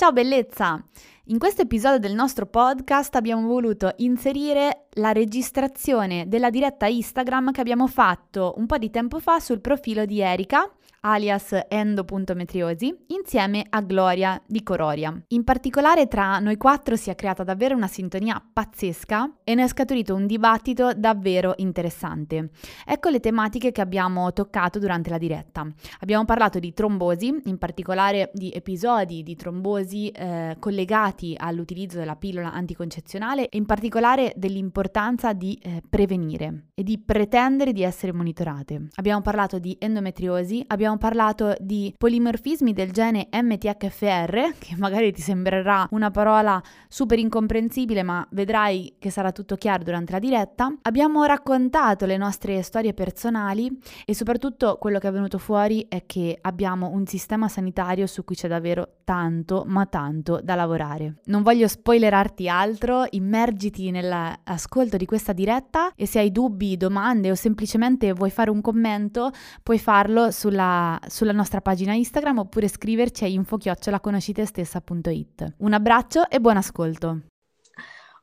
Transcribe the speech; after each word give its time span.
Ciao 0.00 0.12
bellezza! 0.12 0.82
In 1.24 1.38
questo 1.38 1.60
episodio 1.60 1.98
del 1.98 2.14
nostro 2.14 2.46
podcast 2.46 3.14
abbiamo 3.16 3.46
voluto 3.46 3.92
inserire 3.98 4.86
la 4.92 5.12
registrazione 5.12 6.26
della 6.26 6.48
diretta 6.48 6.86
Instagram 6.86 7.52
che 7.52 7.60
abbiamo 7.60 7.86
fatto 7.86 8.54
un 8.56 8.64
po' 8.64 8.78
di 8.78 8.88
tempo 8.88 9.18
fa 9.18 9.40
sul 9.40 9.60
profilo 9.60 10.06
di 10.06 10.22
Erika, 10.22 10.66
alias 11.00 11.58
endo.metriosi, 11.68 13.06
insieme 13.08 13.64
a 13.68 13.80
Gloria 13.80 14.40
di 14.46 14.62
Cororia. 14.62 15.18
In 15.28 15.44
particolare 15.44 16.08
tra 16.08 16.38
noi 16.38 16.56
quattro 16.56 16.96
si 16.96 17.10
è 17.10 17.14
creata 17.14 17.42
davvero 17.42 17.74
una 17.74 17.86
sintonia 17.86 18.42
pazzesca 18.52 19.38
e 19.44 19.54
ne 19.54 19.64
è 19.64 19.68
scaturito 19.68 20.14
un 20.14 20.26
dibattito 20.26 20.92
davvero 20.94 21.54
interessante. 21.56 22.50
Ecco 22.84 23.08
le 23.08 23.20
tematiche 23.20 23.72
che 23.72 23.80
abbiamo 23.80 24.32
toccato 24.32 24.78
durante 24.78 25.10
la 25.10 25.18
diretta. 25.18 25.66
Abbiamo 26.00 26.24
parlato 26.24 26.58
di 26.58 26.72
trombosi, 26.72 27.40
in 27.44 27.58
particolare 27.58 28.30
di 28.34 28.50
episodi 28.50 29.22
di 29.22 29.36
trombosi 29.36 30.08
eh, 30.10 30.56
collegati 30.58 31.34
all'utilizzo 31.36 31.98
della 31.98 32.16
pillola 32.16 32.52
anticoncezionale 32.52 33.48
e 33.48 33.56
in 33.56 33.66
particolare 33.66 34.32
dell'importanza 34.36 35.32
di 35.32 35.58
eh, 35.62 35.82
prevenire 35.88 36.66
e 36.74 36.82
di 36.82 36.98
pretendere 36.98 37.72
di 37.72 37.82
essere 37.82 38.12
monitorate. 38.12 38.88
Abbiamo 38.96 39.22
parlato 39.22 39.58
di 39.58 39.76
endometriosi, 39.78 40.64
abbiamo 40.66 40.89
abbiamo 40.90 40.96
parlato 40.98 41.54
di 41.60 41.94
polimorfismi 41.96 42.72
del 42.72 42.90
gene 42.90 43.28
MTHFR, 43.30 44.54
che 44.58 44.74
magari 44.76 45.12
ti 45.12 45.20
sembrerà 45.20 45.86
una 45.90 46.10
parola 46.10 46.60
super 46.88 47.18
incomprensibile, 47.18 48.02
ma 48.02 48.26
vedrai 48.30 48.96
che 48.98 49.10
sarà 49.10 49.30
tutto 49.30 49.56
chiaro 49.56 49.84
durante 49.84 50.12
la 50.12 50.18
diretta. 50.18 50.72
Abbiamo 50.82 51.24
raccontato 51.24 52.06
le 52.06 52.16
nostre 52.16 52.62
storie 52.62 52.94
personali 52.94 53.70
e 54.04 54.14
soprattutto 54.14 54.78
quello 54.80 54.98
che 54.98 55.08
è 55.08 55.12
venuto 55.12 55.38
fuori 55.38 55.86
è 55.88 56.04
che 56.06 56.38
abbiamo 56.40 56.88
un 56.88 57.06
sistema 57.06 57.48
sanitario 57.48 58.06
su 58.06 58.24
cui 58.24 58.34
c'è 58.34 58.48
davvero 58.48 58.96
tanto, 59.04 59.64
ma 59.66 59.86
tanto 59.86 60.40
da 60.42 60.54
lavorare. 60.54 61.20
Non 61.26 61.42
voglio 61.42 61.68
spoilerarti 61.68 62.48
altro, 62.48 63.04
immergiti 63.10 63.90
nell'ascolto 63.90 64.96
di 64.96 65.04
questa 65.04 65.32
diretta 65.32 65.92
e 65.94 66.06
se 66.06 66.18
hai 66.18 66.32
dubbi, 66.32 66.76
domande 66.76 67.30
o 67.30 67.34
semplicemente 67.34 68.12
vuoi 68.12 68.30
fare 68.30 68.50
un 68.50 68.60
commento, 68.60 69.30
puoi 69.62 69.78
farlo 69.78 70.30
sulla 70.30 70.79
sulla 71.06 71.32
nostra 71.32 71.60
pagina 71.60 71.92
Instagram 71.94 72.38
oppure 72.38 72.66
scriverci 72.68 73.24
a 73.24 73.28
info-conoscitestessa.it. 73.28 75.54
Un 75.58 75.72
abbraccio 75.72 76.28
e 76.28 76.40
buon 76.40 76.56
ascolto. 76.56 77.20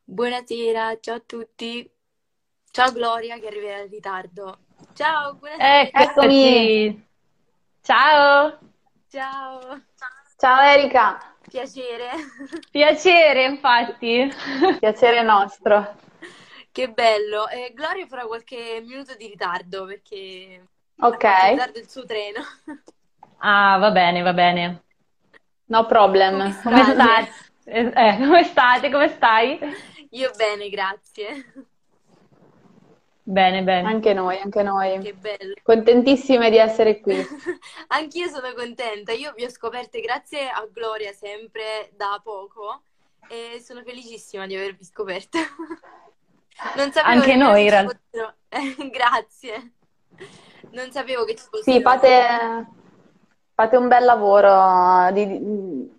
Buonasera, 0.04 0.98
ciao 1.00 1.16
a 1.16 1.24
tutti. 1.26 1.90
Ciao 2.72 2.92
Gloria 2.92 3.40
che 3.40 3.48
arriverà 3.48 3.82
in 3.82 3.90
ritardo. 3.90 4.60
Ciao, 4.94 5.36
buonasera. 5.36 5.90
Eccomi. 5.92 7.08
Ciao. 7.82 8.60
Ciao. 9.10 9.82
Ciao 10.38 10.62
Erika. 10.62 11.36
Piacere. 11.50 12.10
Piacere, 12.70 13.46
infatti. 13.46 14.30
Piacere 14.80 15.24
nostro. 15.24 15.96
Che 16.72 16.90
bello. 16.90 17.48
Eh, 17.48 17.72
Gloria 17.74 18.06
farà 18.06 18.26
qualche 18.26 18.84
minuto 18.86 19.16
di 19.16 19.28
ritardo 19.28 19.86
perché 19.86 20.62
Ok. 21.00 21.54
Guarda 21.54 21.80
il 21.80 21.90
suo 21.90 22.06
treno. 22.06 22.42
Ah, 23.40 23.78
va 23.78 23.92
bene, 23.92 24.24
va 24.24 24.34
bene. 24.34 24.82
No 25.66 25.86
problem. 25.86 26.40
Come, 26.40 26.62
come 26.64 26.84
state? 26.84 27.32
Eh, 27.66 27.92
eh, 27.94 28.18
come 28.18 28.44
state? 28.44 28.90
Come 28.90 29.10
stai? 29.10 29.60
Io 30.10 30.32
bene, 30.36 30.70
grazie. 30.70 31.46
Bene, 33.22 33.62
bene. 33.62 33.88
Anche 33.90 34.14
noi, 34.14 34.40
anche 34.40 34.64
noi. 34.64 35.00
Che 35.02 35.14
bello. 35.14 35.54
Contentissime 35.62 36.50
di 36.50 36.58
essere 36.58 37.02
qui. 37.02 37.16
Anch'io 37.90 38.28
sono 38.30 38.54
contenta. 38.54 39.12
Io 39.12 39.34
vi 39.36 39.44
ho 39.44 39.50
scoperte 39.50 40.00
grazie 40.00 40.48
a 40.48 40.66
Gloria 40.72 41.12
sempre 41.12 41.92
da 41.96 42.20
poco 42.24 42.84
e 43.28 43.60
sono 43.60 43.84
felicissima 43.84 44.48
di 44.48 44.56
avervi 44.56 44.84
scoperta. 44.84 45.40
Anche 47.04 47.36
noi, 47.36 47.66
in 47.66 47.70
realtà. 47.70 48.00
grazie. 48.90 49.74
Non 50.78 50.92
sapevo 50.92 51.26
che 51.26 51.36
ci 51.36 51.44
fosse. 51.50 51.72
Sì, 51.72 51.82
fate, 51.82 52.68
fate 53.56 53.78
un 53.78 53.88
bel 53.88 54.06
lavoro, 54.06 55.12
di, 55.12 55.90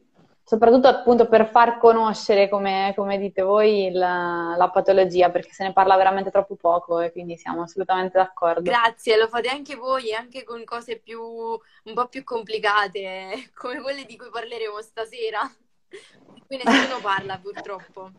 soprattutto 0.44 0.86
appunto 0.86 1.26
per 1.26 1.50
far 1.50 1.78
conoscere, 1.78 2.48
come, 2.48 2.92
come 2.94 3.18
dite 3.18 3.42
voi, 3.42 3.90
la, 3.90 4.54
la, 4.56 4.70
patologia, 4.70 5.30
perché 5.30 5.50
se 5.50 5.64
ne 5.64 5.72
parla 5.72 5.96
veramente 5.96 6.30
troppo 6.30 6.54
poco 6.54 7.00
e 7.00 7.10
quindi 7.10 7.36
siamo 7.36 7.62
assolutamente 7.62 8.18
d'accordo. 8.18 8.62
Grazie, 8.62 9.16
lo 9.16 9.26
fate 9.26 9.48
anche 9.48 9.74
voi, 9.74 10.14
anche 10.14 10.44
con 10.44 10.62
cose 10.62 11.00
più, 11.00 11.20
un 11.20 11.94
po' 11.94 12.06
più 12.06 12.22
complicate, 12.22 13.50
come 13.58 13.80
quelle 13.80 14.04
di 14.04 14.16
cui 14.16 14.30
parleremo 14.30 14.80
stasera, 14.80 15.40
di 15.88 16.44
cui 16.46 16.60
nessuno 16.62 17.00
parla 17.02 17.36
purtroppo. 17.36 18.12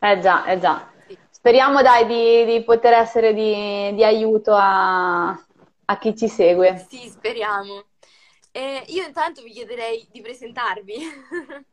Eh 0.00 0.18
già, 0.18 0.44
eh 0.46 0.58
già. 0.58 0.96
Speriamo 1.38 1.82
dai 1.82 2.04
di, 2.04 2.44
di 2.44 2.64
poter 2.64 2.94
essere 2.94 3.32
di, 3.32 3.94
di 3.94 4.02
aiuto 4.02 4.54
a, 4.54 5.28
a, 5.28 5.98
chi 5.98 6.16
ci 6.16 6.26
segue. 6.26 6.84
Sì, 6.88 7.08
speriamo. 7.08 7.84
E 8.50 8.82
io 8.88 9.06
intanto 9.06 9.42
vi 9.42 9.52
chiederei 9.52 10.08
di 10.10 10.20
presentarvi. 10.20 10.94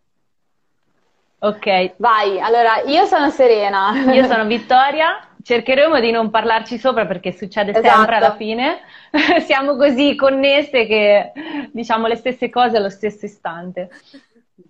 Ok, 1.37 1.95
vai. 1.97 2.39
Allora, 2.39 2.81
io 2.85 3.05
sono 3.05 3.29
Serena. 3.29 3.91
Io 4.11 4.25
sono 4.25 4.45
Vittoria. 4.45 5.27
Cercheremo 5.43 5.99
di 5.99 6.09
non 6.09 6.31
parlarci 6.31 6.79
sopra 6.79 7.05
perché 7.05 7.33
succede 7.33 7.69
esatto. 7.69 7.87
sempre 7.87 8.15
alla 8.15 8.35
fine. 8.35 8.79
Siamo 9.45 9.75
così 9.75 10.15
connesse 10.15 10.87
che 10.87 11.33
diciamo 11.71 12.07
le 12.07 12.15
stesse 12.15 12.49
cose 12.49 12.77
allo 12.77 12.89
stesso 12.89 13.25
istante. 13.25 13.89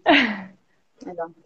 Esatto. 0.02 1.45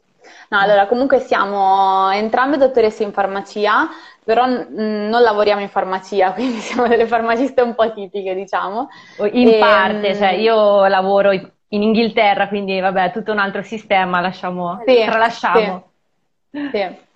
No, 0.49 0.59
allora 0.59 0.87
comunque 0.87 1.19
siamo 1.19 2.09
entrambe 2.11 2.57
dottoresse 2.57 3.03
in 3.03 3.11
farmacia, 3.11 3.87
però 4.23 4.45
n- 4.45 5.07
non 5.09 5.21
lavoriamo 5.21 5.61
in 5.61 5.69
farmacia, 5.69 6.33
quindi 6.33 6.59
siamo 6.59 6.87
delle 6.87 7.07
farmaciste 7.07 7.61
un 7.61 7.75
po' 7.75 7.91
tipiche, 7.93 8.33
diciamo. 8.33 8.89
In 9.31 9.49
e, 9.49 9.57
parte, 9.59 10.15
cioè 10.15 10.31
io 10.31 10.85
lavoro 10.87 11.31
in 11.31 11.83
Inghilterra, 11.83 12.47
quindi 12.47 12.79
vabbè, 12.79 13.11
tutto 13.11 13.31
un 13.31 13.39
altro 13.39 13.61
sistema, 13.61 14.19
lasciamo, 14.19 14.81
sì, 14.85 15.03
tralasciamo. 15.05 15.91
Sì, 16.51 16.69
sì. 16.71 17.07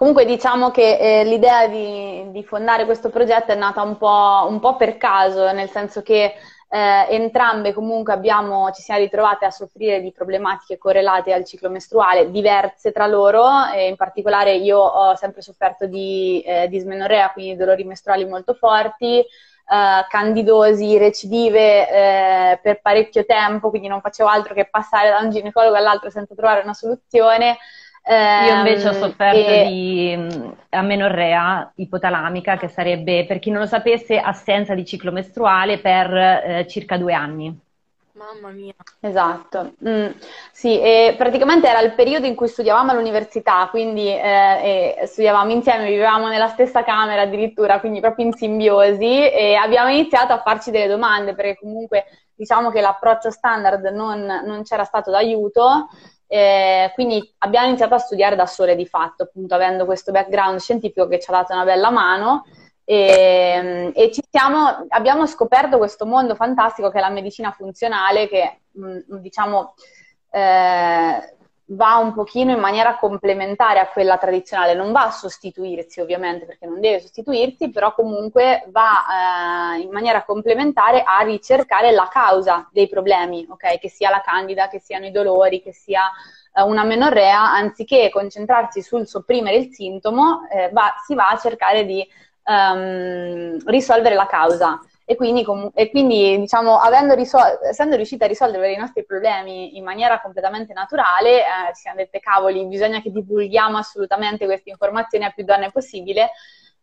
Comunque 0.00 0.24
diciamo 0.24 0.70
che 0.70 0.96
eh, 0.96 1.24
l'idea 1.24 1.68
di, 1.68 2.30
di, 2.30 2.42
fondare 2.42 2.86
questo 2.86 3.10
progetto 3.10 3.52
è 3.52 3.54
nata 3.54 3.82
un 3.82 3.98
po', 3.98 4.46
un 4.48 4.58
po' 4.58 4.76
per 4.76 4.96
caso, 4.96 5.52
nel 5.52 5.68
senso 5.68 6.00
che 6.00 6.32
eh, 6.72 7.06
entrambe 7.10 7.72
comunque 7.72 8.12
abbiamo, 8.12 8.70
ci 8.70 8.80
siamo 8.80 9.00
ritrovate 9.00 9.44
a 9.44 9.50
soffrire 9.50 10.00
di 10.00 10.12
problematiche 10.12 10.78
correlate 10.78 11.32
al 11.32 11.44
ciclo 11.44 11.68
mestruale, 11.68 12.30
diverse 12.30 12.92
tra 12.92 13.06
loro, 13.06 13.66
e 13.74 13.88
in 13.88 13.96
particolare 13.96 14.54
io 14.54 14.78
ho 14.78 15.16
sempre 15.16 15.42
sofferto 15.42 15.86
di 15.86 16.40
eh, 16.46 16.68
dismenorea, 16.68 17.32
quindi 17.32 17.56
dolori 17.56 17.84
mestruali 17.84 18.24
molto 18.24 18.54
forti, 18.54 19.24
Uh, 19.70 20.04
candidosi, 20.08 20.98
recidive 20.98 21.88
eh, 21.88 22.58
per 22.60 22.80
parecchio 22.80 23.24
tempo, 23.24 23.70
quindi 23.70 23.86
non 23.86 24.00
facevo 24.00 24.28
altro 24.28 24.52
che 24.52 24.68
passare 24.68 25.10
da 25.10 25.20
un 25.20 25.30
ginecologo 25.30 25.76
all'altro 25.76 26.10
senza 26.10 26.34
trovare 26.34 26.62
una 26.62 26.74
soluzione. 26.74 27.56
Io 28.14 28.54
invece 28.56 28.88
ho 28.88 28.92
sofferto 28.92 29.38
e... 29.38 29.66
di 29.68 30.14
mm, 30.16 30.50
amenorrea 30.70 31.72
ipotalamica, 31.76 32.56
che 32.56 32.68
sarebbe, 32.68 33.24
per 33.24 33.38
chi 33.38 33.50
non 33.50 33.60
lo 33.60 33.66
sapesse, 33.66 34.18
assenza 34.18 34.74
di 34.74 34.84
ciclo 34.84 35.12
mestruale 35.12 35.78
per 35.78 36.12
eh, 36.12 36.66
circa 36.68 36.96
due 36.96 37.12
anni. 37.12 37.56
Mamma 38.12 38.50
mia. 38.50 38.74
Esatto, 39.00 39.74
mm, 39.86 40.08
sì, 40.52 40.78
e 40.78 41.14
praticamente 41.16 41.68
era 41.68 41.80
il 41.80 41.94
periodo 41.94 42.26
in 42.26 42.34
cui 42.34 42.48
studiavamo 42.48 42.90
all'università, 42.90 43.68
quindi 43.70 44.08
eh, 44.08 45.02
studiavamo 45.06 45.50
insieme, 45.52 45.88
vivevamo 45.88 46.28
nella 46.28 46.48
stessa 46.48 46.82
camera 46.82 47.22
addirittura, 47.22 47.80
quindi 47.80 48.00
proprio 48.00 48.26
in 48.26 48.32
simbiosi 48.32 49.30
e 49.30 49.54
abbiamo 49.54 49.88
iniziato 49.88 50.32
a 50.32 50.42
farci 50.42 50.70
delle 50.70 50.88
domande 50.88 51.34
perché 51.34 51.56
comunque 51.60 52.04
diciamo 52.34 52.70
che 52.70 52.80
l'approccio 52.80 53.30
standard 53.30 53.84
non, 53.86 54.26
non 54.44 54.64
c'era 54.64 54.84
stato 54.84 55.10
d'aiuto 55.10 55.88
eh, 56.32 56.92
quindi 56.94 57.34
abbiamo 57.38 57.66
iniziato 57.66 57.94
a 57.94 57.98
studiare 57.98 58.36
da 58.36 58.46
sole 58.46 58.76
di 58.76 58.86
fatto, 58.86 59.24
appunto 59.24 59.56
avendo 59.56 59.84
questo 59.84 60.12
background 60.12 60.60
scientifico 60.60 61.08
che 61.08 61.18
ci 61.18 61.28
ha 61.28 61.32
dato 61.32 61.52
una 61.52 61.64
bella 61.64 61.90
mano. 61.90 62.44
E, 62.84 63.90
e 63.92 64.12
siamo, 64.30 64.86
abbiamo 64.90 65.26
scoperto 65.26 65.76
questo 65.76 66.06
mondo 66.06 66.36
fantastico 66.36 66.88
che 66.88 66.98
è 66.98 67.00
la 67.00 67.10
medicina 67.10 67.50
funzionale, 67.50 68.28
che 68.28 68.60
mm, 68.78 69.16
diciamo 69.18 69.74
eh, 70.30 71.36
va 71.72 71.96
un 71.96 72.12
pochino 72.12 72.52
in 72.52 72.58
maniera 72.58 72.96
complementare 72.96 73.78
a 73.78 73.88
quella 73.88 74.16
tradizionale, 74.16 74.74
non 74.74 74.90
va 74.90 75.04
a 75.04 75.10
sostituirsi 75.10 76.00
ovviamente 76.00 76.44
perché 76.44 76.66
non 76.66 76.80
deve 76.80 77.00
sostituirsi, 77.00 77.70
però 77.70 77.94
comunque 77.94 78.64
va 78.70 79.74
eh, 79.76 79.80
in 79.80 79.90
maniera 79.90 80.24
complementare 80.24 81.02
a 81.04 81.22
ricercare 81.22 81.92
la 81.92 82.08
causa 82.10 82.68
dei 82.72 82.88
problemi, 82.88 83.46
ok? 83.48 83.78
Che 83.78 83.88
sia 83.88 84.10
la 84.10 84.20
candida, 84.20 84.68
che 84.68 84.80
siano 84.80 85.06
i 85.06 85.12
dolori, 85.12 85.62
che 85.62 85.72
sia 85.72 86.10
eh, 86.52 86.62
una 86.62 86.82
menorrea, 86.82 87.52
anziché 87.52 88.10
concentrarsi 88.10 88.82
sul 88.82 89.06
sopprimere 89.06 89.56
il 89.56 89.72
sintomo, 89.72 90.48
eh, 90.50 90.70
va, 90.72 90.94
si 91.06 91.14
va 91.14 91.28
a 91.28 91.38
cercare 91.38 91.84
di 91.84 92.04
um, 92.46 93.58
risolvere 93.66 94.16
la 94.16 94.26
causa. 94.26 94.80
E 95.10 95.16
quindi, 95.16 95.42
com- 95.42 95.72
e 95.74 95.90
quindi 95.90 96.38
diciamo, 96.38 96.78
risol- 97.16 97.58
essendo 97.64 97.96
riusciti 97.96 98.22
a 98.22 98.28
risolvere 98.28 98.72
i 98.72 98.76
nostri 98.76 99.04
problemi 99.04 99.76
in 99.76 99.82
maniera 99.82 100.20
completamente 100.20 100.72
naturale, 100.72 101.40
eh, 101.40 101.74
ci 101.74 101.80
siamo 101.80 101.96
dette 101.96 102.20
cavoli, 102.20 102.64
bisogna 102.66 103.02
che 103.02 103.10
divulghiamo 103.10 103.76
assolutamente 103.76 104.44
queste 104.44 104.70
informazioni 104.70 105.24
a 105.24 105.30
più 105.30 105.42
donne 105.42 105.72
possibile. 105.72 106.30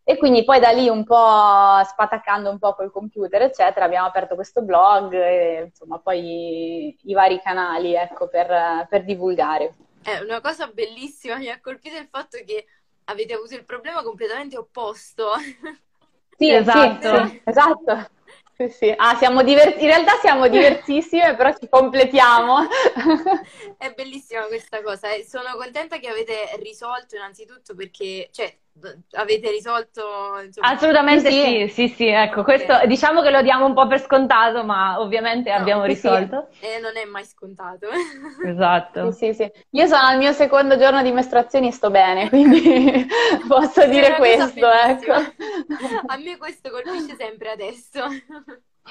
E 0.04 0.18
quindi 0.18 0.44
poi 0.44 0.60
da 0.60 0.68
lì 0.72 0.90
un 0.90 1.04
po' 1.04 1.82
spataccando 1.82 2.50
un 2.50 2.58
po' 2.58 2.74
col 2.74 2.92
computer, 2.92 3.40
eccetera, 3.40 3.86
abbiamo 3.86 4.06
aperto 4.08 4.34
questo 4.34 4.60
blog 4.60 5.14
e 5.14 5.62
insomma 5.64 5.98
poi 5.98 6.88
i, 6.88 6.96
i 7.04 7.14
vari 7.14 7.40
canali, 7.40 7.94
ecco, 7.94 8.28
per, 8.28 8.86
per 8.90 9.04
divulgare. 9.04 9.72
È 10.02 10.18
una 10.18 10.42
cosa 10.42 10.66
bellissima, 10.66 11.36
mi 11.36 11.48
ha 11.48 11.58
colpito 11.62 11.96
il 11.96 12.08
fatto 12.10 12.36
che 12.44 12.66
avete 13.04 13.32
avuto 13.32 13.54
il 13.54 13.64
problema 13.64 14.02
completamente 14.02 14.58
opposto. 14.58 15.30
Sì, 16.38 16.52
esatto. 16.52 17.24
Sì, 17.24 17.30
sì, 17.30 17.42
esatto. 17.44 18.16
Sì, 18.58 18.68
sì. 18.70 18.92
Ah, 18.96 19.14
siamo 19.16 19.42
diver- 19.44 19.80
in 19.80 19.86
realtà 19.86 20.18
siamo 20.20 20.48
diversissime, 20.50 21.36
però 21.36 21.54
ci 21.56 21.68
completiamo. 21.68 22.66
È 23.76 23.92
bellissima 23.94 24.46
questa 24.46 24.82
cosa 24.82 25.12
e 25.12 25.24
sono 25.24 25.56
contenta 25.56 25.98
che 25.98 26.08
avete 26.08 26.56
risolto 26.60 27.14
innanzitutto 27.16 27.74
perché, 27.74 28.28
cioè, 28.32 28.52
avete 29.12 29.50
risolto 29.50 30.40
insomma... 30.44 30.68
assolutamente 30.68 31.30
sì. 31.30 31.68
sì 31.68 31.68
sì 31.68 31.94
sì 31.94 32.06
ecco 32.06 32.42
questo 32.42 32.72
okay. 32.72 32.86
diciamo 32.86 33.22
che 33.22 33.30
lo 33.30 33.42
diamo 33.42 33.66
un 33.66 33.74
po' 33.74 33.86
per 33.86 34.00
scontato 34.00 34.64
ma 34.64 35.00
ovviamente 35.00 35.50
no, 35.50 35.56
abbiamo 35.56 35.84
risolto 35.84 36.48
sì. 36.52 36.66
e 36.66 36.78
non 36.80 36.96
è 36.96 37.04
mai 37.04 37.24
scontato 37.24 37.86
esatto 38.44 39.10
sì, 39.10 39.32
sì, 39.34 39.50
io 39.70 39.86
sono 39.86 40.06
al 40.06 40.18
mio 40.18 40.32
secondo 40.32 40.76
giorno 40.78 41.02
di 41.02 41.12
mestruazioni 41.12 41.68
e 41.68 41.72
sto 41.72 41.90
bene 41.90 42.28
quindi 42.30 43.06
posso 43.46 43.86
dire 43.86 44.16
questo 44.16 44.70
ecco 44.70 45.12
a 46.06 46.16
me 46.16 46.36
questo 46.36 46.70
colpisce 46.70 47.16
sempre 47.16 47.50
adesso 47.50 48.04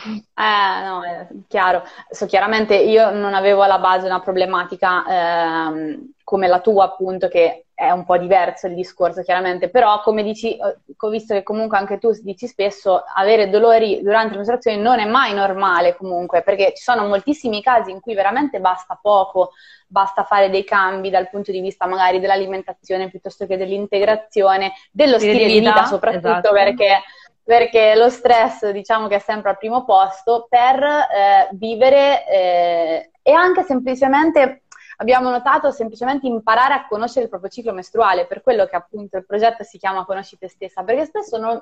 eh, 0.05 0.85
no, 0.85 1.03
è 1.03 1.27
chiaro. 1.47 1.83
So, 2.09 2.25
chiaramente 2.25 2.75
io 2.75 3.09
non 3.11 3.33
avevo 3.33 3.63
alla 3.63 3.79
base 3.79 4.05
una 4.05 4.19
problematica 4.19 5.05
ehm, 5.07 6.11
come 6.23 6.47
la 6.47 6.59
tua, 6.59 6.85
appunto, 6.85 7.27
che 7.27 7.66
è 7.77 7.91
un 7.91 8.05
po' 8.05 8.17
diverso 8.17 8.65
il 8.65 8.73
discorso 8.73 9.21
chiaramente, 9.21 9.69
però 9.69 10.01
come 10.01 10.23
dici, 10.23 10.57
eh, 10.57 10.77
ho 10.97 11.09
visto 11.09 11.35
che 11.35 11.43
comunque 11.43 11.77
anche 11.77 11.99
tu 11.99 12.09
dici 12.23 12.47
spesso, 12.47 13.03
avere 13.13 13.51
dolori 13.51 14.01
durante 14.01 14.31
le 14.31 14.37
mestruazioni 14.37 14.81
non 14.81 14.97
è 14.97 15.05
mai 15.05 15.35
normale 15.35 15.95
comunque, 15.95 16.41
perché 16.41 16.73
ci 16.75 16.81
sono 16.81 17.05
moltissimi 17.05 17.61
casi 17.61 17.91
in 17.91 17.99
cui 17.99 18.15
veramente 18.15 18.59
basta 18.59 18.97
poco, 18.99 19.51
basta 19.85 20.23
fare 20.23 20.49
dei 20.49 20.63
cambi 20.63 21.11
dal 21.11 21.29
punto 21.29 21.51
di 21.51 21.61
vista 21.61 21.85
magari 21.85 22.19
dell'alimentazione 22.19 23.11
piuttosto 23.11 23.45
che 23.45 23.57
dell'integrazione, 23.57 24.73
dello 24.91 25.19
stile, 25.19 25.33
stile 25.33 25.47
di 25.47 25.59
vita, 25.59 25.73
vita 25.73 25.85
soprattutto 25.85 26.27
esatto. 26.29 26.53
perché 26.53 27.01
perché 27.43 27.95
lo 27.95 28.09
stress 28.09 28.69
diciamo 28.71 29.07
che 29.07 29.15
è 29.15 29.19
sempre 29.19 29.51
al 29.51 29.57
primo 29.57 29.85
posto 29.85 30.47
per 30.49 30.83
eh, 30.83 31.47
vivere 31.51 32.27
eh, 32.27 33.11
e 33.21 33.31
anche 33.31 33.63
semplicemente 33.63 34.63
abbiamo 34.97 35.29
notato 35.29 35.71
semplicemente 35.71 36.27
imparare 36.27 36.73
a 36.73 36.87
conoscere 36.87 37.23
il 37.23 37.29
proprio 37.29 37.49
ciclo 37.49 37.73
mestruale, 37.73 38.25
per 38.25 38.41
quello 38.41 38.65
che 38.65 38.75
appunto 38.75 39.17
il 39.17 39.25
progetto 39.25 39.63
si 39.63 39.77
chiama 39.77 40.05
Conosci 40.05 40.37
te 40.37 40.49
stessa, 40.49 40.83
perché 40.83 41.05
spesso 41.05 41.37
non, 41.37 41.61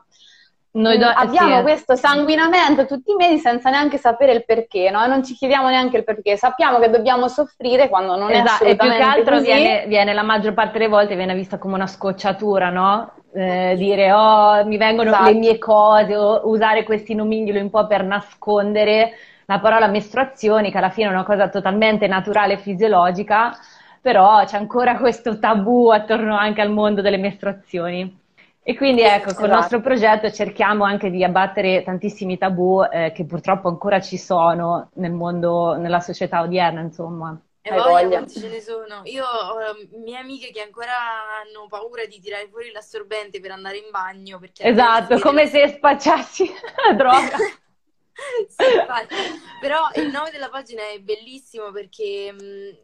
noi 0.75 0.97
do- 0.97 1.07
abbiamo 1.07 1.57
sì. 1.57 1.61
questo 1.61 1.95
sanguinamento 1.95 2.85
tutti 2.85 3.11
i 3.11 3.15
mesi 3.15 3.39
senza 3.39 3.69
neanche 3.69 3.97
sapere 3.97 4.33
il 4.33 4.45
perché, 4.45 4.89
no? 4.89 5.05
non 5.07 5.23
ci 5.23 5.33
chiediamo 5.33 5.69
neanche 5.69 5.97
il 5.97 6.03
perché, 6.03 6.37
sappiamo 6.37 6.79
che 6.79 6.89
dobbiamo 6.89 7.27
soffrire 7.27 7.89
quando 7.89 8.15
non 8.17 8.31
esatto, 8.31 8.63
è 8.63 8.71
assolutamente 8.71 8.95
E 8.95 8.97
più 8.97 8.97
che 8.97 9.19
altro 9.19 9.39
viene, 9.41 9.85
viene, 9.87 10.13
la 10.13 10.23
maggior 10.23 10.53
parte 10.53 10.77
delle 10.77 10.89
volte 10.89 11.15
viene 11.15 11.33
vista 11.33 11.57
come 11.57 11.75
una 11.75 11.87
scocciatura, 11.87 12.69
no? 12.69 13.13
Eh, 13.33 13.75
dire 13.77 14.13
oh 14.13 14.63
mi 14.65 14.77
vengono 14.77 15.09
esatto. 15.09 15.29
le 15.29 15.33
mie 15.33 15.57
cose 15.57 16.15
o 16.15 16.47
usare 16.47 16.85
questi 16.85 17.13
nomignoli 17.13 17.59
un 17.59 17.69
po' 17.69 17.85
per 17.85 18.05
nascondere 18.05 19.11
la 19.45 19.59
parola 19.59 19.87
mestruazioni, 19.87 20.71
che 20.71 20.77
alla 20.77 20.89
fine 20.89 21.07
è 21.07 21.11
una 21.11 21.23
cosa 21.23 21.49
totalmente 21.49 22.07
naturale 22.07 22.53
e 22.53 22.57
fisiologica, 22.57 23.57
però 24.01 24.43
c'è 24.45 24.57
ancora 24.57 24.97
questo 24.99 25.39
tabù 25.39 25.89
attorno 25.89 26.35
anche 26.35 26.61
al 26.61 26.71
mondo 26.71 27.01
delle 27.01 27.17
mestruazioni. 27.17 28.23
E 28.67 28.75
quindi 28.75 29.01
ecco, 29.01 29.27
esatto. 29.27 29.33
con 29.35 29.43
il 29.43 29.51
esatto. 29.51 29.59
nostro 29.59 29.81
progetto 29.81 30.31
cerchiamo 30.31 30.83
anche 30.85 31.11
di 31.11 31.23
abbattere 31.23 31.83
tantissimi 31.83 32.35
tabù 32.35 32.81
eh, 32.83 33.11
che 33.13 33.23
purtroppo 33.25 33.67
ancora 33.67 34.01
ci 34.01 34.17
sono 34.17 34.89
nel 34.95 35.11
mondo, 35.11 35.75
nella 35.75 35.99
società 35.99 36.41
odierna, 36.41 36.81
insomma. 36.81 37.39
E 37.61 37.71
voglia 37.71 38.07
quanti 38.07 38.39
ce 38.39 38.49
ne 38.49 38.59
sono. 38.59 39.01
Io 39.05 39.23
ho 39.23 39.55
um, 39.55 40.03
mie 40.03 40.17
amiche 40.17 40.51
che 40.51 40.61
ancora 40.61 40.93
hanno 41.41 41.65
paura 41.67 42.05
di 42.05 42.19
tirare 42.19 42.47
fuori 42.47 42.71
l'assorbente 42.71 43.39
per 43.39 43.51
andare 43.51 43.77
in 43.77 43.89
bagno. 43.89 44.39
esatto, 44.57 45.19
come 45.19 45.47
se 45.47 45.67
spacciassi 45.67 46.45
la 46.87 46.93
droga. 46.93 47.37
sì, 48.47 48.63
Però 49.59 49.89
il 49.95 50.07
nome 50.09 50.31
della 50.31 50.49
pagina 50.49 50.87
è 50.89 50.99
bellissimo 50.99 51.71
perché 51.71 52.31
mh, 52.31 52.77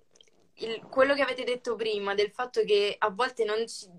il, 0.66 0.82
quello 0.90 1.14
che 1.14 1.22
avete 1.22 1.44
detto 1.44 1.76
prima 1.76 2.14
del 2.14 2.32
fatto 2.32 2.64
che 2.64 2.96
a 2.98 3.10
volte 3.10 3.44
non 3.44 3.66
ci, 3.68 3.90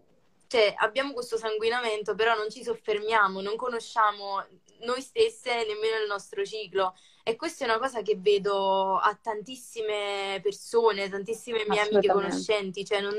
cioè, 0.46 0.74
abbiamo 0.76 1.12
questo 1.12 1.38
sanguinamento, 1.38 2.14
però 2.14 2.34
non 2.34 2.50
ci 2.50 2.62
soffermiamo, 2.62 3.40
non 3.40 3.56
conosciamo 3.56 4.44
noi 4.80 5.00
stesse 5.00 5.64
nemmeno 5.64 6.02
il 6.02 6.08
nostro 6.08 6.44
ciclo. 6.44 6.94
E 7.22 7.36
questa 7.36 7.64
è 7.64 7.68
una 7.68 7.78
cosa 7.78 8.02
che 8.02 8.16
vedo 8.18 8.98
a 8.98 9.16
tantissime 9.20 10.40
persone, 10.42 11.08
tantissime 11.08 11.64
mie 11.66 11.80
amiche 11.80 12.12
conoscenti. 12.12 12.84
Cioè 12.84 13.00
non, 13.00 13.14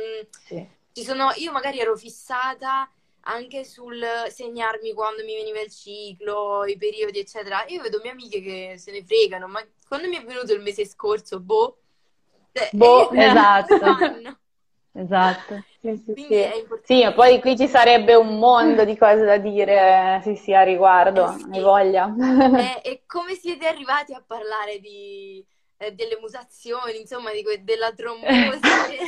sì. 0.45 0.67
ci 0.91 1.03
sono, 1.03 1.31
io 1.37 1.51
magari 1.51 1.79
ero 1.79 1.95
fissata 1.95 2.87
anche 3.25 3.63
sul 3.63 4.03
segnarmi 4.27 4.93
quando 4.93 5.23
mi 5.23 5.35
veniva 5.35 5.61
il 5.61 5.71
ciclo, 5.71 6.65
i 6.65 6.77
periodi, 6.77 7.19
eccetera. 7.19 7.63
Io 7.67 7.81
vedo 7.81 7.99
mie 8.01 8.11
amiche 8.11 8.41
che 8.41 8.75
se 8.77 8.91
ne 8.91 9.03
fregano, 9.03 9.47
ma 9.47 9.65
quando 9.87 10.07
mi 10.07 10.17
è 10.17 10.23
venuto 10.23 10.53
il 10.53 10.61
mese 10.61 10.85
scorso, 10.85 11.39
boh. 11.39 11.77
Cioè, 12.51 12.69
boh, 12.73 13.11
eh, 13.11 13.23
esatto. 13.25 14.37
esatto. 14.93 15.63
Sì, 15.81 16.01
sì, 16.05 16.13
sì. 16.15 16.45
sì, 16.83 17.11
poi 17.13 17.39
qui 17.41 17.57
ci 17.57 17.67
sarebbe 17.67 18.15
un 18.15 18.37
mondo 18.37 18.85
di 18.85 18.97
cose 18.97 19.25
da 19.25 19.37
dire, 19.37 20.21
sì, 20.23 20.35
sì, 20.35 20.53
a 20.53 20.63
riguardo, 20.63 21.33
eh, 21.33 21.37
sì. 21.37 21.45
hai 21.51 21.61
voglia. 21.61 22.13
Eh, 22.57 22.81
e 22.89 23.03
come 23.05 23.35
siete 23.35 23.67
arrivati 23.67 24.13
a 24.13 24.23
parlare 24.25 24.79
di 24.79 25.45
eh, 25.85 25.91
delle 25.93 26.17
mutazioni, 26.21 26.99
insomma, 26.99 27.31
di 27.31 27.43
que- 27.43 27.63
della 27.63 27.91
trombosi. 27.95 28.59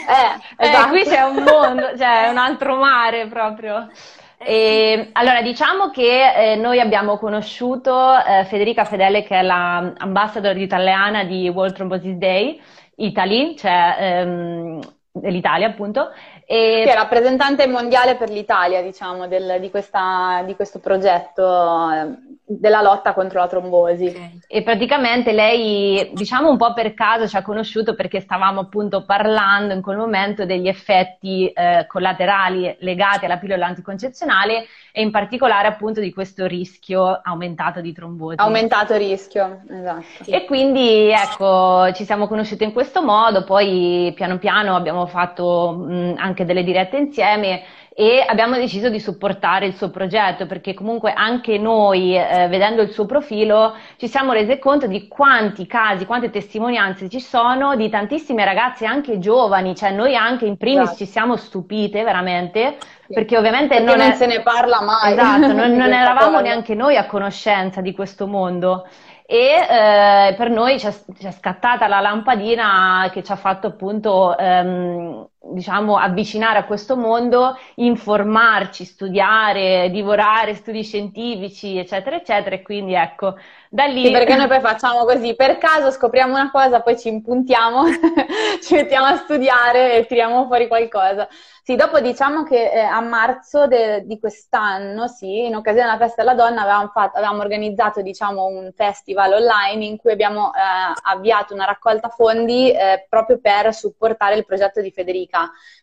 eh, 0.07 0.39
esatto. 0.57 0.89
qui 0.89 1.03
c'è 1.03 1.21
un 1.21 1.43
mondo, 1.43 1.97
cioè 1.97 2.25
è 2.25 2.29
un 2.29 2.37
altro 2.37 2.75
mare 2.77 3.27
proprio. 3.27 3.89
Eh, 4.37 4.53
e, 4.53 5.09
allora, 5.13 5.41
diciamo 5.41 5.89
che 5.89 6.51
eh, 6.53 6.55
noi 6.55 6.79
abbiamo 6.79 7.17
conosciuto 7.17 8.13
eh, 8.23 8.45
Federica 8.45 8.85
Fedele, 8.85 9.23
che 9.23 9.39
è 9.39 9.41
l'ambassador 9.41 10.57
italiana 10.57 11.23
di 11.23 11.47
World 11.49 11.73
Thrombosis 11.73 12.15
Day 12.15 12.61
Italy, 12.97 13.55
cioè 13.57 13.95
ehm, 13.99 14.79
dell'Italia 15.11 15.67
appunto. 15.67 16.11
E... 16.47 16.83
Che 16.85 16.91
è 16.91 16.95
rappresentante 16.95 17.67
mondiale 17.67 18.15
per 18.15 18.29
l'Italia, 18.29 18.81
diciamo, 18.81 19.27
del, 19.27 19.57
di, 19.59 19.69
questa, 19.69 20.43
di, 20.45 20.55
questo 20.55 20.79
progetto 20.79 21.89
eh, 21.91 22.35
della 22.45 22.81
lotta 22.81 23.13
contro 23.13 23.39
la 23.39 23.47
trombosi. 23.47 24.05
Okay. 24.05 24.39
E 24.47 24.61
praticamente 24.61 25.31
lei, 25.31 26.11
diciamo 26.13 26.49
un 26.49 26.57
po' 26.57 26.73
per 26.73 26.93
caso, 26.93 27.27
ci 27.27 27.35
ha 27.35 27.41
conosciuto 27.41 27.95
perché 27.95 28.19
stavamo 28.19 28.61
appunto 28.61 29.05
parlando 29.05 29.73
in 29.73 29.81
quel 29.81 29.97
momento 29.97 30.45
degli 30.45 30.67
effetti 30.67 31.47
eh, 31.47 31.85
collaterali 31.87 32.75
legati 32.79 33.25
alla 33.25 33.37
pillola 33.37 33.65
anticoncezionale 33.65 34.65
e 34.97 35.01
in 35.01 35.11
particolare 35.11 35.67
appunto 35.67 35.99
di 35.99 36.13
questo 36.13 36.45
rischio 36.45 37.19
aumentato 37.21 37.81
di 37.81 37.91
trombosi. 37.91 38.37
Aumentato 38.37 38.95
rischio, 38.95 39.59
esatto. 39.69 40.03
E 40.25 40.45
quindi 40.45 41.09
ecco, 41.09 41.91
ci 41.91 42.05
siamo 42.05 42.27
conosciute 42.27 42.63
in 42.63 42.71
questo 42.71 43.03
modo, 43.03 43.43
poi 43.43 44.13
piano 44.15 44.37
piano 44.37 44.73
abbiamo 44.73 45.05
fatto 45.05 45.73
mh, 45.73 46.13
anche 46.15 46.45
delle 46.45 46.63
dirette 46.63 46.95
insieme 46.95 47.63
e 47.97 48.21
abbiamo 48.27 48.57
deciso 48.57 48.89
di 48.89 48.99
supportare 48.99 49.67
il 49.67 49.73
suo 49.73 49.89
progetto 49.89 50.45
perché 50.47 50.73
comunque 50.73 51.13
anche 51.13 51.57
noi, 51.57 52.13
eh, 52.13 52.49
vedendo 52.49 52.81
il 52.81 52.91
suo 52.91 53.05
profilo, 53.05 53.73
ci 53.95 54.09
siamo 54.09 54.33
rese 54.33 54.59
conto 54.59 54.85
di 54.85 55.07
quanti 55.07 55.65
casi, 55.65 56.05
quante 56.05 56.29
testimonianze 56.29 57.07
ci 57.07 57.21
sono 57.21 57.77
di 57.77 57.89
tantissime 57.89 58.43
ragazze 58.43 58.85
anche 58.85 59.17
giovani, 59.17 59.77
cioè 59.77 59.91
noi 59.91 60.13
anche 60.13 60.45
in 60.45 60.57
primis 60.57 60.89
esatto. 60.89 60.97
ci 60.97 61.05
siamo 61.05 61.37
stupite 61.37 62.03
veramente 62.03 62.75
perché 63.07 63.37
ovviamente 63.37 63.75
perché 63.75 63.83
non, 63.85 63.97
non 63.97 64.11
è... 64.11 64.13
se 64.15 64.25
ne 64.25 64.41
parla 64.41 64.81
mai. 64.81 65.13
Esatto, 65.13 65.53
non, 65.53 65.71
non 65.71 65.93
eravamo 65.95 66.41
neanche 66.41 66.75
noi 66.75 66.97
a 66.97 67.05
conoscenza 67.05 67.79
di 67.79 67.93
questo 67.93 68.27
mondo 68.27 68.85
e 69.27 69.37
eh, 69.37 70.35
per 70.35 70.49
noi 70.51 70.77
c'è, 70.77 70.91
scattata 71.31 71.87
la 71.87 71.99
lampadina 71.99 73.09
che 73.11 73.23
ci 73.23 73.31
ha 73.31 73.35
fatto 73.35 73.67
appunto 73.67 74.37
ehm, 74.37 75.27
diciamo 75.51 75.97
avvicinare 75.97 76.59
a 76.59 76.65
questo 76.65 76.95
mondo, 76.95 77.57
informarci, 77.75 78.85
studiare, 78.85 79.89
divorare 79.91 80.55
studi 80.55 80.83
scientifici, 80.83 81.77
eccetera, 81.77 82.15
eccetera. 82.15 82.55
E 82.55 82.61
quindi 82.61 82.93
ecco, 82.93 83.35
da 83.69 83.85
lì. 83.85 84.05
Sì, 84.05 84.11
perché 84.11 84.35
noi 84.35 84.47
poi 84.47 84.59
facciamo 84.61 85.05
così, 85.05 85.35
per 85.35 85.57
caso 85.57 85.91
scopriamo 85.91 86.33
una 86.33 86.49
cosa, 86.51 86.81
poi 86.81 86.97
ci 86.97 87.09
impuntiamo, 87.09 87.83
ci 88.61 88.73
mettiamo 88.73 89.05
a 89.05 89.17
studiare 89.17 89.97
e 89.97 90.05
tiriamo 90.05 90.45
fuori 90.45 90.67
qualcosa. 90.67 91.27
Sì, 91.67 91.75
dopo 91.75 91.99
diciamo 91.99 92.43
che 92.43 92.69
eh, 92.71 92.79
a 92.79 93.01
marzo 93.01 93.65
de- 93.65 94.03
di 94.05 94.19
quest'anno, 94.19 95.07
sì, 95.07 95.45
in 95.45 95.55
occasione 95.55 95.87
della 95.87 95.97
festa 95.97 96.21
della 96.21 96.35
donna 96.35 96.61
avevamo, 96.61 96.89
fatto, 96.89 97.17
avevamo 97.17 97.41
organizzato 97.41 98.01
diciamo, 98.03 98.45
un 98.45 98.71
festival 98.75 99.33
online 99.33 99.83
in 99.83 99.97
cui 99.97 100.11
abbiamo 100.11 100.53
eh, 100.53 100.59
avviato 101.05 101.55
una 101.55 101.65
raccolta 101.65 102.09
fondi 102.09 102.71
eh, 102.71 103.07
proprio 103.09 103.39
per 103.39 103.73
supportare 103.73 104.35
il 104.35 104.45
progetto 104.45 104.79
di 104.79 104.91
Federica. 104.91 105.34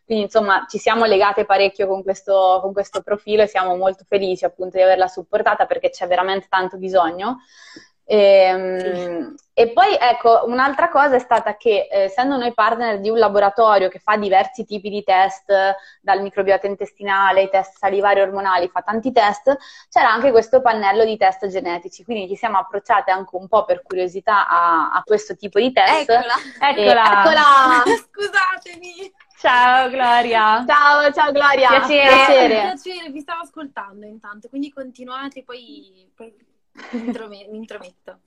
Quindi 0.05 0.25
insomma 0.25 0.65
ci 0.67 0.77
siamo 0.77 1.05
legate 1.05 1.45
parecchio 1.45 1.87
con 1.87 2.03
questo, 2.03 2.59
con 2.61 2.73
questo 2.73 3.01
profilo 3.01 3.43
e 3.43 3.47
siamo 3.47 3.75
molto 3.75 4.03
felici 4.07 4.45
appunto 4.45 4.77
di 4.77 4.83
averla 4.83 5.07
supportata 5.07 5.65
perché 5.65 5.89
c'è 5.89 6.07
veramente 6.07 6.47
tanto 6.49 6.77
bisogno. 6.77 7.39
E, 8.05 8.17
ehm, 8.17 9.35
e, 9.53 9.71
poi 9.71 9.95
ecco, 9.97 10.43
un'altra 10.45 10.89
cosa 10.89 11.15
è 11.15 11.19
stata 11.19 11.55
che 11.55 11.87
eh, 11.89 12.01
essendo 12.03 12.37
noi 12.37 12.53
partner 12.53 12.99
di 12.99 13.09
un 13.09 13.17
laboratorio 13.17 13.87
che 13.87 13.99
fa 13.99 14.17
diversi 14.17 14.65
tipi 14.65 14.89
di 14.89 15.03
test, 15.03 15.53
dal 16.01 16.21
microbiota 16.21 16.67
intestinale 16.67 17.41
ai 17.41 17.49
test 17.49 17.77
salivari 17.77 18.19
ormonali, 18.19 18.67
fa 18.67 18.81
tanti 18.81 19.11
test, 19.11 19.55
c'era 19.89 20.11
anche 20.11 20.31
questo 20.31 20.61
pannello 20.61 21.05
di 21.05 21.15
test 21.17 21.47
genetici, 21.47 22.03
quindi 22.03 22.27
ci 22.27 22.35
siamo 22.35 22.57
approcciate 22.57 23.11
anche 23.11 23.35
un 23.35 23.47
po' 23.47 23.63
per 23.63 23.83
curiosità 23.83 24.47
a, 24.47 24.89
a 24.91 25.01
questo 25.03 25.35
tipo 25.35 25.59
di 25.59 25.71
test. 25.71 26.09
Eccola! 26.09 26.35
Eccola! 26.59 27.21
eccola. 27.21 27.83
Scusatemi! 28.11 29.13
Ciao 29.43 29.89
Gloria! 29.89 30.63
Ciao, 30.65 31.11
ciao 31.11 31.33
Gloria! 31.33 31.67
Piacere! 31.67 32.15
Piacere, 32.15 32.61
Piacere. 32.61 33.11
vi 33.11 33.19
stavo 33.19 33.41
ascoltando 33.41 34.05
intanto, 34.05 34.47
quindi 34.47 34.71
continuate, 34.71 35.43
poi, 35.43 36.09
poi 36.15 36.33
mi 36.91 37.07
intrometto. 37.57 38.19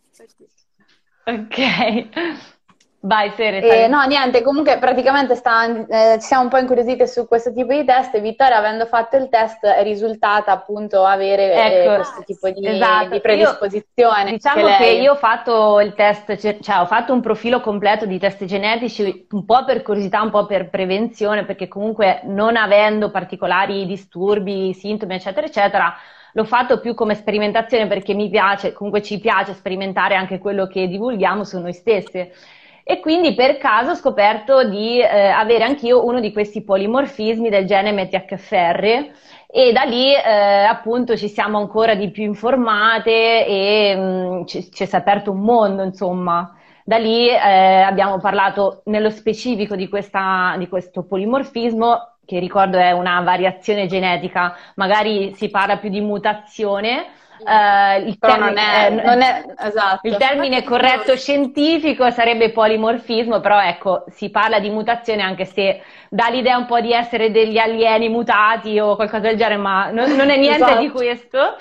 Ok. 1.25 2.65
Vai, 3.00 3.31
Sere. 3.37 3.85
Eh, 3.85 3.87
no, 3.88 4.03
niente, 4.05 4.43
comunque 4.43 4.79
praticamente 4.79 5.37
sta, 5.37 5.65
eh, 5.87 6.19
ci 6.19 6.26
siamo 6.26 6.45
un 6.45 6.49
po' 6.49 6.57
incuriosite 6.57 7.07
su 7.07 7.29
questo 7.29 7.53
tipo 7.53 7.73
di 7.73 7.85
test 7.85 8.15
e 8.15 8.21
Vittoria, 8.21 8.57
avendo 8.57 8.87
fatto 8.87 9.17
il 9.17 9.29
test, 9.29 9.65
è 9.65 9.83
risultata 9.83 10.50
appunto 10.50 11.05
avere 11.05 11.53
eh, 11.53 11.83
ecco, 11.83 11.95
questo 11.95 12.23
tipo 12.25 12.50
di, 12.50 12.67
esatto. 12.67 13.11
di 13.11 13.21
predisposizione. 13.21 14.31
Io, 14.31 14.37
diciamo 14.37 14.67
che, 14.67 14.76
che, 14.79 14.91
io 14.91 15.12
ho 15.12 15.17
fatto 15.17 15.79
il 15.81 15.95
test, 15.95 16.37
cioè 16.61 16.81
ho 16.81 16.87
fatto 16.87 17.12
un 17.12 17.21
profilo 17.21 17.61
completo 17.61 18.07
di 18.07 18.19
test 18.19 18.45
genetici, 18.45 19.26
un 19.31 19.45
po' 19.45 19.65
per 19.65 19.83
curiosità, 19.83 20.23
un 20.23 20.31
po' 20.31 20.47
per 20.47 20.69
prevenzione, 20.69 21.45
perché 21.45 21.69
comunque 21.69 22.23
non 22.25 22.57
avendo 22.57 23.11
particolari 23.11 23.87
disturbi, 23.87 24.73
sintomi, 24.73 25.15
eccetera, 25.15 25.47
eccetera, 25.47 25.95
L'ho 26.37 26.45
fatto 26.45 26.81
più 26.81 26.93
come 26.93 27.15
sperimentazione 27.15 27.87
perché 27.87 28.12
mi 28.12 28.29
piace, 28.29 28.75
comunque 28.75 29.00
ci 29.00 29.19
piace 29.19 29.55
sperimentare 29.55 30.17
anche 30.17 30.38
quello 30.38 30.67
che 30.67 30.87
divulghiamo 30.87 31.45
su 31.45 31.59
noi 31.59 31.73
stesse. 31.73 32.31
E 32.88 33.00
quindi 33.00 33.35
per 33.35 33.59
caso 33.59 33.90
ho 33.90 33.95
scoperto 33.97 34.62
di 34.62 35.00
eh, 35.00 35.26
avere 35.26 35.64
anch'io 35.64 36.05
uno 36.07 36.21
di 36.21 36.33
questi 36.33 36.62
polimorfismi 36.62 37.49
del 37.49 37.66
gene 37.66 37.90
MTHFR 37.90 39.11
e 39.49 39.73
da 39.73 39.83
lì 39.83 40.14
eh, 40.14 40.62
appunto 40.62 41.16
ci 41.16 41.26
siamo 41.26 41.59
ancora 41.59 41.97
di 41.97 42.12
più 42.12 42.23
informate 42.23 43.45
e 43.45 43.97
mh, 43.97 44.00
mm, 44.00 44.45
ci, 44.45 44.71
ci, 44.71 44.85
è 44.85 44.88
aperto 44.93 45.33
un 45.33 45.40
mondo, 45.40 45.83
insomma. 45.83 46.57
Da 46.85 46.97
lì 46.97 47.28
eh, 47.28 47.37
abbiamo 47.37 48.21
parlato 48.21 48.83
nello 48.85 49.11
specifico 49.11 49.75
di, 49.75 49.88
questa, 49.88 50.55
di 50.57 50.69
questo 50.69 51.02
polimorfismo 51.02 52.19
che 52.25 52.38
ricordo 52.38 52.78
è 52.78 52.93
una 52.93 53.21
variazione 53.23 53.87
genetica, 53.87 54.55
magari 54.76 55.33
si 55.35 55.49
parla 55.49 55.78
più 55.78 55.88
di 55.88 56.00
mutazione. 56.00 57.07
Uh, 57.38 58.07
il, 58.07 58.19
termine, 58.19 58.49
non 58.49 58.59
è, 58.59 58.90
non 58.90 59.21
è, 59.21 59.45
esatto. 59.59 60.07
il 60.07 60.16
termine 60.16 60.64
corretto 60.64 61.16
scientifico 61.16 62.11
sarebbe 62.11 62.50
polimorfismo, 62.50 63.40
però 63.40 63.61
ecco, 63.61 64.05
si 64.09 64.31
parla 64.31 64.59
di 64.59 64.71
mutazione 64.71 65.23
anche 65.23 65.45
se 65.45 65.83
dà 66.09 66.28
l'idea 66.28 66.57
un 66.57 66.66
po' 66.66 66.81
di 66.81 66.93
essere 66.93 67.31
degli 67.31 67.59
alieni 67.59 68.09
mutati 68.09 68.78
o 68.78 68.97
qualcosa 68.97 69.28
del 69.28 69.37
genere, 69.37 69.57
ma 69.57 69.90
non, 69.90 70.14
non 70.14 70.31
è 70.31 70.37
niente 70.37 70.64
esatto. 70.64 70.81
di 70.81 70.90
questo. 70.90 71.57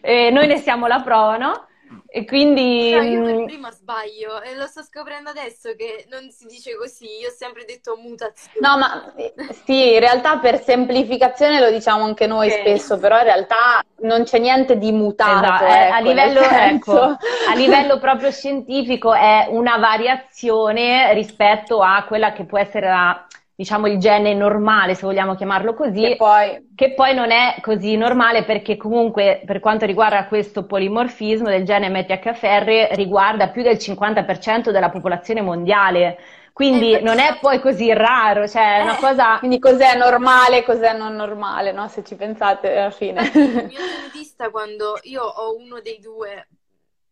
Eh, 0.00 0.30
noi 0.30 0.46
ne 0.46 0.56
siamo 0.56 0.86
la 0.86 1.00
prova, 1.00 1.36
no? 1.36 1.67
E 2.10 2.24
quindi... 2.24 2.90
Cioè, 2.90 3.04
io 3.04 3.22
per 3.22 3.34
mm, 3.34 3.44
prima 3.44 3.70
sbaglio 3.70 4.40
e 4.42 4.54
lo 4.56 4.66
sto 4.66 4.82
scoprendo 4.82 5.30
adesso 5.30 5.74
che 5.76 6.06
non 6.10 6.30
si 6.30 6.46
dice 6.46 6.76
così, 6.76 7.18
io 7.20 7.28
ho 7.28 7.32
sempre 7.32 7.64
detto 7.64 7.96
mutazione. 7.96 8.58
No, 8.60 8.78
ma 8.78 9.14
eh, 9.14 9.34
sì, 9.64 9.94
in 9.94 10.00
realtà 10.00 10.38
per 10.38 10.62
semplificazione 10.62 11.60
lo 11.60 11.70
diciamo 11.70 12.04
anche 12.04 12.26
noi 12.26 12.48
okay. 12.48 12.60
spesso, 12.60 12.98
però 12.98 13.18
in 13.18 13.24
realtà 13.24 13.84
non 14.00 14.24
c'è 14.24 14.38
niente 14.38 14.78
di 14.78 14.90
mutato. 14.92 15.44
Esatto. 15.44 15.64
Eh, 15.64 15.86
ecco, 15.86 15.94
a, 15.94 16.00
livello, 16.00 16.40
ecco, 16.40 17.00
a 17.48 17.54
livello 17.54 17.98
proprio 17.98 18.30
scientifico 18.30 19.12
è 19.12 19.46
una 19.50 19.76
variazione 19.76 21.12
rispetto 21.12 21.82
a 21.82 22.04
quella 22.04 22.32
che 22.32 22.44
può 22.44 22.58
essere 22.58 22.88
la 22.88 23.26
diciamo 23.58 23.88
il 23.88 23.98
gene 23.98 24.34
normale, 24.34 24.94
se 24.94 25.04
vogliamo 25.04 25.34
chiamarlo 25.34 25.74
così, 25.74 26.00
che 26.00 26.14
poi... 26.14 26.68
che 26.76 26.94
poi, 26.94 27.12
non 27.12 27.32
è 27.32 27.56
così 27.60 27.96
normale 27.96 28.44
perché 28.44 28.76
comunque 28.76 29.42
per 29.44 29.58
quanto 29.58 29.84
riguarda 29.84 30.28
questo 30.28 30.64
polimorfismo 30.64 31.48
del 31.48 31.64
gene 31.64 31.88
MTHFR 31.88 32.94
riguarda 32.94 33.48
più 33.48 33.62
del 33.62 33.74
50% 33.74 34.70
della 34.70 34.90
popolazione 34.90 35.40
mondiale. 35.40 36.18
Quindi 36.52 36.92
eh, 36.92 37.00
non 37.00 37.18
è 37.18 37.36
poi 37.40 37.60
così 37.60 37.92
raro, 37.92 38.46
cioè 38.46 38.78
è 38.78 38.82
una 38.82 38.96
eh, 38.96 39.00
cosa... 39.00 39.38
Quindi 39.38 39.58
cos'è 39.58 39.96
normale, 39.96 40.62
cos'è 40.62 40.96
non 40.96 41.16
normale, 41.16 41.72
no? 41.72 41.88
Se 41.88 42.04
ci 42.04 42.14
pensate 42.14 42.76
alla 42.76 42.90
fine. 42.90 43.24
Il 43.34 43.66
mio 43.66 43.76
genetista 43.76 44.50
quando 44.50 45.00
io 45.02 45.24
ho 45.24 45.56
uno 45.56 45.80
dei 45.80 45.98
due, 45.98 46.46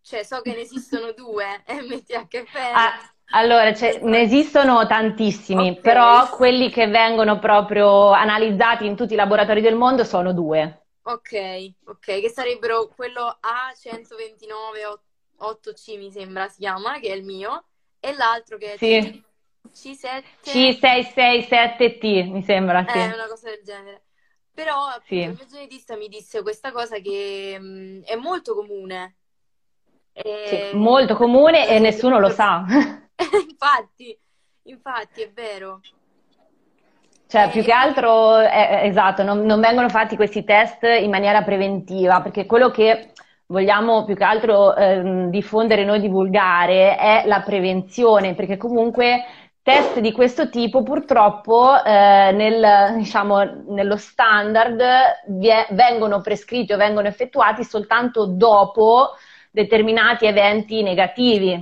cioè 0.00 0.22
so 0.22 0.40
che 0.42 0.52
ne 0.52 0.60
esistono 0.60 1.10
due 1.10 1.44
MTHFR... 1.66 2.72
Ah 2.72 3.15
allora, 3.30 3.74
cioè, 3.74 4.00
ne 4.02 4.20
esistono 4.20 4.86
tantissimi, 4.86 5.70
okay. 5.70 5.80
però 5.80 6.28
quelli 6.30 6.70
che 6.70 6.86
vengono 6.86 7.38
proprio 7.38 8.10
analizzati 8.10 8.86
in 8.86 8.94
tutti 8.94 9.14
i 9.14 9.16
laboratori 9.16 9.60
del 9.60 9.74
mondo 9.74 10.04
sono 10.04 10.32
due. 10.32 10.84
Ok, 11.02 11.72
ok, 11.86 12.04
che 12.20 12.28
sarebbero 12.28 12.88
quello 12.88 13.38
A129 13.40 15.04
8C 15.38 15.98
mi 15.98 16.10
sembra 16.10 16.48
si 16.48 16.60
chiama, 16.60 16.98
che 16.98 17.08
è 17.08 17.14
il 17.14 17.24
mio, 17.24 17.64
e 18.00 18.14
l'altro 18.14 18.56
che 18.58 18.74
è 18.74 18.76
sì. 18.76 19.24
C7... 19.68 20.22
C667T 20.44 22.30
mi 22.30 22.42
sembra, 22.42 22.84
sì. 22.88 22.98
È 22.98 23.12
una 23.12 23.26
cosa 23.26 23.50
del 23.50 23.60
genere. 23.64 24.04
Però 24.54 24.88
sì. 25.04 25.16
il 25.16 25.34
mio 25.34 25.46
genetista 25.46 25.96
mi 25.96 26.08
disse 26.08 26.42
questa 26.42 26.72
cosa 26.72 26.98
che 26.98 27.58
mh, 27.58 27.64
mm, 27.64 28.02
è 28.04 28.14
molto 28.14 28.54
comune. 28.54 29.16
E... 30.12 30.70
Sì, 30.70 30.76
molto 30.76 31.14
comune 31.14 31.68
e 31.68 31.78
nessuno 31.78 32.18
lo 32.18 32.30
sa. 32.30 32.64
infatti, 33.48 34.18
infatti, 34.64 35.22
è 35.22 35.30
vero. 35.32 35.80
Cioè, 37.28 37.50
più 37.50 37.62
che 37.62 37.72
altro, 37.72 38.38
eh, 38.38 38.82
esatto, 38.84 39.22
non, 39.24 39.40
non, 39.40 39.60
vengono 39.60 39.88
fatti 39.88 40.14
questi 40.14 40.44
test 40.44 40.84
in 40.84 41.10
maniera 41.10 41.42
preventiva, 41.42 42.20
perché 42.20 42.46
quello 42.46 42.70
che 42.70 43.10
vogliamo 43.46 44.04
più 44.04 44.14
che 44.14 44.24
altro 44.24 44.76
eh, 44.76 45.28
diffondere 45.28 45.84
noi, 45.84 46.00
divulgare, 46.00 46.96
è 46.96 47.24
la 47.26 47.40
prevenzione, 47.40 48.34
perché 48.34 48.56
comunque 48.56 49.24
test 49.62 49.98
di 49.98 50.12
questo 50.12 50.48
tipo 50.48 50.84
purtroppo 50.84 51.82
eh, 51.82 52.30
nel, 52.32 52.94
diciamo, 52.96 53.42
nello 53.70 53.96
standard 53.96 54.80
vie, 55.26 55.66
vengono 55.70 56.20
prescritti 56.20 56.72
o 56.72 56.76
vengono 56.76 57.08
effettuati 57.08 57.64
soltanto 57.64 58.26
dopo 58.26 59.14
determinati 59.50 60.26
eventi 60.26 60.84
negativi 60.84 61.60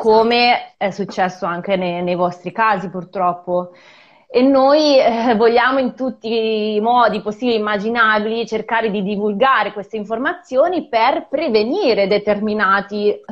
come 0.00 0.76
è 0.78 0.88
successo 0.88 1.44
anche 1.44 1.76
nei, 1.76 2.02
nei 2.02 2.14
vostri 2.14 2.52
casi 2.52 2.88
purtroppo. 2.88 3.72
E 4.26 4.40
noi 4.40 4.98
eh, 4.98 5.34
vogliamo 5.36 5.78
in 5.78 5.94
tutti 5.94 6.74
i 6.76 6.80
modi 6.80 7.20
possibili 7.20 7.56
e 7.56 7.58
immaginabili 7.58 8.46
cercare 8.46 8.90
di 8.90 9.02
divulgare 9.02 9.74
queste 9.74 9.98
informazioni 9.98 10.88
per 10.88 11.26
prevenire 11.28 12.06
determinati 12.06 13.10
eh, 13.10 13.22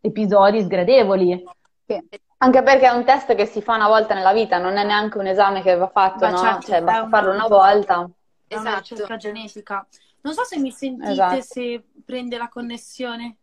episodi 0.00 0.60
sgradevoli. 0.60 1.44
Sì. 1.86 2.02
Anche 2.38 2.62
perché 2.64 2.86
è 2.86 2.94
un 2.96 3.04
test 3.04 3.36
che 3.36 3.46
si 3.46 3.62
fa 3.62 3.76
una 3.76 3.86
volta 3.86 4.14
nella 4.14 4.32
vita, 4.32 4.58
non 4.58 4.76
è 4.76 4.84
neanche 4.84 5.18
un 5.18 5.26
esame 5.28 5.62
che 5.62 5.76
va 5.76 5.88
fatto, 5.88 6.24
Ma 6.24 6.30
no? 6.30 6.38
Certo, 6.38 6.66
cioè, 6.66 6.82
basta 6.82 7.08
farlo 7.08 7.32
una 7.32 7.46
volta. 7.46 8.10
è 8.48 8.54
esatto. 8.54 8.68
una 8.68 8.78
ricerca 8.78 9.16
genetica. 9.16 9.86
Non 10.22 10.34
so 10.34 10.42
se 10.42 10.58
mi 10.58 10.72
sentite, 10.72 11.12
esatto. 11.12 11.40
se 11.42 11.84
prende 12.04 12.36
la 12.36 12.48
connessione. 12.48 13.36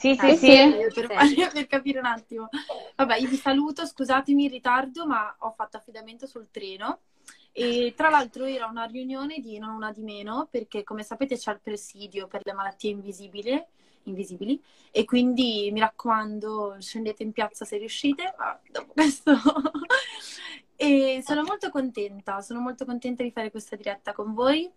Sì, 0.00 0.16
sì, 0.18 0.26
eh, 0.28 0.36
sì. 0.36 0.90
Per, 0.94 1.06
per, 1.52 1.66
capire 1.66 1.98
un 1.98 2.06
attimo. 2.06 2.48
Vabbè, 2.96 3.18
io 3.18 3.28
vi 3.28 3.36
saluto, 3.36 3.84
scusatemi 3.84 4.46
il 4.46 4.50
ritardo, 4.50 5.06
ma 5.06 5.34
ho 5.40 5.52
fatto 5.54 5.76
affidamento 5.76 6.26
sul 6.26 6.48
treno. 6.50 7.00
E 7.52 7.92
tra 7.94 8.08
l'altro 8.08 8.46
era 8.46 8.64
una 8.64 8.84
riunione 8.84 9.40
di 9.40 9.58
non 9.58 9.74
una 9.74 9.92
di 9.92 10.00
meno, 10.02 10.48
perché 10.50 10.84
come 10.84 11.02
sapete 11.02 11.36
c'è 11.36 11.52
il 11.52 11.60
presidio 11.62 12.28
per 12.28 12.40
le 12.44 12.54
malattie 12.54 12.92
invisibili, 12.92 13.62
invisibili 14.04 14.58
e 14.90 15.04
quindi 15.04 15.68
mi 15.70 15.80
raccomando 15.80 16.76
scendete 16.78 17.22
in 17.22 17.32
piazza 17.32 17.66
se 17.66 17.76
riuscite, 17.76 18.34
ma 18.38 18.58
dopo 18.70 18.92
questo... 18.94 19.32
e 20.76 21.22
sono 21.22 21.42
molto 21.42 21.68
contenta, 21.68 22.40
sono 22.40 22.60
molto 22.60 22.86
contenta 22.86 23.22
di 23.22 23.32
fare 23.32 23.50
questa 23.50 23.76
diretta 23.76 24.14
con 24.14 24.32
voi 24.32 24.70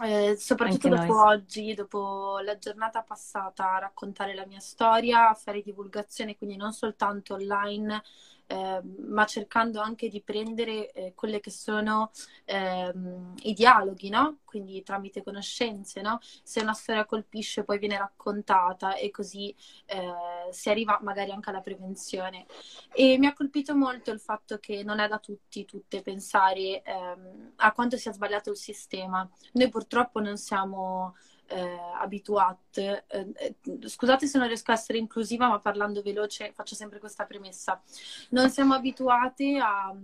eh, 0.00 0.36
soprattutto 0.36 0.86
Anche 0.86 0.88
dopo 0.88 1.12
noi. 1.12 1.14
oggi, 1.14 1.74
dopo 1.74 2.38
la 2.40 2.56
giornata 2.58 3.02
passata, 3.02 3.72
a 3.74 3.78
raccontare 3.80 4.34
la 4.34 4.46
mia 4.46 4.60
storia, 4.60 5.28
a 5.30 5.34
fare 5.34 5.62
divulgazione, 5.62 6.36
quindi 6.36 6.56
non 6.56 6.72
soltanto 6.72 7.34
online, 7.34 8.02
eh, 8.48 8.80
ma 9.06 9.26
cercando 9.26 9.80
anche 9.80 10.08
di 10.08 10.22
prendere 10.22 10.90
eh, 10.92 11.12
quelli 11.14 11.38
che 11.38 11.50
sono 11.50 12.10
ehm, 12.46 13.34
i 13.42 13.52
dialoghi, 13.52 14.08
no? 14.08 14.38
Quindi 14.44 14.82
tramite 14.82 15.22
conoscenze, 15.22 16.00
no? 16.00 16.18
Se 16.42 16.60
una 16.60 16.72
storia 16.72 17.04
colpisce 17.04 17.62
poi 17.62 17.78
viene 17.78 17.98
raccontata 17.98 18.94
e 18.96 19.10
così 19.10 19.54
eh, 19.84 20.50
si 20.50 20.70
arriva 20.70 20.98
magari 21.02 21.30
anche 21.30 21.50
alla 21.50 21.60
prevenzione. 21.60 22.46
E 22.94 23.18
mi 23.18 23.26
ha 23.26 23.34
colpito 23.34 23.76
molto 23.76 24.10
il 24.10 24.20
fatto 24.20 24.58
che 24.58 24.82
non 24.82 24.98
è 24.98 25.08
da 25.08 25.18
tutti, 25.18 25.66
tutte, 25.66 26.00
pensare 26.00 26.82
ehm, 26.82 27.52
a 27.56 27.72
quanto 27.72 27.98
sia 27.98 28.12
sbagliato 28.12 28.50
il 28.50 28.56
sistema. 28.56 29.28
Noi 29.52 29.68
purtroppo 29.68 30.20
non 30.20 30.38
siamo 30.38 31.14
eh, 31.48 31.78
abituate. 31.94 33.04
Eh, 33.08 33.32
eh, 33.36 33.88
scusate 33.88 34.26
se 34.26 34.38
non 34.38 34.46
riesco 34.46 34.70
a 34.70 34.74
essere 34.74 34.98
inclusiva, 34.98 35.48
ma 35.48 35.60
parlando 35.60 36.02
veloce 36.02 36.52
faccio 36.52 36.74
sempre 36.74 36.98
questa 36.98 37.24
premessa. 37.24 37.82
Non 38.30 38.50
siamo 38.50 38.74
abituate 38.74 39.58
a, 39.58 39.94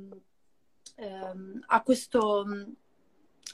ehm, 0.97 1.65
a 1.67 1.83
questo. 1.83 2.47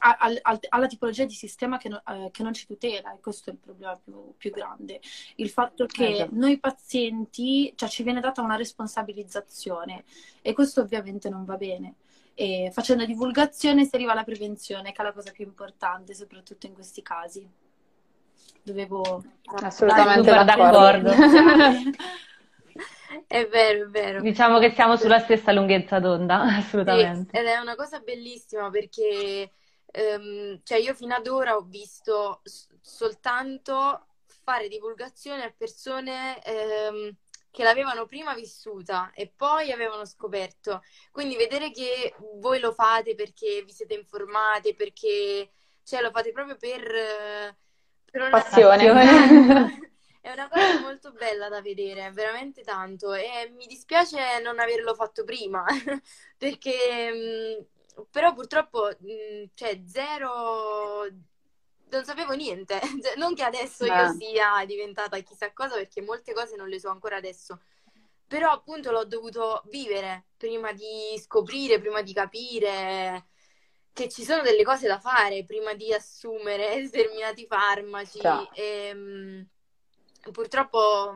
A, 0.02 0.16
a, 0.42 0.58
alla 0.70 0.86
tipologia 0.86 1.26
di 1.26 1.34
sistema 1.34 1.76
che, 1.76 1.90
no, 1.90 2.02
eh, 2.06 2.30
che, 2.30 2.42
non 2.42 2.54
ci 2.54 2.64
tutela 2.64 3.12
e 3.12 3.20
questo 3.20 3.50
è 3.50 3.52
il 3.52 3.58
problema 3.58 4.00
più, 4.02 4.32
più 4.38 4.50
grande. 4.50 5.00
Il 5.34 5.50
fatto 5.50 5.84
che 5.84 6.12
esatto. 6.12 6.30
noi 6.32 6.58
pazienti, 6.58 7.70
cioè 7.76 7.88
ci 7.88 8.02
viene 8.02 8.20
data 8.20 8.40
una 8.40 8.56
responsabilizzazione 8.56 10.04
e 10.40 10.54
questo 10.54 10.80
ovviamente 10.80 11.28
non 11.28 11.44
va 11.44 11.56
bene. 11.56 11.96
E 12.32 12.70
facendo 12.72 13.04
divulgazione 13.04 13.84
si 13.84 13.94
arriva 13.94 14.12
alla 14.12 14.24
prevenzione, 14.24 14.92
che 14.92 15.02
è 15.02 15.04
la 15.04 15.12
cosa 15.12 15.32
più 15.32 15.44
importante, 15.44 16.14
soprattutto 16.14 16.66
in 16.66 16.72
questi 16.72 17.02
casi 17.02 17.46
dovevo 18.62 19.22
assolutamente 19.62 20.30
d'accordo. 20.44 21.10
è 23.26 23.48
vero, 23.48 23.84
è 23.84 23.88
vero. 23.88 24.20
Diciamo 24.20 24.58
che 24.58 24.72
siamo 24.72 24.96
sulla 24.96 25.18
stessa 25.18 25.52
lunghezza 25.52 25.98
d'onda, 25.98 26.40
assolutamente. 26.58 27.30
Sì, 27.32 27.38
ed 27.38 27.46
è 27.46 27.58
una 27.58 27.74
cosa 27.74 28.00
bellissima 28.00 28.70
perché 28.70 29.50
um, 29.92 30.60
cioè 30.62 30.78
io 30.78 30.94
fino 30.94 31.14
ad 31.14 31.26
ora 31.26 31.56
ho 31.56 31.62
visto 31.62 32.42
soltanto 32.80 34.06
fare 34.42 34.68
divulgazione 34.68 35.44
a 35.44 35.54
persone 35.56 36.40
um, 36.46 37.14
che 37.50 37.64
l'avevano 37.64 38.06
prima 38.06 38.32
vissuta 38.34 39.10
e 39.12 39.32
poi 39.34 39.72
avevano 39.72 40.04
scoperto. 40.04 40.82
Quindi 41.10 41.36
vedere 41.36 41.70
che 41.70 42.14
voi 42.38 42.60
lo 42.60 42.72
fate 42.72 43.14
perché 43.14 43.62
vi 43.64 43.72
siete 43.72 43.94
informate, 43.94 44.74
perché 44.74 45.50
cioè, 45.82 46.00
lo 46.00 46.10
fate 46.10 46.32
proprio 46.32 46.56
per... 46.56 46.82
Uh, 46.82 47.68
Passione. 48.10 48.84
È 50.20 50.30
una 50.32 50.48
cosa 50.48 50.80
molto 50.80 51.12
bella 51.12 51.48
da 51.48 51.62
vedere, 51.62 52.10
veramente 52.12 52.62
tanto. 52.62 53.14
E 53.14 53.50
mi 53.56 53.66
dispiace 53.66 54.40
non 54.42 54.58
averlo 54.58 54.94
fatto 54.94 55.24
prima, 55.24 55.64
perché 56.36 57.66
però 58.10 58.32
purtroppo 58.34 58.88
cioè 59.54 59.80
zero 59.86 61.06
non 61.90 62.04
sapevo 62.04 62.32
niente. 62.34 62.78
Cioè, 63.02 63.16
non 63.16 63.34
che 63.34 63.42
adesso 63.42 63.86
Beh. 63.86 63.94
io 63.94 64.12
sia 64.12 64.64
diventata 64.66 65.18
chissà 65.20 65.52
cosa, 65.52 65.74
perché 65.74 66.02
molte 66.02 66.32
cose 66.32 66.56
non 66.56 66.68
le 66.68 66.78
so 66.78 66.90
ancora 66.90 67.16
adesso. 67.16 67.60
Però 68.26 68.50
appunto 68.50 68.92
l'ho 68.92 69.04
dovuto 69.04 69.62
vivere 69.66 70.26
prima 70.36 70.72
di 70.72 71.18
scoprire, 71.18 71.80
prima 71.80 72.00
di 72.02 72.12
capire 72.12 73.29
che 73.92 74.08
ci 74.08 74.24
sono 74.24 74.42
delle 74.42 74.62
cose 74.62 74.86
da 74.86 74.98
fare 74.98 75.44
prima 75.44 75.74
di 75.74 75.92
assumere 75.92 76.80
determinati 76.82 77.46
farmaci. 77.46 78.20
E, 78.54 78.90
um, 78.94 79.46
purtroppo 80.32 81.14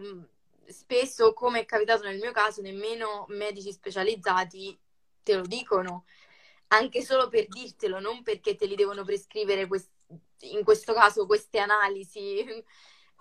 spesso, 0.66 1.32
come 1.32 1.60
è 1.60 1.64
capitato 1.64 2.04
nel 2.04 2.18
mio 2.18 2.32
caso, 2.32 2.62
nemmeno 2.62 3.26
medici 3.28 3.72
specializzati 3.72 4.78
te 5.22 5.34
lo 5.36 5.42
dicono, 5.42 6.04
anche 6.68 7.02
solo 7.02 7.28
per 7.28 7.46
dirtelo, 7.48 7.98
non 7.98 8.22
perché 8.22 8.54
te 8.54 8.66
li 8.66 8.74
devono 8.74 9.04
prescrivere 9.04 9.66
quest- 9.66 9.90
in 10.40 10.62
questo 10.64 10.92
caso 10.92 11.26
queste 11.26 11.58
analisi 11.58 12.44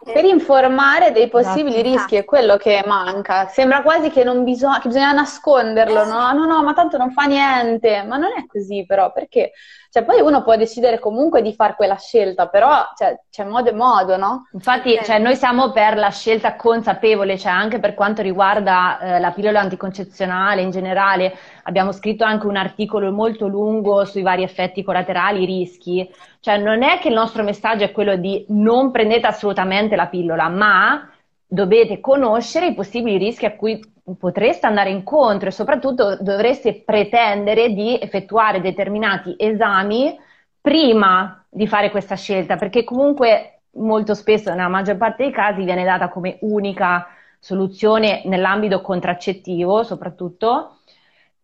per 0.04 0.26
informare 0.26 1.12
dei 1.12 1.30
possibili 1.30 1.76
esatto. 1.80 1.90
rischi 1.90 2.16
è 2.16 2.26
quello 2.26 2.58
che 2.58 2.84
manca. 2.86 3.48
Sembra 3.48 3.82
quasi 3.82 4.10
che, 4.10 4.24
non 4.24 4.44
bisog- 4.44 4.82
che 4.82 4.88
bisogna 4.88 5.12
nasconderlo, 5.12 6.06
no? 6.06 6.32
No, 6.34 6.46
no, 6.46 6.64
ma 6.64 6.74
tanto 6.74 6.98
non 6.98 7.12
fa 7.12 7.24
niente. 7.24 8.04
Ma 8.04 8.18
non 8.18 8.32
è 8.38 8.46
così 8.48 8.86
però, 8.86 9.12
perché 9.12 9.52
cioè, 9.94 10.06
poi 10.06 10.22
uno 10.22 10.42
può 10.42 10.56
decidere 10.56 10.98
comunque 10.98 11.44
di 11.44 11.54
fare 11.54 11.76
quella 11.76 11.98
scelta, 11.98 12.48
però 12.48 12.84
cioè, 12.98 13.16
c'è 13.30 13.44
modo 13.44 13.70
e 13.70 13.74
modo, 13.74 14.18
no? 14.18 14.48
Infatti, 14.54 15.00
cioè, 15.04 15.20
noi 15.20 15.36
siamo 15.36 15.72
per 15.72 15.98
la 15.98 16.10
scelta 16.10 16.56
consapevole, 16.56 17.38
cioè 17.38 17.52
anche 17.52 17.78
per 17.78 17.94
quanto 17.94 18.24
riguarda 18.24 18.98
eh, 18.98 19.20
la 19.20 19.30
pillola 19.30 19.60
anticoncezionale 19.60 20.62
in 20.64 20.72
generale. 20.72 21.38
Abbiamo 21.64 21.92
scritto 21.92 22.24
anche 22.24 22.48
un 22.48 22.56
articolo 22.56 23.12
molto 23.12 23.48
lungo 23.48 24.06
sui 24.06 24.22
vari 24.22 24.44
effetti 24.44 24.84
collaterali, 24.84 25.44
i 25.44 25.46
rischi. 25.46 26.10
Cioè, 26.40 26.58
non 26.58 26.84
è 26.84 27.00
che 27.00 27.08
il 27.08 27.14
nostro 27.14 27.44
messaggio 27.44 27.84
è 27.84 27.92
quello 27.92 28.16
di 28.16 28.46
non 28.50 28.92
prendete 28.92 29.28
assolutamente 29.28 29.96
la 29.96 30.08
pillola, 30.08 30.50
ma 30.50 31.10
dovete 31.46 32.00
conoscere 32.00 32.68
i 32.68 32.74
possibili 32.74 33.18
rischi 33.18 33.46
a 33.46 33.56
cui 33.56 33.80
potreste 34.18 34.66
andare 34.66 34.90
incontro 34.90 35.48
e 35.48 35.52
soprattutto 35.52 36.18
dovreste 36.20 36.82
pretendere 36.84 37.74
di 37.74 37.98
effettuare 38.00 38.60
determinati 38.60 39.36
esami 39.38 40.18
prima 40.60 41.46
di 41.50 41.68
fare 41.68 41.92
questa 41.92 42.16
scelta, 42.16 42.56
perché 42.58 42.84
comunque 42.84 43.62
molto 43.76 44.14
spesso, 44.14 44.50
nella 44.50 44.68
maggior 44.68 44.98
parte 44.98 45.24
dei 45.24 45.32
casi, 45.32 45.64
viene 45.64 45.84
data 45.84 46.10
come 46.10 46.38
unica 46.42 47.08
soluzione 47.40 48.22
nell'ambito 48.26 48.82
contraccettivo, 48.82 49.84
soprattutto. 49.84 50.78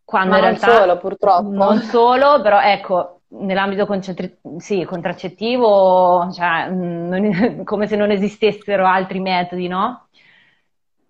Quando 0.10 0.32
Ma 0.32 0.38
in 0.38 0.44
non 0.44 0.54
realtà, 0.56 0.80
solo, 0.80 0.98
purtroppo. 0.98 1.50
Non 1.50 1.82
solo, 1.84 2.42
però 2.42 2.60
ecco, 2.60 3.22
nell'ambito 3.28 3.86
concentri- 3.86 4.40
sì, 4.58 4.84
contraccettivo, 4.84 6.32
cioè, 6.32 6.68
non, 6.70 7.62
come 7.64 7.86
se 7.86 7.96
non 7.96 8.10
esistessero 8.10 8.88
altri 8.88 9.20
metodi, 9.20 9.68
no? 9.68 10.08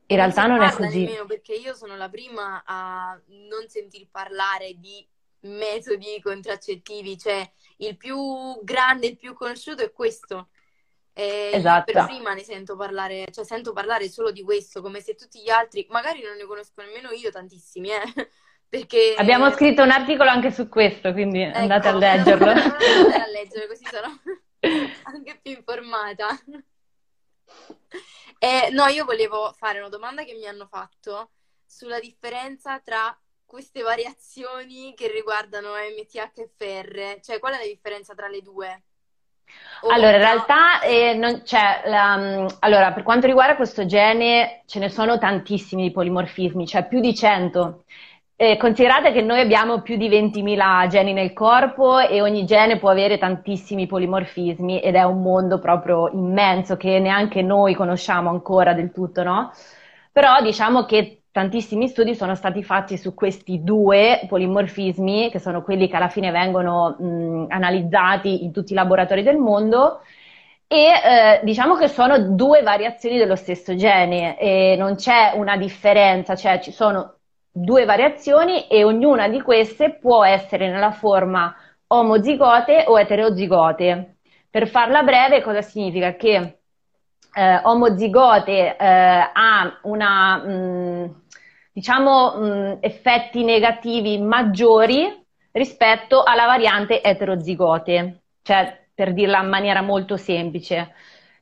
In 0.07 0.17
non 0.17 0.25
realtà 0.25 0.47
non 0.47 0.62
è 0.62 0.73
così. 0.73 1.05
Nemmeno 1.05 1.25
perché 1.25 1.53
io 1.53 1.73
sono 1.75 1.95
la 1.95 2.09
prima 2.09 2.63
a 2.65 3.17
non 3.27 3.69
sentir 3.69 4.09
parlare 4.12 4.73
di 4.77 5.07
metodi 5.43 6.19
contraccettivi, 6.21 7.17
cioè 7.17 7.49
il 7.77 7.95
più 7.95 8.17
grande, 8.63 9.07
il 9.07 9.17
più 9.17 9.33
conosciuto 9.33 9.81
è 9.81 9.93
questo. 9.93 10.49
E 11.13 11.51
esatto. 11.53 11.93
per 11.93 12.03
prima 12.03 12.33
ne 12.33 12.43
sento 12.43 12.75
parlare, 12.75 13.27
cioè 13.31 13.45
sento 13.45 13.71
parlare 13.71 14.09
solo 14.09 14.31
di 14.31 14.43
questo, 14.43 14.81
come 14.81 14.99
se 14.99 15.15
tutti 15.15 15.39
gli 15.39 15.49
altri, 15.49 15.88
magari 15.89 16.21
non 16.21 16.35
ne 16.35 16.43
conosco 16.43 16.81
nemmeno 16.81 17.12
io 17.12 17.31
tantissimi, 17.31 17.91
eh. 17.91 18.29
Perché... 18.69 19.15
Abbiamo 19.17 19.49
scritto 19.49 19.82
un 19.82 19.89
articolo 19.89 20.29
anche 20.29 20.51
su 20.51 20.69
questo, 20.69 21.12
quindi 21.12 21.41
ecco. 21.41 21.58
andate 21.58 21.88
a 21.88 21.95
leggerlo. 21.95 22.45
andate 22.51 23.21
a 23.21 23.27
leggere, 23.34 23.67
così 23.67 23.84
sono 23.86 24.19
anche 25.03 25.39
più 25.41 25.51
informata. 25.53 26.27
Eh, 28.38 28.69
no, 28.71 28.86
io 28.86 29.05
volevo 29.05 29.53
fare 29.58 29.79
una 29.79 29.89
domanda 29.89 30.23
che 30.23 30.36
mi 30.36 30.45
hanno 30.45 30.67
fatto 30.67 31.32
sulla 31.65 31.99
differenza 31.99 32.79
tra 32.79 33.17
queste 33.43 33.82
variazioni 33.82 34.93
che 34.95 35.12
riguardano 35.12 35.69
MTHFR, 35.69 37.19
cioè 37.21 37.39
qual 37.39 37.55
è 37.55 37.58
la 37.58 37.65
differenza 37.65 38.13
tra 38.13 38.27
le 38.27 38.41
due? 38.41 38.84
O 39.82 39.89
allora, 39.89 40.12
in 40.12 40.21
realtà 40.21 40.82
eh, 40.82 41.15
non, 41.15 41.43
cioè, 41.43 41.82
la, 41.86 42.45
allora, 42.60 42.93
per 42.93 43.01
quanto 43.01 43.25
riguarda 43.25 43.55
questo 43.55 43.88
gene 43.88 44.62
ce 44.67 44.77
ne 44.77 44.89
sono 44.89 45.17
tantissimi 45.17 45.84
di 45.84 45.91
polimorfismi, 45.91 46.67
cioè 46.67 46.88
più 46.88 46.99
di 46.99 47.15
100. 47.15 47.86
Eh, 48.41 48.56
considerate 48.56 49.12
che 49.12 49.21
noi 49.21 49.41
abbiamo 49.41 49.82
più 49.82 49.97
di 49.97 50.08
20.000 50.08 50.88
geni 50.88 51.12
nel 51.12 51.34
corpo 51.34 51.99
e 51.99 52.21
ogni 52.21 52.45
gene 52.45 52.78
può 52.80 52.89
avere 52.89 53.17
tantissimi 53.17 53.86
polimorfismi 53.86 54.80
ed 54.80 54.95
è 54.95 55.04
un 55.04 55.21
mondo 55.21 55.60
proprio 55.60 56.10
immenso 56.13 56.78
che 56.78 56.99
neanche 56.99 57.41
noi 57.41 57.73
conosciamo 57.75 58.30
ancora 58.30 58.73
del 58.73 58.93
tutto, 58.93 59.23
no? 59.23 59.52
Però 60.13 60.41
diciamo 60.41 60.86
che 60.86 61.23
tantissimi 61.32 61.89
studi 61.89 62.15
sono 62.15 62.34
stati 62.34 62.63
fatti 62.63 62.95
su 62.95 63.13
questi 63.13 63.62
due 63.62 64.21
polimorfismi, 64.30 65.30
che 65.30 65.39
sono 65.39 65.62
quelli 65.62 65.89
che 65.89 65.97
alla 65.97 66.08
fine 66.08 66.32
vengono 66.32 66.95
mh, 66.97 67.47
analizzati 67.49 68.45
in 68.45 68.54
tutti 68.54 68.71
i 68.71 68.75
laboratori 68.75 69.21
del 69.21 69.38
mondo. 69.38 69.99
E 70.65 70.78
eh, 70.78 71.41
diciamo 71.43 71.75
che 71.75 71.89
sono 71.89 72.17
due 72.36 72.62
variazioni 72.62 73.17
dello 73.17 73.36
stesso 73.36 73.75
gene 73.75 74.38
e 74.39 74.75
non 74.78 74.95
c'è 74.95 75.34
una 75.36 75.58
differenza, 75.58 76.36
cioè 76.36 76.60
ci 76.62 76.71
sono 76.71 77.18
due 77.61 77.83
variazioni 77.85 78.67
e 78.67 78.83
ognuna 78.83 79.27
di 79.27 79.41
queste 79.41 79.97
può 79.99 80.23
essere 80.23 80.69
nella 80.69 80.91
forma 80.91 81.53
omozigote 81.87 82.85
o 82.87 82.97
eterozigote. 82.99 84.17
Per 84.49 84.67
farla 84.67 85.03
breve, 85.03 85.41
cosa 85.41 85.61
significa? 85.61 86.15
Che 86.15 86.59
eh, 87.33 87.61
omozigote 87.63 88.77
eh, 88.77 88.85
ha 89.33 89.79
una, 89.83 90.37
mh, 90.37 90.51
mm, 90.51 91.05
diciamo, 91.73 92.35
mh, 92.35 92.45
mm, 92.45 92.73
effetti 92.79 93.43
negativi 93.43 94.17
maggiori 94.19 95.25
rispetto 95.51 96.23
alla 96.23 96.45
variante 96.45 97.03
eterozigote, 97.03 98.21
cioè 98.41 98.87
per 98.93 99.13
dirla 99.13 99.41
in 99.41 99.49
maniera 99.49 99.81
molto 99.81 100.15
semplice. 100.15 100.93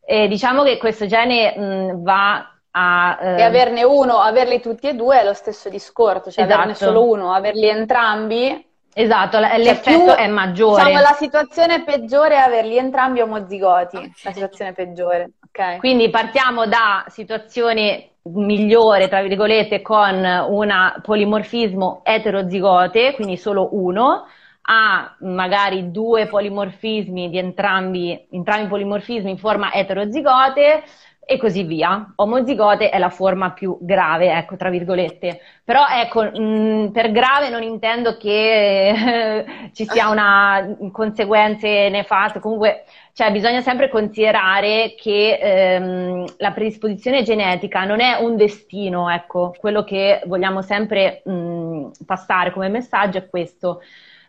E 0.03 0.27
diciamo 0.27 0.63
che 0.63 0.77
questo 0.77 1.05
gene 1.05 1.55
mh, 1.55 2.01
va 2.03 2.56
a, 2.77 3.17
eh... 3.19 3.39
E 3.39 3.43
averne 3.43 3.83
uno, 3.83 4.19
averli 4.19 4.61
tutti 4.61 4.87
e 4.87 4.93
due 4.93 5.21
è 5.21 5.23
lo 5.23 5.33
stesso 5.33 5.69
discorso, 5.69 6.29
cioè 6.29 6.43
esatto. 6.43 6.53
averne 6.53 6.75
solo 6.75 7.09
uno, 7.09 7.33
averli 7.33 7.67
entrambi 7.67 8.65
Esatto, 8.99 9.37
cioè 9.37 9.59
l'effetto 9.59 10.05
più, 10.05 10.13
è 10.15 10.27
maggiore. 10.27 10.83
Diciamo 10.83 11.03
la 11.03 11.13
situazione 11.13 11.83
peggiore 11.83 12.33
è 12.33 12.39
averli 12.39 12.77
entrambi 12.77 13.21
omozigoti, 13.21 13.95
okay. 13.95 14.11
la 14.23 14.31
situazione 14.31 14.73
peggiore. 14.73 15.33
Okay. 15.49 15.77
Quindi 15.77 16.09
partiamo 16.09 16.65
da 16.65 17.05
situazione 17.07 18.13
migliore, 18.23 19.07
tra 19.07 19.21
virgolette, 19.21 19.83
con 19.83 20.25
un 20.49 20.99
polimorfismo 21.03 22.01
eterozigote, 22.03 23.13
quindi 23.13 23.37
solo 23.37 23.69
uno, 23.73 24.25
a 24.69 25.15
magari 25.19 25.91
due 25.91 26.25
polimorfismi 26.25 27.29
di 27.29 27.37
entrambi, 27.37 28.27
entrambi 28.31 28.65
i 28.65 28.69
polimorfismi 28.69 29.29
in 29.29 29.37
forma 29.37 29.73
eterozigote, 29.73 30.83
e 31.29 31.37
così 31.37 31.63
via. 31.63 32.13
Omozigote 32.15 32.89
è 32.89 32.97
la 32.97 33.09
forma 33.09 33.51
più 33.51 33.77
grave, 33.81 34.31
ecco, 34.31 34.55
tra 34.55 34.69
virgolette. 34.69 35.41
Però 35.61 35.85
ecco, 35.85 36.23
mh, 36.23 36.39
mm, 36.39 36.87
per 36.87 37.11
grave 37.11 37.49
non 37.49 37.63
intendo 37.63 38.15
che 38.15 38.87
eh, 38.89 39.45
ci 39.75 39.85
sia 39.85 40.07
una 40.07 40.77
conseguenze 40.89 41.89
nefaste, 41.89 42.39
comunque 42.39 42.85
cioè, 43.11 43.31
bisogna 43.33 43.59
sempre 43.59 43.89
considerare 43.89 44.95
che 44.97 45.37
ehm, 45.41 46.25
la 46.37 46.51
predisposizione 46.51 47.23
genetica 47.23 47.83
non 47.83 47.99
è 47.99 48.15
un 48.21 48.37
destino, 48.37 49.09
ecco, 49.09 49.53
quello 49.59 49.83
che 49.83 50.21
vogliamo 50.27 50.61
sempre 50.61 51.23
mh, 51.25 51.31
mm, 51.31 51.85
passare 52.05 52.51
come 52.51 52.69
messaggio 52.69 53.17
è 53.17 53.27
questo. 53.27 53.81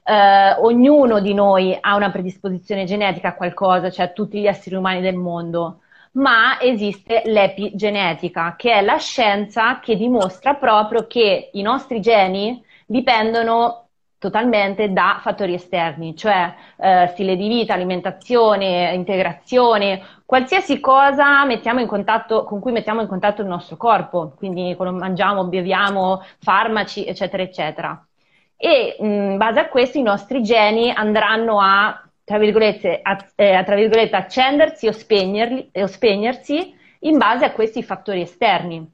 Eh, 0.02 0.52
ognuno 0.62 1.20
di 1.20 1.32
noi 1.32 1.76
ha 1.80 1.94
una 1.94 2.10
predisposizione 2.10 2.84
genetica 2.86 3.28
a 3.28 3.34
qualcosa, 3.34 3.88
cioè 3.88 4.12
tutti 4.12 4.40
gli 4.40 4.46
esseri 4.48 4.74
umani 4.74 5.00
del 5.00 5.14
mondo 5.14 5.82
ma 6.12 6.60
esiste 6.60 7.22
l'epigenetica, 7.24 8.54
che 8.56 8.72
è 8.72 8.82
la 8.82 8.96
scienza 8.96 9.80
che 9.80 9.96
dimostra 9.96 10.54
proprio 10.54 11.06
che 11.06 11.50
i 11.52 11.62
nostri 11.62 12.00
geni 12.00 12.62
dipendono 12.86 13.88
totalmente 14.18 14.92
da 14.92 15.18
fattori 15.22 15.54
esterni, 15.54 16.16
cioè 16.16 16.52
eh, 16.76 17.08
stile 17.12 17.36
di 17.36 17.48
vita, 17.48 17.74
alimentazione, 17.74 18.92
integrazione, 18.94 20.02
qualsiasi 20.24 20.80
cosa 20.80 21.44
contatto, 21.86 22.44
con 22.44 22.60
cui 22.60 22.72
mettiamo 22.72 23.00
in 23.00 23.06
contatto 23.06 23.42
il 23.42 23.48
nostro 23.48 23.76
corpo, 23.76 24.32
quindi 24.36 24.74
quando 24.76 24.98
mangiamo, 24.98 25.44
beviamo, 25.44 26.22
farmaci, 26.40 27.06
eccetera, 27.06 27.42
eccetera. 27.42 28.06
E 28.56 28.96
in 28.98 29.36
base 29.36 29.60
a 29.60 29.68
questo 29.68 29.98
i 29.98 30.02
nostri 30.02 30.42
geni 30.42 30.90
andranno 30.90 31.60
a 31.60 32.07
tra 32.28 32.36
virgolette, 32.36 33.00
a, 33.02 33.16
eh, 33.36 33.62
tra 33.64 33.74
virgolette 33.74 34.14
accendersi 34.14 34.86
o, 34.86 34.90
o, 34.90 35.86
spegnersi 35.86 36.76
in 37.00 37.16
base 37.16 37.46
a 37.46 37.52
questi 37.52 37.82
fattori 37.82 38.20
esterni. 38.20 38.86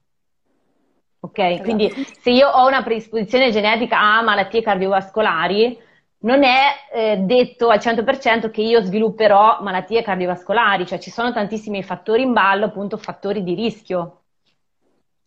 Ok? 1.19 1.37
Esatto. 1.37 1.63
Quindi 1.63 1.91
se 2.21 2.29
io 2.29 2.47
ho 2.47 2.65
una 2.65 2.81
predisposizione 2.81 3.51
genetica 3.51 3.99
a 3.99 4.21
malattie 4.21 4.61
cardiovascolari, 4.61 5.77
non 6.19 6.45
è 6.45 6.61
eh, 6.93 7.17
detto 7.17 7.67
al 7.67 7.79
100% 7.79 8.49
che 8.49 8.61
io 8.61 8.81
svilupperò 8.81 9.61
malattie 9.61 10.01
cardiovascolari, 10.01 10.85
cioè 10.85 10.97
ci 10.97 11.11
sono 11.11 11.33
tantissimi 11.33 11.83
fattori 11.83 12.21
in 12.21 12.31
ballo, 12.31 12.65
appunto 12.65 12.95
fattori 12.95 13.43
di 13.43 13.53
rischio. 13.53 14.21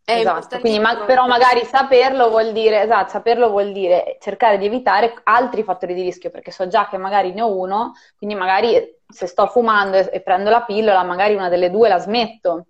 È 0.09 0.21
esatto, 0.21 0.59
quindi 0.61 0.79
ma, 0.79 1.05
però 1.05 1.27
magari 1.27 1.66
saperlo 1.66 2.31
vuol 2.31 2.53
dire, 2.53 2.81
esatto, 2.81 3.11
saperlo 3.11 3.51
vuol 3.51 3.73
dire 3.73 4.16
cercare 4.23 4.57
di 4.57 4.64
evitare 4.64 5.21
altri 5.25 5.62
fattori 5.62 5.92
di 5.92 6.01
rischio, 6.01 6.31
perché 6.31 6.51
so 6.51 6.66
già 6.66 6.88
che 6.88 6.97
magari 6.97 7.35
ne 7.35 7.42
ho 7.42 7.55
uno, 7.55 7.92
quindi 8.16 8.35
magari 8.35 9.01
se 9.07 9.27
sto 9.27 9.47
fumando 9.49 9.99
e, 9.99 10.09
e 10.11 10.23
prendo 10.23 10.49
la 10.49 10.62
pillola, 10.62 11.03
magari 11.03 11.35
una 11.35 11.51
delle 11.51 11.71
due 11.71 11.90
la 11.90 11.99
smetto. 11.99 12.68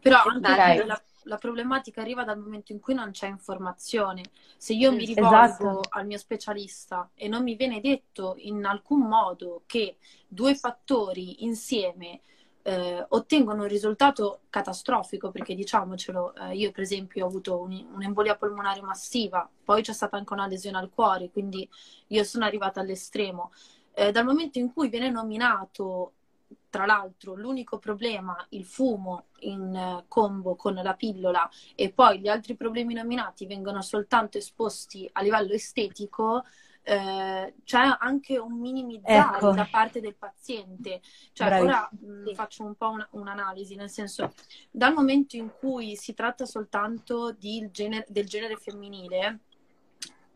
Però 0.00 0.22
anche 0.24 0.84
la, 0.84 1.02
la, 1.24 1.36
problematica 1.36 2.00
arriva 2.00 2.22
dal 2.22 2.38
momento 2.38 2.70
in 2.70 2.78
cui 2.78 2.94
non 2.94 3.10
c'è 3.10 3.26
informazione. 3.26 4.22
Se 4.56 4.72
io 4.72 4.92
mi 4.92 5.04
rivolgo 5.04 5.34
esatto. 5.34 5.80
al 5.88 6.06
mio 6.06 6.18
specialista 6.18 7.10
e 7.16 7.26
non 7.26 7.42
mi 7.42 7.56
viene 7.56 7.80
detto 7.80 8.36
in 8.38 8.64
alcun 8.64 9.00
modo 9.00 9.62
che 9.66 9.96
due 10.28 10.54
fattori 10.54 11.42
insieme 11.42 12.20
eh, 12.68 13.06
ottengono 13.08 13.62
un 13.62 13.68
risultato 13.68 14.40
catastrofico, 14.50 15.30
perché 15.30 15.54
diciamocelo, 15.54 16.34
eh, 16.34 16.54
io 16.54 16.70
per 16.70 16.82
esempio 16.82 17.24
ho 17.24 17.28
avuto 17.28 17.62
un, 17.62 17.86
un'embolia 17.94 18.36
polmonare 18.36 18.82
massiva, 18.82 19.48
poi 19.64 19.80
c'è 19.80 19.94
stata 19.94 20.18
anche 20.18 20.34
una 20.34 20.46
lesione 20.46 20.76
al 20.76 20.90
cuore, 20.90 21.30
quindi 21.30 21.66
io 22.08 22.24
sono 22.24 22.44
arrivata 22.44 22.80
all'estremo. 22.80 23.52
Eh, 23.94 24.12
dal 24.12 24.26
momento 24.26 24.58
in 24.58 24.70
cui 24.72 24.90
viene 24.90 25.08
nominato, 25.08 26.12
tra 26.68 26.84
l'altro, 26.84 27.34
l'unico 27.34 27.78
problema, 27.78 28.36
il 28.50 28.66
fumo 28.66 29.28
in 29.40 29.74
eh, 29.74 30.04
combo 30.06 30.54
con 30.54 30.74
la 30.74 30.94
pillola, 30.94 31.48
e 31.74 31.90
poi 31.90 32.20
gli 32.20 32.28
altri 32.28 32.54
problemi 32.54 32.92
nominati 32.92 33.46
vengono 33.46 33.80
soltanto 33.80 34.36
esposti 34.36 35.08
a 35.14 35.22
livello 35.22 35.54
estetico, 35.54 36.44
eh, 36.88 37.54
c'è 37.64 37.96
anche 37.98 38.38
un 38.38 38.58
minimizzare 38.58 39.36
ecco. 39.36 39.52
da 39.52 39.68
parte 39.70 40.00
del 40.00 40.16
paziente. 40.16 41.02
Cioè, 41.32 41.46
Bravissimo. 41.46 41.76
ora 41.76 41.90
mh, 41.90 42.34
faccio 42.34 42.64
un 42.64 42.74
po' 42.76 42.90
un, 42.90 43.06
un'analisi, 43.10 43.74
nel 43.74 43.90
senso, 43.90 44.32
dal 44.70 44.94
momento 44.94 45.36
in 45.36 45.50
cui 45.58 45.96
si 45.96 46.14
tratta 46.14 46.46
soltanto 46.46 47.36
gener- 47.36 48.08
del 48.08 48.26
genere 48.26 48.56
femminile, 48.56 49.40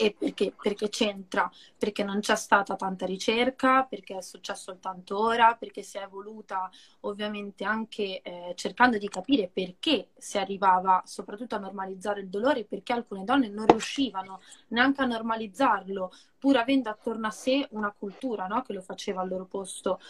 e 0.02 0.14
perché, 0.18 0.52
perché 0.60 0.88
c'entra? 0.88 1.48
Perché 1.78 2.02
non 2.02 2.18
c'è 2.18 2.34
stata 2.34 2.74
tanta 2.74 3.06
ricerca, 3.06 3.84
perché 3.84 4.16
è 4.16 4.22
successo 4.22 4.72
soltanto 4.72 5.16
ora, 5.18 5.54
perché 5.54 5.82
si 5.82 5.96
è 5.98 6.02
evoluta 6.02 6.68
ovviamente 7.00 7.64
anche 7.64 8.20
eh, 8.22 8.52
cercando 8.56 8.98
di 8.98 9.08
capire 9.08 9.48
perché 9.52 10.08
si 10.16 10.38
arrivava 10.38 11.02
soprattutto 11.06 11.54
a 11.54 11.58
normalizzare 11.58 12.20
il 12.20 12.28
dolore, 12.28 12.64
perché 12.64 12.92
alcune 12.92 13.22
donne 13.24 13.48
non 13.48 13.66
riuscivano 13.66 14.40
neanche 14.68 15.02
a 15.02 15.06
normalizzarlo, 15.06 16.10
pur 16.38 16.56
avendo 16.56 16.90
attorno 16.90 17.28
a 17.28 17.30
sé 17.30 17.68
una 17.70 17.94
cultura 17.96 18.46
no? 18.48 18.62
che 18.62 18.72
lo 18.72 18.80
faceva 18.80 19.20
al 19.20 19.28
loro 19.28 19.44
posto. 19.44 20.00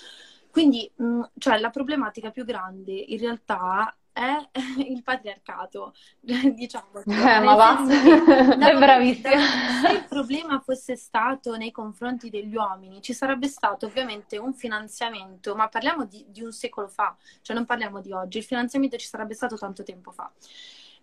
Quindi, 0.50 0.90
mh, 0.94 1.20
cioè, 1.38 1.58
la 1.58 1.70
problematica 1.70 2.30
più 2.30 2.44
grande 2.44 2.92
in 2.92 3.18
realtà 3.18 3.94
è 4.12 4.48
il 4.86 5.02
patriarcato, 5.02 5.94
diciamo. 6.20 7.02
Eh, 7.22 7.40
ma 7.40 7.54
va, 7.54 7.86
è 7.86 8.76
bravissima. 8.76 9.40
Se 9.80 9.92
il 9.92 10.04
problema 10.08 10.60
fosse 10.60 10.96
stato 10.96 11.56
nei 11.56 11.70
confronti 11.70 12.30
degli 12.30 12.54
uomini, 12.54 13.00
ci 13.00 13.12
sarebbe 13.12 13.48
stato 13.48 13.86
ovviamente 13.86 14.38
un 14.38 14.52
finanziamento, 14.54 15.54
ma 15.54 15.68
parliamo 15.68 16.04
di, 16.04 16.24
di 16.28 16.42
un 16.42 16.52
secolo 16.52 16.88
fa, 16.88 17.16
cioè 17.42 17.54
non 17.56 17.64
parliamo 17.64 18.00
di 18.00 18.12
oggi, 18.12 18.38
il 18.38 18.44
finanziamento 18.44 18.96
ci 18.96 19.06
sarebbe 19.06 19.34
stato 19.34 19.56
tanto 19.56 19.82
tempo 19.82 20.10
fa 20.10 20.30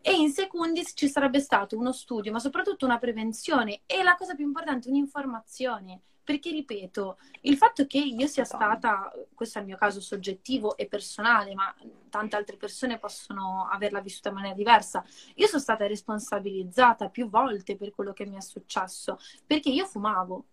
e 0.01 0.13
in 0.13 0.31
secundis 0.31 0.93
ci 0.95 1.07
sarebbe 1.07 1.39
stato 1.39 1.77
uno 1.77 1.91
studio, 1.91 2.31
ma 2.31 2.39
soprattutto 2.39 2.85
una 2.85 2.97
prevenzione 2.97 3.81
e 3.85 4.03
la 4.03 4.15
cosa 4.15 4.35
più 4.35 4.45
importante, 4.45 4.89
un'informazione. 4.89 6.01
Perché, 6.29 6.51
ripeto, 6.51 7.17
il 7.41 7.57
fatto 7.57 7.87
che 7.87 7.97
io 7.97 8.27
sia 8.27 8.45
stata, 8.45 9.11
questo 9.33 9.57
è 9.57 9.61
il 9.61 9.67
mio 9.67 9.77
caso 9.77 9.99
soggettivo 9.99 10.77
e 10.77 10.85
personale, 10.85 11.55
ma 11.55 11.73
tante 12.07 12.35
altre 12.35 12.55
persone 12.55 12.99
possono 12.99 13.67
averla 13.67 13.99
vissuta 13.99 14.29
in 14.29 14.35
maniera 14.35 14.55
diversa, 14.55 15.03
io 15.33 15.47
sono 15.47 15.59
stata 15.59 15.87
responsabilizzata 15.87 17.09
più 17.09 17.27
volte 17.31 17.75
per 17.75 17.89
quello 17.89 18.13
che 18.13 18.27
mi 18.27 18.35
è 18.35 18.41
successo, 18.41 19.17
perché 19.43 19.69
io 19.69 19.87
fumavo, 19.87 20.45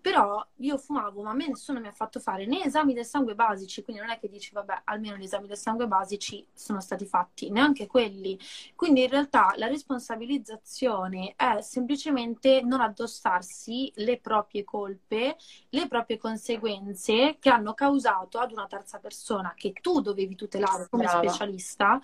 però 0.00 0.44
io 0.56 0.78
fumavo, 0.78 1.22
ma 1.22 1.30
a 1.30 1.34
me 1.34 1.48
nessuno 1.48 1.80
mi 1.80 1.88
ha 1.88 1.92
fatto 1.92 2.20
fare 2.20 2.46
né 2.46 2.64
esami 2.64 2.94
del 2.94 3.04
sangue 3.04 3.34
basici, 3.34 3.82
quindi 3.82 4.02
non 4.02 4.10
è 4.10 4.18
che 4.18 4.28
dici, 4.28 4.52
vabbè, 4.52 4.82
almeno 4.84 5.16
gli 5.16 5.24
esami 5.24 5.46
del 5.46 5.56
sangue 5.56 5.86
basici 5.86 6.44
sono 6.52 6.80
stati 6.80 7.06
fatti, 7.06 7.50
neanche 7.50 7.86
quelli. 7.86 8.38
Quindi 8.74 9.02
in 9.04 9.10
realtà 9.10 9.52
la 9.56 9.66
responsabilizzazione 9.66 11.34
è 11.36 11.60
semplicemente 11.60 12.62
non 12.62 12.80
addossarsi 12.80 13.92
le 13.96 14.18
proprie 14.18 14.64
colpe, 14.64 15.36
le 15.70 15.88
proprie 15.88 16.18
conseguenze 16.18 17.36
che 17.38 17.50
hanno 17.50 17.74
causato 17.74 18.38
ad 18.38 18.52
una 18.52 18.66
terza 18.66 18.98
persona 18.98 19.54
che 19.56 19.72
tu 19.80 20.00
dovevi 20.00 20.34
tutelare 20.34 20.88
come 20.88 21.04
Brava. 21.04 21.28
specialista 21.28 22.00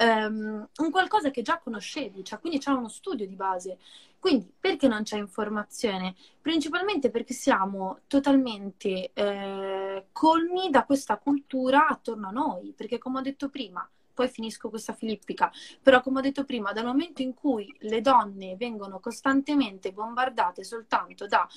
um, 0.00 0.68
un 0.76 0.90
qualcosa 0.90 1.30
che 1.30 1.42
già 1.42 1.58
conoscevi, 1.58 2.24
cioè 2.24 2.40
quindi 2.40 2.58
c'è 2.58 2.70
uno 2.70 2.88
studio 2.88 3.26
di 3.26 3.36
base. 3.36 3.78
Quindi 4.18 4.52
perché 4.58 4.86
non 4.86 5.02
c'è 5.02 5.16
informazione? 5.16 6.14
Principalmente 6.42 7.10
perché 7.10 7.32
siamo 7.32 8.00
totalmente 8.06 9.12
eh, 9.14 10.06
colmi 10.12 10.68
da 10.68 10.84
questa 10.84 11.16
cultura 11.16 11.86
attorno 11.86 12.28
a 12.28 12.32
noi, 12.32 12.74
perché 12.76 12.98
come 12.98 13.20
ho 13.20 13.22
detto 13.22 13.48
prima, 13.48 13.88
poi 14.12 14.28
finisco 14.28 14.68
questa 14.68 14.92
filippica, 14.92 15.50
però 15.82 16.02
come 16.02 16.18
ho 16.18 16.22
detto 16.22 16.44
prima, 16.44 16.72
dal 16.72 16.84
momento 16.84 17.22
in 17.22 17.32
cui 17.32 17.74
le 17.78 18.02
donne 18.02 18.56
vengono 18.56 19.00
costantemente 19.00 19.92
bombardate 19.92 20.62
soltanto 20.62 21.26
da 21.26 21.48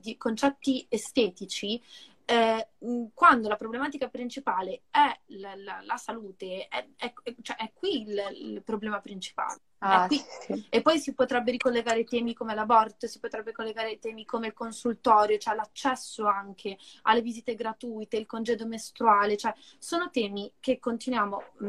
di, 0.00 0.16
concetti 0.16 0.86
estetici, 0.88 1.82
eh, 2.26 2.68
quando 3.12 3.48
la 3.48 3.56
problematica 3.56 4.08
principale 4.08 4.82
è 4.90 5.18
la, 5.26 5.54
la, 5.56 5.80
la 5.82 5.96
salute, 5.96 6.68
è, 6.68 6.86
è, 6.96 7.12
cioè 7.42 7.56
è 7.56 7.72
qui 7.74 8.02
il, 8.02 8.22
il, 8.32 8.62
problema 8.62 9.00
principale. 9.00 9.60
Ah, 9.78 10.08
sì. 10.08 10.22
E 10.70 10.80
poi 10.80 10.98
si 10.98 11.12
potrebbe 11.12 11.50
ricollegare 11.50 12.04
temi 12.04 12.32
come 12.32 12.54
l'aborto, 12.54 13.06
si 13.06 13.20
potrebbe 13.20 13.52
collegare 13.52 13.98
temi 13.98 14.24
come 14.24 14.46
il 14.48 14.52
consultorio, 14.54 15.36
cioè 15.36 15.54
l'accesso 15.54 16.26
anche 16.26 16.78
alle 17.02 17.20
visite 17.20 17.54
gratuite, 17.54 18.16
il 18.16 18.26
congedo 18.26 18.66
mestruale, 18.66 19.36
cioè 19.36 19.52
sono 19.78 20.08
temi 20.10 20.50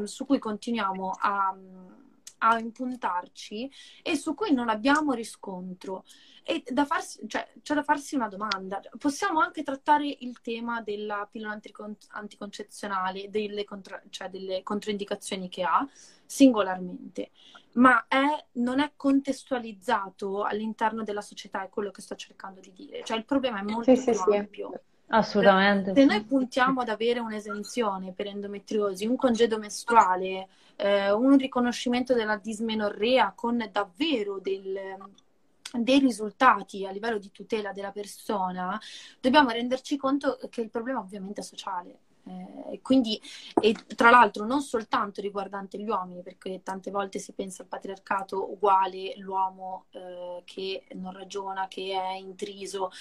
su 0.05 0.25
cui 0.25 0.39
continuiamo 0.39 1.17
a, 1.19 1.53
a 2.39 2.59
impuntarci 2.59 3.71
e 4.01 4.15
su 4.15 4.33
cui 4.33 4.53
non 4.53 4.69
abbiamo 4.69 5.13
riscontro. 5.13 6.03
E 6.43 6.63
da 6.67 6.85
farsi, 6.85 7.27
cioè, 7.27 7.51
c'è 7.63 7.73
da 7.73 7.81
farsi 7.81 8.15
una 8.15 8.27
domanda. 8.27 8.79
Possiamo 8.99 9.39
anche 9.39 9.63
trattare 9.63 10.15
il 10.19 10.41
tema 10.41 10.81
della 10.81 11.27
pillola 11.29 11.53
anticon- 11.53 11.97
anticoncezionale, 12.09 13.29
delle, 13.31 13.63
contra- 13.63 14.01
cioè 14.09 14.29
delle 14.29 14.61
controindicazioni 14.61 15.49
che 15.49 15.63
ha 15.63 15.87
singolarmente, 16.23 17.31
ma 17.73 18.05
è, 18.07 18.45
non 18.53 18.79
è 18.79 18.93
contestualizzato 18.95 20.43
all'interno 20.43 21.03
della 21.03 21.21
società, 21.21 21.63
è 21.63 21.69
quello 21.69 21.89
che 21.89 22.01
sto 22.01 22.15
cercando 22.15 22.59
di 22.59 22.71
dire. 22.73 23.03
Cioè 23.03 23.17
il 23.17 23.25
problema 23.25 23.59
è 23.59 23.63
molto 23.63 23.95
sì, 23.95 24.03
più 24.03 24.13
sì, 24.13 24.35
ampio. 24.35 24.69
Sì. 24.71 24.94
Assolutamente. 25.07 25.93
Se 25.93 26.05
noi 26.05 26.23
puntiamo 26.23 26.81
ad 26.81 26.89
avere 26.89 27.19
un'esenzione 27.19 28.11
per 28.13 28.27
endometriosi, 28.27 29.05
un 29.05 29.15
congedo 29.15 29.59
mestruale, 29.59 30.47
eh, 30.77 31.11
un 31.11 31.37
riconoscimento 31.37 32.13
della 32.13 32.37
dismenorrea 32.37 33.31
con 33.35 33.63
davvero 33.71 34.39
del, 34.39 34.97
dei 35.73 35.99
risultati 35.99 36.85
a 36.85 36.91
livello 36.91 37.19
di 37.19 37.31
tutela 37.31 37.71
della 37.71 37.91
persona, 37.91 38.79
dobbiamo 39.19 39.49
renderci 39.49 39.95
conto 39.97 40.39
che 40.49 40.61
il 40.61 40.69
problema 40.69 40.99
ovviamente 40.99 41.41
è 41.41 41.43
sociale. 41.43 41.99
Eh, 42.27 42.81
quindi, 42.81 43.21
e 43.61 43.73
tra 43.95 44.09
l'altro, 44.09 44.45
non 44.45 44.61
soltanto 44.61 45.21
riguardante 45.21 45.79
gli 45.79 45.87
uomini, 45.87 46.23
perché 46.23 46.61
tante 46.63 46.89
volte 46.89 47.19
si 47.19 47.33
pensa 47.33 47.61
al 47.61 47.69
patriarcato 47.69 48.51
uguale, 48.51 49.15
l'uomo 49.17 49.85
eh, 49.91 50.41
che 50.43 50.85
non 50.93 51.13
ragiona, 51.13 51.67
che 51.67 51.93
è 51.93 52.13
intriso. 52.13 52.91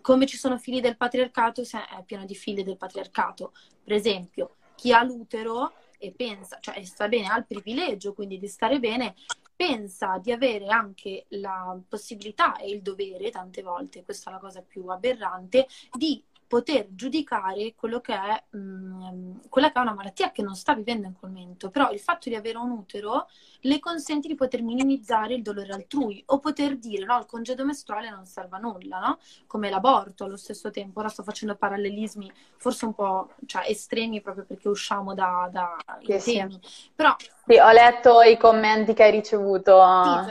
Come 0.00 0.26
ci 0.26 0.36
sono 0.36 0.58
figli 0.58 0.80
del 0.80 0.96
patriarcato, 0.96 1.62
è 1.62 2.02
pieno 2.04 2.24
di 2.24 2.34
figli 2.34 2.64
del 2.64 2.76
patriarcato. 2.76 3.52
Per 3.82 3.92
esempio, 3.92 4.56
chi 4.74 4.92
ha 4.92 5.02
l'utero 5.02 5.72
e 5.98 6.12
pensa, 6.12 6.58
cioè 6.60 6.82
sta 6.84 7.08
bene, 7.08 7.26
ha 7.26 7.38
il 7.38 7.46
privilegio 7.46 8.12
quindi 8.12 8.38
di 8.38 8.46
stare 8.46 8.78
bene, 8.78 9.14
pensa 9.54 10.18
di 10.18 10.30
avere 10.30 10.66
anche 10.66 11.26
la 11.30 11.76
possibilità 11.88 12.56
e 12.56 12.70
il 12.70 12.82
dovere, 12.82 13.30
tante 13.30 13.62
volte, 13.62 14.04
questa 14.04 14.30
è 14.30 14.32
la 14.32 14.38
cosa 14.38 14.62
più 14.62 14.86
aberrante, 14.86 15.66
di 15.92 16.22
poter 16.48 16.88
giudicare 16.90 17.74
quello 17.76 18.00
che 18.00 18.14
è, 18.14 18.42
mh, 18.56 18.58
mm, 18.58 19.36
quella 19.50 19.70
che 19.70 19.78
è 19.78 19.82
una 19.82 19.92
malattia 19.92 20.32
che 20.32 20.42
non 20.42 20.56
sta 20.56 20.74
vivendo 20.74 21.06
in 21.06 21.12
quel 21.12 21.30
momento, 21.30 21.70
però 21.70 21.92
il 21.92 22.00
fatto 22.00 22.30
di 22.30 22.34
avere 22.34 22.56
un 22.56 22.70
utero 22.70 23.28
le 23.60 23.78
consente 23.78 24.28
di 24.28 24.34
poter 24.34 24.62
minimizzare 24.62 25.34
il 25.34 25.42
dolore 25.42 25.72
altrui 25.72 26.22
o 26.26 26.38
poter 26.38 26.78
dire 26.78 27.04
no, 27.04 27.18
il 27.18 27.26
congedo 27.26 27.64
mestruale 27.66 28.08
non 28.08 28.24
serve 28.24 28.56
a 28.56 28.60
nulla, 28.60 28.98
no? 28.98 29.18
come 29.46 29.68
l'aborto 29.68 30.24
allo 30.24 30.38
stesso 30.38 30.70
tempo. 30.70 31.00
Ora 31.00 31.08
sto 31.08 31.22
facendo 31.22 31.54
parallelismi 31.54 32.32
forse 32.56 32.86
un 32.86 32.94
po' 32.94 33.34
cioè, 33.46 33.68
estremi 33.68 34.22
proprio 34.22 34.44
perché 34.44 34.68
usciamo 34.68 35.14
da, 35.14 35.48
da 35.52 35.76
sì, 36.18 36.32
temi. 36.32 36.58
Sì. 36.62 36.90
Però, 36.94 37.14
sì, 37.48 37.58
ho 37.58 37.70
letto 37.70 38.20
i 38.22 38.36
commenti 38.36 38.92
che 38.92 39.04
hai 39.04 39.10
ricevuto 39.10 39.82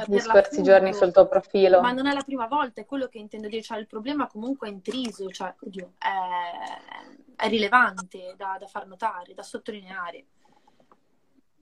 sì, 0.03 0.11
gli 0.11 0.19
scorsi 0.19 0.61
giorni 0.61 0.93
sul 0.93 1.11
tuo 1.11 1.27
profilo. 1.27 1.81
Ma 1.81 1.91
non 1.91 2.05
è 2.05 2.13
la 2.13 2.23
prima 2.23 2.47
volta, 2.47 2.81
è 2.81 2.85
quello 2.85 3.07
che 3.07 3.17
intendo 3.17 3.47
dire, 3.47 3.61
cioè 3.61 3.79
il 3.79 3.87
problema 3.87 4.27
comunque 4.27 4.67
è 4.67 4.71
intriso, 4.71 5.27
cioè, 5.29 5.53
oddio, 5.59 5.93
è, 5.97 7.43
è 7.43 7.47
rilevante 7.49 8.35
da, 8.37 8.57
da 8.59 8.67
far 8.67 8.85
notare, 8.85 9.33
da 9.33 9.43
sottolineare. 9.43 10.25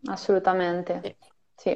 Assolutamente. 0.08 1.02
Sì. 1.04 1.34
Sì. 1.58 1.76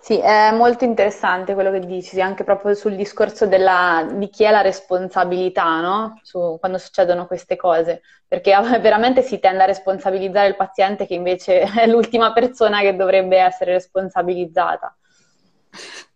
sì, 0.00 0.18
è 0.18 0.50
molto 0.52 0.84
interessante 0.84 1.54
quello 1.54 1.70
che 1.70 1.80
dici, 1.80 2.20
anche 2.20 2.42
proprio 2.42 2.74
sul 2.74 2.96
discorso 2.96 3.46
della, 3.46 4.08
di 4.14 4.28
chi 4.30 4.44
è 4.44 4.50
la 4.50 4.62
responsabilità, 4.62 5.80
no? 5.80 6.18
Su, 6.22 6.56
quando 6.58 6.78
succedono 6.78 7.26
queste 7.26 7.56
cose, 7.56 8.02
perché 8.26 8.52
veramente 8.80 9.22
si 9.22 9.38
tende 9.38 9.62
a 9.62 9.66
responsabilizzare 9.66 10.48
il 10.48 10.56
paziente 10.56 11.06
che 11.06 11.14
invece 11.14 11.60
è 11.82 11.86
l'ultima 11.86 12.32
persona 12.32 12.80
che 12.80 12.96
dovrebbe 12.96 13.36
essere 13.38 13.72
responsabilizzata. 13.72 14.96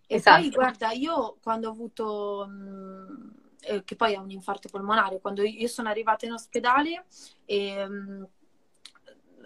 E 0.07 0.17
esatto. 0.17 0.41
poi 0.41 0.51
guarda, 0.51 0.91
io 0.91 1.37
quando 1.43 1.69
ho 1.69 1.73
avuto, 1.73 2.47
mh, 2.49 3.33
eh, 3.61 3.85
che 3.85 3.97
poi 3.97 4.15
è 4.15 4.17
un 4.17 4.31
infarto 4.31 4.69
polmonare, 4.69 5.21
quando 5.21 5.43
io 5.43 5.69
sono 5.69 5.89
arrivata 5.89 6.27
in 6.27 6.33
ospedale 6.33 7.05
e... 7.45 7.87
Mh, 7.87 8.29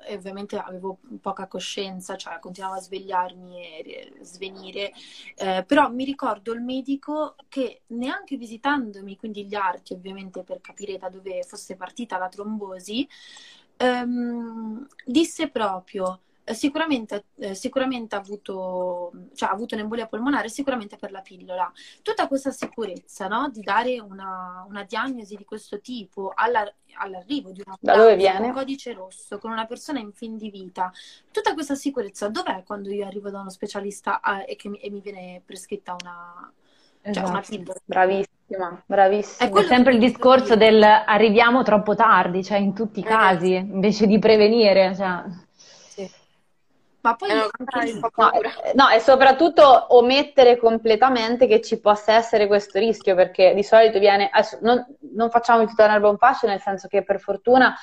e 0.04 0.14
ovviamente 0.14 0.56
avevo 0.56 0.98
poca 1.20 1.46
coscienza, 1.46 2.16
cioè 2.16 2.38
continuavo 2.38 2.76
a 2.76 2.80
svegliarmi 2.80 3.62
e 3.62 4.12
svenire, 4.20 4.92
eh, 5.36 5.64
però 5.66 5.90
mi 5.90 6.04
ricordo 6.04 6.52
il 6.52 6.62
medico 6.62 7.36
che 7.48 7.82
neanche 7.88 8.36
visitandomi, 8.36 9.16
quindi 9.16 9.46
gli 9.46 9.54
arti 9.54 9.92
ovviamente 9.92 10.42
per 10.42 10.60
capire 10.60 10.98
da 10.98 11.08
dove 11.08 11.42
fosse 11.42 11.76
partita 11.76 12.18
la 12.18 12.28
trombosi, 12.28 13.08
ehm, 13.76 14.86
disse 15.04 15.48
proprio 15.50 16.20
sicuramente, 16.54 17.26
eh, 17.36 17.54
sicuramente 17.54 18.14
ha, 18.14 18.18
avuto, 18.18 19.12
cioè, 19.34 19.48
ha 19.48 19.52
avuto 19.52 19.74
un'embolia 19.74 20.06
polmonare, 20.06 20.48
sicuramente 20.48 20.96
per 20.96 21.10
la 21.10 21.20
pillola. 21.20 21.70
Tutta 22.02 22.28
questa 22.28 22.50
sicurezza 22.50 23.26
no? 23.28 23.48
di 23.50 23.60
dare 23.60 24.00
una, 24.00 24.64
una, 24.68 24.84
diagnosi 24.84 25.36
di 25.36 25.44
questo 25.44 25.80
tipo 25.80 26.32
alla, 26.34 26.70
all'arrivo 26.94 27.50
di 27.50 27.62
una 27.64 27.76
da 27.80 27.96
dove 27.96 28.16
viene? 28.16 28.48
un 28.48 28.52
codice 28.52 28.92
rosso 28.92 29.38
con 29.38 29.50
una 29.50 29.66
persona 29.66 29.98
in 29.98 30.12
fin 30.12 30.36
di 30.36 30.50
vita, 30.50 30.92
tutta 31.30 31.54
questa 31.54 31.74
sicurezza 31.74 32.28
dov'è 32.28 32.62
quando 32.64 32.90
io 32.90 33.06
arrivo 33.06 33.30
da 33.30 33.40
uno 33.40 33.50
specialista 33.50 34.20
eh, 34.20 34.56
e, 34.62 34.68
mi, 34.68 34.78
e 34.78 34.90
mi 34.90 35.00
viene 35.00 35.42
prescritta 35.44 35.96
una, 36.00 36.52
cioè, 37.02 37.10
esatto. 37.10 37.30
una 37.30 37.40
pillola? 37.40 37.80
Bravissima, 37.84 38.82
bravissima. 38.86 39.50
È, 39.50 39.52
è 39.52 39.64
sempre 39.64 39.92
il 39.92 39.98
discorso 39.98 40.56
del 40.56 40.82
arriviamo 40.82 41.62
troppo 41.62 41.94
tardi, 41.94 42.42
cioè 42.42 42.58
in 42.58 42.74
tutti 42.74 43.00
i 43.00 43.02
eh, 43.02 43.06
casi, 43.06 43.54
invece 43.54 44.06
di 44.06 44.18
prevenire. 44.18 44.94
Cioè. 44.94 45.46
Ma 47.08 47.16
poi 47.16 47.30
eh, 47.30 47.34
no, 47.34 48.32
eh, 48.32 48.72
no, 48.74 48.88
e 48.90 49.00
soprattutto 49.00 49.94
omettere 49.96 50.58
completamente 50.58 51.46
che 51.46 51.62
ci 51.62 51.80
possa 51.80 52.12
essere 52.12 52.46
questo 52.46 52.78
rischio, 52.78 53.14
perché 53.14 53.54
di 53.54 53.62
solito 53.62 53.98
viene. 53.98 54.28
Adesso, 54.30 54.58
non, 54.60 54.84
non 55.14 55.30
facciamo 55.30 55.62
il 55.62 55.68
tutorial 55.68 56.02
un 56.02 56.18
fascio, 56.18 56.46
nel 56.46 56.60
senso 56.60 56.86
che 56.86 57.02
per 57.02 57.18
fortuna 57.18 57.74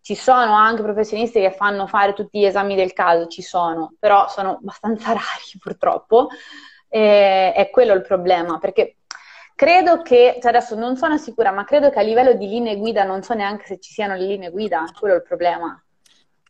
ci 0.00 0.14
sono 0.14 0.54
anche 0.54 0.82
professionisti 0.82 1.40
che 1.40 1.50
fanno 1.50 1.86
fare 1.86 2.14
tutti 2.14 2.38
gli 2.38 2.46
esami 2.46 2.74
del 2.74 2.94
caso, 2.94 3.26
ci 3.26 3.42
sono, 3.42 3.92
però 3.98 4.28
sono 4.28 4.52
abbastanza 4.52 5.08
rari 5.12 5.58
purtroppo. 5.58 6.28
E, 6.88 7.52
è 7.52 7.68
quello 7.70 7.92
il 7.92 8.02
problema, 8.02 8.58
perché 8.58 8.96
credo 9.54 10.00
che, 10.00 10.38
cioè 10.40 10.52
adesso 10.52 10.74
non 10.74 10.96
sono 10.96 11.18
sicura, 11.18 11.50
ma 11.52 11.64
credo 11.64 11.90
che 11.90 11.98
a 11.98 12.02
livello 12.02 12.32
di 12.32 12.48
linee 12.48 12.78
guida 12.78 13.04
non 13.04 13.22
so 13.22 13.34
neanche 13.34 13.66
se 13.66 13.78
ci 13.78 13.92
siano 13.92 14.14
le 14.14 14.24
linee 14.24 14.50
guida, 14.50 14.84
quello 14.98 15.14
è 15.14 15.18
il 15.18 15.22
problema 15.22 15.84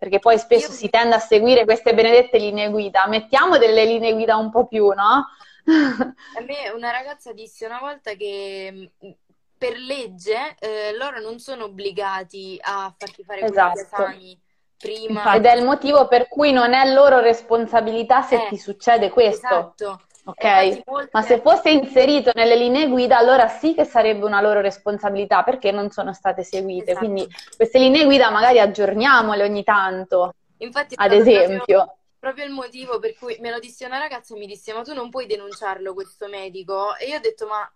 perché 0.01 0.19
poi 0.19 0.39
spesso 0.39 0.71
Io... 0.71 0.77
si 0.79 0.89
tende 0.89 1.15
a 1.15 1.19
seguire 1.19 1.67
queste 1.67 1.93
benedette 1.93 2.39
linee 2.39 2.71
guida. 2.71 3.07
Mettiamo 3.07 3.59
delle 3.59 3.85
linee 3.85 4.15
guida 4.15 4.35
un 4.37 4.51
po' 4.51 4.67
più, 4.67 4.87
no? 4.87 5.27
a 5.67 6.41
me 6.41 6.71
una 6.75 6.91
ragazza 6.91 7.35
disse 7.35 7.67
una 7.67 7.81
volta 7.81 8.15
che 8.15 8.73
mm, 8.73 9.11
per 9.59 9.77
legge 9.77 10.57
eh, 10.59 10.97
loro 10.97 11.21
non 11.21 11.39
sono 11.39 11.65
obbligati 11.65 12.59
a 12.63 12.91
farti 12.97 13.25
fare 13.25 13.43
esatto. 13.43 13.73
questi 13.73 13.95
esami 13.95 14.41
prima. 14.79 15.35
Ed 15.35 15.45
è 15.45 15.55
il 15.55 15.65
motivo 15.65 16.09
per 16.09 16.29
cui 16.29 16.51
non 16.51 16.73
è 16.73 16.91
loro 16.91 17.21
responsabilità 17.21 18.23
se 18.23 18.37
eh, 18.37 18.49
ti 18.49 18.57
succede 18.57 19.11
questo. 19.11 19.47
Esatto. 19.47 20.01
Ok, 20.31 20.83
ma 21.13 21.23
se 21.23 21.41
fosse 21.41 21.71
inserito 21.71 22.31
nelle 22.35 22.57
linee 22.57 22.89
guida, 22.89 23.19
allora 23.19 23.49
sì 23.49 23.75
che 23.75 23.85
sarebbe 23.85 24.25
una 24.25 24.41
loro 24.41 24.61
responsabilità 24.61 25.43
perché 25.43 25.73
non 25.73 25.91
sono 25.91 26.13
state 26.13 26.43
seguite. 26.43 26.93
Esatto. 26.93 27.07
Quindi 27.07 27.29
queste 27.57 27.79
linee 27.79 28.05
guida 28.05 28.31
magari 28.31 28.61
aggiorniamole 28.61 29.43
ogni 29.43 29.65
tanto. 29.65 30.35
Infatti, 30.59 30.95
ad 30.97 31.13
esempio. 31.13 31.65
Proprio, 31.65 31.97
proprio, 32.19 32.45
il 32.45 32.53
motivo 32.53 32.99
per 32.99 33.15
cui 33.15 33.37
me 33.41 33.51
lo 33.51 33.59
disse 33.59 33.85
una 33.85 33.99
ragazza 33.99 34.35
e 34.35 34.39
mi 34.39 34.47
disse: 34.47 34.73
Ma 34.73 34.83
tu 34.83 34.95
non 34.95 35.11
puoi 35.11 35.27
denunciarlo 35.27 35.95
questo 35.95 36.29
medico? 36.29 36.97
E 36.97 37.09
io 37.09 37.17
ho 37.17 37.21
detto: 37.21 37.47
Ma 37.47 37.71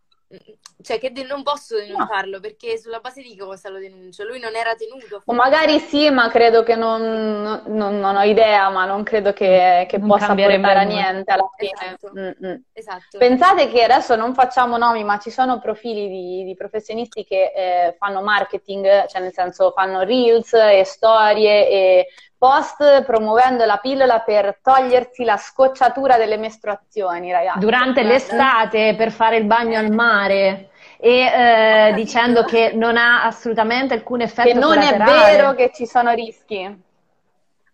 cioè 0.82 0.98
che 0.98 1.12
de- 1.12 1.24
non 1.24 1.42
posso 1.42 1.76
denunciarlo 1.76 2.40
perché 2.40 2.78
sulla 2.78 2.98
base 3.00 3.22
di 3.22 3.37
cosa 3.37 3.68
lo 3.68 3.78
denuncio? 3.78 4.24
Lui 4.24 4.38
non 4.38 4.54
era 4.54 4.74
tenuto. 4.74 5.22
O 5.24 5.32
magari 5.32 5.78
sì, 5.78 6.10
ma 6.10 6.28
credo 6.28 6.62
che 6.62 6.74
non, 6.74 7.62
non, 7.66 8.00
non 8.00 8.16
ho 8.16 8.22
idea, 8.22 8.68
ma 8.70 8.84
non 8.84 9.02
credo 9.02 9.32
che, 9.32 9.87
che 9.88 10.00
possa 10.00 10.34
portare 10.34 10.78
a 10.78 10.82
niente 10.82 11.32
alla 11.32 11.48
fine. 11.56 11.72
Esatto. 11.72 12.12
Mm-mm. 12.14 12.62
esatto. 12.72 13.18
Pensate 13.18 13.68
che 13.68 13.82
adesso 13.82 14.16
non 14.16 14.34
facciamo 14.34 14.76
nomi, 14.76 15.04
ma 15.04 15.18
ci 15.18 15.30
sono 15.30 15.58
profili 15.58 16.08
di, 16.08 16.44
di 16.44 16.54
professionisti 16.54 17.24
che 17.24 17.52
eh, 17.54 17.96
fanno 17.98 18.22
marketing, 18.22 19.06
cioè 19.06 19.20
nel 19.20 19.32
senso 19.32 19.72
fanno 19.72 20.02
reels 20.02 20.52
e 20.54 20.84
storie 20.84 21.68
e 21.68 22.06
post 22.44 23.04
promuovendo 23.04 23.64
la 23.64 23.78
pillola 23.78 24.18
per 24.18 24.59
togliersi 24.62 25.24
la 25.24 25.38
scocciatura 25.38 26.18
delle 26.18 26.37
mestruazioni, 26.37 27.33
ragazzi. 27.33 27.61
Durante 27.61 28.02
l'estate 28.02 28.94
per 28.98 29.11
fare 29.11 29.38
il 29.38 29.44
bagno 29.44 29.78
al 29.78 29.90
mare 29.90 30.68
e 30.98 31.20
eh, 31.24 31.92
dicendo 31.96 32.44
che 32.44 32.72
non 32.74 32.98
ha 32.98 33.24
assolutamente 33.24 33.94
alcun 33.94 34.20
effetto 34.20 34.48
Che 34.48 34.59
non 34.59 34.76
è 34.76 34.94
vero 34.98 35.54
che 35.54 35.70
ci 35.74 35.87
sono 35.87 36.12
rischi. 36.12 36.83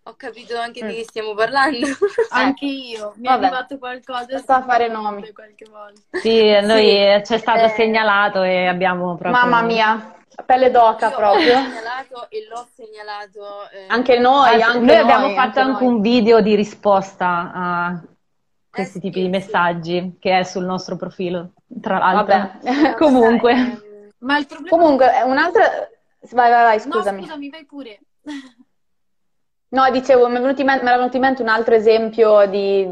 Ho 0.05 0.15
capito 0.17 0.57
anche 0.57 0.87
di 0.87 0.95
che 0.95 1.03
stiamo 1.03 1.35
parlando. 1.35 1.87
Anche 2.31 2.65
io, 2.65 3.13
mi 3.17 3.27
Vabbè. 3.27 3.43
è 3.43 3.47
arrivato 3.47 3.79
qualcosa. 3.79 4.27
Basta 4.31 4.63
fare 4.63 4.89
nomi. 4.89 5.31
Qualche 5.33 5.67
volta. 5.69 6.01
Sì, 6.19 6.49
a 6.49 6.61
noi 6.61 6.85
Sì. 6.87 7.25
ci 7.27 7.35
è 7.35 7.39
stato 7.39 7.65
Eh. 7.65 7.69
segnalato 7.71 8.43
e 8.43 8.67
abbiamo 8.67 9.17
proprio... 9.17 9.33
Mamma 9.33 9.63
mia, 9.63 10.15
pelle 10.47 10.71
d'oca 10.71 11.09
Io 11.11 11.17
proprio. 11.17 11.53
L'ho 11.55 11.61
segnalato 11.65 12.31
e 12.31 12.47
l'ho 12.49 12.69
segnalato. 12.75 13.71
eh, 13.71 13.85
Anche 13.89 14.19
noi, 14.19 14.61
Ah, 14.63 14.67
anche 14.67 14.79
noi 14.81 14.97
abbiamo 14.97 15.29
fatto 15.31 15.41
anche 15.41 15.61
anche 15.61 15.85
noi. 15.85 15.95
un 15.95 16.01
video 16.01 16.41
di 16.41 16.55
risposta 16.55 17.51
a 17.53 18.03
questi 18.71 18.99
Eh, 18.99 19.01
tipi 19.01 19.15
sì, 19.15 19.21
di 19.21 19.25
sì. 19.25 19.31
messaggi 19.31 20.17
che 20.21 20.39
è 20.39 20.43
sul 20.45 20.65
nostro 20.65 20.97
profilo, 20.97 21.53
tra 21.81 21.99
l'altro. 21.99 22.37
Vabbè. 22.63 22.95
Comunque. 22.97 23.53
ehm, 23.53 24.09
Ma 24.19 24.39
il 24.39 24.47
problema... 24.47 24.77
Comunque, 24.77 25.13
è 25.13 25.23
un'altra... 25.23 25.63
Vai, 26.33 26.51
vai, 26.51 26.63
vai, 26.63 26.77
No, 26.77 26.93
scusami. 26.93 27.23
scusami, 27.23 27.49
vai 27.51 27.65
pure. 27.65 28.01
No, 29.73 29.89
dicevo, 29.91 30.29
mi 30.29 30.37
è 30.37 30.41
venuto 30.41 30.61
in 30.63 30.67
men- 30.67 30.81
mi 30.83 30.89
era 30.89 30.97
venuto 30.97 31.15
in 31.17 31.23
mente 31.23 31.43
un 31.43 31.49
altro 31.49 31.75
esempio 31.77 32.45
di 32.47 32.85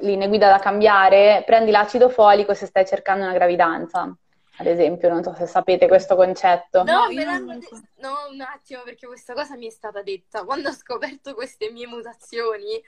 linee 0.00 0.28
guida 0.28 0.48
da 0.50 0.58
cambiare. 0.58 1.42
Prendi 1.44 1.70
l'acido 1.70 2.08
folico 2.08 2.54
se 2.54 2.64
stai 2.66 2.86
cercando 2.86 3.24
una 3.24 3.34
gravidanza, 3.34 4.10
ad 4.56 4.66
esempio, 4.66 5.08
non 5.08 5.22
so 5.22 5.34
se 5.34 5.46
sapete 5.46 5.88
questo 5.88 6.14
concetto. 6.14 6.82
No, 6.82 7.08
de- 7.08 7.24
no, 7.96 8.28
un 8.30 8.40
attimo, 8.40 8.82
perché 8.82 9.06
questa 9.06 9.32
cosa 9.32 9.56
mi 9.56 9.66
è 9.66 9.70
stata 9.70 10.02
detta. 10.02 10.44
Quando 10.44 10.68
ho 10.68 10.72
scoperto 10.72 11.34
queste 11.34 11.70
mie 11.70 11.86
mutazioni, 11.86 12.80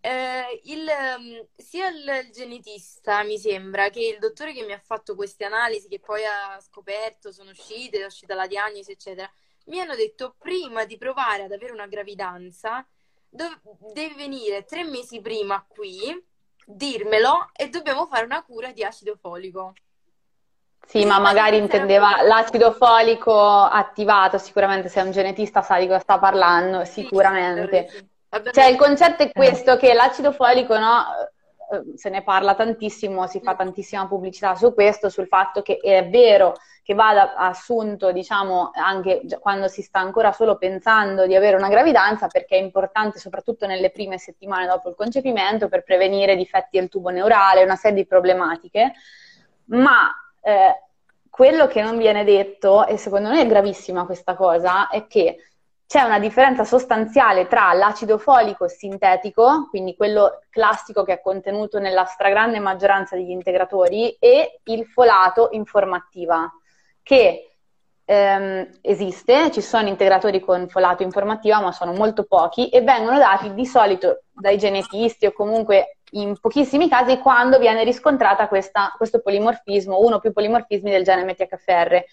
eh, 0.00 0.60
il, 0.64 0.88
ehm, 0.88 1.46
sia 1.54 1.88
il, 1.88 2.24
il 2.26 2.32
genetista, 2.32 3.22
mi 3.24 3.38
sembra, 3.38 3.90
che 3.90 4.00
il 4.00 4.18
dottore 4.18 4.52
che 4.52 4.64
mi 4.64 4.72
ha 4.72 4.80
fatto 4.82 5.14
queste 5.14 5.44
analisi, 5.44 5.86
che 5.88 6.00
poi 6.00 6.24
ha 6.24 6.58
scoperto, 6.60 7.30
sono 7.30 7.50
uscite, 7.50 8.00
è 8.00 8.06
uscita 8.06 8.34
la 8.34 8.46
diagnosi, 8.46 8.90
eccetera, 8.90 9.30
mi 9.66 9.80
hanno 9.80 9.94
detto 9.94 10.34
prima 10.38 10.84
di 10.86 10.96
provare 10.96 11.44
ad 11.44 11.52
avere 11.52 11.72
una 11.72 11.86
gravidanza, 11.86 12.84
dov- 13.28 13.60
devi 13.92 14.14
venire 14.14 14.64
tre 14.64 14.82
mesi 14.82 15.20
prima 15.20 15.64
qui, 15.68 16.20
dirmelo 16.64 17.50
e 17.54 17.68
dobbiamo 17.68 18.06
fare 18.06 18.24
una 18.24 18.42
cura 18.42 18.72
di 18.72 18.82
acido 18.82 19.16
folico. 19.16 19.74
Sì, 20.86 21.04
ma 21.06 21.18
magari 21.18 21.56
intendeva 21.56 22.22
l'acido 22.22 22.72
folico 22.72 23.34
attivato, 23.34 24.36
sicuramente 24.36 24.88
se 24.88 25.00
è 25.00 25.04
un 25.04 25.10
genetista 25.10 25.62
sa 25.62 25.78
di 25.78 25.86
cosa 25.86 26.00
sta 26.00 26.18
parlando, 26.18 26.84
sicuramente. 26.84 27.88
Cioè, 28.50 28.66
il 28.66 28.76
concetto 28.76 29.22
è 29.22 29.30
questo, 29.32 29.76
che 29.76 29.94
l'acido 29.94 30.32
folico, 30.32 30.76
no, 30.78 31.04
eh, 31.70 31.96
se 31.96 32.10
ne 32.10 32.22
parla 32.22 32.54
tantissimo, 32.54 33.26
si 33.26 33.40
fa 33.40 33.54
tantissima 33.54 34.06
pubblicità 34.06 34.54
su 34.54 34.74
questo, 34.74 35.08
sul 35.08 35.26
fatto 35.26 35.62
che 35.62 35.78
è 35.82 36.08
vero 36.08 36.54
che 36.82 36.94
vada 36.94 37.34
assunto, 37.36 38.10
diciamo, 38.10 38.72
anche 38.74 39.22
quando 39.40 39.68
si 39.68 39.82
sta 39.82 40.00
ancora 40.00 40.32
solo 40.32 40.56
pensando 40.58 41.26
di 41.26 41.34
avere 41.34 41.56
una 41.56 41.68
gravidanza, 41.68 42.26
perché 42.26 42.56
è 42.56 42.60
importante 42.60 43.18
soprattutto 43.18 43.66
nelle 43.66 43.90
prime 43.90 44.18
settimane 44.18 44.66
dopo 44.66 44.88
il 44.88 44.94
concepimento 44.94 45.68
per 45.68 45.84
prevenire 45.84 46.36
difetti 46.36 46.78
del 46.78 46.88
tubo 46.88 47.08
neurale, 47.10 47.62
una 47.62 47.76
serie 47.76 47.98
di 47.98 48.06
problematiche, 48.06 48.92
ma 49.66 50.10
eh, 50.42 50.82
quello 51.30 51.66
che 51.66 51.80
non 51.80 51.96
viene 51.96 52.24
detto, 52.24 52.86
e 52.86 52.96
secondo 52.98 53.30
me 53.30 53.40
è 53.40 53.46
gravissima 53.46 54.04
questa 54.04 54.34
cosa, 54.34 54.88
è 54.88 55.06
che 55.06 55.38
c'è 55.86 56.02
una 56.02 56.18
differenza 56.18 56.64
sostanziale 56.64 57.46
tra 57.46 57.72
l'acido 57.72 58.18
folico 58.18 58.66
sintetico, 58.66 59.68
quindi 59.68 59.94
quello 59.94 60.40
classico 60.50 61.04
che 61.04 61.14
è 61.14 61.20
contenuto 61.20 61.78
nella 61.78 62.04
stragrande 62.04 62.58
maggioranza 62.60 63.14
degli 63.14 63.30
integratori, 63.30 64.16
e 64.18 64.60
il 64.64 64.86
folato 64.86 65.48
informativa, 65.52 66.50
che 67.02 67.56
ehm, 68.04 68.78
esiste, 68.80 69.50
ci 69.50 69.60
sono 69.60 69.88
integratori 69.88 70.40
con 70.40 70.68
folato 70.68 71.02
informativa, 71.02 71.60
ma 71.60 71.72
sono 71.72 71.92
molto 71.92 72.24
pochi 72.24 72.68
e 72.68 72.80
vengono 72.80 73.18
dati 73.18 73.52
di 73.54 73.66
solito 73.66 74.22
dai 74.30 74.58
genetisti 74.58 75.26
o 75.26 75.32
comunque 75.32 75.98
in 76.14 76.38
pochissimi 76.40 76.88
casi 76.88 77.18
quando 77.18 77.58
viene 77.58 77.84
riscontrata 77.84 78.48
questa- 78.48 78.92
questo 78.96 79.20
polimorfismo, 79.20 79.98
uno 79.98 80.16
o 80.16 80.20
più 80.20 80.32
polimorfismi 80.32 80.90
del 80.90 81.04
gene 81.04 81.24
MTHFR. 81.24 82.04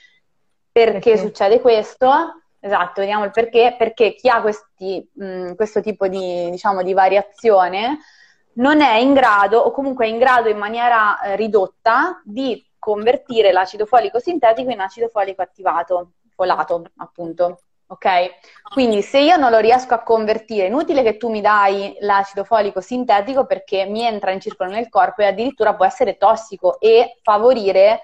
Perché 0.71 1.11
Perché? 1.11 1.17
succede 1.17 1.59
questo? 1.59 2.41
Esatto, 2.59 3.01
vediamo 3.01 3.25
il 3.25 3.31
perché. 3.31 3.75
Perché 3.77 4.13
chi 4.15 4.29
ha 4.29 4.41
questi, 4.41 5.07
mh, 5.13 5.53
questo 5.55 5.81
tipo 5.81 6.07
di, 6.07 6.49
diciamo, 6.51 6.83
di 6.83 6.93
variazione 6.93 7.99
non 8.53 8.81
è 8.81 8.97
in 8.97 9.13
grado, 9.13 9.59
o 9.59 9.71
comunque 9.71 10.05
è 10.05 10.09
in 10.09 10.17
grado 10.17 10.49
in 10.49 10.57
maniera 10.57 11.19
eh, 11.21 11.35
ridotta, 11.35 12.21
di 12.23 12.65
convertire 12.77 13.51
l'acido 13.51 13.85
folico 13.85 14.19
sintetico 14.19 14.69
in 14.69 14.79
acido 14.79 15.07
folico 15.09 15.41
attivato, 15.41 16.11
folato, 16.35 16.83
appunto. 16.97 17.59
Ok? 17.91 18.07
Quindi 18.71 19.01
se 19.01 19.19
io 19.19 19.35
non 19.35 19.49
lo 19.49 19.57
riesco 19.57 19.95
a 19.95 20.03
convertire, 20.03 20.65
è 20.65 20.67
inutile 20.67 21.01
che 21.01 21.17
tu 21.17 21.29
mi 21.29 21.41
dai 21.41 21.97
l'acido 22.01 22.43
folico 22.43 22.81
sintetico 22.81 23.47
perché 23.47 23.85
mi 23.85 24.03
entra 24.03 24.29
in 24.31 24.39
circolo 24.39 24.69
nel 24.69 24.89
corpo 24.89 25.23
e 25.23 25.25
addirittura 25.25 25.73
può 25.73 25.85
essere 25.85 26.17
tossico 26.17 26.79
e 26.79 27.17
favorire 27.23 28.01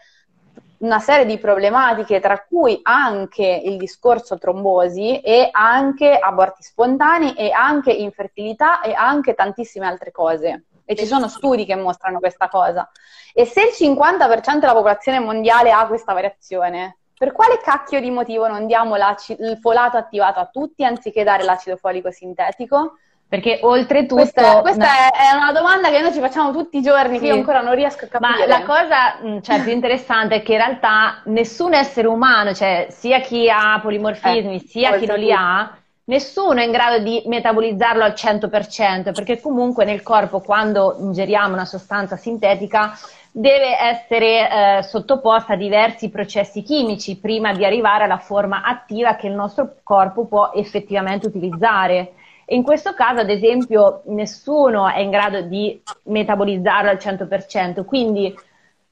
una 0.80 1.00
serie 1.00 1.26
di 1.26 1.38
problematiche, 1.38 2.20
tra 2.20 2.44
cui 2.44 2.80
anche 2.82 3.46
il 3.64 3.78
discorso 3.78 4.40
trombosi 4.40 5.20
e 5.20 5.50
anche 5.52 6.18
aborti 6.18 6.64
spontanei 6.64 7.34
e 7.34 7.52
anche 7.52 7.92
infertilità 7.92 8.82
e 8.82 8.94
anche 8.94 9.36
tantissime 9.36 9.86
altre 9.86 10.12
cose. 10.12 10.66
E 10.84 10.96
ci 10.96 11.06
sono 11.06 11.28
studi 11.28 11.66
che 11.66 11.76
mostrano 11.76 12.20
questa 12.20 12.48
cosa. 12.50 12.90
E 13.34 13.46
se 13.46 13.62
il 13.62 13.74
50% 13.74 14.60
della 14.60 14.74
popolazione 14.74 15.20
mondiale 15.20 15.72
ha 15.72 15.86
questa 15.88 16.14
variazione, 16.14 16.98
per 17.18 17.32
quale 17.32 17.60
cacchio 17.64 18.00
di 18.00 18.10
motivo 18.10 18.48
non 18.48 18.66
diamo 18.68 18.96
il 18.96 19.58
folato 19.62 19.98
attivato 19.98 20.40
a 20.40 20.50
tutti 20.52 20.84
anziché 20.84 21.24
dare 21.24 21.44
l'acido 21.44 21.78
folico 21.78 22.12
sintetico? 22.12 22.98
Perché 23.28 23.60
oltretutto... 23.64 24.22
Questa, 24.22 24.62
questa 24.62 24.86
no. 24.86 24.92
è, 24.92 25.36
una 25.36 25.52
domanda 25.52 25.90
che 25.90 26.00
noi 26.00 26.14
ci 26.14 26.20
facciamo 26.20 26.52
tutti 26.52 26.78
i 26.78 26.82
giorni, 26.82 27.20
che 27.20 27.26
io 27.26 27.34
Sì. 27.34 27.40
ancora 27.40 27.62
non 27.62 27.74
riesco 27.74 28.06
a 28.06 28.20
Ma 28.20 28.30
capire. 28.30 28.48
la 28.48 28.64
cosa 28.64 29.18
mh, 29.22 29.42
cioè, 29.42 29.64
più 29.64 29.72
interessante 29.72 30.36
è 30.36 30.42
che 30.44 30.52
in 30.52 30.60
realtà 30.60 31.22
nessun 31.26 31.74
essere 31.74 32.08
umano, 32.08 32.54
cioè 32.54 32.88
sia 32.92 33.20
chi 33.22 33.50
ha 33.50 33.80
polimorfismi 33.82 34.56
Eh, 34.56 34.60
sia 34.60 34.98
chi 34.98 35.06
non 35.08 35.18
li 35.18 35.32
ha, 35.32 35.76
nessuno 36.06 36.60
è 36.60 36.64
in 36.66 36.72
grado 36.72 37.00
di 37.00 37.24
metabolizzarlo 37.26 38.04
al 38.04 38.14
100%, 38.16 39.12
perché 39.12 39.42
comunque 39.42 39.86
nel 39.86 40.04
corpo 40.04 40.40
quando 40.40 40.96
ingeriamo 41.00 41.54
una 41.54 41.66
sostanza 41.66 42.16
sintetica 42.18 42.96
deve 43.38 43.78
essere 43.78 44.78
eh, 44.78 44.84
sottoposta 44.84 45.54
a 45.54 45.58
diversi 45.58 46.10
processi 46.10 46.64
chimici 46.64 47.18
prima 47.18 47.52
di 47.52 47.66
arrivare 47.66 48.06
alla 48.06 48.18
forma 48.18 48.64
attiva 48.64 49.18
che 49.18 49.28
il 49.28 49.34
nostro 49.34 49.76
corpo 49.84 50.26
può 50.26 50.52
effettivamente 50.54 51.28
utilizzare. 51.28 52.14
E 52.46 52.56
in 52.56 52.64
questo 52.64 52.94
caso, 52.94 53.20
ad 53.20 53.30
esempio, 53.30 54.04
nessuno 54.06 54.88
è 54.88 55.00
in 55.00 55.10
grado 55.10 55.42
di 55.42 55.82
metabolizzarlo 56.04 56.90
al 56.90 56.96
100%, 56.98 57.84
quindi 57.84 58.34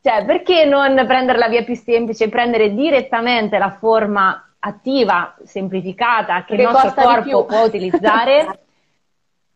cioè, 0.02 0.26
perché 0.26 0.66
non 0.66 0.94
prendere 1.08 1.38
la 1.38 1.48
via 1.48 1.64
più 1.64 1.76
semplice, 1.76 2.28
prendere 2.28 2.74
direttamente 2.74 3.58
la 3.58 3.78
forma 3.80 4.56
attiva, 4.60 5.36
semplificata, 5.46 6.44
che 6.44 6.58
Perché 6.58 6.64
il 6.64 6.70
nostro 6.70 7.02
corpo 7.02 7.46
può 7.46 7.64
utilizzare? 7.64 8.60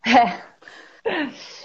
Eh, 1.04 1.57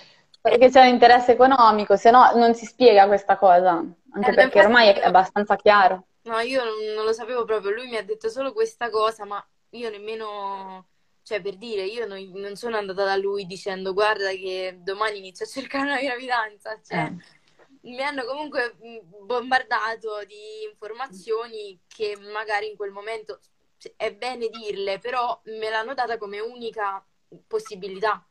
Perché 0.43 0.69
c'è 0.69 0.82
un 0.82 0.88
interesse 0.88 1.32
economico, 1.32 1.95
se 1.95 2.12
no 2.12 2.29
non 2.36 2.53
si 2.53 2.65
spiega 2.65 3.08
questa 3.08 3.38
cosa, 3.38 3.82
anche 4.12 4.32
Eh, 4.32 4.34
perché 4.34 4.60
ormai 4.60 4.89
è 4.89 5.06
abbastanza 5.06 5.56
chiaro. 5.56 6.08
No, 6.23 6.38
io 6.39 6.62
non, 6.95 7.06
lo 7.06 7.13
sapevo 7.13 7.45
proprio, 7.45 7.71
lui 7.71 7.88
mi 7.88 7.95
ha 7.95 8.03
detto 8.03 8.27
solo 8.27 8.51
questa 8.51 8.89
cosa, 8.89 9.23
ma 9.23 9.41
io 9.69 9.89
nemmeno, 9.89 10.88
cioè 11.21 11.41
per 11.41 11.56
dire, 11.56 11.84
io 11.86 12.06
non, 12.06 12.19
non 12.34 12.58
sono 12.58 12.75
andata 12.75 13.06
da 13.06 13.15
lui 13.15 13.45
dicendo 13.45 13.93
guarda 13.93 14.32
che 14.32 14.79
domani 14.82 15.19
inizio 15.19 15.45
a 15.45 15.47
cercare 15.47 15.86
una 15.86 16.01
gravidanza, 16.01 16.77
cioè 16.86 17.06
eh. 17.06 17.89
mi 17.89 18.01
hanno 18.01 18.25
comunque 18.25 18.75
mh, 18.82 19.25
bombardato 19.25 20.25
di 20.27 20.67
informazioni 20.69 21.79
che 21.87 22.17
magari 22.33 22.69
in 22.69 22.75
quel 22.75 22.91
momento 22.91 23.39
cioè, 23.77 23.94
è 23.96 24.13
bene 24.13 24.50
dirle, 24.50 25.00
però 25.00 25.39
me 25.46 25.69
l'hanno 25.69 25.94
data 25.94 26.17
come 26.17 26.41
unica 26.41 27.02
possibilità. 27.48 28.21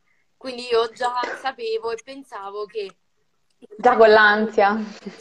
Quindi 0.43 0.67
io 0.69 0.91
già 0.91 1.21
sapevo 1.41 1.93
e 1.93 2.01
pensavo 2.03 2.67
che 2.67 2.97
Già 3.77 3.97
con 3.97 4.11
l'ansia. 4.11 4.71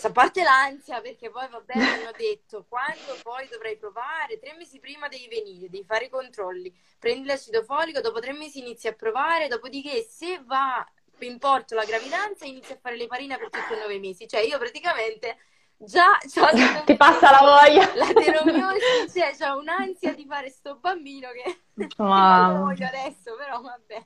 A 0.02 0.12
parte 0.12 0.42
l'ansia, 0.42 1.00
perché 1.00 1.30
poi 1.30 1.48
vabbè, 1.48 1.76
mi 1.76 1.84
hanno 1.84 2.12
detto 2.18 2.66
quando 2.68 3.16
poi 3.22 3.48
dovrai 3.48 3.78
provare, 3.78 4.40
tre 4.40 4.56
mesi 4.58 4.80
prima 4.80 5.08
devi 5.08 5.28
venire, 5.28 5.70
devi 5.70 5.86
fare 5.86 6.06
i 6.06 6.10
controlli, 6.10 6.76
prendi 6.98 7.28
l'acido 7.28 7.62
folico, 7.62 8.02
dopo 8.02 8.20
tre 8.20 8.34
mesi 8.34 8.62
inizi 8.62 8.88
a 8.88 8.94
provare, 8.94 9.48
dopodiché 9.48 10.02
se 10.02 10.42
va 10.44 10.84
in 11.20 11.38
porto 11.38 11.76
la 11.76 11.86
gravidanza 11.86 12.46
inizi 12.46 12.72
a 12.72 12.80
fare 12.82 12.98
le 12.98 13.06
parine 13.06 13.38
per 13.38 13.52
tutti 13.52 13.74
e 13.74 13.78
nove 13.78 14.00
mesi. 14.00 14.28
Cioè 14.28 14.40
io 14.40 14.58
praticamente 14.58 15.38
già 15.78 16.18
ti 16.84 16.98
passa 16.98 17.30
la 17.30 17.42
voglia 17.42 17.94
la 17.94 18.12
teromiosi 18.12 19.10
cioè 19.12 19.36
c'ho 19.36 19.58
un'ansia 19.58 20.14
di 20.14 20.28
fare 20.28 20.52
sto 20.52 20.76
bambino 20.76 21.30
che 21.32 21.94
wow. 21.98 22.54
lo 22.54 22.60
voglio 22.66 22.86
adesso 22.86 23.36
però 23.36 23.60
vabbè 23.62 24.06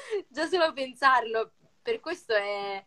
già 0.28 0.46
solo 0.46 0.72
pensarlo 0.72 1.52
per 1.82 2.00
questo 2.00 2.34
è 2.34 2.84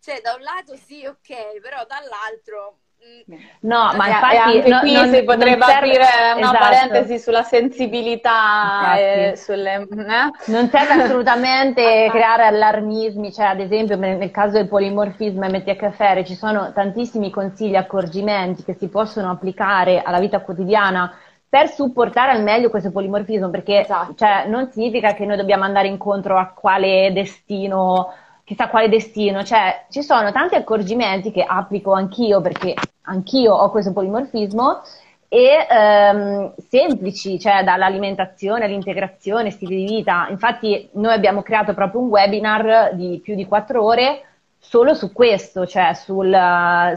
cioè 0.00 0.20
da 0.20 0.34
un 0.34 0.42
lato 0.42 0.76
sì 0.76 1.04
ok 1.06 1.60
però 1.60 1.84
dall'altro 1.86 2.80
mm, 3.02 3.42
No, 3.60 3.92
ma 3.96 4.08
infatti 4.08 4.36
anche 4.36 4.68
no, 4.68 4.80
qui 4.80 4.92
non, 4.92 5.12
si 5.12 5.22
potrebbe 5.24 5.64
serve... 5.64 5.76
aprire 5.76 6.32
una 6.36 6.40
esatto. 6.40 6.58
parentesi 6.58 7.18
sulla 7.18 7.42
sensibilità 7.42 8.96
e 8.96 9.34
sulle... 9.36 9.74
Eh? 9.74 10.50
Non 10.52 10.68
serve 10.68 11.02
assolutamente 11.02 12.08
creare 12.12 12.44
allarmismi, 12.44 13.32
cioè 13.32 13.46
ad 13.46 13.60
esempio 13.60 13.96
nel 13.96 14.30
caso 14.30 14.56
del 14.56 14.68
polimorfismo 14.68 15.46
MTHFR 15.46 16.22
ci 16.24 16.34
sono 16.34 16.72
tantissimi 16.72 17.30
consigli 17.30 17.74
e 17.74 17.78
accorgimenti 17.78 18.62
che 18.64 18.74
si 18.74 18.88
possono 18.88 19.30
applicare 19.30 20.02
alla 20.02 20.20
vita 20.20 20.40
quotidiana 20.40 21.18
per 21.54 21.70
supportare 21.70 22.32
al 22.32 22.42
meglio 22.42 22.68
questo 22.68 22.90
polimorfismo, 22.90 23.48
perché 23.48 23.78
esatto. 23.78 24.16
cioè, 24.16 24.46
non 24.48 24.72
significa 24.72 25.14
che 25.14 25.24
noi 25.24 25.36
dobbiamo 25.36 25.62
andare 25.62 25.86
incontro 25.86 26.36
a 26.36 26.48
quale 26.48 27.12
destino 27.12 28.12
chissà 28.42 28.66
quale 28.66 28.88
destino, 28.88 29.44
cioè 29.44 29.84
ci 29.88 30.02
sono 30.02 30.32
tanti 30.32 30.56
accorgimenti 30.56 31.30
che 31.30 31.44
applico 31.44 31.92
anch'io 31.92 32.40
perché 32.40 32.74
anch'io 33.02 33.54
ho 33.54 33.70
questo 33.70 33.92
polimorfismo 33.92 34.82
e 35.28 35.64
ehm, 35.70 36.54
semplici, 36.68 37.38
cioè 37.38 37.62
dall'alimentazione 37.62 38.64
all'integrazione, 38.64 39.52
stili 39.52 39.76
di 39.76 39.94
vita. 39.94 40.26
Infatti 40.30 40.88
noi 40.94 41.14
abbiamo 41.14 41.42
creato 41.42 41.72
proprio 41.72 42.00
un 42.00 42.08
webinar 42.08 42.96
di 42.96 43.20
più 43.22 43.36
di 43.36 43.46
quattro 43.46 43.84
ore 43.84 44.22
solo 44.66 44.94
su 44.94 45.12
questo, 45.12 45.66
cioè 45.66 45.92
sul, 45.94 46.34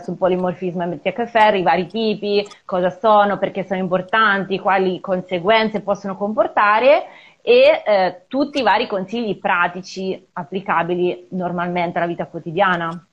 sul 0.04 0.18
polimorfismo 0.18 0.86
MTHFR, 0.86 1.56
i 1.56 1.64
vari 1.64 1.88
tipi, 1.88 2.48
cosa 2.66 2.90
sono, 2.90 3.38
perché 3.38 3.66
sono 3.66 3.80
importanti, 3.80 4.58
quali 4.58 5.00
conseguenze 5.02 5.82
possono 5.82 6.16
comportare 6.16 7.08
e 7.42 7.84
eh, 7.86 8.22
tutti 8.28 8.60
i 8.60 8.64
vari 8.64 8.88
consigli 8.88 9.38
pratici 9.38 10.28
applicabili 10.34 11.28
normalmente 11.32 11.98
alla 11.98 12.08
vita 12.08 12.26
quotidiana. 12.26 13.08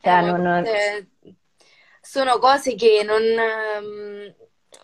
Cioè, 0.00 0.18
eh, 0.18 0.20
non... 0.22 0.64
Sono 2.00 2.38
cose 2.38 2.74
che 2.76 3.02
non... 3.04 3.22
Ehm, 3.22 4.34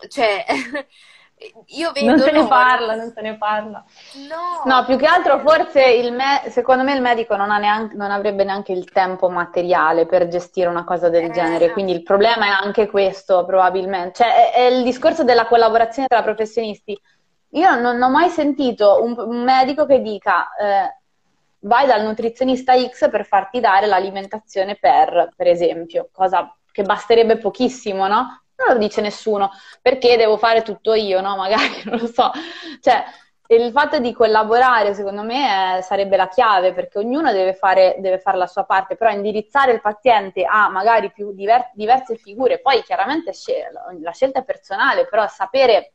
cioè, 0.09 0.45
io 1.67 1.91
vedo... 1.91 2.07
Non 2.07 2.19
se 2.19 2.31
ne 2.31 2.47
parla, 2.47 2.95
non 2.95 3.11
se 3.13 3.21
ne 3.21 3.37
parla. 3.37 3.83
No, 4.29 4.71
no 4.73 4.85
più 4.85 4.97
che 4.97 5.05
altro 5.05 5.39
forse 5.39 5.83
il 5.83 6.13
me- 6.13 6.43
secondo 6.49 6.83
me 6.83 6.93
il 6.93 7.01
medico 7.01 7.35
non, 7.35 7.47
neanche, 7.47 7.95
non, 7.95 8.11
avrebbe 8.11 8.43
neanche 8.43 8.71
il 8.71 8.91
tempo 8.91 9.29
materiale 9.29 10.05
per 10.05 10.27
gestire 10.27 10.67
una 10.67 10.83
cosa 10.83 11.09
del 11.09 11.25
eh, 11.25 11.31
genere, 11.31 11.71
quindi 11.71 11.91
il 11.91 12.03
problema 12.03 12.45
è 12.45 12.65
anche 12.65 12.89
questo 12.89 13.45
probabilmente. 13.45 14.23
Cioè, 14.23 14.51
è, 14.51 14.53
è 14.53 14.61
il 14.67 14.83
discorso 14.83 15.23
della 15.23 15.45
collaborazione 15.45 16.07
tra 16.07 16.23
professionisti 16.23 16.99
io 17.53 17.75
non 17.79 18.01
ho 18.01 18.09
mai 18.09 18.29
sentito 18.29 19.03
un, 19.03 19.13
un 19.17 19.43
medico 19.43 19.85
che 19.85 20.01
dica 20.01 20.55
eh, 20.55 20.95
vai 21.61 21.85
dal 21.85 22.03
nutrizionista 22.03 22.73
X 22.77 23.09
per 23.09 23.25
farti 23.25 23.59
dare 23.59 23.87
l'alimentazione 23.87 24.77
per, 24.79 25.31
per 25.35 25.47
esempio, 25.47 26.09
cosa 26.11 26.55
che 26.71 26.83
basterebbe 26.83 27.37
pochissimo, 27.37 28.07
no? 28.07 28.43
Non 28.65 28.75
lo 28.75 28.79
dice 28.79 29.01
nessuno, 29.01 29.51
perché 29.81 30.17
devo 30.17 30.37
fare 30.37 30.61
tutto 30.61 30.93
io, 30.93 31.21
no? 31.21 31.35
Magari, 31.35 31.81
non 31.85 31.99
lo 31.99 32.07
so. 32.07 32.31
Cioè, 32.79 33.03
il 33.47 33.71
fatto 33.71 33.99
di 33.99 34.13
collaborare, 34.13 34.93
secondo 34.93 35.23
me, 35.23 35.77
è, 35.77 35.81
sarebbe 35.81 36.15
la 36.15 36.29
chiave, 36.29 36.73
perché 36.73 36.99
ognuno 36.99 37.31
deve 37.31 37.53
fare, 37.53 37.95
deve 37.99 38.19
fare, 38.19 38.37
la 38.37 38.47
sua 38.47 38.63
parte, 38.63 38.95
però 38.95 39.11
indirizzare 39.11 39.73
il 39.73 39.81
paziente 39.81 40.45
a 40.45 40.69
magari 40.69 41.11
più 41.11 41.33
diver- 41.33 41.71
diverse 41.73 42.15
figure, 42.15 42.59
poi 42.59 42.81
chiaramente 42.83 43.31
la 43.99 44.11
scelta 44.11 44.39
è 44.39 44.43
personale, 44.43 45.05
però 45.07 45.27
sapere 45.27 45.93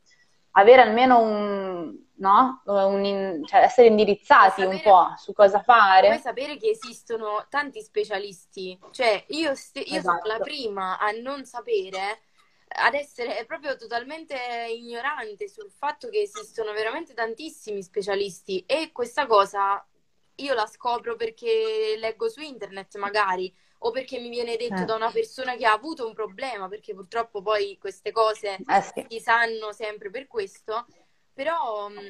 avere 0.52 0.82
almeno 0.82 1.20
un, 1.20 1.96
no? 2.16 2.62
un 2.64 3.04
in, 3.04 3.42
cioè 3.46 3.60
essere 3.60 3.88
indirizzati 3.88 4.62
sapere, 4.62 4.74
un 4.74 4.80
po' 4.82 5.14
su 5.16 5.32
cosa 5.32 5.62
fare. 5.62 6.08
Puoi 6.08 6.20
sapere 6.20 6.56
che 6.56 6.70
esistono 6.70 7.46
tanti 7.48 7.80
specialisti, 7.80 8.78
cioè 8.90 9.24
io, 9.28 9.54
st- 9.54 9.82
io 9.86 9.98
esatto. 9.98 10.22
sono 10.22 10.36
la 10.36 10.42
prima 10.42 10.98
a 10.98 11.10
non 11.10 11.44
sapere, 11.44 12.20
ad 12.68 12.94
essere 12.94 13.44
proprio 13.46 13.76
totalmente 13.76 14.36
ignorante 14.68 15.48
sul 15.48 15.70
fatto 15.70 16.08
che 16.08 16.20
esistono 16.22 16.72
veramente 16.72 17.14
tantissimi 17.14 17.82
specialisti 17.82 18.64
e 18.66 18.90
questa 18.92 19.26
cosa 19.26 19.84
io 20.36 20.54
la 20.54 20.66
scopro 20.66 21.16
perché 21.16 21.96
leggo 21.98 22.28
su 22.28 22.40
internet 22.40 22.96
magari 22.96 23.54
o 23.80 23.90
perché 23.90 24.18
mi 24.18 24.28
viene 24.28 24.56
detto 24.56 24.82
eh. 24.82 24.84
da 24.84 24.94
una 24.94 25.10
persona 25.10 25.54
che 25.54 25.66
ha 25.66 25.72
avuto 25.72 26.06
un 26.06 26.14
problema, 26.14 26.68
perché 26.68 26.94
purtroppo 26.94 27.42
poi 27.42 27.76
queste 27.78 28.10
cose 28.10 28.56
eh 28.66 28.82
sì. 28.82 29.06
si 29.08 29.20
sanno 29.20 29.72
sempre 29.72 30.10
per 30.10 30.26
questo, 30.26 30.86
però 31.32 31.88
mm, 31.90 32.08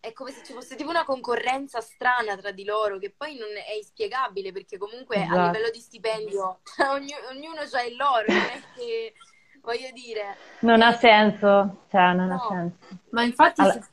è 0.00 0.12
come 0.12 0.32
se 0.32 0.44
ci 0.44 0.52
fosse 0.52 0.76
tipo 0.76 0.90
una 0.90 1.04
concorrenza 1.04 1.80
strana 1.80 2.36
tra 2.36 2.50
di 2.50 2.64
loro 2.64 2.98
che 2.98 3.10
poi 3.10 3.36
non 3.36 3.48
è 3.56 3.72
inspiegabile 3.72 4.52
perché 4.52 4.76
comunque 4.76 5.16
esatto. 5.16 5.38
a 5.38 5.46
livello 5.46 5.70
di 5.70 5.80
stipendio 5.80 6.60
ognuno, 6.90 7.28
ognuno 7.30 7.60
ha 7.60 7.82
il 7.82 7.96
loro, 7.96 8.24
non 8.26 8.36
è 8.36 8.62
che 8.76 9.14
voglio 9.62 9.90
dire... 9.92 10.36
Non 10.60 10.82
eh, 10.82 10.84
ha 10.84 10.92
senso, 10.92 11.84
cioè 11.90 12.12
non 12.12 12.28
no. 12.28 12.34
ha 12.34 12.46
senso. 12.48 12.76
Ma 13.10 13.22
infatti... 13.22 13.60
Allora... 13.60 13.80
Se... 13.80 13.90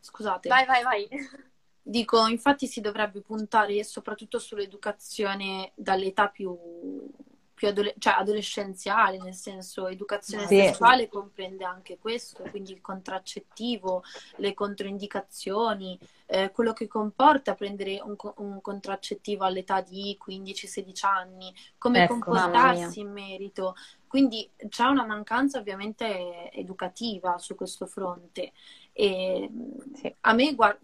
Scusate. 0.00 0.48
Vai, 0.48 0.64
vai, 0.64 0.82
vai. 0.82 1.08
Dico, 1.82 2.26
infatti 2.26 2.66
si 2.66 2.80
dovrebbe 2.80 3.20
puntare 3.20 3.82
soprattutto 3.84 4.38
sull'educazione 4.38 5.72
dall'età 5.74 6.28
più, 6.28 6.56
più 7.60 7.68
adole- 7.68 7.94
cioè 7.98 8.14
adolescenziale, 8.16 9.18
nel 9.18 9.34
senso 9.34 9.86
educazione 9.86 10.46
sì. 10.46 10.56
sessuale 10.56 11.10
comprende 11.10 11.66
anche 11.66 11.98
questo, 11.98 12.42
quindi 12.48 12.72
il 12.72 12.80
contraccettivo, 12.80 14.02
le 14.36 14.54
controindicazioni, 14.54 15.98
eh, 16.24 16.52
quello 16.52 16.72
che 16.72 16.88
comporta 16.88 17.54
prendere 17.54 18.00
un, 18.02 18.16
un, 18.36 18.62
contraccettivo 18.62 19.44
all'età 19.44 19.82
di 19.82 20.18
15-16 20.26 21.06
anni, 21.06 21.54
come 21.76 22.04
ecco, 22.04 22.18
comportarsi 22.18 23.00
in 23.00 23.12
merito. 23.12 23.74
Quindi 24.06 24.50
c'è 24.70 24.86
una 24.86 25.04
mancanza 25.04 25.58
ovviamente 25.58 26.50
educativa 26.52 27.36
su 27.36 27.54
questo 27.54 27.84
fronte. 27.84 28.52
E 29.00 29.48
sì. 29.94 30.14
a 30.20 30.34
me, 30.34 30.54
guarda, 30.54 30.78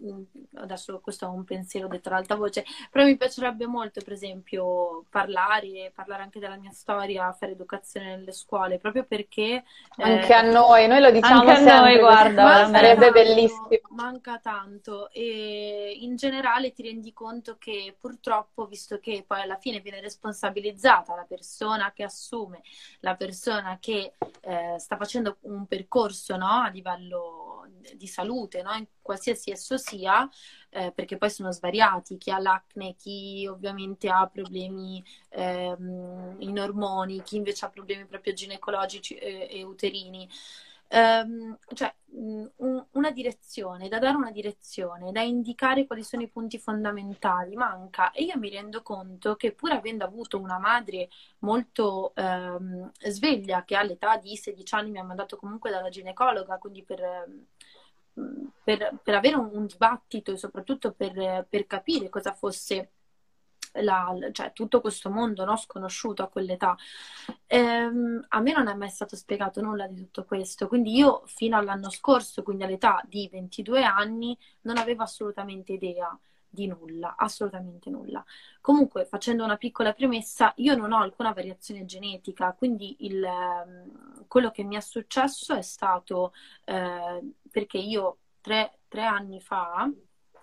adesso 0.55 0.99
questo 1.01 1.25
è 1.25 1.29
un 1.29 1.43
pensiero 1.43 1.87
detto 1.87 2.09
ad 2.09 2.15
alta 2.15 2.33
voce, 2.33 2.65
però 2.89 3.05
mi 3.05 3.15
piacerebbe 3.15 3.67
molto, 3.67 4.01
per 4.01 4.13
esempio, 4.13 5.03
parlare, 5.11 5.91
parlare 5.93 6.23
anche 6.23 6.39
della 6.39 6.55
mia 6.55 6.71
storia, 6.71 7.31
fare 7.33 7.51
educazione 7.51 8.15
nelle 8.15 8.31
scuole, 8.31 8.79
proprio 8.79 9.03
perché... 9.03 9.63
Anche 9.97 10.29
eh, 10.29 10.33
a 10.33 10.41
noi, 10.41 10.87
noi 10.87 10.99
lo 10.99 11.11
diciamo 11.11 11.41
anche 11.41 11.55
sempre, 11.57 11.73
a 11.73 11.79
noi, 11.81 11.99
guarda, 11.99 12.69
sarebbe 12.71 13.11
bellissimo. 13.11 13.67
Manca 13.89 14.39
tanto 14.39 15.11
e 15.11 15.95
in 16.01 16.15
generale 16.15 16.73
ti 16.73 16.81
rendi 16.81 17.13
conto 17.13 17.57
che 17.59 17.95
purtroppo, 17.99 18.65
visto 18.65 18.99
che 18.99 19.25
poi 19.27 19.41
alla 19.41 19.57
fine 19.57 19.79
viene 19.79 20.01
responsabilizzata 20.01 21.13
la 21.13 21.25
persona 21.27 21.91
che 21.93 22.01
assume, 22.01 22.63
la 23.01 23.15
persona 23.15 23.77
che 23.79 24.13
eh, 24.41 24.75
sta 24.79 24.97
facendo 24.97 25.37
un 25.41 25.67
percorso 25.67 26.35
no, 26.35 26.63
a 26.63 26.69
livello 26.69 27.36
di 27.95 28.07
salute, 28.07 28.61
no? 28.61 28.71
qualsiasi 29.01 29.51
esso 29.51 29.77
sia, 29.77 30.29
eh, 30.69 30.91
perché 30.91 31.17
poi 31.17 31.29
sono 31.29 31.51
svariati, 31.51 32.17
chi 32.17 32.31
ha 32.31 32.39
l'acne, 32.39 32.95
chi 32.95 33.47
ovviamente 33.47 34.09
ha 34.09 34.27
problemi 34.27 35.03
ehm, 35.29 36.35
in 36.39 36.59
ormoni, 36.59 37.21
chi 37.23 37.37
invece 37.37 37.65
ha 37.65 37.69
problemi 37.69 38.05
proprio 38.05 38.33
ginecologici 38.33 39.15
e, 39.15 39.47
e 39.49 39.63
uterini. 39.63 40.29
Um, 40.89 41.57
cioè 41.73 41.93
un, 42.11 42.49
una 42.91 43.11
direzione, 43.11 43.89
da 43.89 43.99
dare 43.99 44.15
una 44.15 44.31
direzione, 44.31 45.11
da 45.11 45.21
indicare 45.21 45.85
quali 45.85 46.03
sono 46.03 46.21
i 46.23 46.29
punti 46.29 46.57
fondamentali, 46.59 47.55
manca 47.55 48.11
e 48.11 48.23
io 48.23 48.37
mi 48.37 48.49
rendo 48.49 48.81
conto 48.81 49.35
che 49.35 49.51
pur 49.51 49.71
avendo 49.71 50.05
avuto 50.05 50.39
una 50.39 50.59
madre 50.59 51.09
molto 51.39 52.13
um, 52.15 52.89
sveglia 52.99 53.65
che 53.65 53.75
all'età 53.75 54.15
di 54.17 54.37
16 54.37 54.75
anni 54.75 54.91
mi 54.91 54.99
ha 54.99 55.03
mandato 55.03 55.35
comunque 55.35 55.71
dalla 55.71 55.89
ginecologa, 55.89 56.57
quindi 56.57 56.83
per, 56.83 57.01
per, 58.63 58.99
per 59.03 59.15
avere 59.15 59.35
un, 59.35 59.49
un, 59.51 59.65
dibattito 59.65 60.31
e 60.31 60.37
soprattutto 60.37 60.91
per, 60.91 61.45
per 61.49 61.67
capire 61.67 62.09
cosa 62.09 62.33
fosse 62.33 62.91
la, 63.81 64.13
cioè, 64.31 64.53
tutto 64.53 64.81
questo 64.81 65.09
mondo 65.09 65.45
no, 65.45 65.55
sconosciuto 65.55 66.23
a 66.23 66.27
quell'età. 66.27 66.75
Ehm, 67.47 68.25
a 68.29 68.39
me 68.39 68.51
non 68.53 68.67
è 68.67 68.73
mai 68.73 68.89
stato 68.89 69.15
spiegato 69.15 69.61
nulla 69.61 69.87
di 69.87 69.95
tutto 69.95 70.25
questo, 70.25 70.67
quindi 70.67 70.95
io 70.95 71.23
fino 71.25 71.57
all'anno 71.57 71.89
scorso, 71.89 72.43
quindi 72.43 72.63
all'età 72.63 73.01
di 73.05 73.29
22 73.31 73.83
anni, 73.83 74.37
non 74.61 74.77
avevo 74.77 75.03
assolutamente 75.03 75.73
idea 75.73 76.17
di 76.57 76.65
nulla, 76.65 77.15
assolutamente 77.15 77.91
nulla. 77.91 78.23
Comunque, 78.61 79.05
facendo 79.05 79.43
una 79.43 79.57
piccola 79.57 79.93
premessa, 79.93 80.53
io 80.57 80.75
non 80.75 80.91
ho 80.91 80.97
alcuna 80.97 81.33
variazione 81.33 81.85
genetica, 81.85 82.53
quindi 82.53 83.05
il, 83.05 83.23
ehm, 83.23 84.25
quello 84.27 84.49
che 84.49 84.63
mi 84.63 84.75
è 84.75 84.79
successo 84.79 85.53
è 85.53 85.61
stato 85.61 86.33
eh, 86.65 87.33
perché 87.51 87.77
io 87.77 88.17
tre, 88.41 88.79
tre 88.87 89.03
anni 89.05 89.39
fa 89.39 89.87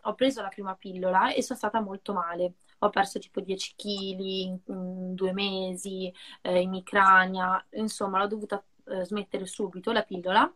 ho 0.06 0.14
preso 0.14 0.42
la 0.42 0.48
prima 0.48 0.76
pillola 0.76 1.32
e 1.32 1.42
sono 1.42 1.58
stata 1.58 1.80
molto 1.80 2.12
male. 2.12 2.54
Ho 2.80 2.90
perso 2.90 3.18
tipo 3.18 3.40
10 3.40 3.74
kg 3.74 4.20
in, 4.20 4.58
in 4.66 5.14
due 5.14 5.32
mesi, 5.32 6.12
eh, 6.42 6.60
emicrania, 6.60 7.64
insomma, 7.72 8.18
l'ho 8.18 8.26
dovuta 8.28 8.62
eh, 8.86 9.04
smettere 9.04 9.46
subito 9.46 9.90
la 9.92 10.02
pillola 10.02 10.52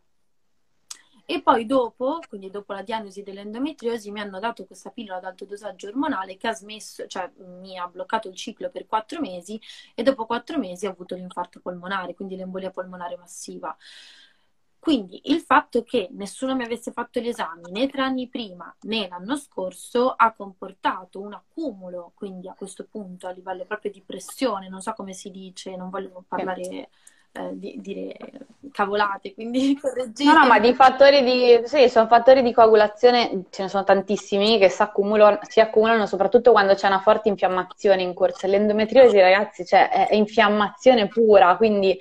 e 1.30 1.42
poi 1.42 1.66
dopo, 1.66 2.20
quindi 2.26 2.48
dopo 2.48 2.72
la 2.72 2.80
diagnosi 2.80 3.22
dell'endometriosi, 3.22 4.10
mi 4.10 4.20
hanno 4.20 4.38
dato 4.38 4.64
questa 4.64 4.88
pillola 4.88 5.18
ad 5.18 5.24
alto 5.24 5.44
dosaggio 5.44 5.88
ormonale 5.88 6.38
che 6.38 6.48
ha 6.48 6.54
smesso, 6.54 7.06
cioè 7.06 7.30
mi 7.36 7.76
ha 7.76 7.86
bloccato 7.86 8.28
il 8.28 8.34
ciclo 8.34 8.70
per 8.70 8.86
quattro 8.86 9.20
mesi 9.20 9.60
e 9.94 10.02
dopo 10.02 10.24
quattro 10.24 10.58
mesi 10.58 10.86
ho 10.86 10.90
avuto 10.90 11.14
l'infarto 11.14 11.60
polmonare, 11.60 12.14
quindi 12.14 12.34
l'embolia 12.34 12.70
polmonare 12.70 13.18
massiva. 13.18 13.76
Quindi 14.78 15.20
il 15.24 15.40
fatto 15.40 15.82
che 15.82 16.08
nessuno 16.12 16.56
mi 16.56 16.64
avesse 16.64 16.92
fatto 16.92 17.20
gli 17.20 17.28
esami 17.28 17.72
né 17.72 17.88
tre 17.88 18.00
anni 18.00 18.28
prima 18.28 18.74
né 18.84 19.06
l'anno 19.08 19.36
scorso 19.36 20.12
ha 20.12 20.32
comportato 20.32 21.20
un 21.20 21.34
accumulo, 21.34 22.12
quindi 22.14 22.48
a 22.48 22.54
questo 22.54 22.86
punto 22.90 23.26
a 23.26 23.32
livello 23.32 23.66
proprio 23.66 23.90
di 23.90 24.00
pressione, 24.00 24.70
non 24.70 24.80
so 24.80 24.94
come 24.94 25.12
si 25.12 25.30
dice, 25.30 25.76
non 25.76 25.90
voglio 25.90 26.24
parlare 26.26 26.88
eh, 27.32 27.50
di, 27.52 27.74
dire 27.78 28.16
cavolate, 28.72 29.34
quindi 29.34 29.76
correggete. 29.80 30.24
No, 30.24 30.38
no, 30.38 30.46
ma 30.46 30.58
di 30.58 30.74
fattori 30.74 31.22
di, 31.22 31.60
sì, 31.64 31.88
sono 31.88 32.06
fattori 32.06 32.42
di 32.42 32.52
coagulazione, 32.52 33.44
ce 33.50 33.62
ne 33.62 33.68
sono 33.68 33.84
tantissimi 33.84 34.58
che 34.58 34.68
si 34.68 34.82
accumulano, 34.82 36.06
soprattutto 36.06 36.52
quando 36.52 36.74
c'è 36.74 36.86
una 36.86 37.00
forte 37.00 37.28
infiammazione 37.28 38.02
in 38.02 38.14
corso. 38.14 38.46
L'endometriosi, 38.46 39.18
ragazzi, 39.20 39.64
cioè, 39.64 39.88
è, 39.88 40.08
è 40.08 40.14
infiammazione 40.14 41.08
pura, 41.08 41.56
quindi 41.56 41.98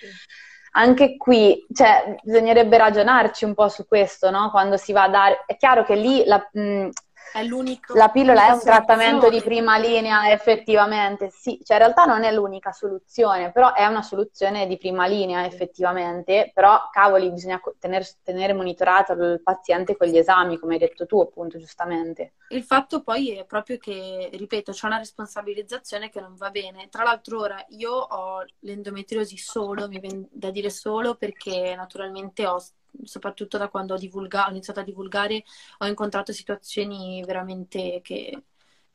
anche 0.71 1.17
qui 1.17 1.65
cioè, 1.73 2.15
bisognerebbe 2.21 2.78
ragionarci 2.78 3.45
un 3.45 3.53
po' 3.55 3.67
su 3.67 3.88
questo, 3.88 4.30
no? 4.30 4.51
Quando 4.51 4.78
si 4.78 4.91
va 4.91 5.03
a 5.03 5.09
dare... 5.09 5.43
È 5.47 5.57
chiaro 5.57 5.84
che 5.84 5.95
lì 5.95 6.23
la, 6.25 6.47
mh, 6.51 6.89
è 7.34 7.43
l'unico. 7.43 7.93
La 7.93 8.09
pillola 8.09 8.47
è 8.47 8.51
un 8.51 8.59
trattamento 8.59 9.30
di 9.30 9.41
prima 9.41 9.78
linea, 9.78 10.32
effettivamente, 10.32 11.30
sì, 11.30 11.59
cioè 11.63 11.78
in 11.78 11.84
realtà 11.84 12.05
non 12.05 12.23
è 12.23 12.32
l'unica 12.32 12.71
soluzione, 12.71 13.51
però 13.51 13.73
è 13.73 13.86
una 13.86 14.01
soluzione 14.01 14.67
di 14.67 14.78
prima 14.78 15.07
linea, 15.07 15.45
effettivamente, 15.45 16.51
però 16.53 16.89
cavoli, 16.91 17.32
bisogna 17.32 17.61
tenere, 17.80 18.05
tenere 18.23 18.53
monitorato 18.53 19.13
il 19.13 19.41
paziente 19.43 19.95
con 19.97 20.07
gli 20.07 20.17
esami, 20.17 20.57
come 20.57 20.73
hai 20.73 20.80
detto 20.80 21.05
tu, 21.05 21.19
appunto, 21.19 21.57
giustamente. 21.57 22.34
Il 22.49 22.63
fatto 22.63 23.03
poi 23.03 23.38
è 23.38 23.45
proprio 23.45 23.78
che, 23.78 24.30
ripeto, 24.32 24.71
c'è 24.71 24.88
una 24.88 24.97
responsabilizzazione 24.97 26.09
che 26.09 26.21
non 26.21 26.36
va 26.36 26.49
bene. 26.49 26.88
Tra 26.89 27.03
l'altro 27.03 27.39
ora 27.39 27.63
io 27.69 27.91
ho 27.91 28.45
l'endometriosi 28.59 29.38
solo, 29.38 29.88
mi 29.88 29.99
viene 29.99 30.28
da 30.32 30.49
dire 30.49 30.69
solo, 30.69 31.15
perché 31.15 31.75
naturalmente 31.75 32.47
ho 32.47 32.61
soprattutto 33.03 33.57
da 33.57 33.69
quando 33.69 33.93
ho, 33.95 33.97
ho 34.47 34.49
iniziato 34.49 34.79
a 34.79 34.83
divulgare, 34.83 35.43
ho 35.79 35.85
incontrato 35.87 36.31
situazioni 36.33 37.23
veramente 37.25 37.99
che 38.03 38.43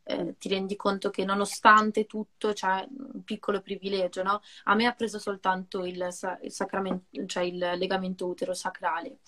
eh, 0.05 0.36
ti 0.38 0.48
rendi 0.48 0.76
conto 0.76 1.11
che 1.11 1.24
nonostante 1.24 2.07
tutto 2.07 2.53
c'è 2.53 2.86
un 3.12 3.22
piccolo 3.24 3.61
privilegio, 3.61 4.22
no? 4.22 4.40
A 4.64 4.74
me 4.74 4.86
ha 4.86 4.92
preso 4.92 5.18
soltanto 5.18 5.84
il, 5.84 6.09
il, 6.40 7.26
cioè 7.26 7.42
il 7.42 7.59
legamento 7.76 8.26
utero-sacrale, 8.26 9.18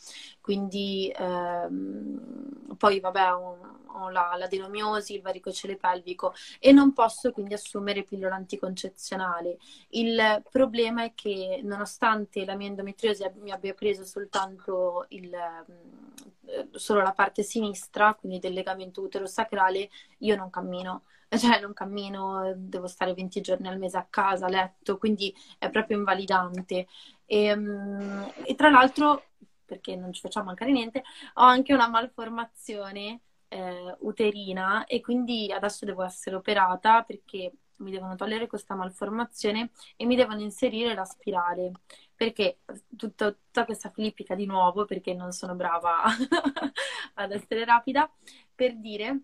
quindi 0.41 1.13
ehm, 1.17 2.75
poi 2.77 3.01
vabbè 3.01 3.33
ho, 3.33 3.83
ho 3.87 4.11
la, 4.11 4.35
la 4.37 4.47
denomiosi, 4.47 5.15
il 5.15 5.23
varicocele 5.23 5.77
pelvico 5.77 6.35
e 6.59 6.73
non 6.73 6.93
posso 6.93 7.31
quindi 7.31 7.55
assumere 7.55 8.03
pillola 8.03 8.35
anticoncezionale. 8.35 9.59
Il 9.91 10.43
problema 10.51 11.05
è 11.05 11.13
che 11.15 11.61
nonostante 11.63 12.45
la 12.45 12.57
mia 12.57 12.69
endometriosi 12.69 13.25
mi 13.37 13.53
abbia 13.53 13.75
preso 13.75 14.05
soltanto 14.05 15.07
il, 15.11 15.33
eh, 15.33 16.69
solo 16.73 17.03
la 17.03 17.13
parte 17.13 17.43
sinistra, 17.43 18.15
quindi 18.15 18.39
del 18.39 18.53
legamento 18.53 19.01
utero-sacrale, 19.03 19.89
io 20.19 20.37
non 20.37 20.51
cammino 20.65 21.03
cioè 21.39 21.61
non 21.61 21.73
cammino, 21.73 22.53
devo 22.57 22.87
stare 22.87 23.15
20 23.15 23.41
giorni 23.41 23.69
al 23.69 23.79
mese 23.79 23.97
a 23.97 24.07
casa, 24.09 24.47
a 24.47 24.49
letto, 24.49 24.99
quindi 24.99 25.35
è 25.59 25.71
proprio 25.71 25.97
invalidante. 25.97 26.87
E, 27.27 27.45
ehm, 27.45 28.33
e, 28.45 28.55
tra 28.55 28.71
l'altro, 28.71 29.31
perché 29.65 29.97
non 29.97 30.13
ci 30.13 30.21
facciamo 30.21 30.47
mancare 30.47 30.73
niente, 30.73 31.03
ho 31.35 31.43
anche 31.43 31.75
una 31.75 31.89
malformazione 31.89 33.21
eh, 33.49 33.97
uterina 34.01 34.85
e 34.85 35.01
quindi 35.01 35.51
adesso 35.53 35.85
devo 35.85 36.03
essere 36.03 36.37
operata 36.37 37.03
perché 37.03 37.53
mi 37.79 37.91
devono 37.91 38.15
togliere 38.15 38.47
questa 38.47 38.75
malformazione 38.75 39.71
e 39.97 40.07
mi 40.07 40.15
devono 40.17 40.41
inserire 40.41 40.95
la 40.95 41.05
spirale 41.05 41.73
perché 42.15 42.61
tutta, 42.97 43.33
tutta 43.33 43.65
questa 43.65 43.91
filippica 43.91 44.35
di 44.37 44.47
nuovo 44.47 44.85
perché 44.85 45.13
non 45.15 45.33
sono 45.33 45.55
brava 45.57 46.03
ad 47.15 47.33
essere 47.33 47.65
rapida 47.65 48.09
per 48.55 48.77
dire 48.79 49.23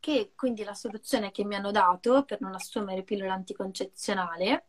che 0.00 0.32
quindi 0.34 0.64
la 0.64 0.74
soluzione 0.74 1.30
che 1.30 1.44
mi 1.44 1.54
hanno 1.54 1.70
dato 1.70 2.24
per 2.24 2.40
non 2.40 2.54
assumere 2.54 3.02
pillola 3.02 3.34
anticoncezionale 3.34 4.64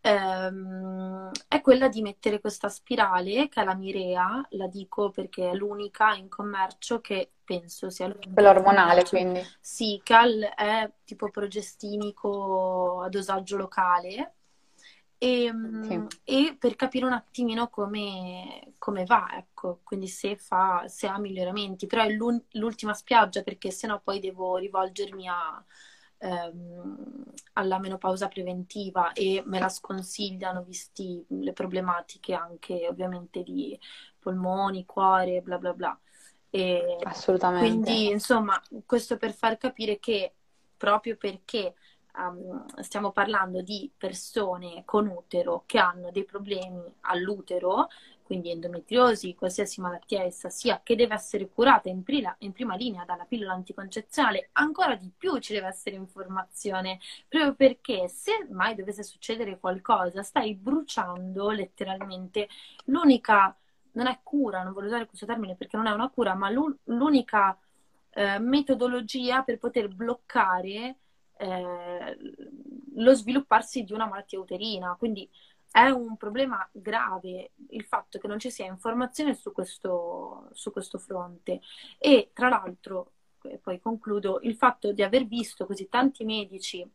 ehm, 0.00 1.30
è 1.48 1.60
quella 1.60 1.88
di 1.88 2.02
mettere 2.02 2.40
questa 2.40 2.68
spirale 2.68 3.48
che 3.48 3.62
è 3.62 3.64
la 3.64 3.74
Mirea, 3.74 4.46
la 4.50 4.66
dico 4.66 5.10
perché 5.10 5.50
è 5.50 5.54
l'unica 5.54 6.14
in 6.14 6.28
commercio 6.28 7.00
che 7.00 7.30
penso 7.42 7.88
sia 7.88 8.06
l'unica. 8.06 8.32
Quella 8.32 8.50
ormonale 8.50 9.04
quindi. 9.04 9.40
Sì, 9.60 10.00
che 10.02 10.14
è 10.54 10.90
tipo 11.04 11.30
progestinico 11.30 13.00
a 13.02 13.08
dosaggio 13.08 13.56
locale. 13.56 14.34
E, 15.24 15.50
sì. 15.80 16.06
e, 16.24 16.56
per 16.58 16.76
capire 16.76 17.06
un 17.06 17.14
attimino 17.14 17.68
come, 17.70 18.72
come, 18.76 19.04
va, 19.04 19.28
ecco, 19.38 19.80
quindi 19.82 20.06
se, 20.06 20.36
fa, 20.36 20.86
se 20.86 21.06
ha 21.06 21.18
miglioramenti, 21.18 21.86
però 21.86 22.02
è 22.02 22.10
l'ultima 22.10 22.92
spiaggia 22.92 23.42
perché 23.42 23.70
sennò 23.70 23.98
poi 24.00 24.20
devo 24.20 24.58
rivolgermi 24.58 25.26
a, 25.26 25.64
ehm, 26.18 27.24
alla 27.54 27.78
menopausa 27.78 28.28
preventiva 28.28 29.12
e 29.12 29.42
me 29.46 29.58
la 29.58 29.70
sconsigliano 29.70 30.62
visti 30.62 31.24
le 31.28 31.54
problematiche 31.54 32.34
anche 32.34 32.86
ovviamente 32.86 33.42
di 33.42 33.78
polmoni, 34.18 34.84
cuore, 34.84 35.40
bla 35.40 35.56
bla 35.56 35.72
bla. 35.72 35.98
E 36.50 36.98
Assolutamente. 37.02 37.66
Quindi 37.66 38.10
insomma 38.10 38.62
questo 38.84 39.16
per 39.16 39.32
far 39.32 39.56
capire 39.56 39.98
che 39.98 40.34
proprio 40.76 41.16
perché 41.16 41.76
um, 42.16 42.64
stiamo 42.80 43.12
parlando 43.12 43.62
di 43.62 43.90
persone 43.96 44.82
con 44.84 45.06
utero 45.06 45.64
che 45.66 45.78
hanno 45.78 46.10
dei 46.10 46.24
problemi 46.24 46.82
all'utero, 47.02 47.88
quindi 48.22 48.50
endometriosi, 48.50 49.34
qualsiasi 49.34 49.80
malattia 49.80 50.22
essa 50.22 50.48
sia, 50.48 50.80
che 50.82 50.96
deve 50.96 51.14
essere 51.14 51.48
curata 51.48 51.90
in, 51.90 52.02
prima, 52.02 52.34
in 52.38 52.52
prima 52.52 52.74
linea 52.74 53.04
dalla 53.04 53.26
pillola 53.26 53.52
anticoncezionale, 53.52 54.48
ancora 54.52 54.96
di 54.96 55.12
più 55.16 55.38
ci 55.38 55.52
deve 55.52 55.66
essere 55.66 55.96
informazione, 55.96 57.00
proprio 57.28 57.54
perché 57.54 58.08
se 58.08 58.46
mai 58.50 58.74
dovesse 58.74 59.02
succedere 59.02 59.58
qualcosa, 59.58 60.22
stai 60.22 60.54
bruciando 60.54 61.50
letteralmente. 61.50 62.48
L'unica, 62.86 63.54
non 63.92 64.06
è 64.06 64.20
cura, 64.22 64.62
non 64.62 64.72
voglio 64.72 64.86
usare 64.86 65.06
questo 65.06 65.26
termine 65.26 65.54
perché 65.54 65.76
non 65.76 65.86
è 65.86 65.92
una 65.92 66.08
cura, 66.08 66.34
ma 66.34 66.50
l'unica 66.50 67.58
eh, 68.10 68.38
metodologia 68.38 69.42
per 69.42 69.58
poter 69.58 69.88
bloccare 69.88 70.96
eh, 71.36 72.16
lo 72.94 73.14
svilupparsi 73.14 73.84
di 73.84 73.92
una 73.92 74.06
malattia 74.06 74.40
uterina. 74.40 74.94
Quindi 74.98 75.28
è 75.70 75.88
un 75.88 76.16
problema 76.16 76.68
grave 76.72 77.52
il 77.70 77.84
fatto 77.84 78.18
che 78.18 78.28
non 78.28 78.38
ci 78.38 78.50
sia 78.50 78.66
informazione 78.66 79.34
su 79.34 79.52
questo, 79.52 80.48
su 80.52 80.70
questo 80.72 80.98
fronte. 80.98 81.60
E 81.98 82.30
tra 82.32 82.48
l'altro, 82.48 83.12
e 83.42 83.58
poi 83.58 83.80
concludo, 83.80 84.40
il 84.42 84.56
fatto 84.56 84.92
di 84.92 85.02
aver 85.02 85.26
visto 85.26 85.66
così 85.66 85.88
tanti 85.88 86.24
medici 86.24 86.88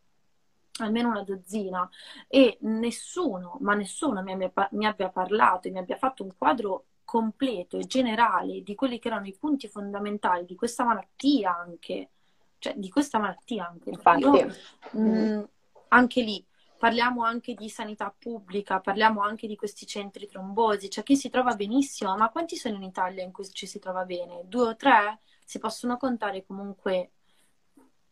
almeno 0.84 1.10
una 1.10 1.24
dozzina, 1.24 1.90
e 2.28 2.58
nessuno, 2.62 3.58
ma 3.62 3.74
nessuno 3.74 4.22
mi 4.22 4.32
abbia, 4.32 4.52
mi 4.72 4.86
abbia 4.86 5.10
parlato 5.10 5.68
e 5.68 5.72
mi 5.72 5.80
abbia 5.80 5.98
fatto 5.98 6.24
un 6.24 6.34
quadro 6.38 6.86
completo 7.04 7.78
e 7.78 7.86
generale 7.86 8.62
di 8.62 8.76
quelli 8.76 9.00
che 9.00 9.08
erano 9.08 9.28
i 9.28 9.36
punti 9.38 9.68
fondamentali 9.68 10.46
di 10.46 10.56
questa 10.56 10.84
malattia 10.86 11.58
anche, 11.58 12.12
cioè 12.60 12.74
di 12.76 12.90
questa 12.90 13.18
malattia 13.18 13.68
anche. 13.68 13.90
Infatti, 13.90 14.22
Io, 14.22 14.56
mh, 14.92 15.00
mm, 15.02 15.44
anche 15.90 16.22
lì 16.22 16.46
parliamo 16.78 17.24
anche 17.24 17.56
di 17.56 17.68
sanità 17.68 18.14
pubblica, 18.18 18.80
parliamo 18.80 19.22
anche 19.22 19.48
di 19.48 19.58
questi 19.58 19.86
centri 19.86 20.28
trombosi, 20.28 20.90
cioè 20.90 21.04
chi 21.04 21.18
si 21.18 21.30
trova 21.30 21.54
benissimo, 21.56 22.16
ma 22.16 22.30
quanti 22.30 22.56
sono 22.56 22.76
in 22.76 22.84
Italia 22.84 23.22
in 23.22 23.34
cui 23.34 23.50
ci 23.52 23.68
si 23.68 23.80
trova 23.80 24.06
bene? 24.06 24.44
Due 24.46 24.68
o 24.70 24.76
tre? 24.78 25.20
Si 25.44 25.60
possono 25.60 25.98
contare 25.98 26.46
comunque 26.46 27.12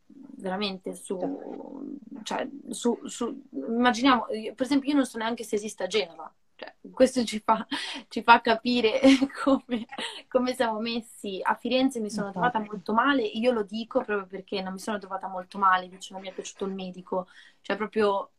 veramente 0.07 0.95
su, 0.95 1.97
cioè, 2.23 2.47
su, 2.69 2.99
su 3.05 3.41
immaginiamo, 3.51 4.25
per 4.53 4.65
esempio 4.65 4.89
io 4.89 4.95
non 4.95 5.05
so 5.05 5.17
neanche 5.17 5.43
se 5.43 5.55
esista 5.55 5.87
Genova, 5.87 6.31
Cioè, 6.57 6.73
questo 6.91 7.23
ci 7.23 7.39
fa, 7.39 7.65
ci 8.09 8.23
fa 8.23 8.41
capire 8.41 8.99
come, 9.43 9.85
come, 10.27 10.53
siamo 10.55 10.79
messi. 10.79 11.39
A 11.41 11.53
Firenze 11.53 11.99
mi 11.99 12.09
sono 12.09 12.31
trovata 12.31 12.57
molto 12.57 12.93
male, 12.93 13.21
io 13.21 13.51
lo 13.51 13.61
dico 13.61 14.03
proprio 14.03 14.25
perché 14.25 14.61
non 14.61 14.73
mi 14.73 14.79
sono 14.79 14.97
trovata 14.97 15.27
molto 15.27 15.59
male, 15.59 15.87
dice 15.87 16.13
non 16.13 16.21
mi 16.23 16.29
è 16.29 16.33
piaciuto 16.33 16.65
il 16.65 16.73
medico, 16.73 17.27
cioè 17.61 17.75
proprio 17.75 18.31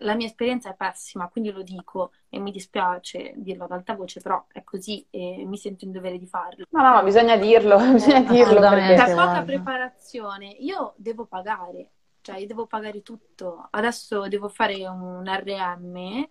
la 0.00 0.14
mia 0.14 0.26
esperienza 0.26 0.70
è 0.70 0.74
pessima, 0.74 1.28
quindi 1.28 1.50
lo 1.50 1.62
dico 1.62 2.12
e 2.30 2.38
mi 2.38 2.52
dispiace 2.52 3.34
dirlo 3.36 3.64
ad 3.64 3.72
alta 3.72 3.94
voce, 3.94 4.22
però 4.22 4.46
è 4.50 4.64
così 4.64 5.06
e 5.10 5.44
mi 5.44 5.58
sento 5.58 5.84
in 5.84 5.92
dovere 5.92 6.16
di 6.16 6.26
farlo. 6.26 6.64
No, 6.70 6.94
no, 6.94 7.02
bisogna 7.02 7.36
dirlo, 7.36 7.76
bisogna 7.92 8.20
dirlo. 8.20 8.60
Da 8.60 9.12
poca 9.14 9.42
preparazione, 9.42 10.46
io 10.46 10.94
devo 10.96 11.26
pagare, 11.26 11.90
cioè 12.22 12.38
io 12.38 12.46
devo 12.46 12.64
pagare 12.64 13.02
tutto. 13.02 13.68
Adesso 13.70 14.26
devo 14.28 14.48
fare 14.48 14.86
un 14.86 15.24
RM 15.26 16.28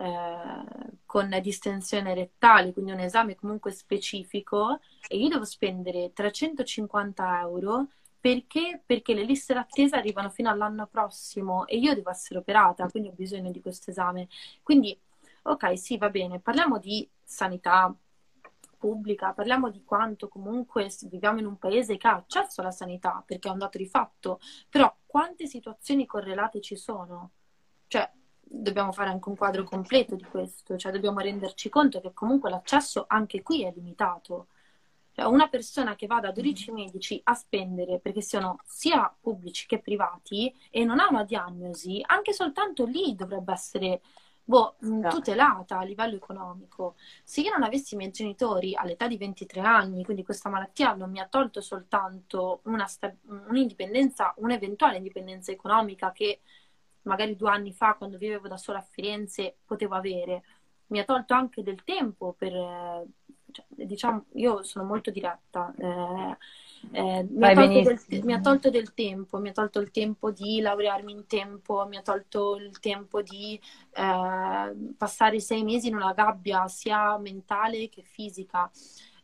eh, 0.00 0.98
con 1.04 1.38
distensione 1.42 2.14
rettale, 2.14 2.72
quindi 2.72 2.92
un 2.92 3.00
esame 3.00 3.34
comunque 3.34 3.70
specifico 3.70 4.80
e 5.08 5.18
io 5.18 5.28
devo 5.28 5.44
spendere 5.44 6.12
350 6.12 7.40
euro 7.40 7.88
perché? 8.20 8.82
Perché 8.84 9.14
le 9.14 9.24
liste 9.24 9.54
d'attesa 9.54 9.96
arrivano 9.96 10.28
fino 10.28 10.50
all'anno 10.50 10.86
prossimo 10.86 11.66
e 11.66 11.78
io 11.78 11.94
devo 11.94 12.10
essere 12.10 12.38
operata, 12.38 12.86
quindi 12.88 13.08
ho 13.08 13.12
bisogno 13.12 13.50
di 13.50 13.62
questo 13.62 13.90
esame. 13.90 14.28
Quindi, 14.62 14.98
ok, 15.42 15.78
sì, 15.78 15.96
va 15.96 16.10
bene, 16.10 16.38
parliamo 16.38 16.78
di 16.78 17.08
sanità 17.22 17.94
pubblica, 18.76 19.32
parliamo 19.32 19.70
di 19.70 19.82
quanto 19.84 20.28
comunque 20.28 20.90
viviamo 21.08 21.38
in 21.38 21.46
un 21.46 21.58
paese 21.58 21.96
che 21.96 22.08
ha 22.08 22.16
accesso 22.16 22.60
alla 22.60 22.70
sanità, 22.70 23.22
perché 23.24 23.48
è 23.48 23.52
un 23.52 23.58
dato 23.58 23.78
di 23.78 23.86
fatto, 23.86 24.38
però 24.68 24.94
quante 25.06 25.46
situazioni 25.46 26.04
correlate 26.06 26.60
ci 26.60 26.76
sono? 26.76 27.30
Cioè, 27.86 28.10
dobbiamo 28.52 28.90
fare 28.90 29.10
anche 29.10 29.28
un 29.28 29.36
quadro 29.36 29.62
completo 29.62 30.16
di 30.16 30.24
questo, 30.24 30.76
cioè 30.76 30.90
dobbiamo 30.90 31.20
renderci 31.20 31.68
conto 31.68 32.00
che 32.00 32.12
comunque 32.12 32.50
l'accesso 32.50 33.04
anche 33.06 33.42
qui 33.42 33.64
è 33.64 33.72
limitato. 33.72 34.48
Cioè, 35.12 35.24
una 35.24 35.48
persona 35.48 35.94
che 35.94 36.06
va 36.06 36.20
da 36.20 36.32
12 36.32 36.72
medici 36.72 37.20
a 37.24 37.34
spendere, 37.34 38.00
perché 38.00 38.20
siano 38.20 38.58
sia 38.64 39.14
pubblici 39.20 39.66
che 39.66 39.78
privati, 39.78 40.52
e 40.70 40.84
non 40.84 40.98
ha 40.98 41.08
una 41.08 41.24
diagnosi, 41.24 42.02
anche 42.04 42.32
soltanto 42.32 42.84
lì 42.84 43.14
dovrebbe 43.14 43.52
essere 43.52 44.00
boh, 44.42 44.76
tutelata 45.08 45.78
a 45.78 45.84
livello 45.84 46.16
economico. 46.16 46.96
Se 47.22 47.40
io 47.40 47.52
non 47.52 47.62
avessi 47.62 47.94
i 47.94 47.96
miei 47.96 48.10
genitori 48.10 48.74
all'età 48.74 49.06
di 49.06 49.16
23 49.16 49.60
anni, 49.60 50.04
quindi 50.04 50.24
questa 50.24 50.48
malattia 50.48 50.92
non 50.94 51.10
mi 51.10 51.20
ha 51.20 51.28
tolto 51.28 51.60
soltanto 51.60 52.62
un'indipendenza, 52.64 54.34
un'eventuale 54.38 54.96
indipendenza 54.96 55.52
economica 55.52 56.10
che 56.10 56.40
magari 57.02 57.36
due 57.36 57.50
anni 57.50 57.72
fa, 57.72 57.94
quando 57.94 58.18
vivevo 58.18 58.48
da 58.48 58.56
sola 58.56 58.78
a 58.78 58.86
Firenze, 58.88 59.56
potevo 59.64 59.94
avere, 59.94 60.42
mi 60.88 60.98
ha 60.98 61.04
tolto 61.04 61.34
anche 61.34 61.62
del 61.62 61.82
tempo 61.84 62.34
per, 62.36 62.52
cioè, 63.50 63.64
diciamo, 63.68 64.26
io 64.34 64.62
sono 64.62 64.84
molto 64.84 65.10
diretta. 65.10 65.72
Eh, 65.76 66.36
eh, 66.92 67.26
mi, 67.28 67.44
ha 67.44 67.54
del, 67.54 68.00
mi, 68.24 68.32
ha 68.32 68.40
tolto 68.40 68.70
del 68.70 68.94
tempo, 68.94 69.38
mi 69.38 69.50
ha 69.50 69.52
tolto 69.52 69.80
il 69.80 69.90
tempo 69.90 70.30
di 70.30 70.60
laurearmi 70.60 71.12
in 71.12 71.26
tempo, 71.26 71.86
mi 71.86 71.96
ha 71.96 72.02
tolto 72.02 72.56
il 72.56 72.78
tempo 72.80 73.22
di 73.22 73.60
eh, 73.92 74.94
passare 74.96 75.40
sei 75.40 75.62
mesi 75.62 75.88
in 75.88 75.96
una 75.96 76.12
gabbia 76.14 76.66
sia 76.68 77.18
mentale 77.18 77.88
che 77.88 78.02
fisica 78.02 78.70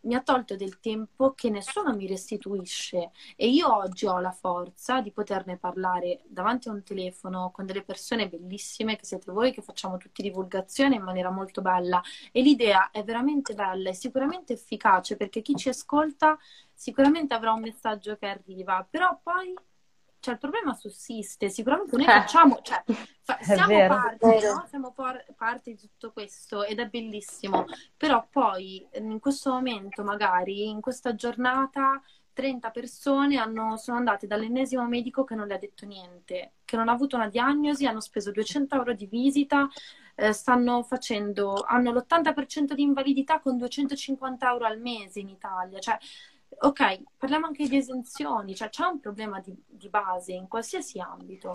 mi 0.03 0.15
ha 0.15 0.23
tolto 0.23 0.57
del 0.57 0.79
tempo 0.81 1.33
che 1.35 1.51
nessuno 1.51 1.95
mi 1.95 2.07
restituisce. 2.07 3.11
E 3.37 3.49
io 3.49 3.75
oggi 3.75 4.07
ho 4.07 4.19
la 4.21 4.33
forza 4.33 5.01
di 5.01 5.13
poterne 5.13 5.57
parlare 5.59 6.23
davanti 6.27 6.69
a 6.69 6.73
un 6.73 6.83
telefono 6.83 7.51
con 7.51 7.67
delle 7.67 7.83
persone 7.83 8.29
bellissime 8.29 8.97
che 8.97 9.05
siete 9.05 9.33
voi 9.33 9.53
che 9.53 9.63
facciamo 9.63 9.97
tutti 9.97 10.23
divulgazione 10.23 10.97
in 10.97 11.03
maniera 11.03 11.31
molto 11.31 11.63
bella. 11.63 12.03
E 12.33 12.43
l'idea 12.43 12.91
è 12.91 13.03
veramente 13.05 13.55
bella 13.55 13.91
e 13.91 13.95
sicuramente 13.95 14.53
efficace 14.53 15.17
perché 15.17 15.43
chi 15.43 15.55
ci 15.57 15.69
ascolta 15.69 16.39
sicuramente 16.75 17.35
avrà 17.35 17.53
un 17.53 17.61
messaggio 17.61 18.17
che 18.17 18.27
arriva, 18.27 18.87
però 18.89 19.19
poi 19.23 19.55
cioè, 20.27 20.35
il 20.35 20.41
problema 20.41 20.75
sussiste, 20.75 21.49
sicuramente 21.49 21.97
noi 21.97 22.07
eh. 22.07 22.11
facciamo, 22.11 22.59
cioè, 22.61 22.83
fa, 23.23 23.39
siamo, 23.41 23.87
parte, 23.87 24.27
no? 24.27 24.67
siamo 24.69 24.93
por- 24.93 25.25
parte 25.37 25.71
di 25.71 25.79
tutto 25.79 26.11
questo 26.11 26.65
ed 26.65 26.81
è 26.81 26.89
bellissimo, 26.89 27.65
però 27.97 28.27
poi 28.29 28.85
in 28.95 29.21
questo 29.21 29.53
momento 29.53 30.03
magari, 30.03 30.67
in 30.67 30.81
questa 30.81 31.15
giornata, 31.15 32.03
30 32.33 32.71
persone 32.71 33.37
hanno, 33.37 33.77
sono 33.77 33.99
andate 33.99 34.27
dall'ennesimo 34.27 34.85
medico 34.89 35.23
che 35.23 35.37
non 35.37 35.47
le 35.47 35.55
ha 35.55 35.59
detto 35.59 35.87
niente, 35.87 36.55
che 36.65 36.77
non 36.77 36.89
ha 36.89 36.93
avuto 36.93 37.15
una 37.15 37.29
diagnosi, 37.29 37.87
hanno 37.87 38.01
speso 38.01 38.33
200 38.33 38.75
euro 38.75 38.95
di 38.95 39.07
visita, 39.07 39.69
eh, 40.17 40.33
stanno 40.33 40.83
facendo, 40.83 41.65
hanno 41.65 41.93
l'80% 41.93 42.73
di 42.73 42.83
invalidità 42.83 43.39
con 43.39 43.57
250 43.57 44.51
euro 44.51 44.67
al 44.67 44.81
mese 44.81 45.21
in 45.21 45.29
Italia, 45.29 45.79
cioè 45.79 45.97
ok, 46.49 47.03
parliamo 47.17 47.47
anche 47.47 47.69
di 47.69 47.77
esenzioni, 47.77 48.55
cioè 48.55 48.69
c'è 48.69 48.85
un 48.87 49.01
problema 49.01 49.41
di, 49.41 49.55
di 49.67 49.89
base 49.89 50.33
in 50.33 50.49
qualsiasi 50.49 51.01
ambito. 51.01 51.53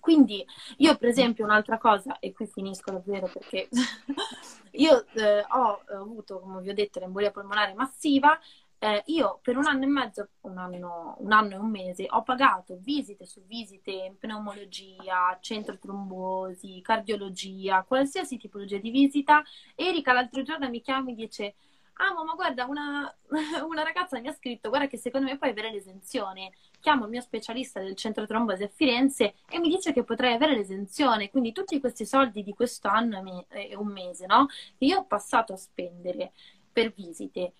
Quindi 0.00 0.44
io 0.78 0.96
per 0.98 1.08
esempio 1.08 1.44
un'altra 1.44 1.78
cosa, 1.78 2.18
e 2.18 2.32
qui 2.32 2.46
finisco 2.46 2.90
davvero 2.90 3.26
perché 3.26 3.68
io 4.72 5.06
eh, 5.14 5.44
ho 5.48 5.80
avuto, 5.98 6.40
come 6.40 6.60
vi 6.60 6.68
ho 6.68 6.74
detto, 6.74 7.00
l'embolia 7.00 7.30
polmonare 7.30 7.72
massiva, 7.72 8.38
eh, 8.84 9.02
io 9.06 9.38
per 9.40 9.56
un 9.56 9.64
anno 9.66 9.84
e 9.84 9.86
mezzo, 9.86 10.28
un 10.42 10.58
anno, 10.58 11.16
un 11.20 11.32
anno, 11.32 11.54
e 11.54 11.56
un 11.56 11.70
mese, 11.70 12.06
ho 12.10 12.22
pagato 12.22 12.76
visite 12.82 13.24
su 13.24 13.42
visite 13.46 13.90
in 13.90 14.18
pneumologia, 14.18 15.38
centro 15.40 15.78
trombosi, 15.78 16.82
cardiologia, 16.82 17.82
qualsiasi 17.84 18.36
tipologia 18.36 18.76
di 18.76 18.90
visita. 18.90 19.42
Erika 19.74 20.12
l'altro 20.12 20.42
giorno 20.42 20.68
mi 20.68 20.82
chiama 20.82 21.00
e 21.00 21.04
mi 21.04 21.14
dice 21.14 21.54
ah 21.94 22.12
ma 22.24 22.34
guarda 22.34 22.64
una, 22.64 23.14
una, 23.68 23.82
ragazza 23.82 24.18
mi 24.18 24.28
ha 24.28 24.32
scritto 24.32 24.68
guarda 24.68 24.86
che 24.86 24.96
secondo 24.96 25.28
me 25.28 25.38
puoi 25.38 25.50
avere 25.50 25.70
l'esenzione 25.70 26.52
chiamo 26.80 27.04
il 27.04 27.10
mio 27.10 27.20
specialista 27.20 27.80
del 27.80 27.94
centro 27.94 28.26
trombosi 28.26 28.64
a 28.64 28.68
Firenze 28.68 29.34
e 29.48 29.58
mi 29.58 29.68
dice 29.68 29.92
che 29.92 30.02
potrei 30.02 30.34
avere 30.34 30.54
l'esenzione 30.54 31.30
quindi 31.30 31.52
tutti 31.52 31.78
questi 31.80 32.04
soldi 32.04 32.42
di 32.42 32.52
questo 32.52 32.88
anno 32.88 33.46
e 33.48 33.76
un 33.76 33.88
mese 33.88 34.26
no? 34.26 34.46
che 34.76 34.84
io 34.84 34.98
ho 34.98 35.04
passato 35.04 35.52
a 35.52 35.56
spendere 35.56 36.32
per 36.72 36.92
visite 36.92 37.52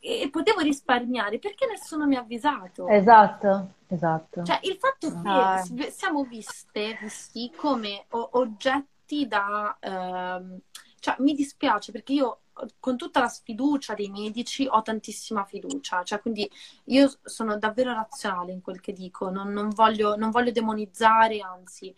e 0.00 0.28
potevo 0.30 0.60
risparmiare 0.60 1.38
perché 1.38 1.66
nessuno 1.66 2.06
mi 2.06 2.16
ha 2.16 2.20
avvisato 2.20 2.88
esatto 2.88 3.74
esatto 3.88 4.44
cioè 4.44 4.58
il 4.62 4.76
fatto 4.76 5.08
che 5.08 5.28
ah. 5.28 5.62
siamo 5.90 6.24
viste 6.24 6.98
visti 7.00 7.52
come 7.54 8.06
oggetti 8.08 9.26
da 9.26 9.76
ehm, 9.80 10.60
cioè 11.00 11.16
mi 11.18 11.34
dispiace 11.34 11.92
perché 11.92 12.12
io 12.12 12.40
con 12.78 12.96
tutta 12.96 13.20
la 13.20 13.28
sfiducia 13.28 13.94
dei 13.94 14.08
medici 14.10 14.66
ho 14.66 14.82
tantissima 14.82 15.44
fiducia, 15.44 16.02
cioè 16.02 16.20
quindi 16.20 16.50
io 16.84 17.12
sono 17.22 17.58
davvero 17.58 17.92
razionale 17.92 18.52
in 18.52 18.60
quel 18.60 18.80
che 18.80 18.92
dico, 18.92 19.30
non, 19.30 19.50
non, 19.52 19.70
voglio, 19.70 20.16
non 20.16 20.30
voglio, 20.30 20.50
demonizzare, 20.50 21.40
anzi, 21.40 21.94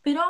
però 0.00 0.24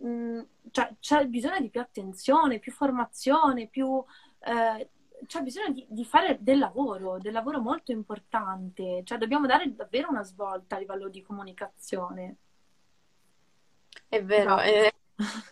mh, 0.00 0.08
mm, 0.08 0.40
cioè, 0.70 0.94
c'è 1.00 1.26
bisogno 1.26 1.60
di 1.60 1.70
più 1.70 1.80
attenzione, 1.80 2.58
più 2.58 2.72
formazione, 2.72 3.66
più... 3.68 4.02
Eh, 4.40 4.90
c'è 5.26 5.40
bisogno 5.40 5.72
di, 5.72 5.86
di, 5.88 6.04
fare 6.04 6.36
del 6.40 6.58
lavoro, 6.58 7.18
del 7.18 7.32
lavoro 7.32 7.58
molto 7.58 7.90
importante, 7.90 9.00
cioè 9.04 9.16
dobbiamo 9.16 9.46
dare 9.46 9.74
davvero 9.74 10.10
una 10.10 10.22
svolta 10.22 10.76
a 10.76 10.78
livello 10.78 11.08
di 11.08 11.22
comunicazione. 11.22 12.36
È 14.08 14.22
vero, 14.22 14.56
no. 14.56 14.60
eh, 14.60 14.92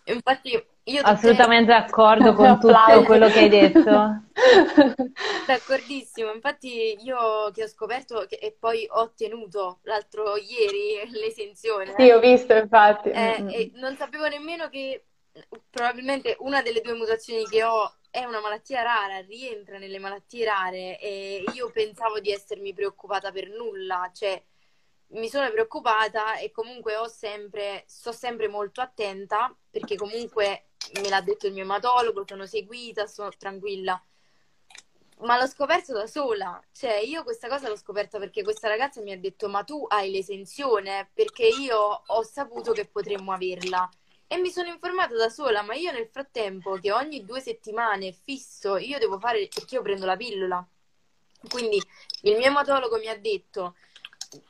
infatti 0.04 0.62
io 0.84 1.02
Assolutamente 1.02 1.72
te... 1.72 1.78
d'accordo 1.78 2.32
con 2.34 2.60
tutto 2.60 3.02
quello 3.04 3.28
che 3.28 3.38
hai 3.38 3.48
detto. 3.48 4.22
D'accordissimo, 5.46 6.32
infatti 6.32 6.96
io 7.00 7.50
che 7.52 7.64
ho 7.64 7.68
scoperto 7.68 8.26
che, 8.28 8.36
e 8.36 8.54
poi 8.58 8.86
ho 8.90 9.00
ottenuto 9.00 9.78
l'altro 9.82 10.36
ieri 10.36 11.08
l'esenzione. 11.18 11.94
Sì, 11.96 12.10
ho 12.10 12.20
visto 12.20 12.54
infatti. 12.54 13.10
Eh, 13.10 13.42
mm. 13.42 13.48
e 13.48 13.70
non 13.74 13.96
sapevo 13.96 14.26
nemmeno 14.28 14.68
che 14.68 15.04
probabilmente 15.70 16.36
una 16.40 16.62
delle 16.62 16.80
due 16.80 16.94
mutazioni 16.94 17.44
che 17.46 17.64
ho 17.64 17.96
è 18.10 18.24
una 18.24 18.40
malattia 18.40 18.82
rara, 18.82 19.18
rientra 19.20 19.78
nelle 19.78 19.98
malattie 19.98 20.44
rare 20.44 21.00
e 21.00 21.44
io 21.54 21.70
pensavo 21.72 22.20
di 22.20 22.30
essermi 22.30 22.72
preoccupata 22.72 23.32
per 23.32 23.48
nulla, 23.48 24.08
cioè 24.14 24.40
mi 25.08 25.28
sono 25.28 25.50
preoccupata 25.50 26.38
e 26.38 26.50
comunque 26.50 26.96
ho 26.96 27.08
sempre, 27.08 27.84
sto 27.86 28.12
sempre 28.12 28.48
molto 28.48 28.80
attenta 28.80 29.54
perché 29.70 29.96
comunque 29.96 30.70
me 31.00 31.08
l'ha 31.08 31.20
detto 31.20 31.46
il 31.46 31.52
mio 31.52 31.62
ematologo, 31.62 32.24
sono 32.26 32.46
seguita, 32.46 33.06
sono 33.06 33.30
tranquilla. 33.36 34.02
Ma 35.20 35.38
l'ho 35.38 35.46
scoperto 35.46 35.92
da 35.92 36.06
sola, 36.06 36.62
cioè 36.72 36.96
io 36.96 37.22
questa 37.22 37.48
cosa 37.48 37.68
l'ho 37.68 37.76
scoperta 37.76 38.18
perché 38.18 38.42
questa 38.42 38.68
ragazza 38.68 39.00
mi 39.00 39.12
ha 39.12 39.18
detto 39.18 39.48
ma 39.48 39.62
tu 39.62 39.84
hai 39.88 40.10
l'esenzione 40.10 41.08
perché 41.14 41.46
io 41.46 42.02
ho 42.04 42.22
saputo 42.24 42.72
che 42.72 42.86
potremmo 42.86 43.32
averla 43.32 43.88
e 44.26 44.38
mi 44.38 44.50
sono 44.50 44.68
informata 44.68 45.14
da 45.14 45.28
sola, 45.28 45.62
ma 45.62 45.74
io 45.74 45.92
nel 45.92 46.08
frattempo 46.08 46.74
che 46.78 46.90
ogni 46.92 47.24
due 47.24 47.40
settimane 47.40 48.12
fisso 48.12 48.76
io 48.76 48.98
devo 48.98 49.18
fare 49.18 49.48
perché 49.52 49.76
io 49.76 49.82
prendo 49.82 50.06
la 50.06 50.16
pillola. 50.16 50.66
Quindi 51.48 51.80
il 52.22 52.36
mio 52.36 52.46
ematologo 52.46 52.96
mi 52.98 53.08
ha 53.08 53.16
detto 53.16 53.76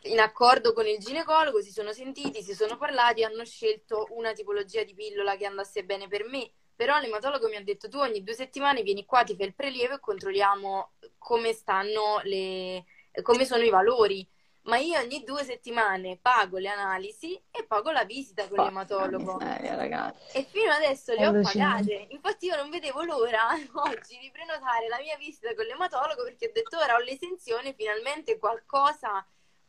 in 0.02 0.20
accordo 0.20 0.72
con 0.72 0.86
il 0.86 0.98
ginecologo, 0.98 1.60
si 1.62 1.70
sono 1.70 1.92
sentiti, 1.92 2.42
si 2.42 2.54
sono 2.54 2.76
parlati, 2.76 3.24
hanno 3.24 3.44
scelto 3.44 4.08
una 4.10 4.32
tipologia 4.32 4.82
di 4.82 4.94
pillola 4.94 5.36
che 5.36 5.46
andasse 5.46 5.84
bene 5.84 6.08
per 6.08 6.24
me. 6.24 6.50
Però 6.76 6.98
l'ematologo 6.98 7.48
mi 7.48 7.56
ha 7.56 7.62
detto 7.62 7.88
tu 7.88 7.98
ogni 7.98 8.22
due 8.22 8.34
settimane 8.34 8.82
vieni 8.82 9.04
qua, 9.04 9.22
ti 9.22 9.36
fai 9.36 9.46
il 9.46 9.54
prelievo 9.54 9.94
e 9.94 10.00
controlliamo 10.00 10.92
come 11.18 11.52
stanno 11.52 12.20
le, 12.24 12.84
come 13.22 13.44
sono 13.44 13.62
i 13.62 13.70
valori 13.70 14.28
ma 14.64 14.78
io 14.78 14.98
ogni 14.98 15.22
due 15.24 15.44
settimane 15.44 16.18
pago 16.20 16.58
le 16.58 16.68
analisi 16.68 17.40
e 17.50 17.64
pago 17.64 17.90
la 17.90 18.04
visita 18.04 18.48
con 18.48 18.64
l'ematologo. 18.64 19.36
Miseria, 19.40 20.14
e 20.32 20.44
fino 20.44 20.70
adesso 20.70 21.12
le 21.12 21.26
ho 21.26 21.32
pagate. 21.40 22.06
Infatti 22.10 22.46
io 22.46 22.56
non 22.56 22.70
vedevo 22.70 23.02
l'ora 23.02 23.48
oggi 23.88 24.18
di 24.18 24.30
prenotare 24.30 24.88
la 24.88 24.98
mia 25.00 25.16
visita 25.16 25.54
con 25.54 25.66
l'ematologo 25.66 26.22
perché 26.22 26.46
ho 26.46 26.52
detto 26.52 26.78
ora 26.78 26.94
ho 26.94 27.00
l'esenzione, 27.00 27.74
finalmente 27.74 28.38
qualcosa 28.38 29.24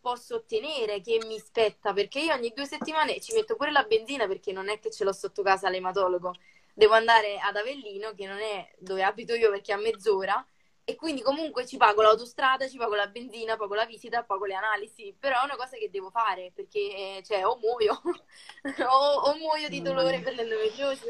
posso 0.06 0.36
ottenere 0.36 1.01
che 1.01 1.18
mi 1.26 1.39
spetta, 1.39 1.91
perché 1.91 2.20
io 2.20 2.32
ogni 2.36 2.53
due 2.56 2.68
settimane 2.68 3.20
ci 3.20 3.34
metto 3.34 3.56
pure 3.56 3.72
la 3.72 3.82
benzina 3.86 4.28
perché 4.28 4.51
non 4.51 4.70
è 4.70 4.78
che 4.78 4.91
ce 4.91 5.03
l'ho 5.03 5.12
sotto 5.12 5.41
casa 5.41 5.68
l'ematologo. 5.68 6.36
Devo 6.76 6.93
andare 6.93 7.39
ad 7.39 7.56
Avellino, 7.56 8.14
che 8.14 8.28
non 8.28 8.38
è 8.38 8.72
dove 8.78 9.01
abito 9.01 9.34
io 9.34 9.49
perché 9.49 9.72
è 9.72 9.76
a 9.76 9.80
mezz'ora, 9.80 10.45
e 10.84 10.95
quindi 10.95 11.24
comunque 11.24 11.66
ci 11.66 11.78
pago 11.78 12.03
l'autostrada, 12.03 12.68
ci 12.68 12.78
pago 12.78 12.93
la 12.93 13.08
benzina, 13.08 13.58
pago 13.58 13.74
la 13.74 13.86
visita, 13.86 14.24
pago 14.24 14.45
le 14.45 14.53
analisi, 14.53 15.16
però 15.20 15.41
è 15.41 15.45
una 15.45 15.56
cosa 15.56 15.76
che 15.76 15.89
devo 15.89 16.12
fare 16.12 16.51
perché 16.53 17.24
cioè, 17.26 17.43
o 17.43 17.58
muoio 17.58 17.99
o, 18.88 19.30
o, 19.32 19.36
muoio 19.38 19.70
di 19.70 19.82
dolore 19.82 20.20
per 20.20 20.36
l'endometriosi, 20.36 21.06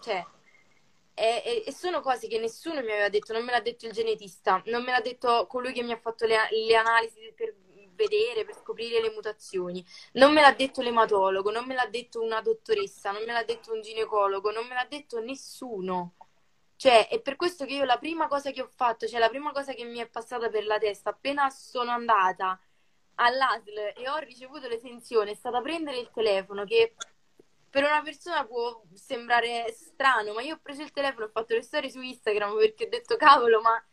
cioè, 0.00 0.22
e, 1.14 1.42
e, 1.46 1.64
e, 1.66 1.72
sono 1.72 2.00
cose 2.02 2.28
che 2.28 2.38
nessuno 2.38 2.82
mi 2.82 2.92
aveva 2.92 3.08
detto, 3.08 3.32
non 3.32 3.42
me 3.42 3.52
l'ha 3.52 3.62
detto 3.62 3.86
il 3.86 3.92
genetista, 3.92 4.62
non 4.66 4.84
me 4.84 4.90
l'ha 4.90 5.00
detto 5.00 5.46
colui 5.46 5.72
che 5.72 5.82
mi 5.82 5.92
ha 5.92 5.98
fatto 5.98 6.26
le, 6.26 6.36
le 6.50 6.76
analisi 6.76 7.32
per 7.34 7.54
vedere, 7.98 8.44
per 8.44 8.54
scoprire 8.54 9.00
le 9.00 9.10
mutazioni, 9.10 9.84
non 10.12 10.32
me 10.32 10.40
l'ha 10.40 10.52
detto 10.52 10.80
l'ematologo, 10.80 11.50
non 11.50 11.66
me 11.66 11.74
l'ha 11.74 11.86
detto 11.86 12.22
una 12.22 12.40
dottoressa, 12.40 13.10
non 13.10 13.24
me 13.24 13.32
l'ha 13.32 13.44
detto 13.44 13.72
un 13.72 13.82
ginecologo, 13.82 14.52
non 14.52 14.66
me 14.66 14.74
l'ha 14.74 14.86
detto 14.88 15.20
nessuno. 15.20 16.14
Cioè, 16.76 17.08
è 17.08 17.20
per 17.20 17.34
questo 17.36 17.64
che 17.66 17.74
io 17.74 17.84
la 17.84 17.98
prima 17.98 18.28
cosa 18.28 18.52
che 18.52 18.62
ho 18.62 18.68
fatto, 18.68 19.06
cioè 19.08 19.18
la 19.18 19.28
prima 19.28 19.50
cosa 19.52 19.72
che 19.74 19.84
mi 19.84 19.98
è 19.98 20.06
passata 20.08 20.48
per 20.48 20.64
la 20.64 20.78
testa 20.78 21.10
appena 21.10 21.50
sono 21.50 21.90
andata 21.90 22.58
all'ASL 23.16 23.94
e 23.96 24.08
ho 24.08 24.16
ricevuto 24.18 24.68
l'esenzione 24.68 25.32
è 25.32 25.34
stata 25.34 25.60
prendere 25.60 25.98
il 25.98 26.10
telefono 26.12 26.64
che 26.64 26.94
per 27.70 27.82
una 27.84 28.00
persona 28.02 28.46
può 28.46 28.80
sembrare 28.94 29.72
strano, 29.72 30.32
ma 30.34 30.42
io 30.42 30.54
ho 30.54 30.60
preso 30.62 30.82
il 30.82 30.92
telefono, 30.92 31.26
ho 31.26 31.30
fatto 31.30 31.54
le 31.54 31.62
storie 31.62 31.90
su 31.90 32.00
Instagram 32.00 32.56
perché 32.56 32.84
ho 32.84 32.88
detto 32.88 33.16
cavolo, 33.16 33.60
ma 33.60 33.84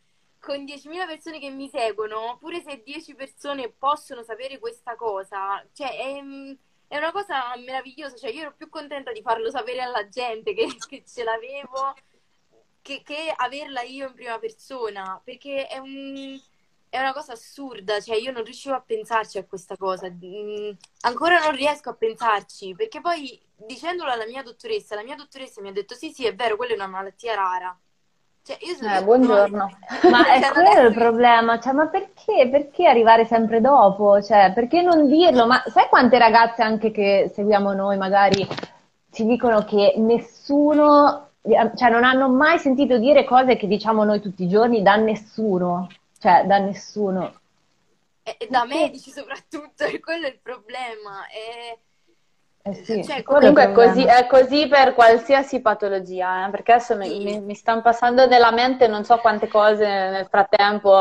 con 0.46 0.62
10.000 0.64 1.06
persone 1.06 1.40
che 1.40 1.50
mi 1.50 1.68
seguono, 1.68 2.36
pure 2.38 2.62
se 2.62 2.80
10 2.84 3.16
persone 3.16 3.68
possono 3.68 4.22
sapere 4.22 4.60
questa 4.60 4.94
cosa, 4.94 5.66
cioè 5.72 5.88
è, 5.88 6.22
è 6.86 6.96
una 6.96 7.10
cosa 7.10 7.56
meravigliosa, 7.56 8.14
cioè 8.14 8.30
io 8.30 8.42
ero 8.42 8.54
più 8.56 8.68
contenta 8.68 9.10
di 9.10 9.22
farlo 9.22 9.50
sapere 9.50 9.80
alla 9.80 10.08
gente 10.08 10.54
che, 10.54 10.68
che 10.88 11.02
ce 11.04 11.24
l'avevo 11.24 11.94
che, 12.80 13.02
che 13.02 13.34
averla 13.34 13.82
io 13.82 14.06
in 14.06 14.14
prima 14.14 14.38
persona, 14.38 15.20
perché 15.24 15.66
è, 15.66 15.78
un, 15.78 16.40
è, 16.90 17.00
una 17.00 17.12
cosa 17.12 17.32
assurda, 17.32 17.98
cioè 18.00 18.14
io 18.14 18.30
non 18.30 18.44
riuscivo 18.44 18.76
a 18.76 18.80
pensarci 18.80 19.38
a 19.38 19.44
questa 19.44 19.76
cosa, 19.76 20.08
mm, 20.08 20.70
ancora 21.00 21.40
non 21.40 21.56
riesco 21.56 21.90
a 21.90 21.94
pensarci, 21.94 22.72
perché 22.76 23.00
poi 23.00 23.36
dicendolo 23.56 24.12
alla 24.12 24.26
mia 24.26 24.44
dottoressa, 24.44 24.94
la 24.94 25.02
mia 25.02 25.16
dottoressa 25.16 25.60
mi 25.60 25.70
ha 25.70 25.72
detto 25.72 25.96
sì 25.96 26.12
sì 26.12 26.24
è 26.24 26.36
vero, 26.36 26.54
quella 26.54 26.74
è 26.74 26.76
una 26.76 26.86
malattia 26.86 27.34
rara. 27.34 27.76
Cioè, 28.46 28.58
io 28.60 28.76
sono 28.76 28.96
eh, 28.96 29.02
buongiorno. 29.02 29.70
Ma 30.08 30.32
è 30.32 30.40
cioè, 30.40 30.52
quello 30.52 30.86
il 30.86 30.94
problema, 30.94 31.58
cioè, 31.58 31.72
ma 31.72 31.88
perché, 31.88 32.48
perché 32.48 32.86
arrivare 32.86 33.24
sempre 33.24 33.60
dopo? 33.60 34.22
Cioè, 34.22 34.52
perché 34.54 34.82
non 34.82 35.08
dirlo? 35.08 35.48
Ma 35.48 35.64
sai 35.66 35.88
quante 35.88 36.16
ragazze 36.16 36.62
anche 36.62 36.92
che 36.92 37.32
seguiamo 37.34 37.72
noi 37.72 37.96
magari 37.96 38.46
ci 39.10 39.26
dicono 39.26 39.64
che 39.64 39.94
nessuno 39.96 41.30
cioè 41.76 41.90
non 41.90 42.04
hanno 42.04 42.28
mai 42.28 42.58
sentito 42.58 42.98
dire 42.98 43.24
cose 43.24 43.56
che 43.56 43.66
diciamo 43.66 44.04
noi 44.04 44.20
tutti 44.20 44.44
i 44.44 44.48
giorni 44.48 44.82
da 44.82 44.94
nessuno, 44.94 45.88
cioè 46.18 46.44
da 46.46 46.58
nessuno. 46.58 47.40
E 48.22 48.46
da 48.48 48.64
medici 48.64 49.10
soprattutto, 49.10 49.86
quello 50.00 50.26
è 50.26 50.30
il 50.30 50.38
problema. 50.40 51.26
E 51.28 51.78
eh 52.68 52.74
sì, 52.82 53.04
cioè, 53.04 53.22
comunque 53.22 53.62
è 53.62 53.72
così, 53.72 54.02
è 54.02 54.26
così, 54.26 54.66
per 54.66 54.92
qualsiasi 54.94 55.60
patologia, 55.60 56.46
eh? 56.46 56.50
perché 56.50 56.72
adesso 56.72 57.00
sì. 57.00 57.18
mi, 57.22 57.40
mi, 57.40 57.54
stanno 57.54 57.80
passando 57.80 58.26
nella 58.26 58.50
mente 58.50 58.88
non 58.88 59.04
so 59.04 59.18
quante 59.18 59.46
cose 59.46 59.86
nel 59.86 60.26
frattempo, 60.28 60.92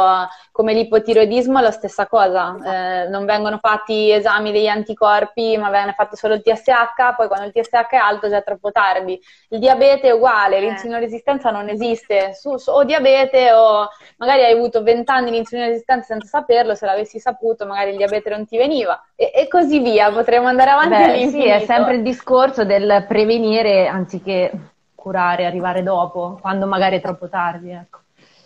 come 0.52 0.74
l'ipotiroidismo 0.74 1.58
è 1.58 1.64
la 1.64 1.72
stessa 1.72 2.06
cosa, 2.06 2.56
eh, 2.64 3.10
non 3.10 3.26
vengono 3.26 3.58
fatti 3.58 4.12
esami 4.12 4.52
degli 4.52 4.68
anticorpi 4.68 5.58
ma 5.58 5.72
viene 5.72 5.94
fatto 5.94 6.16
solo 6.16 6.36
il 6.36 6.44
TSH, 6.44 7.16
poi 7.16 7.28
quando 7.28 7.48
il 7.48 7.52
TSH 7.52 7.90
è 7.90 7.96
alto 7.96 8.30
già 8.30 8.38
è 8.38 8.44
troppo 8.44 8.72
tardi. 8.72 9.20
Il 9.50 9.58
diabete 9.58 10.10
è 10.10 10.12
uguale, 10.12 10.58
eh. 10.58 11.00
resistenza 11.00 11.50
non 11.50 11.68
esiste, 11.70 12.36
su, 12.36 12.58
su, 12.58 12.70
o 12.70 12.84
diabete 12.84 13.52
o 13.54 13.90
magari 14.18 14.44
hai 14.44 14.54
avuto 14.54 14.84
20 14.84 15.10
anni 15.12 15.32
di 15.32 15.44
resistenza 15.50 16.14
senza 16.14 16.28
saperlo, 16.28 16.76
se 16.76 16.86
l'avessi 16.86 17.20
saputo 17.20 17.66
magari 17.66 17.90
il 17.90 17.98
diabete 17.98 18.30
non 18.30 18.46
ti 18.46 18.56
veniva 18.56 19.04
e, 19.16 19.32
e 19.34 19.48
così 19.48 19.80
via, 19.80 20.12
potremmo 20.12 20.48
andare 20.48 20.72
avanti 20.72 20.90
Beh, 20.90 21.04
all'infinito. 21.04 21.48
Sì, 21.48 21.55
è 21.56 21.66
sempre 21.66 21.96
il 21.96 22.02
discorso 22.02 22.66
del 22.66 23.06
prevenire 23.08 23.88
anziché 23.88 24.52
curare, 24.96 25.46
arrivare 25.46 25.84
dopo, 25.84 26.38
quando 26.42 26.66
magari 26.66 26.98
è 26.98 27.02
troppo 27.02 27.30
tardi. 27.30 27.72
Ecco. 27.72 28.00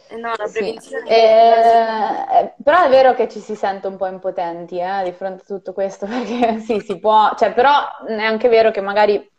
Eh, 0.10 0.16
no, 0.18 0.34
la 0.36 0.50
prevenzione 0.52 1.06
sì. 1.06 1.14
eh, 1.14 2.40
eh, 2.40 2.54
però 2.64 2.84
è 2.84 2.90
vero 2.90 3.14
che 3.14 3.30
ci 3.30 3.40
si 3.40 3.56
sente 3.56 3.86
un 3.88 3.96
po' 3.96 4.08
impotenti 4.08 4.80
eh, 4.80 5.04
di 5.04 5.12
fronte 5.12 5.44
a 5.44 5.46
tutto 5.46 5.72
questo, 5.72 6.06
perché 6.08 6.60
sì, 6.60 6.80
si 6.80 7.00
può, 7.00 7.34
cioè, 7.38 7.54
però 7.54 8.04
è 8.06 8.24
anche 8.24 8.50
vero 8.50 8.72
che 8.72 8.82
magari 8.82 9.30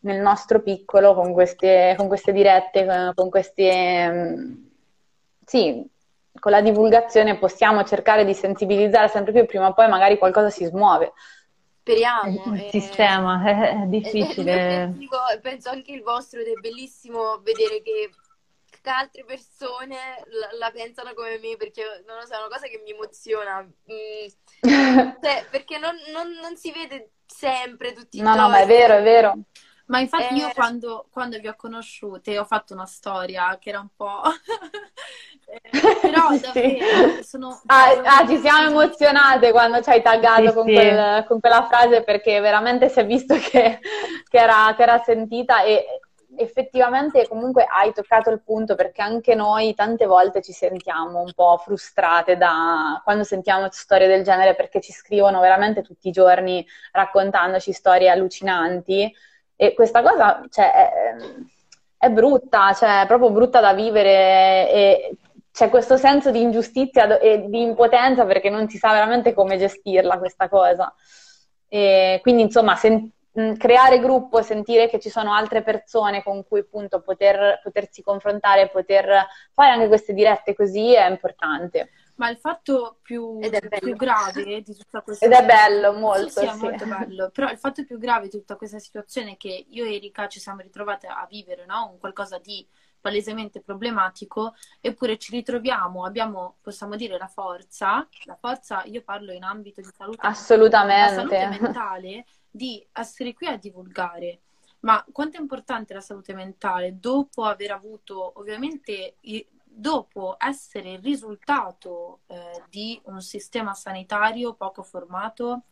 nel 0.00 0.20
nostro 0.20 0.60
piccolo, 0.60 1.14
con 1.14 1.32
queste, 1.32 1.94
con 1.96 2.08
queste 2.08 2.32
dirette, 2.32 3.12
con 3.14 3.30
queste, 3.30 4.08
mm, 4.08 4.54
sì, 5.44 5.84
con 6.38 6.52
la 6.52 6.60
divulgazione 6.60 7.38
possiamo 7.38 7.82
cercare 7.84 8.24
di 8.24 8.34
sensibilizzare 8.34 9.08
sempre 9.08 9.32
più, 9.32 9.46
prima 9.46 9.68
o 9.68 9.72
poi 9.72 9.88
magari 9.88 10.18
qualcosa 10.18 10.50
si 10.50 10.64
smuove. 10.64 11.12
Speriamo. 11.86 12.52
Il 12.56 12.68
sistema 12.70 13.44
è 13.46 13.86
difficile. 13.86 14.92
È, 14.98 15.38
penso 15.40 15.70
anche 15.70 15.92
il 15.92 16.02
vostro 16.02 16.40
ed 16.40 16.48
è 16.48 16.54
bellissimo 16.54 17.38
vedere 17.42 17.80
che 17.80 18.10
altre 18.82 19.24
persone 19.24 19.96
la, 20.26 20.48
la, 20.58 20.70
pensano 20.72 21.14
come 21.14 21.38
me 21.38 21.56
perché 21.56 22.04
non 22.06 22.18
lo 22.18 22.26
so, 22.26 22.34
è 22.34 22.38
una 22.38 22.48
cosa 22.48 22.66
che 22.66 22.80
mi 22.84 22.90
emoziona. 22.90 23.62
Mm, 23.62 24.26
cioè, 25.22 25.46
perché 25.48 25.78
non, 25.78 25.94
non, 26.12 26.32
non, 26.42 26.56
si 26.56 26.72
vede 26.72 27.10
sempre 27.24 27.92
tutti 27.92 28.18
i 28.18 28.20
no, 28.20 28.34
giorni. 28.34 28.42
No, 28.42 28.48
ma 28.48 28.60
è 28.60 28.66
vero, 28.66 28.96
è 28.96 29.02
vero. 29.02 29.38
Ma 29.86 30.00
infatti 30.00 30.34
eh... 30.34 30.38
io 30.38 30.50
quando, 30.54 31.06
quando, 31.10 31.38
vi 31.38 31.48
ho 31.48 31.54
conosciute 31.56 32.38
ho 32.38 32.44
fatto 32.44 32.74
una 32.74 32.86
storia 32.86 33.56
che 33.60 33.70
era 33.70 33.80
un 33.80 33.88
po'... 33.94 34.22
eh, 35.46 35.98
però 36.00 36.28
davvero 36.38 37.22
sono... 37.22 37.60
Ah, 37.66 37.90
ah, 38.04 38.26
ci 38.26 38.38
siamo 38.38 38.68
emozionate 38.68 39.52
quando 39.52 39.80
ci 39.82 39.90
hai 39.90 40.02
taggato 40.02 40.48
sì, 40.48 40.54
con, 40.54 40.66
sì. 40.66 40.74
Quel, 40.74 41.24
con, 41.26 41.40
quella 41.40 41.66
frase 41.66 42.02
perché 42.02 42.40
veramente 42.40 42.88
si 42.88 42.98
è 42.98 43.06
visto 43.06 43.34
che, 43.38 43.78
che, 44.28 44.38
era, 44.38 44.74
che 44.76 44.82
era 44.82 44.98
sentita 44.98 45.62
e 45.62 45.84
effettivamente 46.38 47.26
comunque 47.28 47.64
hai 47.64 47.92
toccato 47.92 48.30
il 48.30 48.42
punto 48.42 48.74
perché 48.74 49.02
anche 49.02 49.34
noi 49.34 49.74
tante 49.74 50.06
volte 50.06 50.42
ci 50.42 50.52
sentiamo 50.52 51.20
un 51.20 51.32
po' 51.32 51.56
frustrate 51.58 52.36
da 52.36 53.00
quando 53.04 53.24
sentiamo 53.24 53.68
storie 53.70 54.06
del 54.06 54.22
genere 54.22 54.54
perché 54.54 54.80
ci 54.80 54.92
scrivono 54.92 55.40
veramente 55.40 55.82
tutti 55.82 56.08
i 56.08 56.12
giorni 56.12 56.66
raccontandoci 56.92 57.72
storie 57.72 58.10
allucinanti 58.10 59.14
e 59.56 59.74
questa 59.74 60.02
cosa 60.02 60.44
cioè, 60.50 60.70
è, 60.70 60.90
è, 61.96 62.10
brutta, 62.10 62.72
cioè 62.74 63.02
è 63.02 63.06
proprio 63.06 63.30
brutta 63.30 63.60
da 63.60 63.72
vivere 63.72 64.70
e 64.70 65.16
c'è 65.50 65.70
questo 65.70 65.96
senso 65.96 66.30
di 66.30 66.42
ingiustizia 66.42 67.18
e 67.18 67.46
di 67.48 67.62
impotenza 67.62 68.26
perché 68.26 68.50
non 68.50 68.68
si 68.68 68.76
sa 68.76 68.92
veramente 68.92 69.32
come 69.32 69.56
gestirla 69.56 70.18
questa 70.18 70.48
cosa. 70.48 70.94
E 71.68 72.18
quindi 72.22 72.42
insomma 72.42 72.76
sen- 72.76 73.10
creare 73.58 73.98
gruppo, 73.98 74.42
sentire 74.42 74.88
che 74.88 74.98
ci 74.98 75.10
sono 75.10 75.32
altre 75.32 75.62
persone 75.62 76.22
con 76.22 76.46
cui 76.46 76.60
appunto 76.60 77.02
poter, 77.02 77.60
potersi 77.62 78.02
confrontare, 78.02 78.68
poter 78.68 79.26
fare 79.52 79.70
anche 79.70 79.88
queste 79.88 80.14
dirette 80.14 80.54
così 80.54 80.94
è 80.94 81.08
importante. 81.08 81.90
Ma 82.16 82.30
il 82.30 82.38
fatto 82.38 82.98
più, 83.02 83.38
più, 83.78 83.94
grave 83.94 84.62
di 84.62 84.74
tutta 84.74 85.02
questa 85.02 85.26
Ed 85.26 85.32
è 85.32 85.44
bello, 85.44 85.92
molto. 85.92 86.40
Sì, 86.40 86.46
sì, 86.46 86.46
è 86.46 86.54
molto 86.54 86.86
bello. 86.86 87.30
Però 87.30 87.50
il 87.50 87.58
fatto 87.58 87.84
più 87.84 87.98
grave 87.98 88.28
di 88.28 88.38
tutta 88.38 88.56
questa 88.56 88.78
situazione 88.78 89.32
è 89.32 89.36
che 89.36 89.66
io 89.68 89.84
e 89.84 89.96
Erika 89.96 90.26
ci 90.26 90.40
siamo 90.40 90.60
ritrovate 90.60 91.06
a 91.06 91.26
vivere, 91.28 91.66
no? 91.66 91.90
Un 91.92 91.98
qualcosa 91.98 92.38
di 92.38 92.66
palesemente 93.06 93.60
problematico, 93.60 94.54
eppure 94.80 95.16
ci 95.16 95.30
ritroviamo, 95.30 96.04
abbiamo, 96.04 96.56
possiamo 96.60 96.96
dire, 96.96 97.16
la 97.18 97.28
forza, 97.28 98.08
la 98.24 98.34
forza, 98.34 98.82
io 98.84 99.02
parlo 99.02 99.30
in 99.32 99.44
ambito 99.44 99.80
di 99.80 99.88
salute, 99.94 100.26
Assolutamente. 100.26 101.14
Salute 101.14 101.58
mentale, 101.60 102.24
di 102.50 102.84
essere 102.92 103.32
qui 103.34 103.46
a 103.46 103.56
divulgare. 103.56 104.40
Ma 104.80 105.04
quanto 105.12 105.36
è 105.36 105.40
importante 105.40 105.94
la 105.94 106.00
salute 106.00 106.34
mentale 106.34 106.98
dopo 106.98 107.44
aver 107.44 107.72
avuto 107.72 108.38
ovviamente 108.40 109.16
dopo 109.76 110.36
essere 110.38 110.92
il 110.92 111.02
risultato 111.02 112.20
eh, 112.26 112.62
di 112.70 112.98
un 113.04 113.20
sistema 113.20 113.74
sanitario 113.74 114.54
poco 114.54 114.82
formato, 114.82 115.64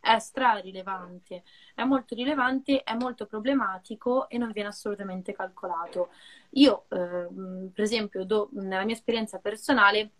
è 0.00 0.18
stra-rilevante, 0.18 1.44
è 1.74 1.84
molto 1.84 2.16
rilevante, 2.16 2.82
è 2.82 2.94
molto 2.94 3.26
problematico 3.26 4.28
e 4.28 4.36
non 4.36 4.50
viene 4.50 4.70
assolutamente 4.70 5.32
calcolato. 5.32 6.08
Io, 6.50 6.86
eh, 6.88 7.28
per 7.72 7.84
esempio, 7.84 8.24
do, 8.24 8.48
nella 8.52 8.84
mia 8.84 8.96
esperienza 8.96 9.38
personale, 9.38 10.10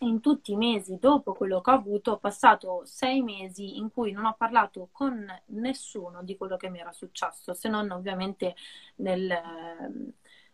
in 0.00 0.20
tutti 0.20 0.50
i 0.50 0.56
mesi 0.56 0.98
dopo 0.98 1.34
quello 1.34 1.60
che 1.60 1.70
ho 1.70 1.74
avuto, 1.74 2.12
ho 2.12 2.18
passato 2.18 2.82
sei 2.84 3.22
mesi 3.22 3.76
in 3.78 3.92
cui 3.92 4.10
non 4.10 4.24
ho 4.24 4.34
parlato 4.36 4.88
con 4.90 5.24
nessuno 5.46 6.24
di 6.24 6.36
quello 6.36 6.56
che 6.56 6.68
mi 6.68 6.80
era 6.80 6.90
successo, 6.90 7.54
se 7.54 7.68
non 7.68 7.88
ovviamente 7.92 8.56
nel, 8.96 9.28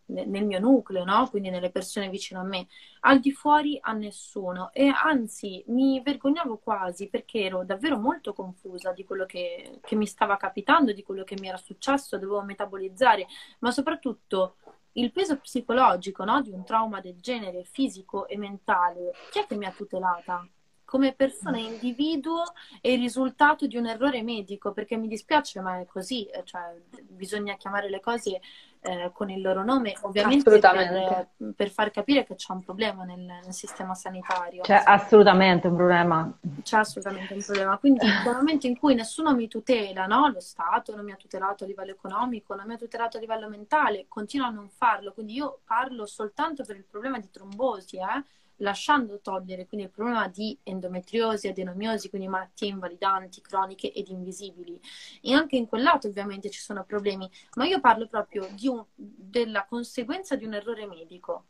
nel 0.08 0.44
mio 0.44 0.58
nucleo, 0.58 1.04
no? 1.04 1.28
quindi 1.28 1.50
nelle 1.50 1.70
persone 1.70 2.08
vicino 2.08 2.40
a 2.40 2.44
me, 2.44 2.66
al 3.00 3.20
di 3.20 3.32
fuori 3.32 3.78
a 3.80 3.92
nessuno 3.92 4.70
e 4.72 4.88
anzi 4.88 5.62
mi 5.68 6.00
vergognavo 6.02 6.58
quasi 6.58 7.08
perché 7.08 7.40
ero 7.40 7.64
davvero 7.64 7.98
molto 7.98 8.32
confusa 8.32 8.92
di 8.92 9.04
quello 9.04 9.26
che, 9.26 9.80
che 9.82 9.96
mi 9.96 10.06
stava 10.06 10.36
capitando, 10.36 10.92
di 10.92 11.02
quello 11.02 11.24
che 11.24 11.36
mi 11.38 11.48
era 11.48 11.58
successo, 11.58 12.18
dovevo 12.18 12.42
metabolizzare, 12.42 13.26
ma 13.60 13.70
soprattutto 13.70 14.56
il 14.92 15.12
peso 15.12 15.38
psicologico 15.38 16.24
no? 16.24 16.40
di 16.40 16.50
un 16.50 16.64
trauma 16.64 17.00
del 17.00 17.20
genere, 17.20 17.64
fisico 17.64 18.26
e 18.26 18.36
mentale, 18.36 19.12
chi 19.30 19.40
è 19.40 19.46
che 19.46 19.56
mi 19.56 19.66
ha 19.66 19.72
tutelata? 19.72 20.48
come 20.88 21.12
persona 21.12 21.58
individuo 21.58 22.44
è 22.80 22.88
il 22.88 23.00
risultato 23.00 23.66
di 23.66 23.76
un 23.76 23.86
errore 23.86 24.22
medico, 24.22 24.72
perché 24.72 24.96
mi 24.96 25.06
dispiace, 25.06 25.60
ma 25.60 25.80
è 25.80 25.84
così, 25.84 26.26
cioè, 26.44 26.80
bisogna 27.02 27.58
chiamare 27.58 27.90
le 27.90 28.00
cose 28.00 28.40
eh, 28.80 29.10
con 29.12 29.30
il 29.30 29.40
loro 29.40 29.64
nome, 29.64 29.96
ovviamente 30.02 30.58
per, 30.58 31.28
per, 31.54 31.70
far 31.70 31.90
capire 31.90 32.24
che 32.24 32.34
c'è 32.34 32.52
un 32.52 32.62
problema 32.62 33.04
nel, 33.04 33.20
nel, 33.20 33.52
sistema 33.52 33.94
sanitario. 33.94 34.62
C'è 34.62 34.82
assolutamente 34.84 35.66
un 35.66 35.76
problema. 35.76 36.38
C'è 36.62 36.78
assolutamente 36.78 37.34
un 37.34 37.42
problema. 37.42 37.78
Quindi 37.78 38.00
dal 38.24 38.36
momento 38.36 38.66
in 38.66 38.78
cui 38.78 38.94
nessuno 38.94 39.34
mi 39.34 39.48
tutela, 39.48 40.06
no? 40.06 40.28
lo 40.28 40.40
Stato 40.40 40.94
non 40.94 41.04
mi 41.04 41.12
ha 41.12 41.16
tutelato 41.16 41.64
a 41.64 41.66
livello 41.66 41.90
economico, 41.90 42.54
non 42.54 42.66
mi 42.66 42.74
ha 42.74 42.78
tutelato 42.78 43.16
a 43.16 43.20
livello 43.20 43.48
mentale, 43.48 44.06
continua 44.08 44.46
a 44.46 44.50
non 44.50 44.68
farlo. 44.68 45.12
Quindi 45.12 45.34
io 45.34 45.60
parlo 45.64 46.06
soltanto 46.06 46.64
per 46.64 46.76
il 46.76 46.84
problema 46.88 47.18
di 47.18 47.30
trombosi, 47.30 47.96
eh? 47.96 48.24
Lasciando 48.58 49.20
togliere 49.20 49.66
quindi 49.66 49.86
il 49.86 49.92
problema 49.92 50.28
di 50.28 50.56
endometriosi, 50.62 51.48
adenomiosi, 51.48 52.08
quindi 52.08 52.28
malattie 52.28 52.68
invalidanti, 52.68 53.40
croniche 53.40 53.92
ed 53.92 54.08
invisibili. 54.08 54.80
E 55.20 55.32
anche 55.34 55.56
in 55.56 55.66
quel 55.66 55.82
lato 55.82 56.08
ovviamente 56.08 56.50
ci 56.50 56.60
sono 56.60 56.84
problemi, 56.84 57.28
ma 57.54 57.66
io 57.66 57.80
parlo 57.80 58.06
proprio 58.06 58.48
un, 58.62 58.84
della 58.94 59.66
conseguenza 59.66 60.36
di 60.36 60.44
un 60.44 60.54
errore 60.54 60.86
medico. 60.86 61.44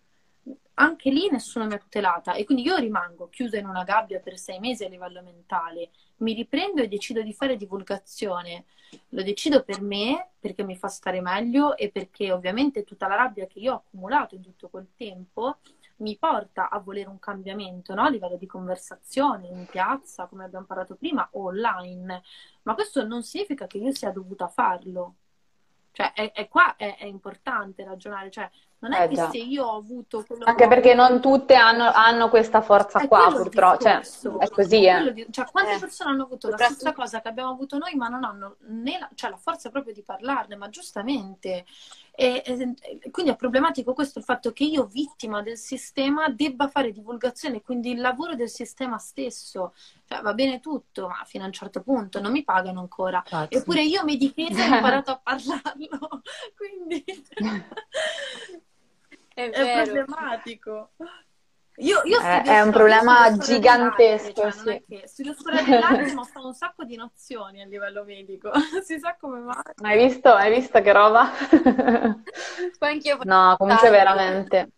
Anche 0.74 1.10
lì 1.10 1.28
nessuno 1.28 1.66
mi 1.66 1.74
ha 1.74 1.78
tutelata 1.78 2.34
e 2.34 2.44
quindi 2.44 2.64
io 2.64 2.76
rimango 2.76 3.28
chiusa 3.28 3.58
in 3.58 3.66
una 3.66 3.82
gabbia 3.82 4.20
per 4.20 4.38
sei 4.38 4.60
mesi 4.60 4.84
a 4.84 4.88
livello 4.88 5.22
mentale. 5.22 5.90
Mi 6.18 6.34
riprendo 6.34 6.80
e 6.80 6.88
decido 6.88 7.20
di 7.22 7.34
fare 7.34 7.56
divulgazione. 7.56 8.64
Lo 9.10 9.22
decido 9.22 9.64
per 9.64 9.82
me, 9.82 10.30
perché 10.38 10.62
mi 10.62 10.76
fa 10.76 10.88
stare 10.88 11.20
meglio 11.20 11.76
e 11.76 11.90
perché 11.90 12.32
ovviamente 12.32 12.84
tutta 12.84 13.08
la 13.08 13.16
rabbia 13.16 13.46
che 13.46 13.58
io 13.58 13.72
ho 13.72 13.76
accumulato 13.76 14.36
in 14.36 14.40
tutto 14.40 14.68
quel 14.68 14.88
tempo 14.96 15.58
mi 15.98 16.16
porta 16.16 16.68
a 16.68 16.78
volere 16.78 17.08
un 17.08 17.18
cambiamento 17.18 17.94
no? 17.94 18.02
a 18.02 18.08
livello 18.08 18.36
di 18.36 18.46
conversazione 18.46 19.48
in 19.48 19.66
piazza, 19.66 20.26
come 20.26 20.44
abbiamo 20.44 20.66
parlato 20.66 20.94
prima, 20.94 21.28
o 21.32 21.46
online, 21.46 22.22
ma 22.62 22.74
questo 22.74 23.04
non 23.06 23.22
significa 23.22 23.66
che 23.66 23.78
io 23.78 23.94
sia 23.94 24.10
dovuta 24.10 24.48
farlo. 24.48 25.14
Cioè, 25.90 26.12
è, 26.12 26.32
è 26.32 26.48
qua 26.48 26.76
è, 26.76 26.96
è, 26.96 27.06
importante 27.06 27.82
ragionare, 27.82 28.30
cioè, 28.30 28.48
non 28.80 28.92
è 28.92 29.02
eh, 29.02 29.08
che 29.08 29.14
già. 29.16 29.30
se 29.30 29.38
io 29.38 29.64
ho 29.64 29.76
avuto 29.76 30.24
quello 30.24 30.44
Anche 30.44 30.68
perché 30.68 30.94
non 30.94 31.20
tutte 31.20 31.56
hanno, 31.56 31.90
hanno 31.92 32.28
questa 32.28 32.60
forza 32.60 33.04
qua, 33.08 33.26
purtroppo. 33.32 33.82
Cioè, 33.82 34.00
è 34.38 34.48
così, 34.48 34.86
eh. 34.86 35.12
Di, 35.12 35.26
cioè, 35.30 35.46
quante 35.50 35.74
eh. 35.74 35.78
persone 35.80 36.10
hanno 36.10 36.22
avuto 36.22 36.50
la 36.50 36.56
stessa 36.56 36.92
cosa 36.92 37.20
che 37.20 37.26
abbiamo 37.26 37.50
avuto 37.50 37.78
noi, 37.78 37.96
ma 37.96 38.06
non 38.06 38.22
hanno 38.22 38.58
né 38.68 38.98
la, 39.00 39.08
cioè, 39.14 39.30
la 39.30 39.36
forza 39.36 39.70
proprio 39.70 39.92
di 39.92 40.02
parlarne, 40.02 40.54
ma 40.54 40.68
giustamente. 40.68 41.64
E, 42.20 42.42
e, 42.44 43.10
quindi 43.12 43.30
è 43.30 43.36
problematico 43.36 43.92
questo 43.92 44.18
il 44.18 44.24
fatto 44.24 44.52
che 44.52 44.64
io, 44.64 44.86
vittima 44.86 45.40
del 45.40 45.56
sistema, 45.56 46.28
debba 46.28 46.66
fare 46.66 46.90
divulgazione, 46.90 47.62
quindi 47.62 47.92
il 47.92 48.00
lavoro 48.00 48.34
del 48.34 48.48
sistema 48.48 48.98
stesso. 48.98 49.72
Cioè, 50.04 50.20
va 50.22 50.34
bene 50.34 50.58
tutto, 50.58 51.06
ma 51.06 51.22
fino 51.24 51.44
a 51.44 51.46
un 51.46 51.52
certo 51.52 51.80
punto 51.80 52.20
non 52.20 52.32
mi 52.32 52.42
pagano 52.42 52.80
ancora. 52.80 53.22
Grazie. 53.24 53.58
Eppure 53.58 53.84
io 53.84 54.02
mi 54.02 54.16
difendo 54.16 54.58
e 54.58 54.62
ho 54.62 54.74
imparato 54.74 55.12
a 55.12 55.18
parlarlo. 55.22 56.22
quindi 56.56 57.04
è, 59.32 59.50
è 59.50 59.82
problematico. 59.84 60.90
Io, 61.80 62.00
io 62.04 62.20
è, 62.20 62.42
è 62.42 62.60
un 62.60 62.70
problema 62.72 63.36
gigantesco. 63.36 64.50
Cioè, 64.50 64.82
sì. 64.88 65.02
studio 65.04 65.32
storia 65.32 65.62
dell'arte, 65.62 66.12
ma 66.12 66.22
ho 66.22 66.26
un 66.46 66.54
sacco 66.54 66.84
di 66.84 66.96
nozioni 66.96 67.62
a 67.62 67.66
livello 67.66 68.04
medico. 68.04 68.50
si 68.84 68.98
sa 68.98 69.16
come 69.18 69.40
va. 69.40 69.62
Hai 69.82 70.06
visto? 70.06 70.32
Hai 70.32 70.52
visto 70.52 70.80
che 70.80 70.92
roba? 70.92 71.30
Poi 72.78 72.90
anch'io 72.90 73.18
no, 73.22 73.54
comunque 73.56 73.90
veramente. 73.90 74.70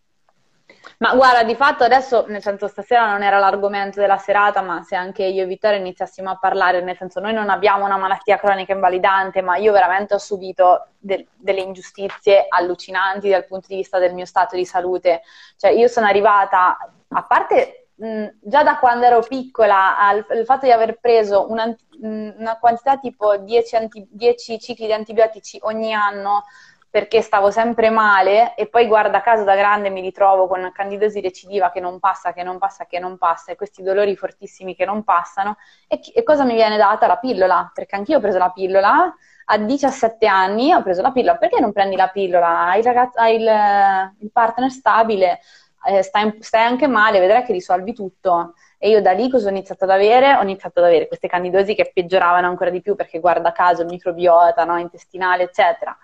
Ma 0.99 1.15
guarda, 1.15 1.43
di 1.45 1.55
fatto 1.55 1.85
adesso, 1.85 2.25
nel 2.29 2.43
senso 2.43 2.67
stasera 2.69 3.07
non 3.11 3.23
era 3.23 3.39
l'argomento 3.39 4.01
della 4.01 4.17
serata, 4.19 4.63
ma 4.63 4.83
se 4.83 4.97
anche 4.97 5.25
io 5.25 5.43
e 5.43 5.47
Vittorio 5.47 5.79
iniziassimo 5.79 6.31
a 6.31 6.37
parlare, 6.39 6.81
nel 6.83 6.97
senso 6.97 7.21
noi 7.21 7.33
non 7.33 7.49
abbiamo 7.51 7.85
una 7.85 7.97
malattia 7.97 8.39
cronica 8.39 8.73
invalidante, 8.73 9.43
ma 9.43 9.57
io 9.57 9.73
veramente 9.73 10.15
ho 10.15 10.19
subito 10.19 10.89
de- 10.99 11.29
delle 11.37 11.61
ingiustizie 11.61 12.47
allucinanti 12.49 13.29
dal 13.31 13.47
punto 13.47 13.67
di 13.69 13.77
vista 13.77 13.99
del 13.99 14.15
mio 14.15 14.25
stato 14.27 14.57
di 14.57 14.65
salute. 14.65 15.23
Cioè 15.57 15.71
io 15.71 15.89
sono 15.89 16.07
arrivata, 16.07 16.77
a 17.09 17.23
parte 17.25 17.89
mh, 17.97 18.27
già 18.41 18.63
da 18.63 18.79
quando 18.79 19.05
ero 19.07 19.21
piccola, 19.21 19.99
al, 19.99 20.25
al 20.29 20.45
fatto 20.45 20.67
di 20.67 20.73
aver 20.73 20.99
preso 21.01 21.51
una, 21.51 21.75
una 22.03 22.59
quantità 22.59 22.97
tipo 22.99 23.37
10, 23.37 23.77
anti- 23.77 24.07
10 24.11 24.59
cicli 24.59 24.87
di 24.87 24.93
antibiotici 24.93 25.59
ogni 25.63 25.93
anno, 25.95 26.45
perché 26.91 27.23
stavo 27.23 27.53
sempre 27.53 27.89
male 27.89 28.55
e 28.57 28.67
poi 28.67 28.87
guarda 28.89 29.21
caso 29.21 29.45
da 29.45 29.55
grande 29.55 29.91
mi 29.91 30.01
ritrovo 30.01 30.49
con 30.49 30.71
candidosi 30.75 31.21
recidiva 31.21 31.71
che 31.71 31.79
non 31.79 32.01
passa, 32.01 32.33
che 32.33 32.43
non 32.43 32.59
passa, 32.59 32.87
che 32.87 32.99
non 32.99 33.17
passa 33.17 33.53
e 33.53 33.57
questi 33.57 33.83
dolori 33.83 34.17
fortissimi 34.17 34.75
che 34.75 34.85
non 34.85 35.05
passano 35.05 35.57
e, 35.87 36.01
e 36.13 36.23
cosa 36.25 36.45
mi 36.45 36.55
viene 36.55 36.77
data? 36.77 37.07
La 37.07 37.19
pillola, 37.19 37.71
perché 37.73 37.95
anch'io 37.95 38.19
ho 38.19 38.21
preso 38.21 38.39
la 38.39 38.51
pillola 38.51 39.15
a 39.53 39.59
17 39.59 40.27
anni 40.27 40.73
ho 40.73 40.83
preso 40.83 41.03
la 41.03 41.11
pillola, 41.11 41.37
perché 41.37 41.61
non 41.61 41.73
prendi 41.73 41.97
la 41.97 42.09
pillola? 42.09 42.69
Hai, 42.69 42.83
ragazzo, 42.83 43.19
hai 43.19 43.35
il, 43.37 44.13
il, 44.21 44.31
partner 44.33 44.71
stabile, 44.71 45.41
eh, 45.87 46.03
stai, 46.03 46.37
stai, 46.41 46.65
anche 46.65 46.87
male, 46.87 47.19
vedrai 47.19 47.43
che 47.43 47.53
risolvi 47.53 47.93
tutto. 47.93 48.55
E 48.79 48.89
io 48.91 49.03
da 49.03 49.11
lì 49.11 49.29
cosa 49.29 49.49
ho 49.49 49.51
iniziato 49.51 49.85
ad 49.85 49.91
avere? 49.91 50.37
Ho 50.37 50.43
iniziato 50.43 50.79
ad 50.79 50.87
avere 50.87 51.09
queste 51.09 51.27
candidosi 51.29 51.75
che 51.75 51.91
peggioravano 51.93 52.47
ancora 52.47 52.71
di 52.71 52.81
più 52.81 52.95
perché 52.95 53.19
guarda 53.19 53.53
caso 53.53 53.85
microbiota 53.85 54.65
no, 54.65 54.79
intestinale, 54.79 55.43
eccetera 55.45 55.97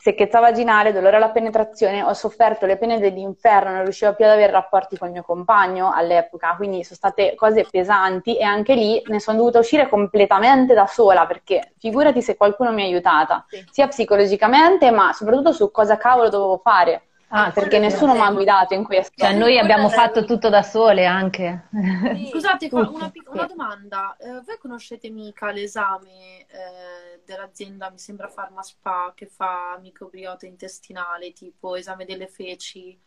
secchezza 0.00 0.40
vaginale, 0.40 0.94
dolore 0.94 1.16
alla 1.16 1.28
penetrazione, 1.28 2.02
ho 2.02 2.14
sofferto 2.14 2.64
le 2.64 2.78
pene 2.78 2.98
dell'inferno, 2.98 3.70
non 3.70 3.82
riuscivo 3.82 4.14
più 4.14 4.24
ad 4.24 4.30
avere 4.30 4.50
rapporti 4.50 4.96
con 4.96 5.08
il 5.08 5.12
mio 5.12 5.22
compagno 5.22 5.92
all'epoca, 5.92 6.54
quindi 6.56 6.82
sono 6.84 6.96
state 6.96 7.34
cose 7.34 7.66
pesanti 7.70 8.38
e 8.38 8.42
anche 8.42 8.74
lì 8.74 9.02
ne 9.08 9.20
sono 9.20 9.36
dovuta 9.36 9.58
uscire 9.58 9.90
completamente 9.90 10.72
da 10.72 10.86
sola 10.86 11.26
perché 11.26 11.74
figurati 11.78 12.22
se 12.22 12.38
qualcuno 12.38 12.72
mi 12.72 12.80
ha 12.80 12.86
aiutata, 12.86 13.44
sì. 13.46 13.62
sia 13.70 13.88
psicologicamente 13.88 14.90
ma 14.90 15.12
soprattutto 15.12 15.52
su 15.52 15.70
cosa 15.70 15.98
cavolo 15.98 16.30
dovevo 16.30 16.56
fare. 16.64 17.02
Ah, 17.32 17.52
perché 17.52 17.78
nessuno 17.78 18.14
mi 18.14 18.22
ha 18.22 18.32
guidato 18.32 18.74
in 18.74 18.82
questo. 18.82 19.12
Cioè, 19.14 19.34
noi 19.34 19.56
abbiamo 19.56 19.88
fatto 19.88 20.24
tutto 20.24 20.48
da 20.48 20.62
sole 20.62 21.06
anche. 21.06 21.68
Sì. 21.70 22.26
Scusate, 22.28 22.68
una, 22.72 22.90
una, 23.26 23.46
domanda. 23.46 24.16
Eh, 24.18 24.40
voi 24.44 24.58
conoscete 24.58 25.10
mica 25.10 25.52
l'esame 25.52 26.40
eh, 26.48 27.09
dell'azienda, 27.34 27.90
mi 27.90 27.98
sembra 27.98 28.30
Pharmaspa, 28.32 29.12
che 29.14 29.26
fa 29.26 29.78
microbiota 29.80 30.46
intestinale, 30.46 31.32
tipo 31.32 31.76
esame 31.76 32.04
delle 32.04 32.26
feci? 32.26 32.98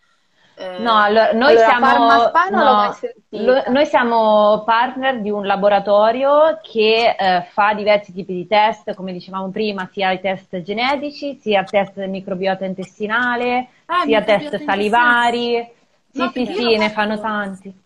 Eh, 0.56 0.80
no, 0.80 0.96
allora, 0.96 1.32
noi, 1.34 1.56
allora, 1.56 1.66
siamo, 1.68 2.08
no, 2.52 2.96
lo, 3.30 3.64
noi, 3.70 3.86
siamo, 3.88 4.64
partner 4.64 5.20
di 5.20 5.32
un 5.32 5.48
laboratorio 5.48 6.60
che 6.62 7.16
eh, 7.18 7.48
fa 7.52 7.74
diversi 7.74 8.14
tipi 8.14 8.34
di 8.34 8.48
test, 8.48 8.94
come 8.94 9.12
dicevamo 9.14 9.50
prima, 9.50 9.90
sia 9.92 10.12
i 10.12 10.22
test 10.22 10.62
genetici, 10.62 11.40
sia 11.42 11.64
test 11.64 11.94
del 11.96 12.10
microbiota 12.10 12.66
intestinale, 12.66 13.68
ah, 13.86 14.04
sia 14.04 14.22
test 14.22 14.64
salivari. 14.64 15.68
Sì, 16.12 16.20
no, 16.20 16.30
sì, 16.32 16.46
sì, 16.46 16.78
ne 16.78 16.90
fanno 16.92 17.20
tanti. 17.20 17.83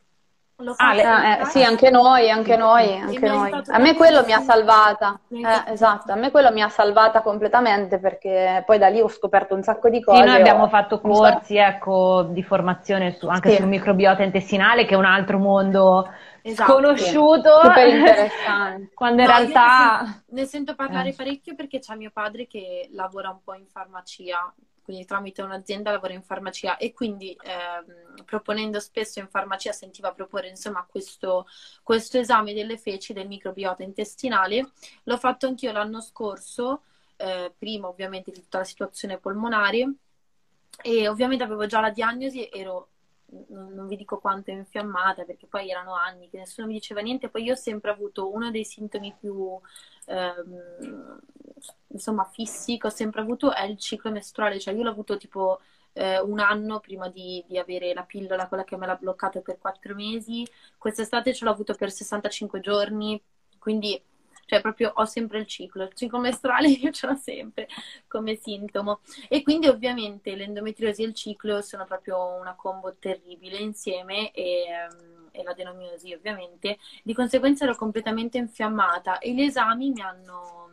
Ah, 0.77 0.93
le, 0.93 1.03
eh, 1.41 1.45
sì, 1.45 1.63
anche 1.63 1.91
noi, 1.91 2.31
anche 2.31 2.57
noi, 2.57 2.97
anche 2.97 3.27
noi. 3.27 3.51
A 3.67 3.77
me 3.77 3.93
quello 3.93 4.23
mi 4.25 4.33
ha 4.33 4.39
salvata, 4.39 5.19
eh, 5.29 5.71
esatto, 5.71 6.11
a 6.11 6.15
me 6.15 6.31
quello 6.31 6.51
mi 6.51 6.63
ha 6.63 6.69
salvata 6.69 7.21
completamente 7.21 7.99
perché 7.99 8.63
poi 8.65 8.79
da 8.79 8.87
lì 8.87 8.99
ho 8.99 9.07
scoperto 9.07 9.53
un 9.53 9.61
sacco 9.61 9.87
di 9.89 10.01
cose. 10.01 10.17
Sì, 10.17 10.25
noi 10.25 10.35
abbiamo 10.35 10.67
fatto 10.67 10.99
corsi, 10.99 11.57
ecco, 11.57 12.23
di 12.31 12.41
formazione 12.41 13.11
su, 13.11 13.27
anche 13.27 13.51
sì. 13.51 13.55
sul 13.57 13.67
microbiota 13.67 14.23
intestinale, 14.23 14.85
che 14.85 14.95
è 14.95 14.97
un 14.97 15.05
altro 15.05 15.37
mondo 15.37 16.11
esatto. 16.41 16.71
sconosciuto. 16.71 17.61
Super 17.61 17.87
interessante. 17.93 18.91
quando 18.95 19.21
in 19.21 19.27
no, 19.27 19.35
realtà... 19.35 20.01
Ne, 20.01 20.41
ne, 20.41 20.45
sento 20.45 20.73
parlare 20.73 21.09
eh. 21.09 21.15
parecchio 21.15 21.53
perché 21.53 21.77
c'è 21.77 21.95
mio 21.95 22.09
padre 22.11 22.47
che 22.47 22.89
lavora 22.93 23.29
un 23.29 23.43
po' 23.43 23.53
in 23.53 23.67
farmacia 23.67 24.51
quindi 24.87 25.03
tramite 25.03 25.41
un'azienda 25.41 25.91
lavora 25.91 26.13
in 26.13 26.23
farmacia 26.23 26.77
e 26.77 26.93
quindi 26.93 27.37
ehm, 27.41 28.23
proponendo 28.23 28.79
spesso 28.79 29.19
in 29.19 29.27
farmacia 29.27 29.73
sentiva 29.73 30.13
proporre 30.13 30.47
insomma 30.47 30.85
questo, 30.89 31.45
questo 31.83 32.17
esame 32.17 32.53
delle 32.53 32.77
feci 32.77 33.11
del 33.11 33.27
microbiota 33.27 33.83
intestinale. 33.83 34.71
L'ho 35.03 35.17
fatto 35.17 35.45
anch'io 35.45 35.73
l'anno 35.73 35.99
scorso, 35.99 36.83
eh, 37.17 37.53
prima 37.57 37.89
ovviamente 37.89 38.31
di 38.31 38.39
tutta 38.39 38.59
la 38.59 38.63
situazione 38.63 39.17
polmonare 39.17 39.95
e 40.81 41.09
ovviamente 41.09 41.43
avevo 41.43 41.65
già 41.65 41.81
la 41.81 41.89
diagnosi, 41.89 42.47
ero 42.49 42.91
non, 43.49 43.73
non, 43.73 43.87
vi 43.87 43.97
dico 43.97 44.19
quanto 44.19 44.51
infiammata 44.51 45.23
perché 45.23 45.47
poi 45.47 45.69
erano 45.69 45.93
anni 45.93 46.29
che 46.29 46.37
nessuno 46.37 46.67
mi 46.67 46.73
diceva 46.73 47.01
niente, 47.01 47.29
poi 47.29 47.43
io 47.43 47.53
ho 47.53 47.57
sempre 47.57 47.91
avuto 47.91 48.31
uno 48.31 48.51
dei 48.51 48.63
sintomi 48.63 49.13
più 49.19 49.59
ehm, 50.05 51.19
insomma 51.87 52.23
fissi 52.25 52.77
che 52.77 52.87
ho 52.87 52.91
sempre 52.91 53.21
avuto 53.21 53.53
è 53.53 53.63
il 53.63 53.77
ciclo 53.77 54.11
mestruale, 54.11 54.59
cioè 54.59 54.73
io 54.73 54.83
l'ho 54.83 54.89
avuto 54.89 55.17
tipo 55.17 55.59
eh, 55.93 56.19
un 56.19 56.39
anno 56.39 56.79
prima 56.79 57.09
di, 57.09 57.43
di, 57.47 57.57
avere 57.57 57.93
la 57.93 58.03
pillola, 58.03 58.47
quella 58.47 58.63
che 58.63 58.77
me 58.77 58.85
l'ha 58.85 58.95
bloccato 58.95 59.41
per 59.41 59.57
quattro 59.57 59.95
mesi, 59.95 60.45
quest'estate 60.77 61.33
ce 61.33 61.43
l'ho 61.45 61.51
avuto 61.51 61.73
per 61.73 61.91
65 61.91 62.59
giorni, 62.59 63.21
quindi 63.57 64.01
cioè 64.47 64.61
proprio 64.61 64.91
ho 64.95 65.05
sempre 65.05 65.39
il 65.39 65.45
ciclo, 65.45 65.83
il 65.83 65.93
ciclo 65.93 66.19
mestruale 66.19 66.69
io 66.71 66.89
ce 66.91 67.05
l'ho 67.05 67.15
sempre 67.15 67.67
come 68.07 68.35
sintomo 68.35 69.01
e 69.27 69.43
quindi 69.43 69.67
ovviamente 69.67 70.35
l'endometriosi 70.35 71.03
e 71.03 71.07
il 71.07 71.13
ciclo 71.13 71.61
sono 71.61 71.85
proprio 71.85 72.17
una 72.39 72.55
combo 72.55 72.95
terribile 72.95 73.57
insieme 73.57 74.31
e, 74.31 74.63
ehm, 74.63 75.29
e 75.31 75.43
l'adenomiosi 75.43 76.13
ovviamente, 76.13 76.77
di 77.03 77.13
conseguenza 77.13 77.65
ero 77.65 77.75
completamente 77.75 78.37
infiammata 78.37 79.19
e 79.19 79.33
gli 79.33 79.41
esami 79.41 79.91
mi 79.91 80.01
hanno 80.01 80.65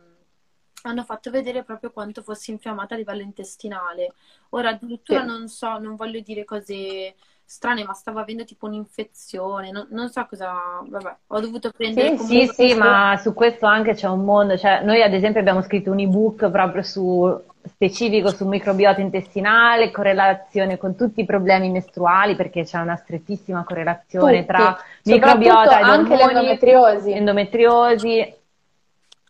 hanno 0.85 1.03
fatto 1.03 1.31
vedere 1.31 1.63
proprio 1.63 1.91
quanto 1.91 2.21
fossi 2.21 2.51
infiammata 2.51 2.93
a 2.93 2.97
livello 2.97 3.23
intestinale. 3.23 4.13
Ora 4.49 4.69
addirittura 4.69 5.21
sì. 5.21 5.25
non 5.25 5.47
so, 5.47 5.79
non 5.79 5.95
voglio 5.95 6.19
dire 6.19 6.45
cose 6.45 7.15
strane, 7.45 7.83
ma 7.83 7.93
stavo 7.93 8.19
avendo 8.19 8.43
tipo 8.43 8.65
un'infezione, 8.65 9.71
non, 9.71 9.87
non 9.91 10.09
so 10.09 10.25
cosa, 10.27 10.53
vabbè, 10.85 11.15
ho 11.27 11.39
dovuto 11.39 11.71
prendere... 11.75 12.17
Sì, 12.17 12.47
sì, 12.47 12.47
sì, 12.47 12.73
ma 12.73 13.17
su 13.21 13.33
questo 13.33 13.65
anche 13.65 13.93
c'è 13.93 14.07
un 14.07 14.23
mondo, 14.23 14.57
cioè 14.57 14.83
noi 14.83 15.01
ad 15.01 15.13
esempio 15.13 15.39
abbiamo 15.39 15.61
scritto 15.61 15.91
un 15.91 15.99
ebook 15.99 16.49
proprio 16.49 16.81
su 16.81 17.41
specifico 17.67 18.29
sul 18.29 18.47
microbiota 18.47 19.01
intestinale, 19.01 19.91
correlazione 19.91 20.77
con 20.77 20.95
tutti 20.95 21.21
i 21.21 21.25
problemi 21.25 21.69
mestruali, 21.69 22.35
perché 22.35 22.63
c'è 22.63 22.79
una 22.79 22.95
strettissima 22.95 23.63
correlazione 23.63 24.39
tutti. 24.39 24.45
tra 24.45 24.77
microbiota 25.03 25.79
e 25.79 25.81
anche 25.83 26.15
l'endometriosi. 26.15 27.11
endometriosi 27.11 28.43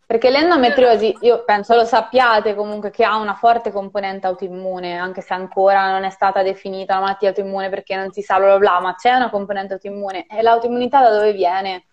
perché 0.05 0.29
l'endometriosi, 0.29 1.17
io 1.21 1.43
penso 1.45 1.73
lo 1.73 1.83
sappiate 1.83 2.53
comunque 2.53 2.91
che 2.91 3.03
ha 3.03 3.17
una 3.17 3.33
forte 3.33 3.71
componente 3.71 4.27
autoimmune, 4.27 4.97
anche 4.97 5.21
se 5.21 5.33
ancora 5.33 5.89
non 5.89 6.03
è 6.03 6.11
stata 6.11 6.43
definita 6.43 6.93
la 6.93 6.99
malattia 7.01 7.29
autoimmune 7.29 7.69
perché 7.69 7.95
non 7.95 8.11
si 8.11 8.21
sa 8.21 8.37
bla 8.37 8.49
bla 8.49 8.57
bla, 8.57 8.79
ma 8.81 8.93
c'è 8.93 9.15
una 9.15 9.31
componente 9.31 9.73
autoimmune. 9.73 10.27
E 10.27 10.43
l'autoimmunità 10.43 11.01
da 11.01 11.09
dove 11.09 11.33
viene? 11.33 11.85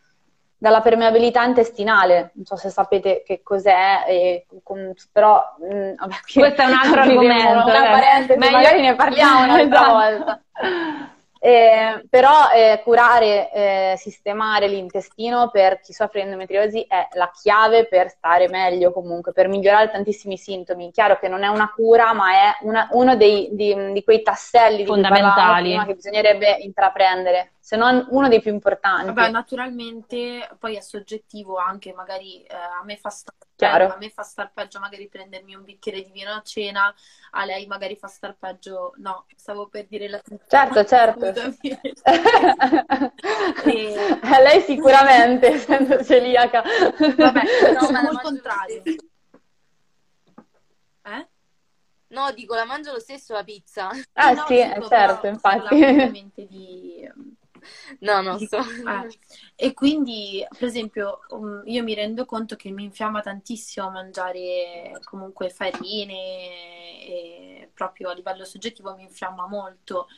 Dalla 0.58 0.82
permeabilità 0.82 1.42
intestinale, 1.42 2.32
non 2.34 2.44
so 2.44 2.56
se 2.56 2.68
sapete 2.68 3.22
che 3.24 3.42
cos'è, 3.42 4.04
e, 4.06 4.46
con, 4.62 4.92
però... 5.10 5.42
Mh, 5.58 5.74
mm, 5.74 5.94
vabbè, 5.96 6.14
Questo 6.34 6.62
è 6.62 6.66
un 6.66 6.72
altro 6.74 7.00
argomento. 7.02 7.64
Una 7.64 7.86
eh. 7.86 7.90
parentesi, 7.90 8.38
magari 8.38 8.80
ne 8.82 8.94
parliamo 8.94 9.44
un'altra 9.44 9.62
esatto. 9.80 9.92
volta. 9.92 10.42
Eh, 11.44 12.06
però 12.08 12.52
eh, 12.54 12.82
curare, 12.84 13.50
eh, 13.50 13.94
sistemare 13.96 14.68
l'intestino 14.68 15.50
per 15.50 15.80
chi 15.80 15.92
soffre 15.92 16.20
di 16.20 16.26
endometriosi 16.26 16.86
è 16.88 17.08
la 17.14 17.32
chiave 17.34 17.88
per 17.88 18.10
stare 18.10 18.48
meglio 18.48 18.92
comunque, 18.92 19.32
per 19.32 19.48
migliorare 19.48 19.90
tantissimi 19.90 20.36
sintomi. 20.36 20.92
Chiaro 20.92 21.18
che 21.18 21.26
non 21.26 21.42
è 21.42 21.48
una 21.48 21.72
cura, 21.74 22.12
ma 22.12 22.30
è 22.30 22.58
una, 22.60 22.86
uno 22.92 23.16
dei, 23.16 23.48
di, 23.50 23.92
di, 23.92 24.04
quei 24.04 24.22
tasselli 24.22 24.86
fondamentali 24.86 25.76
che 25.84 25.94
bisognerebbe 25.96 26.58
intraprendere 26.60 27.54
se 27.58 27.74
non 27.74 28.06
uno 28.10 28.28
dei 28.28 28.40
più 28.40 28.52
importanti. 28.52 29.06
Vabbè, 29.06 29.30
naturalmente 29.30 30.48
poi 30.60 30.76
è 30.76 30.80
soggettivo 30.80 31.56
anche, 31.56 31.92
magari 31.92 32.40
eh, 32.42 32.54
a 32.54 32.84
me 32.84 32.96
fa 32.96 33.10
star 33.10 33.34
peggio, 33.70 33.94
a 33.94 33.96
me 33.98 34.10
fa 34.10 34.22
star 34.22 34.52
peggio 34.52 34.78
magari 34.80 35.08
prendermi 35.08 35.54
un 35.54 35.64
bicchiere 35.64 36.02
di 36.02 36.10
vino 36.10 36.30
a 36.32 36.42
cena, 36.42 36.94
a 37.32 37.44
lei 37.44 37.66
magari 37.66 37.96
fa 37.96 38.08
star 38.08 38.36
peggio, 38.38 38.94
no, 38.96 39.26
stavo 39.36 39.68
per 39.68 39.86
dire 39.86 40.08
la 40.08 40.20
Certo, 40.48 40.84
certo. 40.84 41.26
e... 43.64 44.18
A 44.22 44.40
lei 44.40 44.60
sicuramente, 44.62 45.48
essendo 45.54 46.02
celiaca. 46.04 46.62
Vabbè, 46.62 47.42
no, 47.80 47.90
ma 47.90 48.10
il 48.10 48.20
contrario. 48.20 48.82
Eh? 51.04 51.28
No, 52.08 52.30
dico, 52.32 52.54
la 52.54 52.64
mangio 52.64 52.92
lo 52.92 53.00
stesso 53.00 53.32
la 53.32 53.42
pizza. 53.42 53.90
Ah 54.12 54.32
no, 54.32 54.44
sì, 54.46 54.62
dico, 54.62 54.86
certo, 54.86 55.26
infatti. 55.26 56.32
Di, 56.34 57.10
No, 58.00 58.20
non 58.22 58.38
so. 58.38 58.58
Eh. 58.58 59.18
E 59.56 59.74
quindi, 59.74 60.44
per 60.48 60.68
esempio, 60.68 61.20
um, 61.30 61.62
io 61.66 61.82
mi 61.82 61.94
rendo 61.94 62.24
conto 62.24 62.56
che 62.56 62.70
mi 62.70 62.84
infiamma 62.84 63.20
tantissimo 63.20 63.90
mangiare 63.90 64.92
comunque 65.04 65.50
farine 65.50 66.80
proprio 67.74 68.10
a 68.10 68.14
livello 68.14 68.44
soggettivo 68.44 68.94
mi 68.94 69.02
infiamma 69.04 69.46
molto. 69.46 70.08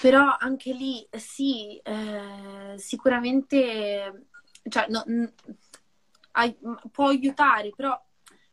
Però 0.00 0.36
anche 0.38 0.72
lì 0.72 1.06
sì, 1.10 1.76
eh, 1.78 2.74
sicuramente 2.76 4.26
cioè, 4.68 4.86
no, 4.88 5.04
può 6.90 7.08
aiutare, 7.08 7.70
però 7.74 8.00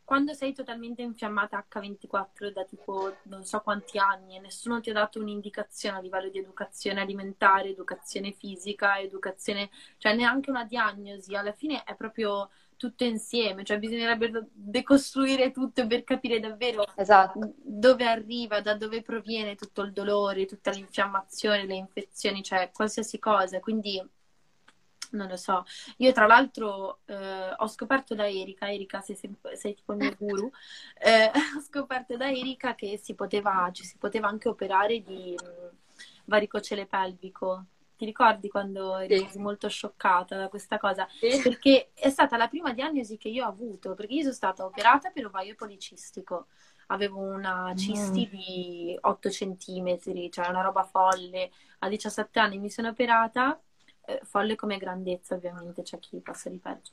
quando 0.09 0.33
sei 0.33 0.53
totalmente 0.53 1.03
infiammata 1.03 1.63
H24 1.69 2.51
da 2.51 2.65
tipo 2.65 3.17
non 3.25 3.45
so 3.45 3.59
quanti 3.59 3.99
anni 3.99 4.37
e 4.37 4.39
nessuno 4.39 4.81
ti 4.81 4.89
ha 4.89 4.93
dato 4.93 5.19
un'indicazione 5.19 5.99
a 5.99 6.01
livello 6.01 6.29
di 6.29 6.39
educazione 6.39 6.99
alimentare, 6.99 7.69
educazione 7.69 8.31
fisica, 8.31 8.97
educazione, 8.97 9.69
cioè 9.99 10.15
neanche 10.15 10.49
una 10.49 10.65
diagnosi, 10.65 11.35
alla 11.35 11.51
fine 11.51 11.83
è 11.83 11.95
proprio 11.95 12.49
tutto 12.75 13.03
insieme, 13.03 13.63
cioè 13.63 13.77
bisognerebbe 13.77 14.47
decostruire 14.51 15.51
tutto 15.51 15.85
per 15.85 16.03
capire 16.03 16.39
davvero 16.39 16.85
esatto. 16.95 17.53
dove 17.57 18.07
arriva, 18.07 18.61
da 18.61 18.73
dove 18.73 19.03
proviene 19.03 19.53
tutto 19.53 19.83
il 19.83 19.93
dolore, 19.93 20.47
tutta 20.47 20.71
l'infiammazione, 20.71 21.67
le 21.67 21.75
infezioni, 21.75 22.41
cioè 22.41 22.71
qualsiasi 22.73 23.19
cosa. 23.19 23.59
Quindi 23.59 24.03
non 25.11 25.27
lo 25.27 25.37
so. 25.37 25.63
Io 25.97 26.11
tra 26.11 26.25
l'altro 26.27 26.99
eh, 27.05 27.53
ho 27.55 27.67
scoperto 27.67 28.15
da 28.15 28.27
Erika, 28.27 28.71
Erika 28.71 29.01
sei, 29.01 29.17
sei 29.53 29.73
tipo 29.73 29.93
il 29.93 29.99
mio 29.99 30.15
guru, 30.19 30.51
eh, 30.99 31.31
ho 31.57 31.61
scoperto 31.61 32.17
da 32.17 32.29
Erika 32.29 32.75
che 32.75 32.97
si 32.97 33.15
poteva, 33.15 33.69
ci 33.71 33.83
si 33.83 33.97
poteva 33.97 34.27
anche 34.27 34.49
operare 34.49 35.01
di 35.01 35.35
mh, 35.37 35.47
mm, 35.47 35.67
varicocele 36.25 36.85
pelvico. 36.85 37.65
Ti 37.95 38.05
ricordi 38.05 38.47
quando 38.47 38.95
eri 38.95 39.27
sì. 39.29 39.39
molto 39.39 39.67
scioccata 39.67 40.37
da 40.37 40.47
questa 40.47 40.77
cosa? 40.77 41.05
Sì. 41.19 41.41
Perché 41.41 41.91
è 41.93 42.09
stata 42.09 42.37
la 42.37 42.47
prima 42.47 42.71
diagnosi 42.71 43.17
che 43.17 43.27
io 43.27 43.45
ho 43.45 43.49
avuto, 43.49 43.93
perché 43.93 44.13
io 44.13 44.21
sono 44.21 44.33
stata 44.33 44.63
operata 44.63 45.09
per 45.09 45.25
ovaio 45.25 45.53
policistico. 45.55 46.47
Avevo 46.91 47.19
una 47.19 47.73
cisti 47.75 48.25
mm. 48.25 48.31
di 48.31 48.97
8 48.99 49.29
centimetri, 49.29 50.31
cioè 50.31 50.47
una 50.47 50.61
roba 50.61 50.83
folle. 50.83 51.51
A 51.79 51.89
17 51.89 52.39
anni 52.39 52.57
mi 52.57 52.69
sono 52.69 52.87
operata 52.87 53.61
folle 54.23 54.55
come 54.55 54.77
grandezza 54.77 55.35
ovviamente, 55.35 55.81
c'è 55.81 55.99
chi 55.99 56.19
passa 56.19 56.49
di 56.49 56.57
peggio. 56.57 56.91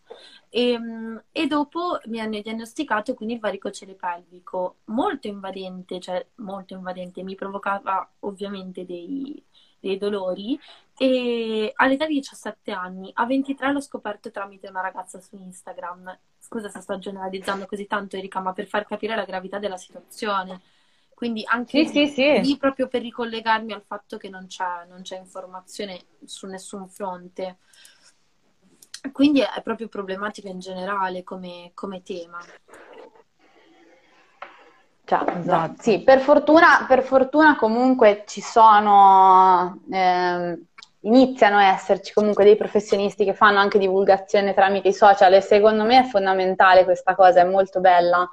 E, 0.49 0.71
ehm, 0.71 1.23
e, 1.33 1.47
dopo 1.47 2.01
mi 2.07 2.21
hanno 2.21 2.41
diagnosticato 2.41 3.15
quindi 3.15 3.35
il 3.35 3.41
varicocele 3.41 3.95
pelvico, 3.95 4.79
molto 4.87 5.27
invadente, 5.29 6.01
cioè 6.01 6.27
molto 6.37 6.75
invadente, 6.75 7.23
mi 7.23 7.35
provocava 7.35 8.09
ovviamente 8.21 8.85
dei, 8.85 9.43
dei 9.81 9.99
dolori 9.99 10.59
e 10.99 11.73
all'età 11.75 12.07
di 12.07 12.15
17 12.15 12.73
anni, 12.73 13.11
a 13.15 13.27
23 13.27 13.73
l'ho 13.73 13.81
scoperto 13.81 14.31
tramite 14.31 14.69
una 14.69 14.81
ragazza 14.81 15.21
su 15.21 15.37
Instagram. 15.37 16.19
Scusa 16.39 16.69
se 16.69 16.81
sto 16.81 16.99
generalizzando 16.99 17.67
così 17.67 17.87
tanto 17.87 18.17
Erika, 18.17 18.41
ma 18.41 18.53
per 18.53 18.67
far 18.67 18.87
capire 18.87 19.17
la 19.17 19.25
gravità 19.25 19.59
della 19.59 19.77
situazione 19.77 20.61
quindi 21.17 21.45
anche 21.47 21.87
sì, 21.87 21.99
lì, 21.99 22.09
sì, 22.09 22.41
lì, 22.43 22.59
proprio 22.59 22.89
per 22.89 23.01
ricollegarmi 23.01 23.73
al 23.73 23.81
fatto 23.81 24.19
che 24.19 24.29
non 24.29 24.49
c'è, 24.49 24.85
non 24.87 25.01
c'è 25.01 25.17
informazione 25.17 25.99
su 26.27 26.47
nessun 26.47 26.87
fronte. 26.89 27.57
Quindi 29.13 29.41
è 29.41 29.63
proprio 29.63 29.89
problematica 29.89 30.51
in 30.51 30.59
generale 30.59 31.23
come, 31.23 31.71
come 31.73 32.03
tema. 32.03 32.39
Cioè, 35.07 35.39
esatto. 35.39 35.81
Sì, 35.81 36.03
per 36.03 36.21
fortuna, 36.21 36.85
per 36.87 37.03
fortuna 37.03 37.57
comunque 37.57 38.25
ci 38.27 38.43
sono, 38.43 39.81
eh, 39.91 40.65
iniziano 41.01 41.57
a 41.57 41.73
esserci 41.73 42.13
comunque 42.13 42.45
dei 42.45 42.57
professionisti 42.57 43.25
che 43.25 43.33
fanno 43.33 43.59
anche 43.59 43.79
divulgazione 43.79 44.53
tramite 44.53 44.89
i 44.89 44.93
social 44.93 45.33
e 45.33 45.41
secondo 45.41 45.85
me 45.85 46.01
è 46.01 46.05
fondamentale 46.05 46.85
questa 46.85 47.15
cosa, 47.15 47.41
è 47.41 47.45
molto 47.45 47.81
bella 47.81 48.29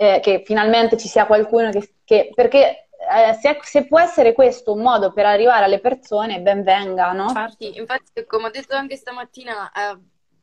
eh, 0.00 0.18
che 0.20 0.42
finalmente 0.46 0.96
ci 0.96 1.08
sia 1.08 1.26
qualcuno 1.26 1.68
che, 1.68 1.96
che 2.04 2.30
perché 2.34 2.88
eh, 2.90 3.34
se, 3.34 3.58
se, 3.60 3.86
può 3.86 4.00
essere 4.00 4.32
questo 4.32 4.72
un 4.72 4.80
modo 4.80 5.12
per 5.12 5.26
arrivare 5.26 5.66
alle 5.66 5.78
persone, 5.78 6.40
ben 6.40 6.62
venga, 6.62 7.12
no? 7.12 7.24
Infatti, 7.24 7.76
infatti 7.76 8.24
come 8.24 8.46
ho 8.46 8.50
detto 8.50 8.74
anche 8.74 8.96
stamattina, 8.96 9.70
eh, 9.70 9.98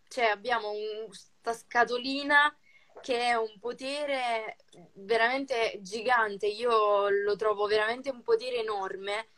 cioè 0.09 0.25
abbiamo 0.25 0.69
questa 1.07 1.53
scatolina 1.53 2.55
che 3.01 3.19
è 3.19 3.33
un 3.33 3.57
potere 3.59 4.57
veramente 4.93 5.79
gigante. 5.81 6.45
Io 6.45 7.09
lo 7.09 7.35
trovo 7.35 7.65
veramente 7.65 8.11
un 8.11 8.21
potere 8.21 8.57
enorme, 8.57 9.29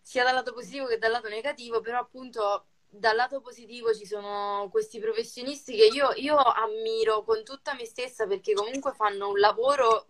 sia 0.00 0.24
dal 0.24 0.34
lato 0.34 0.52
positivo 0.52 0.86
che 0.86 0.98
dal 0.98 1.12
lato 1.12 1.28
negativo, 1.28 1.80
però 1.80 2.00
appunto 2.00 2.69
dal 2.90 3.14
lato 3.14 3.40
positivo 3.40 3.94
ci 3.94 4.04
sono 4.04 4.68
questi 4.70 4.98
professionisti 4.98 5.76
che 5.76 5.86
io, 5.86 6.12
io 6.16 6.36
ammiro 6.36 7.22
con 7.22 7.44
tutta 7.44 7.74
me 7.74 7.84
stessa 7.84 8.26
perché 8.26 8.52
comunque 8.52 8.92
fanno 8.92 9.28
un 9.28 9.38
lavoro 9.38 10.06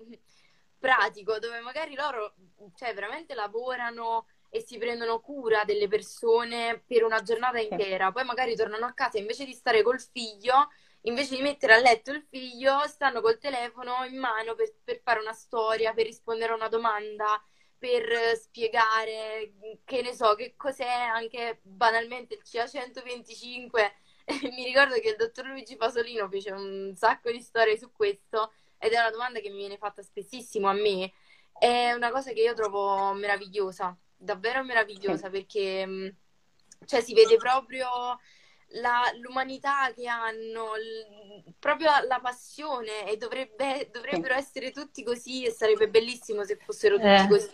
pratico 0.79 1.39
dove 1.39 1.61
magari 1.61 1.95
loro 1.95 2.35
cioè, 2.75 2.95
veramente 2.95 3.35
lavorano 3.35 4.27
e 4.49 4.63
si 4.63 4.79
prendono 4.79 5.21
cura 5.21 5.63
delle 5.65 5.87
persone 5.87 6.83
per 6.85 7.05
una 7.05 7.23
giornata 7.23 7.61
intera, 7.61 8.11
poi 8.11 8.25
magari 8.25 8.57
tornano 8.57 8.87
a 8.87 8.93
casa 8.93 9.19
invece 9.19 9.45
di 9.45 9.53
stare 9.53 9.83
col 9.83 10.01
figlio, 10.01 10.71
invece 11.03 11.37
di 11.37 11.43
mettere 11.43 11.75
a 11.75 11.79
letto 11.79 12.11
il 12.11 12.27
figlio, 12.29 12.81
stanno 12.89 13.21
col 13.21 13.39
telefono 13.39 14.05
in 14.05 14.19
mano 14.19 14.57
per, 14.57 14.75
per 14.83 15.01
fare 15.03 15.21
una 15.21 15.33
storia, 15.33 15.93
per 15.93 16.07
rispondere 16.07 16.53
a 16.53 16.57
una 16.57 16.69
domanda, 16.69 17.41
per 17.81 18.37
spiegare 18.37 19.53
che 19.85 20.03
ne 20.03 20.15
so, 20.15 20.35
che 20.35 20.53
cos'è 20.55 20.85
anche 20.85 21.61
banalmente 21.63 22.35
il 22.35 22.43
CA 22.43 22.67
125. 22.67 23.95
mi 24.55 24.65
ricordo 24.65 25.01
che 25.01 25.09
il 25.09 25.17
dottor 25.17 25.47
Luigi 25.47 25.77
Pasolino 25.77 26.29
fece 26.29 26.53
un 26.53 26.93
sacco 26.95 27.31
di 27.31 27.41
storie 27.41 27.79
su 27.79 27.91
questo 27.91 28.53
ed 28.77 28.93
è 28.93 29.01
una 29.01 29.11
domanda 29.11 29.41
che 29.41 29.49
mi 29.49 29.57
viene 29.57 29.79
fatta 29.79 30.03
spessissimo 30.03 30.69
a 30.69 30.75
me. 30.75 31.11
È 31.59 31.93
una 31.93 32.11
cosa 32.11 32.33
che 32.33 32.43
io 32.43 32.53
trovo 32.53 33.15
meravigliosa, 33.15 33.97
davvero 34.15 34.63
meravigliosa 34.63 35.31
perché 35.31 35.87
mm, 35.87 36.09
cioè, 36.85 37.01
si 37.01 37.15
vede 37.15 37.37
proprio 37.37 37.89
la, 38.75 39.03
l'umanità 39.21 39.91
che 39.95 40.07
hanno, 40.07 40.77
l, 40.77 41.53
proprio 41.59 41.91
la 42.07 42.21
passione 42.21 43.09
e 43.09 43.17
dovrebbe, 43.17 43.89
dovrebbero 43.93 44.35
essere 44.35 44.71
tutti 44.71 45.03
così 45.03 45.45
e 45.45 45.51
sarebbe 45.51 45.89
bellissimo 45.89 46.45
se 46.45 46.57
fossero 46.57 46.97
tutti 46.97 47.09
eh. 47.09 47.27
così. 47.29 47.51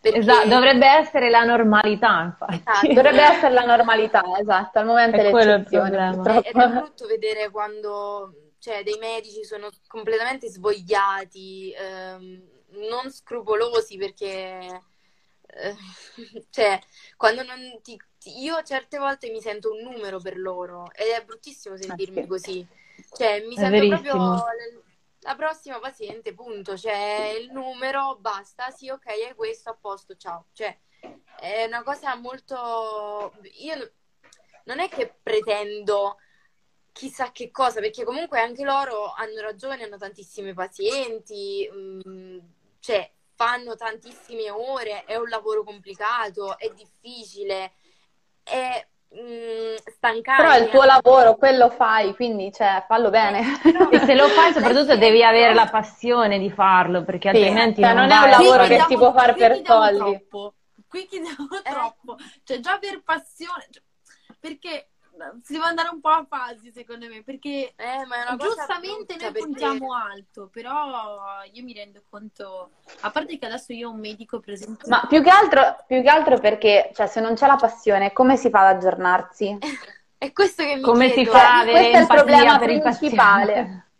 Perché... 0.00 0.18
Esatto, 0.18 0.48
dovrebbe 0.48 0.86
essere 0.86 1.30
la 1.30 1.44
normalità, 1.44 2.22
infatti. 2.22 2.54
Esatto. 2.54 2.86
Dovrebbe 2.92 3.22
essere 3.22 3.52
la 3.54 3.64
normalità, 3.64 4.22
esatto, 4.38 4.78
al 4.80 4.86
momento 4.86 5.16
è 5.16 5.30
l'eccezione. 5.30 6.10
Ed 6.44 6.56
è 6.56 6.68
brutto 6.68 7.06
vedere 7.06 7.50
quando 7.50 8.34
cioè, 8.58 8.82
dei 8.82 8.96
medici 8.98 9.44
sono 9.44 9.70
completamente 9.88 10.48
svogliati, 10.48 11.72
ehm, 11.76 12.42
non 12.90 13.10
scrupolosi 13.10 13.96
perché... 13.96 14.82
Eh, 15.46 15.76
cioè, 16.50 16.80
quando 17.16 17.42
non 17.42 17.58
ti, 17.82 18.00
io 18.24 18.62
certe 18.62 18.98
volte 18.98 19.30
mi 19.30 19.40
sento 19.40 19.72
un 19.72 19.82
numero 19.82 20.20
per 20.20 20.38
loro 20.38 20.90
ed 20.94 21.08
è 21.08 21.24
bruttissimo 21.24 21.76
sentirmi 21.76 22.18
ah, 22.18 22.22
sì. 22.22 22.28
così. 22.28 22.66
Cioè, 23.16 23.44
mi 23.46 23.54
è 23.54 23.58
sento 23.58 23.70
verissimo. 23.70 24.00
proprio 24.00 24.44
la 25.20 25.34
prossima 25.36 25.78
paziente, 25.78 26.34
punto. 26.34 26.74
C'è 26.74 27.36
il 27.38 27.50
numero, 27.52 28.16
basta. 28.18 28.70
Sì, 28.70 28.88
ok, 28.88 29.06
è 29.06 29.34
questo, 29.34 29.70
a 29.70 29.76
posto, 29.80 30.16
ciao. 30.16 30.46
Cioè, 30.52 30.76
è 31.40 31.64
una 31.64 31.82
cosa 31.82 32.14
molto... 32.16 33.34
Io 33.60 33.92
non 34.64 34.78
è 34.78 34.88
che 34.88 35.14
pretendo 35.22 36.16
chissà 36.92 37.32
che 37.32 37.50
cosa, 37.50 37.80
perché 37.80 38.04
comunque 38.04 38.38
anche 38.38 38.64
loro 38.64 39.12
hanno 39.12 39.40
ragione, 39.40 39.84
hanno 39.84 39.96
tantissimi 39.96 40.52
pazienti, 40.52 41.68
mh, 41.70 42.08
mm, 42.08 42.38
cioè 42.80 43.10
fanno 43.34 43.74
tantissime 43.74 44.50
ore, 44.50 45.04
è 45.04 45.16
un 45.16 45.28
lavoro 45.28 45.64
complicato, 45.64 46.58
è 46.58 46.70
difficile, 46.70 47.72
è 48.42 48.86
Mm, 49.14 49.76
stancare. 49.94 50.42
Però 50.42 50.54
è 50.54 50.60
il 50.62 50.70
tuo 50.70 50.84
lavoro, 50.84 51.36
quello 51.36 51.68
fai, 51.68 52.14
quindi 52.14 52.50
cioè, 52.50 52.82
fallo 52.88 53.10
bene. 53.10 53.42
No, 53.78 53.90
e 53.90 53.98
se 53.98 54.14
lo 54.14 54.26
fai 54.28 54.54
soprattutto 54.54 54.96
devi 54.96 55.22
avere 55.22 55.52
la 55.52 55.68
passione 55.70 56.38
di 56.38 56.50
farlo, 56.50 57.04
perché 57.04 57.30
sì, 57.30 57.36
altrimenti 57.36 57.82
cioè, 57.82 57.92
non, 57.92 58.06
non 58.06 58.16
è 58.16 58.22
un 58.22 58.30
lavoro 58.30 58.64
che 58.64 58.84
si 58.88 58.96
può 58.96 59.12
fare 59.12 59.34
per 59.34 59.60
soldi. 59.62 59.98
Troppo. 59.98 60.54
Qui 60.88 61.06
chiediamo 61.06 61.48
eh. 61.62 61.70
troppo, 61.70 62.16
cioè 62.42 62.58
già 62.60 62.78
per 62.78 63.02
passione, 63.02 63.66
cioè, 63.70 63.82
perché 64.40 64.91
si 65.42 65.52
deve 65.52 65.64
andare 65.66 65.90
un 65.92 66.00
po' 66.00 66.08
a 66.08 66.26
fasi 66.28 66.72
secondo 66.72 67.06
me 67.06 67.22
perché 67.22 67.74
eh, 67.76 68.36
giustamente 68.38 69.16
noi 69.20 69.32
puntiamo 69.32 69.94
alto 69.94 70.48
però 70.50 71.42
io 71.52 71.62
mi 71.62 71.72
rendo 71.72 72.02
conto 72.08 72.70
a 73.00 73.10
parte 73.10 73.38
che 73.38 73.46
adesso 73.46 73.72
io 73.72 73.88
ho 73.88 73.92
un 73.92 74.00
medico 74.00 74.40
presente 74.40 74.88
ma 74.88 75.04
più 75.08 75.22
che 75.22 75.30
altro, 75.30 75.84
più 75.86 76.02
che 76.02 76.08
altro 76.08 76.38
perché 76.38 76.90
cioè, 76.94 77.06
se 77.06 77.20
non 77.20 77.34
c'è 77.34 77.46
la 77.46 77.56
passione 77.56 78.12
come 78.12 78.36
si 78.36 78.50
fa 78.50 78.66
ad 78.66 78.76
aggiornarsi? 78.76 79.58
è 80.18 80.32
questo 80.32 80.62
che 80.62 80.76
mi 80.76 80.82
come 80.82 81.10
chiedo. 81.10 81.30
si 81.30 81.36
fa 81.36 81.60
ad 81.60 81.68
avere 81.68 81.90
questo 81.90 81.96
è 81.96 82.00
il 82.00 82.06
problema 82.06 82.58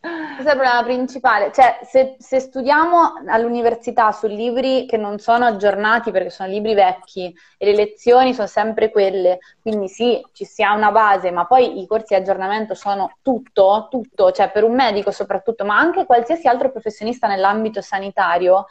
principale 0.02 0.22
questo 0.34 0.50
è 0.50 0.52
il 0.54 0.58
problema 0.58 0.82
principale, 0.82 1.52
cioè 1.52 1.78
se, 1.84 2.16
se, 2.18 2.40
studiamo 2.40 3.22
all'università 3.28 4.10
su 4.10 4.26
libri 4.26 4.84
che 4.86 4.96
non 4.96 5.18
sono 5.18 5.44
aggiornati 5.44 6.10
perché 6.10 6.30
sono 6.30 6.48
libri 6.48 6.74
vecchi 6.74 7.32
e 7.56 7.66
le 7.66 7.74
lezioni 7.74 8.34
sono 8.34 8.48
sempre 8.48 8.90
quelle, 8.90 9.38
quindi 9.60 9.88
sì, 9.88 10.20
ci 10.32 10.44
si 10.44 10.62
ha 10.62 10.74
una 10.74 10.90
base, 10.90 11.30
ma 11.30 11.46
poi 11.46 11.80
i 11.80 11.86
corsi 11.86 12.14
di 12.14 12.20
aggiornamento 12.20 12.74
sono 12.74 13.18
tutto, 13.22 13.86
tutto, 13.88 14.32
cioè 14.32 14.50
per 14.50 14.64
un 14.64 14.74
medico 14.74 15.12
soprattutto, 15.12 15.64
ma 15.64 15.78
anche 15.78 16.04
qualsiasi 16.04 16.48
altro 16.48 16.72
professionista 16.72 17.28
nell'ambito 17.28 17.80
sanitario, 17.80 18.66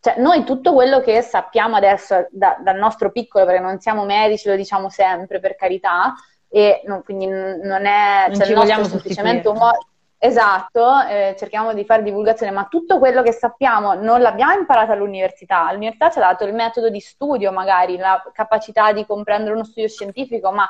cioè 0.00 0.14
noi 0.18 0.44
tutto 0.44 0.72
quello 0.72 1.00
che 1.00 1.20
sappiamo 1.20 1.76
adesso 1.76 2.26
da, 2.30 2.56
dal 2.62 2.76
nostro 2.78 3.10
piccolo, 3.10 3.44
perché 3.44 3.60
non 3.60 3.80
siamo 3.80 4.04
medici, 4.04 4.48
lo 4.48 4.56
diciamo 4.56 4.88
sempre 4.88 5.40
per 5.40 5.56
carità, 5.56 6.14
e 6.50 6.80
non, 6.86 7.02
quindi 7.02 7.26
non 7.26 7.84
è, 7.84 8.28
non 8.28 8.36
cioè, 8.36 8.46
ci 8.46 8.54
vogliamo 8.54 8.84
semplicemente 8.84 9.48
un 9.48 9.58
modo 9.58 9.78
Esatto, 10.20 11.00
eh, 11.08 11.36
cerchiamo 11.38 11.72
di 11.72 11.84
fare 11.84 12.02
divulgazione, 12.02 12.50
ma 12.50 12.66
tutto 12.68 12.98
quello 12.98 13.22
che 13.22 13.30
sappiamo 13.32 13.94
non 13.94 14.20
l'abbiamo 14.20 14.52
imparato 14.54 14.90
all'università. 14.90 15.70
L'università 15.72 16.10
ci 16.10 16.18
ha 16.18 16.22
dato 16.22 16.44
il 16.44 16.54
metodo 16.54 16.90
di 16.90 16.98
studio, 16.98 17.52
magari 17.52 17.96
la 17.96 18.20
capacità 18.32 18.92
di 18.92 19.06
comprendere 19.06 19.54
uno 19.54 19.62
studio 19.64 19.88
scientifico, 19.88 20.50
ma 20.50 20.68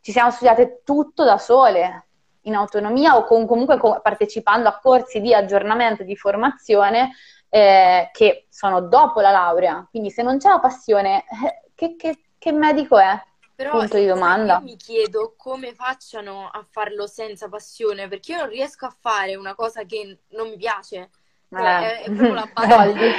ci 0.00 0.12
siamo 0.12 0.30
studiate 0.30 0.80
tutto 0.82 1.24
da 1.24 1.36
sole, 1.36 2.06
in 2.42 2.54
autonomia 2.54 3.16
o 3.16 3.24
con, 3.24 3.46
comunque 3.46 3.76
con, 3.76 4.00
partecipando 4.02 4.68
a 4.68 4.78
corsi 4.78 5.20
di 5.20 5.34
aggiornamento 5.34 6.02
di 6.02 6.16
formazione 6.16 7.10
eh, 7.50 8.08
che 8.12 8.46
sono 8.48 8.80
dopo 8.80 9.20
la 9.20 9.30
laurea. 9.30 9.86
Quindi 9.90 10.10
se 10.10 10.22
non 10.22 10.38
c'è 10.38 10.48
la 10.48 10.60
passione, 10.60 11.24
eh, 11.44 11.70
che, 11.74 11.96
che, 11.96 12.20
che 12.38 12.52
medico 12.52 12.96
è? 12.98 13.20
Però 13.56 13.70
punto 13.70 13.96
di 13.96 14.04
domanda. 14.04 14.58
Io 14.58 14.64
mi 14.64 14.76
chiedo 14.76 15.34
come 15.34 15.74
facciano 15.74 16.48
a 16.48 16.62
farlo 16.62 17.06
senza 17.06 17.48
passione, 17.48 18.06
perché 18.06 18.32
io 18.32 18.38
non 18.38 18.48
riesco 18.50 18.84
a 18.84 18.94
fare 19.00 19.34
una 19.34 19.54
cosa 19.54 19.84
che 19.84 20.18
non 20.28 20.50
mi 20.50 20.56
piace. 20.56 21.10
Cioè, 21.48 21.60
eh. 21.60 21.64
è, 21.64 22.02
è, 22.02 22.04
proprio 22.04 22.34
la 22.34 22.50
base. 22.52 23.10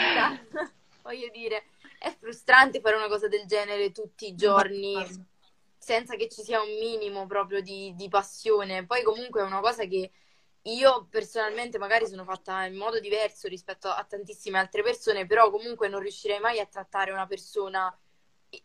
Voglio 1.02 1.30
dire, 1.32 1.64
è 1.98 2.16
frustrante 2.20 2.80
fare 2.82 2.98
una 2.98 3.08
cosa 3.08 3.28
del 3.28 3.48
genere 3.48 3.92
tutti 3.92 4.28
i 4.28 4.36
giorni 4.36 4.96
senza 5.76 6.16
che 6.16 6.28
ci 6.28 6.44
sia 6.44 6.62
un 6.62 6.78
minimo 6.78 7.26
proprio 7.26 7.62
di, 7.62 7.94
di 7.96 8.08
passione. 8.08 8.86
Poi 8.86 9.02
comunque 9.02 9.42
è 9.42 9.46
una 9.46 9.62
cosa 9.62 9.86
che 9.86 10.12
io 10.64 11.08
personalmente 11.10 11.80
magari 11.80 12.06
sono 12.06 12.26
fatta 12.26 12.66
in 12.66 12.76
modo 12.76 13.00
diverso 13.00 13.48
rispetto 13.48 13.88
a 13.88 14.04
tantissime 14.04 14.60
altre 14.60 14.84
persone, 14.84 15.26
però 15.26 15.50
comunque 15.50 15.88
non 15.88 16.02
riuscirei 16.02 16.40
mai 16.40 16.60
a 16.60 16.66
trattare 16.68 17.12
una 17.12 17.26
persona 17.26 17.92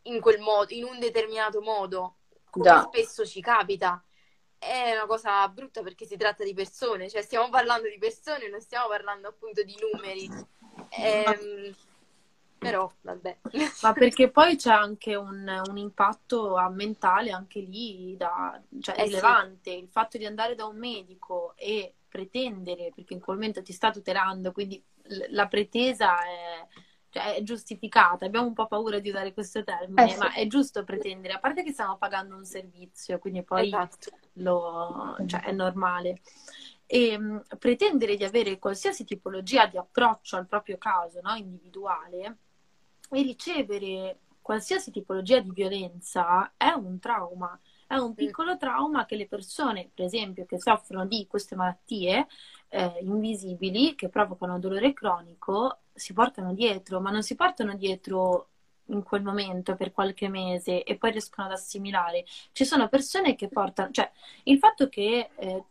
in 0.02 0.20
quel 0.20 0.40
modo, 0.40 0.72
in 0.72 0.84
un 0.84 0.98
determinato 0.98 1.60
modo, 1.60 2.16
come 2.50 2.64
Già. 2.64 2.82
spesso 2.82 3.24
ci 3.24 3.40
capita. 3.40 4.02
È 4.58 4.92
una 4.92 5.06
cosa 5.06 5.48
brutta 5.48 5.82
perché 5.82 6.06
si 6.06 6.16
tratta 6.16 6.44
di 6.44 6.54
persone, 6.54 7.10
cioè 7.10 7.22
stiamo 7.22 7.48
parlando 7.48 7.88
di 7.88 7.98
persone, 7.98 8.48
non 8.48 8.60
stiamo 8.60 8.88
parlando 8.88 9.28
appunto 9.28 9.62
di 9.64 9.76
numeri. 9.80 10.30
Ehm, 10.90 11.74
però 12.58 12.88
vabbè. 13.00 13.38
Ma 13.82 13.92
perché 13.92 14.30
poi 14.30 14.54
c'è 14.54 14.70
anche 14.70 15.16
un, 15.16 15.62
un 15.68 15.76
impatto 15.76 16.56
mentale 16.70 17.32
anche 17.32 17.58
lì 17.58 18.16
da, 18.16 18.62
cioè, 18.80 19.00
eh 19.00 19.04
rilevante. 19.04 19.72
Sì. 19.72 19.78
Il 19.78 19.88
fatto 19.88 20.16
di 20.16 20.26
andare 20.26 20.54
da 20.54 20.66
un 20.66 20.78
medico 20.78 21.54
e 21.56 21.94
pretendere, 22.08 22.92
perché 22.94 23.14
in 23.14 23.20
quel 23.20 23.36
momento 23.36 23.62
ti 23.62 23.72
sta 23.72 23.90
tutelando, 23.90 24.52
quindi 24.52 24.80
la 25.30 25.48
pretesa 25.48 26.22
è 26.22 26.66
cioè 27.12 27.34
è 27.34 27.42
giustificata, 27.42 28.24
abbiamo 28.24 28.46
un 28.46 28.54
po' 28.54 28.66
paura 28.66 28.98
di 28.98 29.10
usare 29.10 29.34
questo 29.34 29.62
termine, 29.62 30.06
eh 30.06 30.12
sì. 30.12 30.18
ma 30.18 30.32
è 30.32 30.46
giusto 30.46 30.82
pretendere, 30.82 31.34
a 31.34 31.38
parte 31.38 31.62
che 31.62 31.72
stiamo 31.72 31.98
pagando 31.98 32.34
un 32.34 32.46
servizio, 32.46 33.18
quindi 33.18 33.42
poi 33.42 33.66
esatto. 33.66 34.10
lo, 34.34 35.16
cioè, 35.26 35.42
è 35.42 35.52
normale. 35.52 36.22
E 36.86 37.14
um, 37.14 37.42
pretendere 37.58 38.16
di 38.16 38.24
avere 38.24 38.58
qualsiasi 38.58 39.04
tipologia 39.04 39.66
di 39.66 39.76
approccio 39.76 40.36
al 40.36 40.46
proprio 40.46 40.78
caso 40.78 41.20
no, 41.22 41.34
individuale 41.34 42.38
e 43.10 43.22
ricevere 43.22 44.20
qualsiasi 44.40 44.90
tipologia 44.90 45.38
di 45.40 45.50
violenza 45.50 46.54
è 46.56 46.70
un 46.70 46.98
trauma 46.98 47.58
è 47.92 47.98
un 47.98 48.14
piccolo 48.14 48.56
trauma 48.56 49.04
che 49.04 49.16
le 49.16 49.26
persone, 49.26 49.90
per 49.92 50.06
esempio, 50.06 50.46
che 50.46 50.58
soffrono 50.58 51.04
di 51.04 51.26
queste 51.28 51.54
malattie 51.54 52.26
eh, 52.68 52.98
invisibili, 53.02 53.94
che 53.94 54.08
provocano 54.08 54.58
dolore 54.58 54.94
cronico, 54.94 55.80
si 55.92 56.14
portano 56.14 56.54
dietro, 56.54 57.00
ma 57.00 57.10
non 57.10 57.22
si 57.22 57.34
portano 57.34 57.74
dietro 57.74 58.48
in 58.86 59.02
quel 59.02 59.22
momento 59.22 59.74
per 59.76 59.92
qualche 59.92 60.28
mese 60.28 60.84
e 60.84 60.96
poi 60.96 61.10
riescono 61.10 61.46
ad 61.46 61.52
assimilare. 61.52 62.24
Ci 62.52 62.64
sono 62.64 62.88
persone 62.88 63.34
che 63.34 63.48
portano, 63.48 63.90
cioè 63.90 64.10
il 64.44 64.56
fatto 64.56 64.88
che 64.88 65.28
eh, 65.36 65.64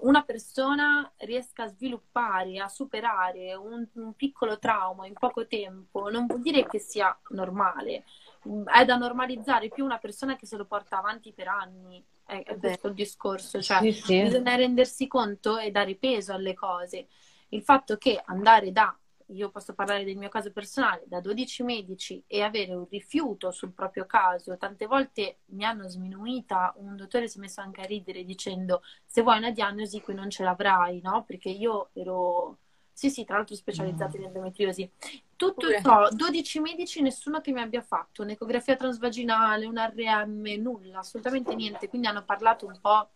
una 0.00 0.22
persona 0.24 1.10
riesca 1.18 1.64
a 1.64 1.68
sviluppare, 1.68 2.58
a 2.58 2.68
superare 2.68 3.54
un, 3.54 3.86
un, 3.94 4.12
piccolo 4.14 4.58
trauma 4.58 5.06
in 5.06 5.14
poco 5.14 5.46
tempo, 5.46 6.10
non 6.10 6.26
vuol 6.26 6.42
dire 6.42 6.66
che 6.66 6.78
sia 6.78 7.16
normale. 7.30 8.04
È 8.42 8.84
da 8.84 8.96
normalizzare 8.96 9.68
più 9.68 9.84
una 9.84 9.98
persona 9.98 10.36
che 10.36 10.46
se 10.46 10.56
lo 10.56 10.64
porta 10.64 10.98
avanti 10.98 11.32
per 11.32 11.48
anni. 11.48 12.04
È, 12.24 12.42
è 12.42 12.56
questo 12.56 12.88
il 12.88 12.94
discorso. 12.94 13.60
Cioè, 13.60 13.78
sì, 13.80 13.92
sì. 13.92 14.22
bisogna 14.22 14.54
rendersi 14.54 15.06
conto 15.06 15.58
e 15.58 15.70
dare 15.70 15.94
peso 15.96 16.32
alle 16.32 16.54
cose. 16.54 17.06
Il 17.48 17.62
fatto 17.62 17.96
che 17.98 18.20
andare 18.24 18.72
da 18.72 18.96
io 19.32 19.50
posso 19.50 19.74
parlare 19.74 20.04
del 20.04 20.16
mio 20.16 20.28
caso 20.28 20.52
personale, 20.52 21.04
da 21.06 21.20
12 21.20 21.62
medici 21.62 22.22
e 22.26 22.42
avere 22.42 22.74
un 22.74 22.86
rifiuto 22.88 23.50
sul 23.50 23.72
proprio 23.72 24.06
caso, 24.06 24.56
tante 24.56 24.86
volte 24.86 25.38
mi 25.46 25.64
hanno 25.64 25.88
sminuita, 25.88 26.74
un 26.76 26.96
dottore 26.96 27.28
si 27.28 27.38
è 27.38 27.40
messo 27.40 27.60
anche 27.60 27.80
a 27.80 27.86
ridere 27.86 28.24
dicendo 28.24 28.82
se 29.04 29.22
vuoi 29.22 29.38
una 29.38 29.50
diagnosi 29.50 30.00
qui 30.00 30.14
non 30.14 30.30
ce 30.30 30.44
l'avrai, 30.44 31.00
no? 31.00 31.24
Perché 31.24 31.48
io 31.48 31.90
ero, 31.94 32.58
sì 32.92 33.10
sì, 33.10 33.24
tra 33.24 33.36
l'altro 33.36 33.54
specializzata 33.54 34.16
in 34.16 34.24
endometriosi. 34.24 34.90
Tutto 35.36 35.68
ciò, 35.80 36.08
12 36.10 36.60
medici, 36.60 37.02
nessuno 37.02 37.40
che 37.40 37.52
mi 37.52 37.60
abbia 37.60 37.82
fatto 37.82 38.22
un'ecografia 38.22 38.76
transvaginale, 38.76 39.66
un 39.66 39.76
RM, 39.76 40.60
nulla, 40.60 40.98
assolutamente 40.98 41.54
niente, 41.54 41.88
quindi 41.88 42.06
hanno 42.06 42.24
parlato 42.24 42.66
un 42.66 42.78
po'... 42.80 43.08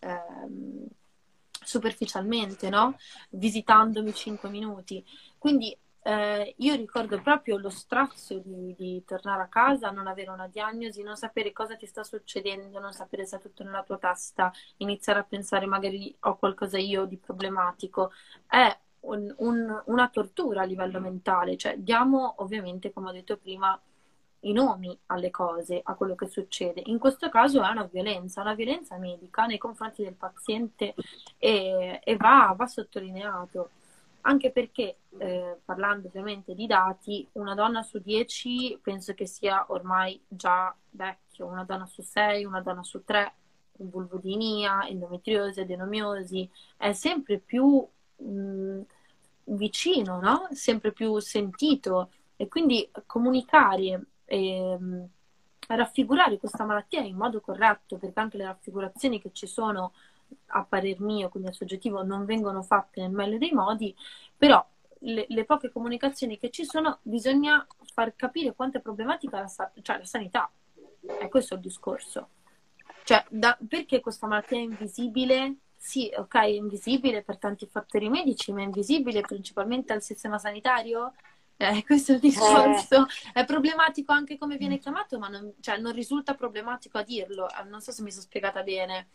Ehm, 0.00 0.86
superficialmente, 1.66 2.68
no? 2.70 2.96
Visitandomi 3.30 4.14
5 4.14 4.48
minuti. 4.48 5.04
Quindi 5.36 5.76
eh, 6.06 6.54
io 6.58 6.74
ricordo 6.76 7.20
proprio 7.20 7.58
lo 7.58 7.68
strazio 7.68 8.38
di, 8.38 8.72
di, 8.78 9.02
tornare 9.04 9.42
a 9.42 9.48
casa, 9.48 9.90
non 9.90 10.06
avere 10.06 10.30
una 10.30 10.46
diagnosi, 10.46 11.02
non 11.02 11.16
sapere 11.16 11.50
cosa 11.50 11.74
ti 11.74 11.86
sta 11.86 12.04
succedendo, 12.04 12.78
non 12.78 12.92
sapere 12.92 13.26
se 13.26 13.38
è 13.38 13.40
tutto 13.40 13.64
nella 13.64 13.82
tua 13.82 13.98
testa, 13.98 14.52
iniziare 14.76 15.18
a 15.18 15.24
pensare 15.24 15.66
magari 15.66 16.14
ho 16.20 16.36
qualcosa 16.36 16.78
io 16.78 17.06
di 17.06 17.16
problematico. 17.16 18.12
È 18.46 18.78
un, 19.06 19.34
un, 19.38 19.82
una 19.86 20.08
tortura 20.08 20.62
a 20.62 20.64
livello 20.64 21.00
mentale, 21.00 21.56
cioè 21.56 21.76
diamo 21.78 22.34
ovviamente, 22.38 22.92
come 22.92 23.10
ho 23.10 23.12
detto 23.12 23.36
prima, 23.36 23.78
i 24.40 24.52
nomi 24.52 24.96
alle 25.06 25.30
cose, 25.30 25.80
a 25.82 25.94
quello 25.94 26.14
che 26.14 26.28
succede. 26.28 26.82
In 26.86 26.98
questo 26.98 27.28
caso 27.28 27.62
è 27.62 27.70
una 27.70 27.88
violenza, 27.90 28.42
una 28.42 28.54
violenza 28.54 28.96
medica 28.98 29.46
nei 29.46 29.58
confronti 29.58 30.02
del 30.02 30.14
paziente 30.14 30.94
e, 31.38 32.00
e 32.02 32.16
va, 32.16 32.54
va, 32.56 32.66
sottolineato. 32.66 33.70
Anche 34.22 34.50
perché, 34.50 34.98
eh, 35.18 35.56
parlando 35.64 36.08
ovviamente 36.08 36.54
di 36.54 36.66
dati, 36.66 37.26
una 37.32 37.54
donna 37.54 37.82
su 37.82 37.98
dieci 38.00 38.78
penso 38.82 39.14
che 39.14 39.26
sia 39.26 39.64
ormai 39.68 40.20
già 40.26 40.74
vecchio, 40.90 41.46
una 41.46 41.64
donna 41.64 41.86
su 41.86 42.02
sei, 42.02 42.44
una 42.44 42.60
donna 42.60 42.82
su 42.82 43.04
tre, 43.04 43.34
vulvodinia, 43.78 44.86
endometriosi, 44.86 45.60
adenomiosi, 45.60 46.48
è 46.76 46.92
sempre 46.92 47.38
più 47.38 47.86
mh, 48.16 48.80
vicino, 49.46 50.20
no? 50.20 50.48
sempre 50.52 50.92
più 50.92 51.18
sentito 51.18 52.10
e 52.36 52.48
quindi 52.48 52.88
comunicare 53.06 54.02
e, 54.24 54.78
raffigurare 55.68 56.38
questa 56.38 56.64
malattia 56.64 57.00
in 57.00 57.16
modo 57.16 57.40
corretto, 57.40 57.96
perché 57.96 58.20
anche 58.20 58.36
le 58.36 58.44
raffigurazioni 58.44 59.20
che 59.20 59.30
ci 59.32 59.46
sono 59.46 59.92
a 60.46 60.64
parer 60.64 61.00
mio, 61.00 61.28
quindi 61.28 61.48
a 61.48 61.52
soggettivo, 61.52 62.04
non 62.04 62.24
vengono 62.24 62.62
fatte 62.62 63.00
nel 63.00 63.10
meglio 63.10 63.38
dei 63.38 63.52
modi, 63.52 63.94
però 64.36 64.64
le, 65.00 65.26
le, 65.28 65.44
poche 65.44 65.70
comunicazioni 65.70 66.38
che 66.38 66.50
ci 66.50 66.64
sono 66.64 66.98
bisogna 67.02 67.66
far 67.92 68.14
capire 68.14 68.54
quanto 68.54 68.78
è 68.78 68.80
problematica 68.80 69.40
la, 69.40 69.70
cioè, 69.82 69.98
la 69.98 70.04
sanità. 70.04 70.50
È 71.00 71.28
questo 71.28 71.54
il 71.54 71.60
discorso. 71.60 72.28
Cioè, 73.04 73.24
da, 73.28 73.56
perché 73.68 74.00
questa 74.00 74.26
malattia 74.26 74.58
è 74.58 74.62
invisibile? 74.62 75.56
Sì, 75.76 76.10
ok, 76.16 76.34
è 76.34 76.44
invisibile 76.46 77.22
per 77.22 77.38
tanti 77.38 77.66
fattori 77.66 78.08
medici, 78.08 78.52
ma 78.52 78.60
è 78.60 78.64
invisibile 78.64 79.20
principalmente 79.20 79.92
al 79.92 80.02
sistema 80.02 80.38
sanitario? 80.38 81.12
Eh, 81.56 81.82
questo 81.86 82.12
è 82.12 82.14
il 82.16 82.20
discorso. 82.20 83.06
Eh. 83.06 83.40
È 83.40 83.44
problematico 83.44 84.12
anche 84.12 84.38
come 84.38 84.56
viene 84.56 84.78
chiamato, 84.78 85.18
ma 85.18 85.28
non, 85.28 85.54
cioè, 85.60 85.78
non, 85.78 85.92
risulta 85.92 86.34
problematico 86.34 86.98
a 86.98 87.02
dirlo. 87.02 87.48
Eh, 87.48 87.64
non 87.64 87.80
so 87.80 87.92
se 87.92 88.02
mi 88.02 88.10
sono 88.10 88.22
spiegata 88.22 88.62
bene. 88.62 89.08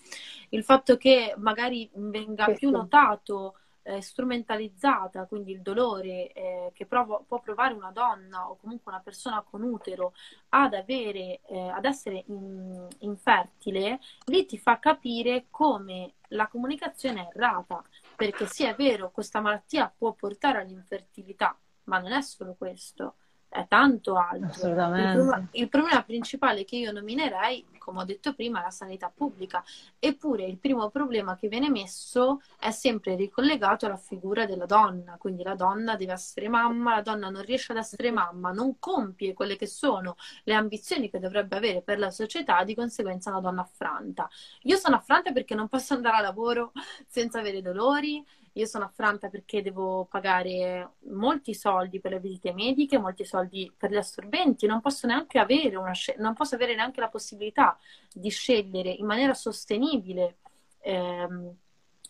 Il 0.49 0.63
fatto 0.63 0.97
che 0.97 1.33
magari 1.37 1.89
venga 1.93 2.51
più 2.53 2.69
notato, 2.69 3.55
eh, 3.83 4.01
strumentalizzata, 4.01 5.25
quindi 5.25 5.51
il 5.51 5.61
dolore 5.61 6.31
eh, 6.31 6.71
che 6.73 6.85
provo, 6.85 7.23
può 7.27 7.39
provare 7.39 7.73
una 7.73 7.91
donna 7.91 8.49
o 8.49 8.57
comunque 8.57 8.91
una 8.91 9.01
persona 9.01 9.41
con 9.41 9.63
utero 9.63 10.13
ad, 10.49 10.73
avere, 10.73 11.41
eh, 11.47 11.69
ad 11.69 11.85
essere 11.85 12.23
in, 12.27 12.87
infertile, 12.99 13.99
lì 14.25 14.45
ti 14.45 14.57
fa 14.57 14.79
capire 14.79 15.45
come 15.49 16.13
la 16.29 16.47
comunicazione 16.47 17.21
è 17.21 17.27
errata. 17.35 17.83
Perché 18.15 18.45
sì, 18.45 18.63
è 18.65 18.75
vero, 18.75 19.11
questa 19.11 19.41
malattia 19.41 19.91
può 19.95 20.13
portare 20.13 20.59
all'infertilità 20.59 21.57
ma 21.85 21.99
non 21.99 22.11
è 22.11 22.21
solo 22.21 22.55
questo, 22.57 23.15
è 23.51 23.67
tanto 23.67 24.15
altro. 24.15 24.47
Assolutamente. 24.47 25.09
Il 25.09 25.17
problema, 25.17 25.47
il 25.51 25.69
problema, 25.69 26.03
principale 26.03 26.63
che 26.63 26.77
io 26.77 26.93
nominerei, 26.93 27.65
come 27.79 27.99
ho 27.99 28.05
detto 28.05 28.33
prima, 28.33 28.61
è 28.61 28.63
la 28.63 28.71
sanità 28.71 29.11
pubblica. 29.13 29.61
Eppure 29.99 30.45
il 30.45 30.57
primo 30.57 30.89
problema 30.89 31.35
che 31.35 31.49
viene 31.49 31.69
messo 31.69 32.41
è 32.57 32.71
sempre 32.71 33.15
ricollegato 33.15 33.85
alla 33.85 33.97
figura 33.97 34.45
della 34.45 34.65
donna. 34.65 35.17
Quindi 35.17 35.43
la 35.43 35.55
donna 35.55 35.97
deve 35.97 36.13
essere 36.13 36.47
mamma, 36.47 36.95
la 36.95 37.01
donna 37.01 37.29
non 37.29 37.41
riesce 37.41 37.73
ad 37.73 37.79
essere 37.79 38.09
mamma, 38.09 38.51
non 38.51 38.79
compie 38.79 39.33
quelle 39.33 39.57
che 39.57 39.67
sono 39.67 40.15
le 40.43 40.53
ambizioni 40.53 41.09
che 41.09 41.19
dovrebbe 41.19 41.57
avere 41.57 41.81
per 41.81 41.99
la 41.99 42.09
società, 42.09 42.63
di 42.63 42.73
conseguenza 42.73 43.29
è 43.29 43.33
una 43.33 43.41
donna 43.41 43.61
affranta. 43.63 44.29
Io 44.61 44.77
sono 44.77 44.95
affranta 44.95 45.33
perché 45.33 45.55
non 45.55 45.67
posso 45.67 45.93
andare 45.93 46.15
a 46.15 46.21
lavoro 46.21 46.71
senza 47.05 47.39
avere 47.39 47.61
dolori, 47.61 48.25
io 48.53 48.65
sono 48.65 48.85
affranta 48.85 49.29
perché 49.29 49.61
devo 49.61 50.05
pagare 50.05 50.95
molti 51.09 51.53
soldi 51.53 51.99
per 51.99 52.11
le 52.11 52.19
visite 52.19 52.53
mediche, 52.53 52.97
molti 52.97 53.23
soldi 53.23 53.71
per 53.75 53.91
gli 53.91 53.95
assorbenti, 53.95 54.65
non 54.65 54.81
posso 54.81 55.07
neanche 55.07 55.39
avere, 55.39 55.75
una, 55.77 55.93
non 56.17 56.33
posso 56.33 56.55
avere 56.55 56.75
neanche 56.75 56.99
la 56.99 57.09
possibilità 57.09 57.77
di 58.11 58.29
scegliere 58.29 58.89
in 58.89 59.05
maniera 59.05 59.33
sostenibile 59.33 60.37
ehm, 60.79 61.55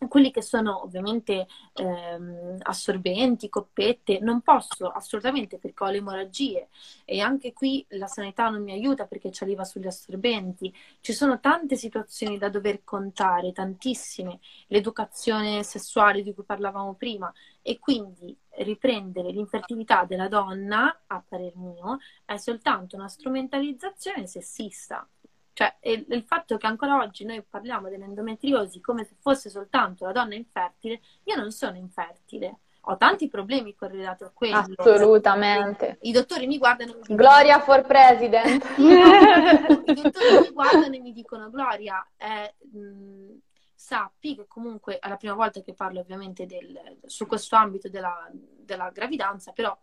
quelli 0.08 0.32
che 0.32 0.42
sono 0.42 0.84
ovviamente 0.84 1.48
ehm, 1.74 2.58
assorbenti, 2.64 3.50
coppette, 3.50 4.20
non 4.20 4.42
posso 4.42 4.88
assolutamente 4.88 5.58
perché 5.58 5.84
ho 5.84 5.90
le 5.90 5.98
emorragie 5.98 6.70
e 7.06 7.20
anche 7.22 7.54
qui 7.54 7.86
la 7.90 8.08
sanità 8.08 8.50
non 8.50 8.64
mi 8.64 8.72
aiuta 8.72 9.06
perché 9.06 9.30
c'è 9.30 9.46
l'IVA 9.46 9.64
sugli 9.64 9.88
assorbenti. 9.88 10.74
Ci 11.02 11.14
sono 11.14 11.40
tante 11.40 11.76
situazioni 11.76 12.38
da 12.38 12.50
dover 12.50 12.84
contare, 12.84 13.52
tantissime. 13.52 14.40
L'educazione 14.68 15.64
sessuale 15.64 16.24
di 16.24 16.34
cui 16.34 16.44
parlavamo 16.44 16.94
prima 16.96 17.32
e 17.62 17.80
quindi 17.80 18.36
riprendere 18.58 19.32
l'infertilità 19.32 20.06
della 20.06 20.28
donna, 20.28 21.04
a 21.08 21.24
parer 21.28 21.56
mio, 21.56 22.00
è 22.26 22.38
soltanto 22.38 22.96
una 22.96 23.08
strumentalizzazione 23.08 24.28
sessista. 24.28 25.08
Cioè, 25.54 25.78
il, 25.82 26.06
il, 26.10 26.24
fatto 26.24 26.58
che 26.58 26.66
ancora 26.66 26.98
oggi 26.98 27.26
noi 27.26 27.44
parliamo 27.44 27.90
dell'endometriosi 27.90 28.80
come 28.80 29.04
se 29.04 29.16
fosse 29.20 29.50
soltanto 29.50 30.06
la 30.06 30.12
donna 30.12 30.36
infertile, 30.36 31.02
io 31.24 31.36
non 31.36 31.52
sono 31.52 31.78
infertile. 31.78 32.60
Ho 32.86 32.98
tanti 32.98 33.28
problemi 33.28 33.76
correlati 33.76 34.24
a 34.24 34.32
quello. 34.34 34.58
Assolutamente. 34.58 36.00
I 36.02 36.12
dottori 36.12 36.48
mi 36.48 36.58
guardano 36.58 36.92
e 36.92 36.96
mi 36.96 37.02
dicono... 37.02 37.18
Gloria 37.18 37.60
for 37.60 37.86
president! 37.86 38.66
I 38.78 40.02
dottori 40.02 40.40
mi 40.42 40.52
guardano 40.52 40.96
e 40.96 41.00
mi 41.00 41.12
dicono, 41.12 41.50
Gloria, 41.52 42.04
eh, 42.18 42.56
mh, 42.76 43.40
sappi 43.76 44.36
che 44.36 44.48
comunque 44.48 44.98
è 44.98 45.08
la 45.10 45.18
prima 45.18 45.36
volta 45.36 45.62
che 45.62 45.74
parlo 45.74 46.00
ovviamente 46.00 46.48
del, 46.48 46.98
su 47.06 47.28
questo 47.28 47.56
ambito 47.56 47.90
della, 47.90 48.28
della 48.32 48.90
gravidanza, 48.90 49.52
però 49.52 49.78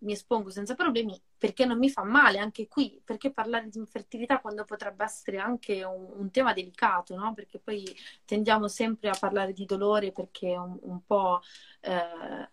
mi 0.00 0.12
espongo 0.12 0.50
senza 0.50 0.74
problemi 0.74 1.20
perché 1.36 1.64
non 1.64 1.78
mi 1.78 1.90
fa 1.90 2.04
male 2.04 2.38
anche 2.38 2.68
qui, 2.68 3.00
perché 3.04 3.32
parlare 3.32 3.68
di 3.68 3.78
infertilità 3.78 4.40
quando 4.40 4.64
potrebbe 4.64 5.04
essere 5.04 5.38
anche 5.38 5.84
un, 5.84 6.10
un 6.16 6.30
tema 6.30 6.52
delicato, 6.52 7.14
no? 7.16 7.34
Perché 7.34 7.58
poi 7.58 7.84
tendiamo 8.24 8.68
sempre 8.68 9.08
a 9.10 9.16
parlare 9.18 9.52
di 9.52 9.64
dolore 9.64 10.12
perché 10.12 10.56
un, 10.56 10.78
un 10.82 11.04
po', 11.04 11.40
eh, 11.80 12.50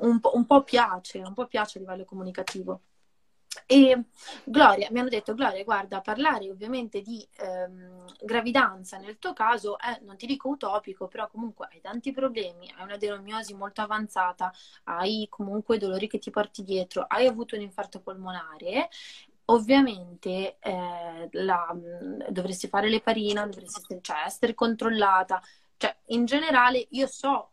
un, 0.00 0.20
un 0.32 0.46
po' 0.46 0.62
piace, 0.62 1.18
un 1.18 1.34
po' 1.34 1.46
piace 1.46 1.78
a 1.78 1.80
livello 1.80 2.04
comunicativo. 2.04 2.80
E 3.66 4.04
Gloria, 4.44 4.88
mi 4.90 5.00
hanno 5.00 5.08
detto, 5.08 5.34
Gloria, 5.34 5.62
guarda, 5.64 6.00
parlare 6.00 6.50
ovviamente 6.50 7.02
di 7.02 7.26
ehm, 7.36 8.04
gravidanza 8.22 8.98
nel 8.98 9.18
tuo 9.18 9.32
caso 9.32 9.78
è, 9.78 9.98
non 10.02 10.16
ti 10.16 10.26
dico 10.26 10.48
utopico, 10.48 11.08
però 11.08 11.28
comunque 11.28 11.68
hai 11.70 11.80
tanti 11.80 12.12
problemi, 12.12 12.72
hai 12.76 12.84
una 12.84 12.94
adenomiosi 12.94 13.54
molto 13.54 13.82
avanzata, 13.82 14.52
hai 14.84 15.26
comunque 15.28 15.78
dolori 15.78 16.08
che 16.08 16.18
ti 16.18 16.30
porti 16.30 16.62
dietro, 16.62 17.04
hai 17.06 17.26
avuto 17.26 17.54
un 17.54 17.62
infarto 17.62 18.00
polmonare, 18.00 18.88
ovviamente 19.46 20.56
eh, 20.60 21.28
la, 21.32 21.76
dovresti 22.30 22.68
fare 22.68 22.88
l'eparina, 22.88 23.46
dovresti 23.46 23.98
cioè, 24.00 24.22
essere 24.24 24.54
controllata, 24.54 25.42
cioè 25.76 25.94
in 26.06 26.24
generale 26.24 26.86
io 26.90 27.06
so 27.06 27.52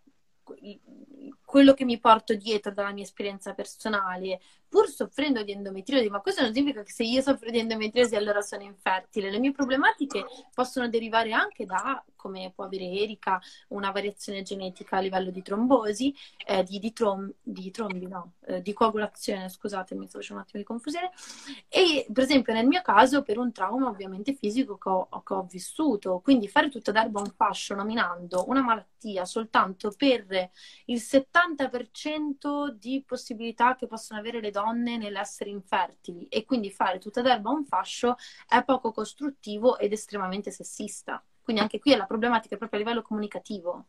quello 1.49 1.73
che 1.73 1.83
mi 1.83 1.99
porto 1.99 2.35
dietro 2.35 2.71
dalla 2.71 2.91
mia 2.91 3.03
esperienza 3.03 3.55
personale, 3.55 4.39
pur 4.67 4.87
soffrendo 4.87 5.41
di 5.41 5.51
endometriosi, 5.51 6.07
ma 6.07 6.21
questo 6.21 6.43
non 6.43 6.53
significa 6.53 6.83
che 6.83 6.91
se 6.91 7.03
io 7.03 7.21
soffro 7.21 7.49
di 7.49 7.57
endometriosi 7.57 8.15
allora 8.15 8.41
sono 8.41 8.61
infertile. 8.61 9.31
Le 9.31 9.39
mie 9.39 9.51
problematiche 9.51 10.23
possono 10.53 10.87
derivare 10.87 11.31
anche 11.31 11.65
da, 11.65 12.03
come 12.15 12.51
può 12.53 12.65
avere 12.65 12.83
Erika, 12.83 13.41
una 13.69 13.89
variazione 13.89 14.43
genetica 14.43 14.97
a 14.97 14.99
livello 14.99 15.31
di 15.31 15.41
trombosi, 15.41 16.13
eh, 16.45 16.63
di, 16.63 16.77
di, 16.77 16.93
trom- 16.93 17.33
di, 17.41 17.71
trombi, 17.71 18.05
no, 18.07 18.33
eh, 18.45 18.61
di 18.61 18.71
coagulazione, 18.73 19.49
scusatemi, 19.49 20.07
sto 20.07 20.19
facendo 20.19 20.41
un 20.41 20.47
attimo 20.47 20.61
di 20.61 20.67
confusione. 20.67 21.09
E 21.67 22.05
per 22.13 22.25
esempio 22.25 22.53
nel 22.53 22.67
mio 22.67 22.83
caso 22.83 23.23
per 23.23 23.39
un 23.39 23.51
trauma 23.51 23.89
ovviamente 23.89 24.35
fisico 24.35 24.77
che 24.77 24.89
ho, 24.89 25.07
che 25.23 25.33
ho 25.33 25.47
vissuto, 25.49 26.19
quindi 26.19 26.47
fare 26.47 26.69
tutto 26.69 26.91
d'erba 26.91 27.19
un 27.19 27.33
fascio 27.35 27.73
nominando 27.73 28.45
una 28.47 28.61
malattia 28.61 29.25
soltanto 29.25 29.91
per 29.97 30.51
il 30.85 31.01
70% 31.01 31.38
di 32.69 33.03
possibilità 33.05 33.75
che 33.75 33.87
possono 33.87 34.19
avere 34.19 34.39
le 34.39 34.51
donne 34.51 34.67
donne 34.69 34.97
nell'essere 34.97 35.49
infertili 35.49 36.27
e 36.27 36.45
quindi 36.45 36.71
fare 36.71 36.99
tutta 36.99 37.21
d'erba 37.21 37.49
un 37.49 37.65
fascio 37.65 38.15
è 38.47 38.63
poco 38.63 38.91
costruttivo 38.91 39.77
ed 39.77 39.91
estremamente 39.91 40.51
sessista. 40.51 41.23
Quindi 41.41 41.61
anche 41.61 41.79
qui 41.79 41.93
è 41.93 41.97
la 41.97 42.05
problematica 42.05 42.57
proprio 42.57 42.79
a 42.79 42.83
livello 42.83 43.01
comunicativo. 43.01 43.85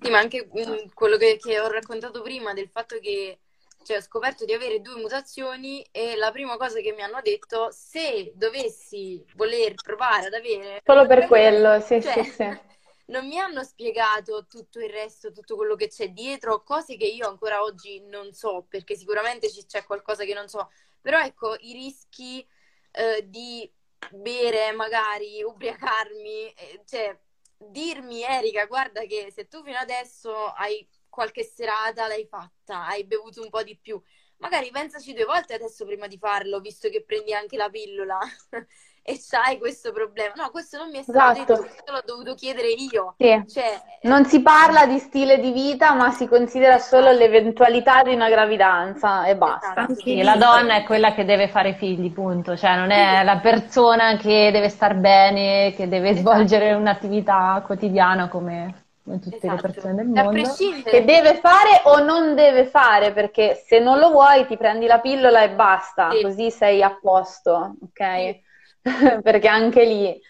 Sì, 0.00 0.10
ma 0.10 0.18
anche 0.18 0.46
mm, 0.46 0.88
quello 0.94 1.16
che, 1.16 1.36
che 1.38 1.60
ho 1.60 1.68
raccontato 1.68 2.22
prima 2.22 2.54
del 2.54 2.68
fatto 2.68 2.98
che 3.00 3.40
cioè, 3.82 3.96
ho 3.96 4.02
scoperto 4.02 4.44
di 4.44 4.52
avere 4.52 4.80
due 4.80 5.00
mutazioni 5.00 5.84
e 5.90 6.16
la 6.16 6.30
prima 6.30 6.56
cosa 6.56 6.80
che 6.80 6.92
mi 6.92 7.02
hanno 7.02 7.20
detto, 7.22 7.68
se 7.70 8.32
dovessi 8.34 9.24
voler 9.34 9.74
provare 9.74 10.26
ad 10.26 10.34
avere... 10.34 10.82
Solo 10.84 11.06
per 11.06 11.26
quello, 11.26 11.80
sì, 11.80 12.00
cioè, 12.00 12.24
sì, 12.24 12.30
sì 12.30 12.68
non 13.10 13.26
mi 13.26 13.38
hanno 13.38 13.62
spiegato 13.64 14.46
tutto 14.46 14.80
il 14.80 14.88
resto, 14.90 15.32
tutto 15.32 15.56
quello 15.56 15.74
che 15.74 15.88
c'è 15.88 16.10
dietro, 16.10 16.62
cose 16.62 16.96
che 16.96 17.06
io 17.06 17.28
ancora 17.28 17.62
oggi 17.62 18.00
non 18.00 18.32
so, 18.32 18.66
perché 18.68 18.96
sicuramente 18.96 19.48
c'è 19.66 19.84
qualcosa 19.84 20.24
che 20.24 20.34
non 20.34 20.48
so. 20.48 20.70
Però 21.00 21.20
ecco, 21.20 21.56
i 21.60 21.72
rischi 21.72 22.46
eh, 22.92 23.28
di 23.28 23.70
bere, 24.12 24.72
magari 24.72 25.42
ubriacarmi, 25.44 26.52
eh, 26.52 26.82
cioè 26.86 27.18
dirmi 27.56 28.22
Erika, 28.22 28.66
guarda 28.66 29.02
che 29.04 29.30
se 29.34 29.48
tu 29.48 29.62
fino 29.62 29.78
adesso 29.78 30.46
hai 30.46 30.86
qualche 31.08 31.42
serata 31.44 32.06
l'hai 32.06 32.26
fatta, 32.26 32.86
hai 32.86 33.04
bevuto 33.04 33.42
un 33.42 33.50
po' 33.50 33.62
di 33.62 33.76
più, 33.76 34.00
magari 34.38 34.70
pensaci 34.70 35.12
due 35.12 35.24
volte 35.24 35.54
adesso 35.54 35.84
prima 35.84 36.06
di 36.06 36.16
farlo, 36.16 36.60
visto 36.60 36.88
che 36.88 37.02
prendi 37.04 37.34
anche 37.34 37.56
la 37.56 37.68
pillola. 37.68 38.18
e 39.10 39.18
c'hai 39.18 39.58
questo 39.58 39.92
problema. 39.92 40.32
No, 40.36 40.50
questo 40.50 40.78
non 40.78 40.90
mi 40.90 40.98
è 40.98 41.02
stato 41.02 41.18
esatto. 41.18 41.52
detto, 41.54 41.66
questo 41.66 41.92
l'ho 41.92 42.02
dovuto 42.04 42.34
chiedere 42.34 42.68
io. 42.68 43.14
Sì. 43.18 43.44
Cioè, 43.48 43.82
non 44.02 44.24
si 44.24 44.40
parla 44.40 44.86
di 44.86 44.98
stile 44.98 45.40
di 45.40 45.50
vita, 45.50 45.94
ma 45.94 46.12
si 46.12 46.28
considera 46.28 46.78
solo 46.78 47.08
esatto. 47.08 47.18
l'eventualità 47.18 48.02
di 48.02 48.14
una 48.14 48.28
gravidanza 48.28 49.24
e 49.24 49.36
basta. 49.36 49.72
Esatto. 49.72 49.94
Sì, 49.96 50.22
la 50.22 50.36
donna 50.36 50.76
è 50.76 50.84
quella 50.84 51.12
che 51.12 51.24
deve 51.24 51.48
fare 51.48 51.74
figli, 51.74 52.12
punto. 52.12 52.56
Cioè, 52.56 52.76
non 52.76 52.92
è 52.92 53.24
la 53.24 53.38
persona 53.38 54.16
che 54.16 54.50
deve 54.52 54.68
star 54.68 54.94
bene, 54.94 55.74
che 55.74 55.88
deve 55.88 56.10
esatto. 56.10 56.30
svolgere 56.30 56.72
un'attività 56.72 57.62
quotidiana 57.66 58.28
come 58.28 58.84
tutte 59.18 59.36
esatto. 59.36 59.54
le 59.54 59.60
persone 59.60 59.94
del 59.94 60.06
mondo 60.06 60.54
che 60.84 61.04
deve 61.04 61.34
fare 61.36 61.80
o 61.84 62.00
non 62.00 62.34
deve 62.34 62.66
fare 62.66 63.12
perché 63.12 63.60
se 63.66 63.80
non 63.80 63.98
lo 63.98 64.10
vuoi 64.10 64.46
ti 64.46 64.56
prendi 64.56 64.86
la 64.86 65.00
pillola 65.00 65.42
e 65.42 65.50
basta 65.50 66.10
sì. 66.12 66.22
così 66.22 66.50
sei 66.50 66.82
a 66.82 66.96
posto 67.00 67.74
ok 67.82 67.98
sì. 67.98 68.48
perché 69.22 69.48
anche 69.48 69.84
lì, 69.84 70.20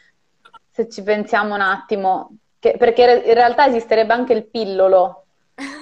se 0.70 0.88
ci 0.88 1.02
pensiamo 1.02 1.54
un 1.54 1.60
attimo, 1.60 2.36
che, 2.58 2.74
perché 2.78 3.22
in 3.26 3.34
realtà 3.34 3.66
esisterebbe 3.66 4.12
anche 4.12 4.32
il 4.32 4.46
pillolo. 4.46 5.24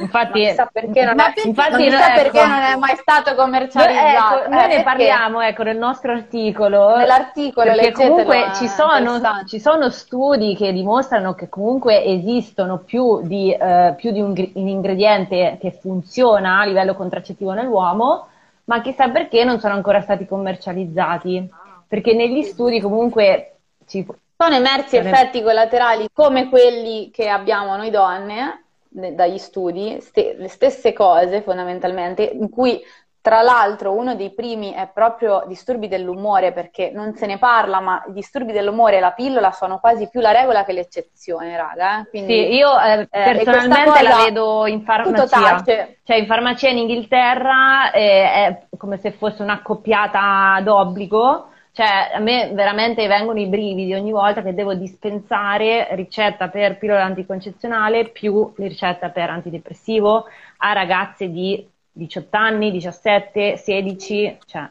Infatti, 0.00 0.44
non 0.44 0.54
sa 0.54 0.68
perché, 0.72 1.04
non, 1.04 1.20
è, 1.20 1.32
infatti 1.44 1.88
non, 1.88 2.00
sa 2.00 2.10
perché 2.12 2.38
ecco, 2.38 2.48
non 2.48 2.62
è 2.62 2.76
mai 2.76 2.96
stato 2.96 3.34
commercializzato. 3.36 4.40
Ecco, 4.40 4.50
noi 4.50 4.64
eh, 4.64 4.76
ne 4.76 4.82
parliamo 4.82 5.40
ecco, 5.40 5.62
nel 5.62 5.76
nostro 5.76 6.12
articolo. 6.12 6.96
Nell'articolo, 6.96 7.72
perché 7.72 7.92
comunque 7.92 8.50
ci 8.56 8.66
sono, 8.66 9.20
ci 9.46 9.60
sono, 9.60 9.88
studi 9.90 10.56
che 10.56 10.72
dimostrano 10.72 11.34
che 11.34 11.48
comunque 11.48 12.02
esistono 12.02 12.78
più 12.78 13.22
di, 13.22 13.56
uh, 13.58 13.94
più 13.94 14.10
di 14.10 14.20
un, 14.20 14.34
un 14.54 14.68
ingrediente 14.68 15.58
che 15.60 15.70
funziona 15.70 16.60
a 16.60 16.64
livello 16.64 16.94
contraccettivo 16.94 17.52
nell'uomo, 17.52 18.26
ma 18.64 18.80
chissà 18.80 19.08
perché 19.10 19.44
non 19.44 19.60
sono 19.60 19.74
ancora 19.74 20.00
stati 20.00 20.26
commercializzati 20.26 21.48
perché 21.88 22.12
negli 22.12 22.42
studi 22.42 22.80
comunque 22.80 23.54
ci 23.86 24.06
sono 24.36 24.54
emersi 24.54 24.96
effetti 24.96 25.42
collaterali 25.42 26.08
come 26.12 26.48
quelli 26.48 27.10
che 27.10 27.28
abbiamo 27.28 27.74
noi 27.76 27.90
donne 27.90 28.64
dagli 28.88 29.38
studi, 29.38 30.00
st- 30.00 30.36
le 30.38 30.48
stesse 30.48 30.92
cose 30.92 31.42
fondamentalmente, 31.42 32.22
in 32.22 32.48
cui 32.48 32.80
tra 33.20 33.42
l'altro 33.42 33.92
uno 33.92 34.14
dei 34.14 34.32
primi 34.32 34.72
è 34.72 34.88
proprio 34.92 35.44
disturbi 35.46 35.88
dell'umore, 35.88 36.52
perché 36.52 36.90
non 36.94 37.14
se 37.14 37.26
ne 37.26 37.36
parla, 37.36 37.80
ma 37.80 38.02
i 38.08 38.12
disturbi 38.12 38.52
dell'umore 38.52 38.96
e 38.96 39.00
la 39.00 39.10
pillola 39.10 39.50
sono 39.50 39.80
quasi 39.80 40.08
più 40.08 40.20
la 40.20 40.30
regola 40.30 40.64
che 40.64 40.72
l'eccezione, 40.72 41.56
raga. 41.56 42.00
Eh? 42.00 42.08
Quindi, 42.08 42.32
sì, 42.32 42.54
io 42.54 42.80
eh, 42.80 43.00
eh 43.10 43.34
personalmente 43.34 44.02
la 44.02 44.16
vedo 44.24 44.66
in 44.66 44.82
farmacia. 44.82 45.62
Cioè 45.62 46.16
in 46.16 46.26
farmacia 46.26 46.68
in 46.68 46.78
Inghilterra 46.78 47.90
eh, 47.90 48.22
è 48.32 48.62
come 48.78 48.96
se 48.96 49.10
fosse 49.10 49.42
un'accoppiata 49.42 50.60
d'obbligo 50.62 51.48
cioè, 51.78 52.10
a 52.12 52.18
me 52.18 52.50
veramente 52.54 53.06
vengono 53.06 53.38
i 53.38 53.46
brividi 53.46 53.94
ogni 53.94 54.10
volta 54.10 54.42
che 54.42 54.52
devo 54.52 54.74
dispensare 54.74 55.86
ricetta 55.94 56.48
per 56.48 56.76
pillola 56.76 57.04
anticoncezionale 57.04 58.08
più 58.08 58.52
ricetta 58.56 59.10
per 59.10 59.30
antidepressivo 59.30 60.24
a 60.56 60.72
ragazze 60.72 61.30
di 61.30 61.64
18 61.92 62.36
anni, 62.36 62.72
17, 62.72 63.56
16, 63.58 64.38
cioè. 64.46 64.68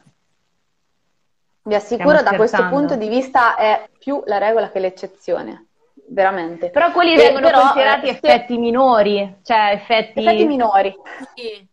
Vi 1.62 1.74
assicuro 1.74 2.20
da 2.20 2.36
questo 2.36 2.68
punto 2.68 2.94
di 2.94 3.08
vista 3.08 3.56
è 3.56 3.88
più 3.98 4.22
la 4.26 4.36
regola 4.36 4.68
che 4.68 4.78
l'eccezione, 4.78 5.68
veramente. 6.08 6.68
Però 6.68 6.92
quelli 6.92 7.14
e, 7.14 7.16
vengono 7.16 7.46
però, 7.46 7.60
considerati 7.60 8.08
eh, 8.08 8.10
effetti 8.10 8.52
se... 8.52 8.60
minori, 8.60 9.36
cioè 9.42 9.70
effetti... 9.72 10.26
effetti 10.26 10.44
minori. 10.44 10.94
Sì, 11.34 11.66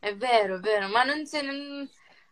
è 0.00 0.16
vero, 0.16 0.56
è 0.56 0.58
vero, 0.58 0.88
ma 0.88 1.04
non 1.04 1.26
se 1.26 1.42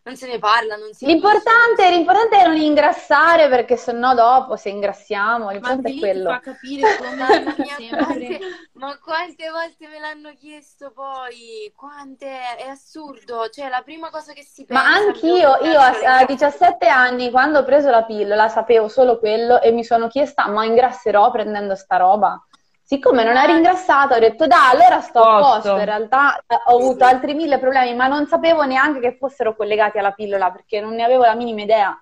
non 0.03 0.15
se 0.15 0.27
ne 0.27 0.39
parla, 0.39 0.75
non 0.75 0.93
si 0.93 1.05
l'importante, 1.05 1.89
l'importante 1.89 2.39
è 2.39 2.47
non 2.47 2.55
ingrassare 2.55 3.49
perché 3.49 3.75
sennò 3.75 4.13
dopo 4.13 4.55
se 4.55 4.69
ingrassiamo, 4.69 5.49
l'importante 5.49 5.89
ma 5.89 5.95
è 5.95 5.99
quello. 5.99 6.29
fa 6.29 6.39
capire 6.39 6.97
come 6.97 7.55
sempre. 7.77 8.39
ma 8.73 8.97
quante 8.99 9.49
volte 9.49 9.87
me 9.87 9.99
l'hanno 9.99 10.33
chiesto 10.35 10.91
poi? 10.91 11.71
Quante? 11.75 12.27
È 12.57 12.67
assurdo, 12.67 13.49
cioè 13.49 13.69
la 13.69 13.81
prima 13.81 14.09
cosa 14.09 14.33
che 14.33 14.43
si 14.43 14.65
pensa... 14.65 14.81
Ma 14.81 14.89
anch'io, 14.89 15.57
io 15.61 15.79
a, 15.79 16.19
a 16.19 16.25
17 16.25 16.87
anni 16.87 17.29
quando 17.29 17.59
ho 17.59 17.63
preso 17.63 17.89
la 17.89 18.03
pillola 18.03 18.47
sapevo 18.47 18.87
solo 18.87 19.19
quello 19.19 19.61
e 19.61 19.71
mi 19.71 19.83
sono 19.83 20.07
chiesta 20.07 20.47
ma 20.47 20.65
ingrasserò 20.65 21.29
prendendo 21.31 21.75
sta 21.75 21.97
roba? 21.97 22.41
Siccome 22.89 23.23
non 23.23 23.37
eri 23.37 23.51
ingrassata, 23.51 24.15
ho 24.15 24.19
detto 24.19 24.47
dai, 24.47 24.73
allora 24.73 24.99
sto 24.99 25.21
a 25.21 25.39
posto. 25.39 25.77
In 25.77 25.85
realtà 25.85 26.39
eh, 26.39 26.55
ho 26.65 26.77
avuto 26.79 27.05
altri 27.05 27.35
mille 27.35 27.59
problemi, 27.59 27.93
ma 27.93 28.07
non 28.07 28.25
sapevo 28.25 28.63
neanche 28.63 28.99
che 28.99 29.15
fossero 29.15 29.55
collegati 29.55 29.99
alla 29.99 30.09
pillola 30.09 30.49
perché 30.49 30.81
non 30.81 30.95
ne 30.95 31.03
avevo 31.03 31.21
la 31.21 31.35
minima 31.35 31.61
idea. 31.61 31.95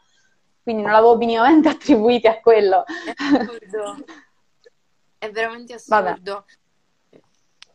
Quindi 0.64 0.84
non 0.84 0.94
l'avevo 0.94 1.18
minimamente 1.18 1.68
attribuiti 1.76 2.28
a 2.28 2.40
quello. 2.40 2.86
È 2.86 3.38
assurdo. 3.38 4.06
È 5.18 5.30
veramente 5.30 5.74
assurdo. 5.74 6.04
Vabbè. 6.04 6.44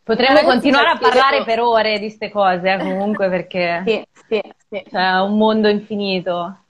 Potremmo 0.02 0.40
continuare 0.40 0.88
a 0.88 0.96
parlare 0.96 1.44
per 1.44 1.60
ore 1.60 1.98
di 1.98 2.06
queste 2.06 2.30
cose, 2.30 2.72
eh, 2.72 2.78
comunque, 2.78 3.28
perché 3.28 3.82
sì, 3.86 4.02
sì, 4.26 4.40
sì. 4.70 4.84
è 4.90 5.18
un 5.18 5.36
mondo 5.36 5.68
infinito. 5.68 6.60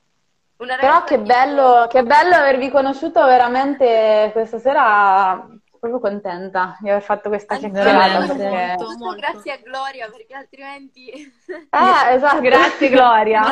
Però 0.56 1.04
che 1.04 1.20
bello, 1.20 1.86
che 1.88 2.02
bello 2.02 2.34
avervi 2.34 2.68
conosciuto 2.68 3.24
veramente 3.26 4.30
questa 4.32 4.58
sera 4.58 5.60
proprio 5.82 5.98
contenta 5.98 6.76
di 6.78 6.88
aver 6.88 7.02
fatto 7.02 7.28
questa 7.28 7.56
chiacchierata. 7.56 8.34
Perché... 8.34 8.76
Molto, 8.78 8.98
molto. 8.98 9.20
Grazie 9.20 9.52
a 9.52 9.56
Gloria, 9.56 10.08
perché 10.08 10.34
altrimenti... 10.34 11.10
Eh, 11.52 12.14
esatto. 12.14 12.40
Grazie 12.40 12.88
Gloria. 12.88 13.42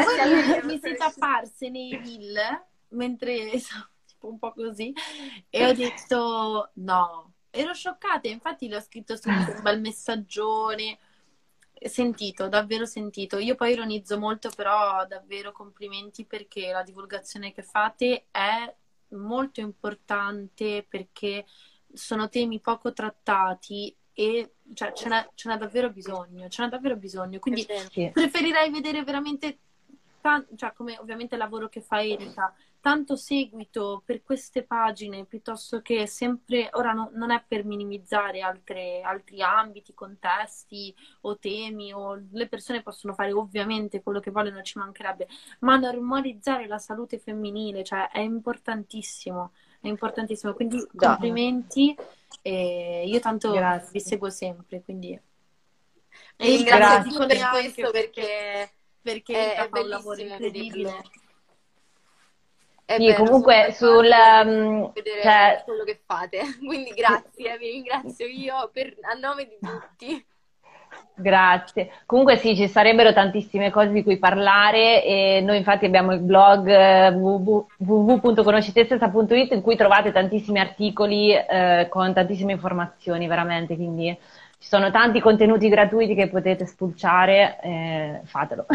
mi 0.63 0.79
siete 0.79 1.03
apparse 1.03 1.69
nei 1.71 1.91
reel, 1.91 2.65
mentre 2.91 3.51
tipo 4.07 4.29
un 4.29 4.39
po' 4.39 4.53
così, 4.53 4.93
e 5.49 5.67
ho 5.67 5.73
detto 5.73 6.71
no. 6.75 7.33
Ero 7.51 7.75
scioccata, 7.75 8.29
infatti 8.29 8.69
le 8.69 8.77
ho 8.77 8.81
scritto 8.81 9.17
subito 9.17 9.57
un 9.57 9.63
bel 9.63 9.81
messaggione 9.81 10.99
sentito, 11.83 12.49
davvero 12.49 12.85
sentito. 12.85 13.39
Io 13.39 13.57
poi 13.57 13.73
ironizzo 13.73 14.19
molto, 14.19 14.51
però 14.55 15.05
davvero 15.07 15.51
complimenti 15.51 16.25
perché 16.25 16.71
la 16.71 16.85
divulgazione 16.85 17.53
che 17.53 17.63
fate 17.63 18.27
è 18.31 18.73
molto 19.09 19.61
importante 19.61 20.87
perché 20.89 21.45
sono 21.93 22.29
temi 22.29 22.61
poco 22.61 22.93
trattati 22.93 23.95
e 24.13 24.55
cioè, 24.75 24.93
ce, 24.93 25.09
n'è, 25.09 25.29
ce 25.35 25.49
n'è 25.49 25.57
davvero 25.57 25.91
bisogno, 25.91 26.49
ce 26.49 26.63
n'è 26.63 26.69
davvero 26.69 26.97
bisogno. 26.97 27.39
Quindi 27.39 27.67
sì. 27.91 28.11
preferirei 28.13 28.71
vedere 28.71 29.03
veramente, 29.03 29.59
tan- 30.21 30.47
cioè 30.57 30.73
come 30.73 30.99
ovviamente 30.99 31.35
il 31.35 31.41
lavoro 31.41 31.69
che 31.69 31.81
fa 31.81 32.03
Erika, 32.03 32.55
tanto 32.81 33.15
seguito 33.15 34.03
per 34.05 34.23
queste 34.23 34.63
pagine 34.63 35.25
piuttosto 35.27 35.83
che 35.83 36.07
sempre, 36.07 36.69
ora 36.73 36.93
no, 36.93 37.11
non 37.13 37.31
è 37.31 37.43
per 37.47 37.65
minimizzare 37.65 38.41
altre, 38.41 39.03
altri 39.03 39.43
ambiti, 39.43 39.93
contesti 39.95 40.95
o 41.23 41.39
temi, 41.39 41.93
o 41.93 42.21
le 42.33 42.49
persone 42.49 42.83
possono 42.83 43.13
fare 43.13 43.33
ovviamente 43.33 44.03
quello 44.03 44.21
che 44.21 44.31
vogliono, 44.31 44.63
ci 44.63 44.79
mancherebbe, 44.79 45.29
ma 45.61 45.77
normalizzare 45.77 46.67
la 46.67 46.79
salute 46.79 47.19
femminile, 47.19 47.85
cioè 47.85 48.09
è 48.11 48.21
importantissimo, 48.21 49.53
è 49.81 49.89
importantissimo, 49.89 50.53
quindi 50.55 50.87
complimenti, 50.95 51.97
e 52.43 53.05
io 53.07 53.19
tanto 53.21 53.53
Grazie. 53.53 53.91
vi 53.93 54.01
seguo 54.01 54.31
sempre, 54.31 54.83
quindi... 54.83 55.19
E 56.37 56.47
ringrazio 56.47 57.27
per 57.27 57.49
questo 57.51 57.91
perché, 57.91 58.73
perché 59.01 59.55
è, 59.55 59.69
è 59.69 59.79
un 59.79 59.89
lavoro 59.89 60.21
incredibile. 60.21 61.03
È 62.85 62.97
sì, 62.99 63.15
comunque 63.15 63.73
sul 63.73 64.11
um, 64.11 64.93
vedere 64.93 65.23
cioè... 65.23 65.63
quello 65.65 65.85
che 65.85 66.01
fate. 66.05 66.41
Quindi 66.59 66.91
grazie, 66.91 67.57
vi 67.57 67.71
ringrazio 67.71 68.27
io 68.27 68.69
per, 68.73 68.97
a 69.03 69.15
nome 69.15 69.45
di 69.47 69.59
tutti. 69.61 70.27
Grazie. 71.15 71.91
Comunque 72.07 72.37
sì, 72.37 72.57
ci 72.57 72.69
sarebbero 72.69 73.13
tantissime 73.13 73.71
cose 73.71 73.91
di 73.91 74.03
cui 74.03 74.19
parlare 74.19 75.05
e 75.05 75.43
noi 75.43 75.59
infatti 75.59 75.85
abbiamo 75.85 76.13
il 76.13 76.21
blog 76.21 76.67
eh, 76.67 77.11
www.conoscitestessa.it 77.11 79.53
in 79.53 79.61
cui 79.61 79.77
trovate 79.77 80.13
tantissimi 80.13 80.61
articoli 80.61 81.35
eh, 81.35 81.89
con 81.91 82.15
tantissime 82.15 82.53
informazioni 82.53 83.27
veramente, 83.27 83.77
quindi 83.77 84.17
ci 84.61 84.69
sono 84.69 84.91
tanti 84.91 85.21
contenuti 85.21 85.71
gratuiti 85.71 86.15
che 86.15 86.29
potete 86.29 86.67
spulciare, 86.67 87.59
eh, 87.63 88.21
fatelo. 88.25 88.67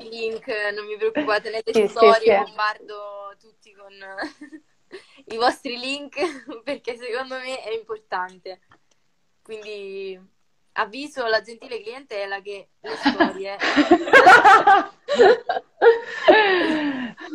Il 0.00 0.08
link, 0.08 0.48
non 0.74 0.84
vi 0.86 0.96
preoccupate, 0.96 1.48
nelle 1.48 1.62
sì, 1.64 1.86
storie 1.86 2.12
sì, 2.14 2.28
sì. 2.28 2.34
bombardo 2.34 3.36
tutti 3.40 3.72
con 3.72 3.92
i 5.26 5.36
vostri 5.36 5.78
link 5.78 6.16
perché 6.64 6.96
secondo 6.96 7.36
me 7.36 7.62
è 7.62 7.72
importante. 7.72 8.62
Quindi 9.42 10.20
avviso 10.74 11.26
la 11.26 11.42
gentile 11.42 11.82
clientela 11.82 12.40
che 12.40 12.68
le 12.80 12.96
storie 12.96 13.58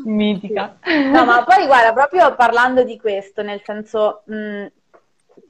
mitica 0.06 0.78
no 1.12 1.26
ma 1.26 1.44
poi 1.44 1.66
guarda 1.66 1.92
proprio 1.94 2.34
parlando 2.36 2.84
di 2.84 2.98
questo 2.98 3.44
nel 3.44 3.62
senso 3.64 4.24
mh, 4.26 4.66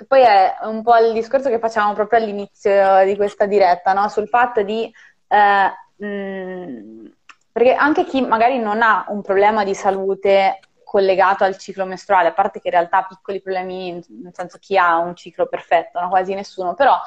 poi 0.08 0.22
è 0.22 0.56
un 0.64 0.84
po' 0.84 0.98
il 0.98 1.14
discorso 1.14 1.50
che 1.50 1.60
facciamo 1.60 1.94
proprio 1.94 2.20
all'inizio 2.20 3.06
di 3.06 3.16
questa 3.16 3.46
diretta 3.46 3.94
no? 3.94 4.10
sul 4.10 4.28
fatto 4.28 4.64
di 4.64 4.92
eh, 5.28 6.06
mh, 6.06 7.12
perché 7.58 7.74
anche 7.74 8.06
chi 8.06 8.22
magari 8.22 8.60
non 8.60 8.84
ha 8.84 9.06
un 9.08 9.24
problema 9.24 9.64
di 9.64 9.74
salute 9.74 10.60
collegato 10.84 11.44
al 11.44 11.58
ciclo 11.58 11.86
mestruale, 11.86 12.30
a 12.30 12.34
parte 12.34 12.62
che 12.62 12.68
in 12.68 12.74
realtà 12.74 13.04
piccoli 13.04 13.42
problemi, 13.42 13.92
nel 13.92 14.34
senso 14.34 14.58
chi 14.58 14.78
ha 14.78 14.98
un 15.00 15.16
ciclo 15.16 15.48
perfetto, 15.48 16.00
no? 16.00 16.08
quasi 16.08 16.34
nessuno, 16.34 16.76
però 16.76 16.98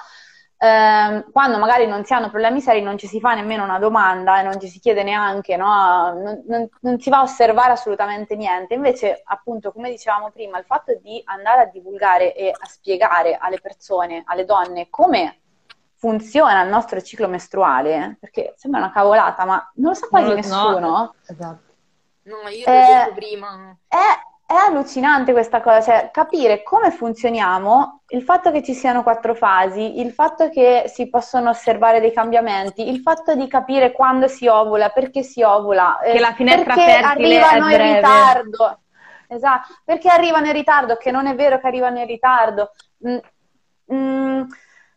ehm, 0.62 1.32
quando 1.32 1.59
magari 1.59 1.87
non 1.87 2.05
si 2.05 2.12
hanno 2.12 2.28
problemi 2.28 2.61
seri 2.61 2.82
non 2.82 2.99
ci 2.99 3.07
si 3.07 3.19
fa 3.19 3.35
nemmeno 3.35 3.65
una 3.65 3.78
domanda 3.78 4.41
e 4.41 4.43
non 4.43 4.61
ci 4.61 4.69
si 4.69 4.78
chiede 4.78 5.03
neanche, 5.03 5.57
no? 5.57 6.12
non, 6.12 6.43
non, 6.47 6.69
non, 6.81 7.01
si 7.01 7.09
va 7.09 7.19
a 7.19 7.23
osservare 7.23 7.73
assolutamente 7.73 8.37
niente. 8.37 8.74
Invece, 8.74 9.23
appunto, 9.24 9.73
come 9.73 9.91
dicevamo 9.91 10.31
prima, 10.31 10.59
il 10.59 10.66
fatto 10.66 10.95
di 11.03 11.20
andare 11.24 11.62
a 11.62 11.66
divulgare 11.66 12.35
e 12.35 12.51
a 12.51 12.66
spiegare 12.66 13.37
alle 13.41 13.59
persone, 13.61 14.23
alle 14.27 14.45
donne, 14.45 14.89
come 14.91 15.39
funziona 15.95 16.62
il 16.62 16.69
nostro 16.69 17.01
ciclo 17.01 17.28
mestruale, 17.28 18.16
perché 18.20 18.55
sembra 18.57 18.81
una 18.81 18.93
cavolata, 18.93 19.45
ma 19.45 19.70
non 19.77 19.93
lo 19.93 19.95
sa 19.95 20.09
quasi 20.09 20.35
nessuno. 20.35 20.78
No, 20.78 21.15
esatto. 21.27 21.73
no 22.23 22.49
io 22.49 22.65
l'ho 22.66 22.73
eh, 22.73 22.87
detto 22.87 23.15
prima. 23.15 23.77
È 23.87 23.97
è 24.51 24.55
allucinante 24.55 25.31
questa 25.31 25.61
cosa, 25.61 25.81
cioè 25.81 26.11
capire 26.13 26.65
come 26.65 26.91
funzioniamo, 26.91 28.01
il 28.09 28.23
fatto 28.25 28.51
che 28.51 28.65
ci 28.65 28.75
siano 28.75 29.05
quattro 29.05 29.33
fasi, 29.33 30.01
il 30.01 30.11
fatto 30.11 30.49
che 30.51 30.87
si 30.89 31.09
possono 31.09 31.51
osservare 31.51 32.01
dei 32.01 32.13
cambiamenti, 32.13 32.89
il 32.89 32.99
fatto 32.99 33.37
di 33.37 33.47
capire 33.47 33.93
quando 33.93 34.27
si 34.27 34.49
ovula, 34.49 34.89
perché 34.89 35.23
si 35.23 35.41
ovula, 35.43 36.01
che 36.03 36.11
eh, 36.11 36.19
la 36.19 36.33
finestra 36.33 36.75
perché 36.75 36.93
arrivano 36.95 37.71
in 37.71 37.95
ritardo. 37.95 38.81
Esatto, 39.29 39.75
perché 39.85 40.09
arrivano 40.09 40.47
in 40.47 40.53
ritardo, 40.53 40.97
che 40.97 41.13
non 41.13 41.29
è 41.29 41.37
vero 41.37 41.61
che 41.61 41.69
arrivano 41.69 42.01
in 42.01 42.07
ritardo. 42.07 42.73
Mm, 43.07 43.19
mm, 43.95 44.43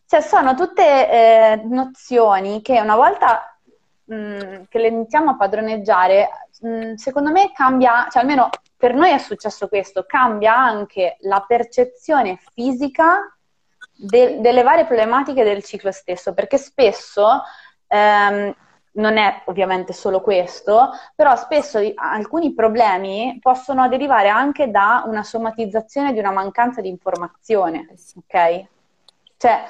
cioè 0.08 0.22
sono 0.22 0.56
tutte 0.56 1.12
eh, 1.12 1.62
nozioni 1.66 2.64
che 2.64 2.82
una 2.82 2.96
volta 2.96 3.56
mm, 4.12 4.64
che 4.68 4.80
le 4.80 4.88
iniziamo 4.88 5.30
a 5.30 5.36
padroneggiare, 5.36 6.43
mm, 6.66 6.94
secondo 6.96 7.32
me 7.32 7.52
cambia, 7.54 8.08
cioè 8.10 8.22
almeno 8.22 8.50
per 8.76 8.94
noi 8.94 9.12
è 9.12 9.18
successo 9.18 9.68
questo, 9.68 10.06
cambia 10.08 10.58
anche 10.58 11.18
la 11.22 11.44
percezione 11.48 12.40
fisica 12.54 13.36
de- 13.96 14.40
delle 14.42 14.64
varie 14.64 14.86
problematiche 14.86 15.44
del 15.44 15.64
ciclo 15.64 15.92
stesso, 15.92 16.34
perché 16.34 16.58
spesso 16.58 17.44
ehm, 17.88 18.54
non 18.94 19.18
è 19.18 19.44
ovviamente 19.46 19.94
solo 19.94 20.22
questo, 20.22 20.92
però 21.16 21.36
spesso 21.36 21.80
alcuni 21.96 22.54
problemi 22.54 23.38
possono 23.42 23.88
derivare 23.88 24.30
anche 24.30 24.70
da 24.70 25.04
una 25.06 25.24
somatizzazione 25.24 26.14
di 26.14 26.20
una 26.20 26.32
mancanza 26.32 26.82
di 26.82 26.90
informazione, 26.90 27.88
ok? 28.18 28.66
Cioè, 29.38 29.64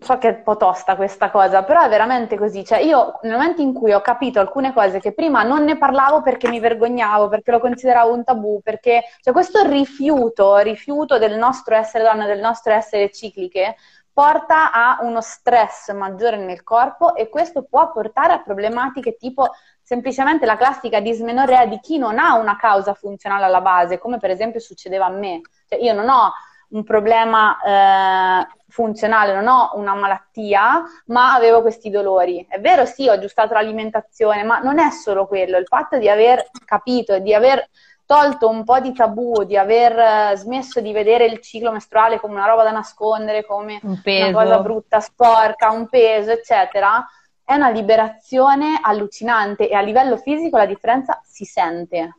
so 0.00 0.16
che 0.18 0.28
è 0.28 0.36
un 0.38 0.42
po' 0.42 0.56
tosta 0.56 0.96
questa 0.96 1.30
cosa, 1.30 1.62
però 1.62 1.82
è 1.82 1.88
veramente 1.88 2.36
così. 2.38 2.64
Cioè, 2.64 2.78
io 2.78 3.18
nel 3.22 3.32
momento 3.32 3.60
in 3.60 3.74
cui 3.74 3.92
ho 3.92 4.00
capito 4.00 4.40
alcune 4.40 4.72
cose 4.72 4.98
che 4.98 5.12
prima 5.12 5.42
non 5.42 5.64
ne 5.64 5.76
parlavo 5.76 6.22
perché 6.22 6.48
mi 6.48 6.58
vergognavo, 6.58 7.28
perché 7.28 7.50
lo 7.50 7.60
consideravo 7.60 8.12
un 8.12 8.24
tabù, 8.24 8.60
perché 8.62 9.02
cioè, 9.20 9.32
questo 9.32 9.62
rifiuto, 9.66 10.56
rifiuto 10.58 11.18
del 11.18 11.36
nostro 11.36 11.74
essere 11.74 12.04
donne, 12.04 12.26
del 12.26 12.40
nostro 12.40 12.72
essere 12.72 13.10
cicliche, 13.10 13.76
porta 14.12 14.72
a 14.72 14.98
uno 15.02 15.20
stress 15.20 15.92
maggiore 15.92 16.36
nel 16.36 16.62
corpo 16.62 17.14
e 17.14 17.28
questo 17.28 17.62
può 17.62 17.92
portare 17.92 18.32
a 18.32 18.42
problematiche 18.42 19.16
tipo 19.16 19.50
semplicemente 19.82 20.46
la 20.46 20.56
classica 20.56 21.00
dismenorrea 21.00 21.66
di 21.66 21.78
chi 21.80 21.98
non 21.98 22.18
ha 22.18 22.36
una 22.36 22.56
causa 22.56 22.94
funzionale 22.94 23.44
alla 23.44 23.60
base, 23.60 23.98
come 23.98 24.18
per 24.18 24.30
esempio 24.30 24.60
succedeva 24.60 25.06
a 25.06 25.10
me. 25.10 25.40
Cioè, 25.68 25.78
io 25.80 25.92
non 25.92 26.08
ho 26.08 26.32
un 26.70 26.84
problema 26.84 27.58
eh, 27.60 28.46
funzionale, 28.70 29.34
non 29.34 29.46
ho 29.48 29.72
una 29.74 29.94
malattia, 29.94 30.82
ma 31.06 31.34
avevo 31.34 31.60
questi 31.60 31.90
dolori. 31.90 32.46
È 32.48 32.58
vero, 32.60 32.86
sì, 32.86 33.08
ho 33.08 33.12
aggiustato 33.12 33.54
l'alimentazione, 33.54 34.42
ma 34.42 34.60
non 34.60 34.78
è 34.78 34.90
solo 34.90 35.26
quello, 35.26 35.58
il 35.58 35.66
fatto 35.66 35.98
di 35.98 36.08
aver 36.08 36.48
capito, 36.64 37.18
di 37.18 37.34
aver 37.34 37.68
tolto 38.06 38.48
un 38.48 38.64
po' 38.64 38.80
di 38.80 38.92
tabù, 38.92 39.44
di 39.44 39.56
aver 39.56 39.98
eh, 39.98 40.36
smesso 40.36 40.80
di 40.80 40.92
vedere 40.92 41.26
il 41.26 41.40
ciclo 41.40 41.70
mestruale 41.70 42.18
come 42.18 42.34
una 42.34 42.46
roba 42.46 42.64
da 42.64 42.72
nascondere, 42.72 43.44
come 43.44 43.80
una 43.82 44.32
cosa 44.32 44.58
brutta, 44.60 45.00
sporca, 45.00 45.70
un 45.70 45.88
peso, 45.88 46.30
eccetera, 46.30 47.06
è 47.44 47.54
una 47.54 47.70
liberazione 47.70 48.80
allucinante 48.82 49.68
e 49.68 49.74
a 49.74 49.80
livello 49.80 50.16
fisico 50.16 50.56
la 50.56 50.66
differenza 50.66 51.20
si 51.24 51.44
sente. 51.44 52.16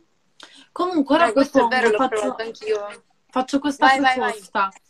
Comunque, 0.72 1.16
ora 1.16 1.26
eh, 1.28 1.32
questo 1.32 1.64
è 1.64 1.68
vero, 1.68 1.90
l'ho 1.90 1.96
faccio... 1.98 2.20
provato 2.20 2.42
anch'io 2.42 2.86
Faccio 3.32 3.60
questa 3.60 3.86
vai, 3.86 3.98
proposta. 3.98 4.58
Vai, 4.60 4.68
vai. 4.70 4.80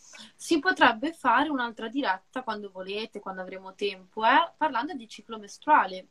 Si 0.42 0.58
potrebbe 0.58 1.12
fare 1.12 1.48
un'altra 1.50 1.86
diretta 1.86 2.42
quando 2.42 2.68
volete, 2.72 3.20
quando 3.20 3.42
avremo 3.42 3.74
tempo, 3.76 4.24
eh? 4.24 4.50
parlando 4.56 4.92
di 4.94 5.06
ciclo 5.06 5.38
mestruale. 5.38 6.08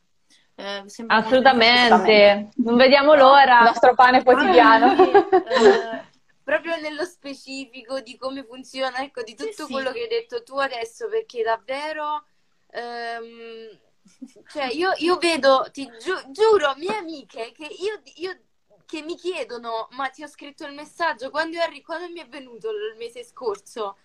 Eh, 0.56 0.86
Assolutamente, 1.08 2.50
non 2.56 2.78
vediamo 2.78 3.14
l'ora. 3.14 3.58
Il 3.60 3.66
nostro 3.66 3.94
pane 3.94 4.24
quotidiano. 4.24 4.94
eh, 5.44 6.06
proprio 6.44 6.78
nello 6.78 7.04
specifico 7.04 8.00
di 8.00 8.16
come 8.16 8.46
funziona, 8.46 9.04
ecco, 9.04 9.22
di 9.22 9.36
tutto 9.36 9.66
sì, 9.66 9.74
quello 9.74 9.90
sì. 9.90 9.96
che 9.96 10.02
hai 10.04 10.08
detto 10.08 10.44
tu 10.44 10.56
adesso, 10.58 11.10
perché 11.10 11.44
davvero... 11.44 12.24
Ehm, 12.72 13.78
cioè, 14.48 14.66
io, 14.68 14.92
io 14.98 15.18
vedo, 15.18 15.68
ti 15.72 15.90
giu- 16.00 16.32
giuro, 16.32 16.74
mie 16.78 16.96
amiche, 16.96 17.52
che 17.52 17.66
io, 17.66 18.02
io 18.16 18.38
che 18.86 19.02
mi 19.02 19.16
chiedono, 19.16 19.88
ma 19.92 20.10
ti 20.10 20.24
ho 20.24 20.28
scritto 20.28 20.66
il 20.66 20.74
messaggio 20.74 21.30
quando, 21.30 21.60
arri- 21.60 21.82
quando 21.82 22.10
mi 22.10 22.20
è 22.20 22.28
venuto 22.28 22.70
il 22.70 22.96
mese 22.98 23.24
scorso? 23.24 23.98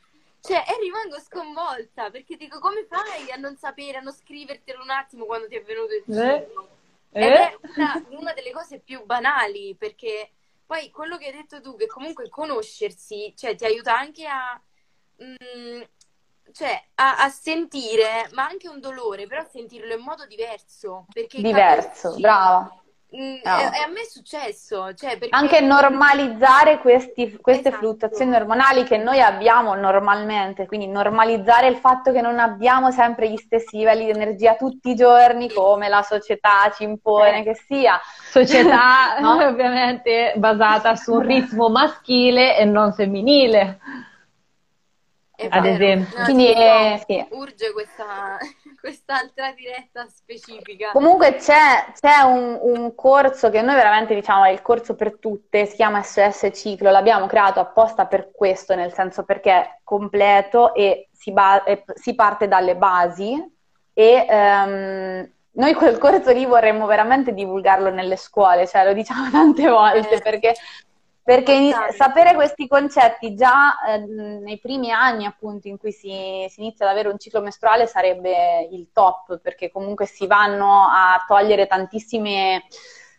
Cioè, 0.47 0.62
e 0.68 0.78
rimango 0.81 1.18
sconvolta 1.18 2.10
perché 2.10 2.36
dico, 2.36 2.60
come 2.60 2.86
fai 2.89 3.32
a 3.32 3.36
non 3.36 3.56
sapere, 3.56 3.98
a 3.98 4.01
non 4.01 4.12
scrivertelo 4.12 4.81
un 4.81 4.90
attimo 4.90 5.24
quando 5.24 5.48
ti 5.48 5.56
è 5.56 5.62
venuto 5.62 5.93
il 5.93 6.05
giorno? 6.06 6.68
Eh? 7.10 7.27
Ed 7.27 7.32
è 7.32 7.59
una, 7.74 8.05
una 8.10 8.32
delle 8.32 8.52
cose 8.52 8.78
più 8.78 9.05
banali 9.05 9.74
perché 9.77 10.31
poi 10.64 10.90
quello 10.90 11.16
che 11.16 11.27
hai 11.27 11.32
detto 11.32 11.60
tu, 11.60 11.77
che 11.77 11.86
comunque 11.86 12.28
conoscersi, 12.28 13.35
cioè, 13.36 13.56
ti 13.56 13.64
aiuta 13.64 13.98
anche 13.98 14.27
a... 14.27 14.60
Mh, 15.16 15.35
mm, 15.59 15.82
cioè, 16.52 16.81
a, 16.94 17.18
a, 17.24 17.28
sentire, 17.28 18.28
ma 18.32 18.47
anche 18.47 18.68
un 18.68 18.78
dolore, 18.78 19.27
però 19.27 19.40
a 19.43 19.47
sentirlo 19.47 19.93
in 19.93 20.01
modo 20.01 20.27
diverso. 20.27 21.06
diverso, 21.28 22.14
brava 22.16 22.85
Mm, 23.14 23.38
no. 23.44 23.58
e, 23.58 23.82
a 23.84 23.88
me 23.88 24.00
è 24.00 24.04
successo. 24.08 24.92
Cioè, 24.94 25.16
perché... 25.16 25.28
Anche 25.30 25.60
normalizzare 25.60 26.78
questi, 26.78 27.36
queste 27.40 27.68
esatto. 27.68 27.84
fluttuazioni 27.84 28.34
ormonali 28.34 28.82
che 28.82 28.96
noi 28.96 29.20
abbiamo 29.20 29.74
normalmente, 29.74 30.66
quindi 30.66 30.88
normalizzare 30.88 31.68
il 31.68 31.76
fatto 31.76 32.10
che 32.10 32.20
non 32.20 32.40
abbiamo 32.40 32.90
sempre 32.90 33.30
gli 33.30 33.36
stessi 33.36 33.76
livelli 33.78 34.06
di 34.06 34.10
energia 34.10 34.56
tutti 34.56 34.90
i 34.90 34.96
giorni, 34.96 35.52
come 35.52 35.88
la 35.88 36.02
società 36.02 36.72
ci 36.74 36.82
impone 36.82 37.40
eh. 37.40 37.42
che 37.44 37.54
sia. 37.54 38.00
Società 38.28 39.18
no? 39.20 39.44
ovviamente 39.44 40.34
basata 40.36 40.96
su 40.96 41.14
un 41.14 41.20
ritmo 41.20 41.68
maschile 41.68 42.56
e 42.56 42.64
non 42.64 42.92
femminile. 42.92 43.78
È 45.36 45.46
ad 45.48 45.62
vero. 45.62 45.74
esempio. 45.74 46.18
No, 46.18 46.24
Quindi 46.24 46.52
eh, 46.52 47.04
sì. 47.06 47.26
urge 47.30 47.72
questa, 47.72 48.38
quest'altra 48.86 49.50
diretta 49.50 50.06
specifica. 50.06 50.92
Comunque 50.92 51.34
c'è, 51.34 51.90
c'è 51.92 52.20
un, 52.20 52.56
un, 52.62 52.94
corso 52.94 53.50
che 53.50 53.60
noi 53.60 53.74
veramente 53.74 54.14
diciamo 54.14 54.44
è 54.44 54.50
il 54.50 54.62
corso 54.62 54.94
per 54.94 55.18
tutte, 55.18 55.66
si 55.66 55.74
chiama 55.74 56.04
SOS 56.04 56.50
Ciclo, 56.52 56.92
l'abbiamo 56.92 57.26
creato 57.26 57.58
apposta 57.58 58.06
per 58.06 58.30
questo, 58.30 58.76
nel 58.76 58.92
senso 58.92 59.24
perché 59.24 59.50
è 59.50 59.78
completo 59.82 60.72
e 60.72 61.08
si, 61.12 61.32
ba- 61.32 61.64
e 61.64 61.82
si 61.94 62.14
parte 62.14 62.46
dalle 62.46 62.76
basi 62.76 63.34
e 63.92 64.26
um, 64.28 65.30
noi 65.50 65.74
quel 65.74 65.98
corso 65.98 66.30
lì 66.30 66.46
vorremmo 66.46 66.86
veramente 66.86 67.34
divulgarlo 67.34 67.90
nelle 67.90 68.16
scuole, 68.16 68.68
cioè 68.68 68.84
lo 68.84 68.92
diciamo 68.92 69.30
tante 69.32 69.68
volte 69.68 70.14
eh. 70.14 70.20
perché 70.20 70.54
perché 71.27 71.73
sapere 71.90 72.35
questi 72.35 72.69
concetti 72.69 73.35
già 73.35 73.81
eh, 73.81 73.98
nei 73.98 74.61
primi 74.61 74.93
anni, 74.93 75.24
appunto, 75.24 75.66
in 75.66 75.77
cui 75.77 75.90
si, 75.90 76.47
si, 76.48 76.61
inizia 76.61 76.86
ad 76.86 76.93
avere 76.93 77.09
un 77.09 77.19
ciclo 77.19 77.40
mestruale 77.40 77.89
sarebbe 77.89 78.69
il 78.70 78.90
top, 78.93 79.40
perché 79.40 79.73
comunque 79.73 80.07
si 80.07 80.28
vanno 80.28 80.82
a 80.82 81.24
togliere 81.27 81.66
tantissime 81.66 82.66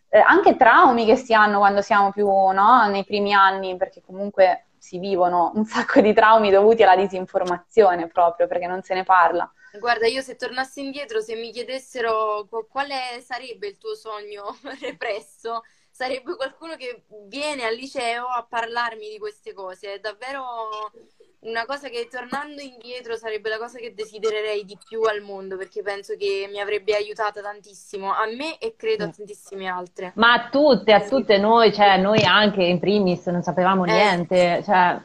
eh, 0.08 0.20
anche 0.20 0.56
traumi 0.56 1.06
che 1.06 1.18
si 1.18 1.34
hanno 1.34 1.58
quando 1.58 1.82
siamo 1.82 2.14
più 2.14 2.28
no, 2.30 2.88
nei 2.88 3.04
primi 3.04 3.34
anni, 3.34 3.76
perché 3.76 4.02
comunque 4.02 4.68
si 4.78 5.00
vivono 5.00 5.52
un 5.56 5.66
sacco 5.68 6.00
di 6.00 6.14
traumi 6.14 6.50
dovuti 6.50 6.84
alla 6.84 6.96
disinformazione 6.96 8.08
proprio, 8.08 8.48
perché 8.48 8.68
non 8.68 8.84
se 8.84 8.94
ne 8.94 9.04
parla. 9.04 9.52
Guarda, 9.78 10.08
io 10.08 10.22
se 10.22 10.38
tornassi 10.38 10.80
indietro, 10.80 11.20
se 11.20 11.36
mi 11.36 11.52
chiedessero 11.52 12.48
quale 12.70 13.20
sarebbe 13.22 13.68
il 13.68 13.78
tuo 13.78 13.96
sogno 13.96 14.58
represso, 14.80 15.62
sarebbe 15.98 16.36
qualcuno 16.36 16.76
che 16.76 17.06
viene 17.26 17.66
al 17.66 17.74
liceo 17.74 18.28
a 18.28 18.46
parlarmi 18.48 19.10
di 19.10 19.18
queste 19.18 19.52
cose. 19.54 19.96
È 19.96 20.00
davvero 20.00 20.92
una 21.40 21.66
cosa 21.66 21.90
che 21.90 22.08
tornando 22.08 22.62
indietro 22.62 23.16
sarebbe 23.16 23.50
la 23.50 23.58
cosa 23.58 23.80
che 23.80 23.96
desidererei 23.96 24.64
di 24.64 24.78
più 24.78 25.02
al 25.02 25.22
mondo 25.22 25.58
perché 25.58 25.82
penso 25.82 26.16
che 26.16 26.48
mi 26.52 26.60
avrebbe 26.60 26.96
aiutata 26.96 27.42
tantissimo 27.42 28.14
a 28.14 28.28
me 28.28 28.60
e 28.60 28.76
credo 28.76 29.06
a 29.06 29.08
mm. 29.08 29.12
tantissime 29.12 29.68
altre. 29.68 30.12
Ma 30.18 30.34
a 30.34 30.50
tutte, 30.50 30.94
a 30.94 31.02
tutte 31.02 31.40
noi, 31.40 31.74
cioè 31.74 31.98
noi 31.98 32.24
anche 32.24 32.64
in 32.64 32.78
primis 32.78 33.26
non 33.26 33.42
sapevamo 33.42 33.86
eh, 33.86 33.92
niente. 33.92 34.62
Cioè... 34.64 35.02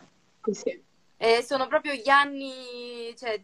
Sì. 0.51 0.85
Eh, 1.17 1.43
sono 1.43 1.69
proprio 1.69 1.95
gli 1.95 2.11
anni, 2.11 3.15
cioè, 3.17 3.41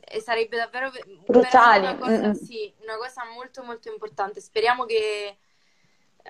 e 0.00 0.20
sarebbe 0.20 0.56
davvero 0.56 0.90
cruciali. 1.26 1.86
Una 1.86 1.96
cosa, 1.96 2.34
sì, 2.34 2.72
una 2.80 2.96
cosa 2.96 3.22
molto 3.32 3.62
molto 3.62 3.88
importante. 3.88 4.40
Speriamo 4.40 4.84
che 4.84 5.36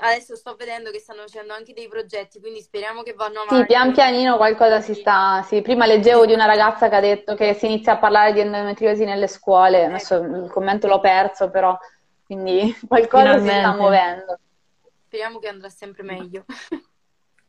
adesso 0.01 0.37
sto 0.37 0.55
vedendo 0.55 0.91
che 0.91 0.99
stanno 0.99 1.23
facendo 1.23 1.53
anche 1.53 1.73
dei 1.73 1.89
progetti, 1.89 2.41
quindi 2.41 2.61
speriamo 2.61 3.03
che 3.03 3.13
vanno 3.15 3.41
avanti. 3.41 3.57
Sì, 3.57 3.67
pian 3.67 3.93
pianino 3.93 4.37
qualcosa 4.37 4.81
si 4.81 4.95
sta. 4.95 5.43
Sì, 5.43 5.63
prima 5.63 5.87
leggevo 5.87 6.27
di 6.27 6.33
una 6.33 6.47
ragazza 6.47 6.89
che 6.89 6.97
ha 6.97 7.01
detto 7.01 7.35
che 7.35 7.55
si 7.55 7.67
inizia 7.67 7.93
a 7.95 7.99
parlare 7.99 8.33
di 8.33 8.41
endometriosi 8.41 9.05
nelle 9.05 9.27
scuole. 9.27 9.85
Adesso 9.85 10.17
il 10.17 10.51
commento 10.51 10.87
l'ho 10.87 11.01
perso, 11.01 11.51
però 11.51 11.77
quindi 12.25 12.75
qualcosa 12.87 13.39
Finalmente. 13.39 13.53
si 13.53 13.59
sta 13.59 13.75
muovendo. 13.75 14.39
Speriamo 15.07 15.39
che 15.39 15.49
andrà 15.49 15.69
sempre 15.69 16.03
meglio. 16.03 16.45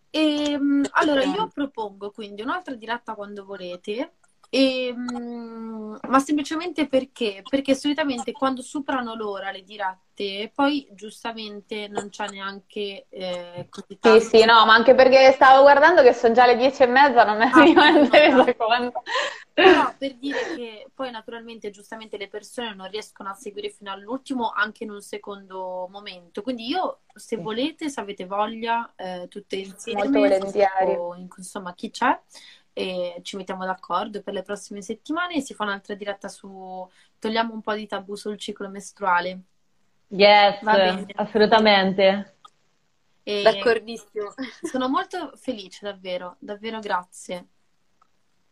E, 0.09 0.51
ehm, 0.51 0.87
allora, 0.91 1.23
io 1.23 1.47
propongo 1.47 2.11
quindi 2.11 2.43
un'altra 2.43 2.75
diretta 2.75 3.15
quando 3.15 3.45
volete 3.45 4.17
e, 4.53 4.89
ehm, 4.89 5.97
ma 6.07 6.19
semplicemente 6.19 6.87
perché? 6.87 7.41
Perché 7.49 7.73
solitamente 7.73 8.31
quando 8.31 8.61
superano 8.61 9.15
l'ora 9.15 9.49
le 9.49 9.63
dirette, 9.63 10.51
poi 10.53 10.87
giustamente 10.91 11.87
non 11.87 12.09
c'è 12.09 12.27
neanche 12.29 13.07
eh, 13.09 13.65
così 13.67 13.97
tanto. 13.99 14.19
Sì, 14.19 14.37
sì, 14.37 14.45
no, 14.45 14.63
ma 14.67 14.75
anche 14.75 14.93
perché 14.93 15.31
stavo 15.31 15.63
guardando 15.63 16.03
che 16.03 16.13
sono 16.13 16.35
già 16.35 16.45
le 16.45 16.55
dieci 16.55 16.83
e 16.83 16.85
mezza, 16.85 17.23
non 17.23 17.37
mi 17.37 17.73
ah, 17.73 18.07
resa 18.11 18.55
conto. 18.55 19.01
Però 19.51 19.91
per 19.97 20.13
dire 20.17 20.39
che 20.55 20.87
poi 20.93 21.09
naturalmente 21.09 21.71
giustamente 21.71 22.17
le 22.17 22.27
persone 22.27 22.75
non 22.75 22.89
riescono 22.91 23.29
a 23.29 23.33
seguire 23.33 23.69
fino 23.69 23.91
all'ultimo 23.91 24.51
anche 24.51 24.83
in 24.83 24.91
un 24.91 25.01
secondo 25.01 25.87
momento. 25.89 26.43
Quindi 26.43 26.67
io, 26.67 26.99
se 27.15 27.37
volete, 27.37 27.89
se 27.89 27.99
avete 27.99 28.27
voglia, 28.27 28.93
eh, 28.95 29.27
tutte 29.29 29.55
insieme, 29.55 30.03
Molto 30.03 30.19
volentieri. 30.19 30.91
O, 30.91 31.15
insomma, 31.15 31.73
chi 31.73 31.89
c'è, 31.89 32.19
e 32.73 33.19
ci 33.21 33.37
mettiamo 33.37 33.65
d'accordo 33.65 34.21
per 34.21 34.33
le 34.33 34.41
prossime 34.41 34.81
settimane 34.81 35.35
e 35.35 35.41
si 35.41 35.53
fa 35.53 35.63
un'altra 35.63 35.93
diretta 35.93 36.27
su 36.27 36.89
togliamo 37.19 37.53
un 37.53 37.61
po' 37.61 37.73
di 37.73 37.87
tabù 37.87 38.15
sul 38.15 38.37
ciclo 38.37 38.67
mestruale. 38.67 39.41
Yes, 40.07 40.59
assolutamente. 41.15 42.35
E 43.23 43.41
D'accordissimo. 43.41 44.33
Sono 44.61 44.89
molto 44.89 45.31
felice, 45.35 45.85
davvero, 45.85 46.35
davvero 46.39 46.79
grazie. 46.79 47.47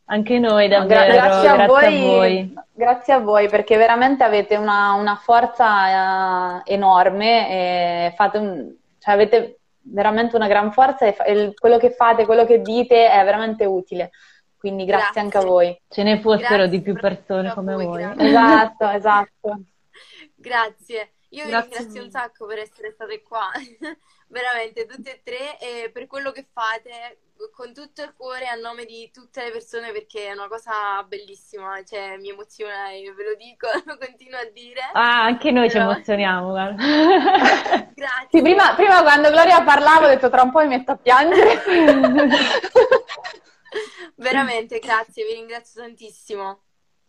Anche 0.05 0.39
noi, 0.39 0.67
davvero. 0.67 1.13
Grazie, 1.13 1.47
a, 1.47 1.55
grazie 1.55 1.67
voi, 1.67 1.85
a, 1.85 2.01
voi, 2.01 2.53
Grazie 2.73 3.13
a 3.13 3.19
voi, 3.19 3.49
perché 3.49 3.77
veramente 3.77 4.23
avete 4.23 4.55
una, 4.55 4.93
una 4.93 5.15
forza 5.15 6.61
eh, 6.63 6.73
enorme 6.73 7.49
e 7.49 8.13
fate 8.15 8.37
un, 8.37 8.75
cioè 8.99 9.13
avete 9.13 9.60
veramente 9.83 10.35
una 10.35 10.47
gran 10.47 10.71
forza 10.71 11.05
e, 11.05 11.13
fa- 11.13 11.23
e 11.23 11.53
quello 11.53 11.77
che 11.77 11.91
fate, 11.91 12.25
quello 12.25 12.45
che 12.45 12.61
dite 12.61 13.09
è 13.09 13.23
veramente 13.23 13.65
utile. 13.65 14.11
Quindi 14.57 14.85
grazie, 14.85 15.05
grazie. 15.05 15.21
anche 15.21 15.37
a 15.37 15.41
voi. 15.41 15.81
Ce 15.89 16.03
ne 16.03 16.19
fossero 16.19 16.55
grazie 16.55 16.69
di 16.69 16.81
più 16.81 16.93
persone 16.93 17.51
come 17.53 17.73
voi. 17.73 17.85
voi. 17.85 18.13
Esatto, 18.17 18.87
esatto. 18.89 19.61
Grazie. 20.35 21.13
Io 21.29 21.45
vi 21.45 21.51
ringrazio 21.51 22.03
un 22.03 22.09
sacco 22.11 22.45
per 22.45 22.59
essere 22.59 22.91
state 22.91 23.21
qua, 23.21 23.49
veramente 24.31 24.85
tutte 24.85 25.15
e 25.15 25.21
tre, 25.23 25.59
e 25.59 25.91
per 25.91 26.07
quello 26.07 26.31
che 26.31 26.47
fate 26.51 27.19
con 27.51 27.73
tutto 27.73 28.03
il 28.03 28.13
cuore 28.15 28.45
a 28.45 28.53
nome 28.55 28.85
di 28.85 29.09
tutte 29.11 29.43
le 29.43 29.51
persone 29.51 29.91
perché 29.91 30.27
è 30.27 30.31
una 30.31 30.47
cosa 30.47 31.01
bellissima, 31.07 31.83
cioè 31.83 32.17
mi 32.17 32.29
emoziona 32.29 32.91
e 32.91 33.11
ve 33.15 33.23
lo 33.23 33.35
dico, 33.35 33.67
lo 33.85 33.97
continuo 33.97 34.39
a 34.39 34.45
dire. 34.51 34.81
Ah, 34.93 35.23
anche 35.23 35.51
noi 35.51 35.67
Però... 35.67 35.85
ci 35.85 35.91
emozioniamo, 35.91 36.49
guarda. 36.49 36.83
Grazie. 37.93 38.27
Sì, 38.29 38.41
prima, 38.41 38.75
prima 38.75 39.01
quando 39.01 39.29
Gloria 39.29 39.63
parlava 39.63 40.05
ho 40.05 40.09
detto 40.09 40.29
tra 40.29 40.43
un 40.43 40.51
po' 40.51 40.59
mi 40.61 40.67
metto 40.67 40.91
a 40.91 40.97
piangere. 40.97 41.61
Veramente, 44.15 44.79
grazie, 44.79 45.25
vi 45.25 45.33
ringrazio 45.33 45.81
tantissimo. 45.81 46.61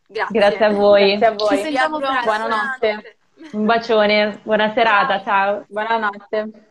Grazie. 0.07 0.39
Grazie 0.39 0.65
a 0.65 0.71
voi. 0.71 1.17
Grazie 1.17 1.27
a 1.27 1.33
voi. 1.33 1.57
Ci 1.57 1.63
sentiamo 1.63 1.99
presto. 1.99 2.25
Buonanotte. 2.25 3.17
Un 3.53 3.65
bacione, 3.67 4.41
buona 4.43 4.73
serata, 4.73 5.23
ciao. 5.23 5.65
Buonanotte. 5.69 6.71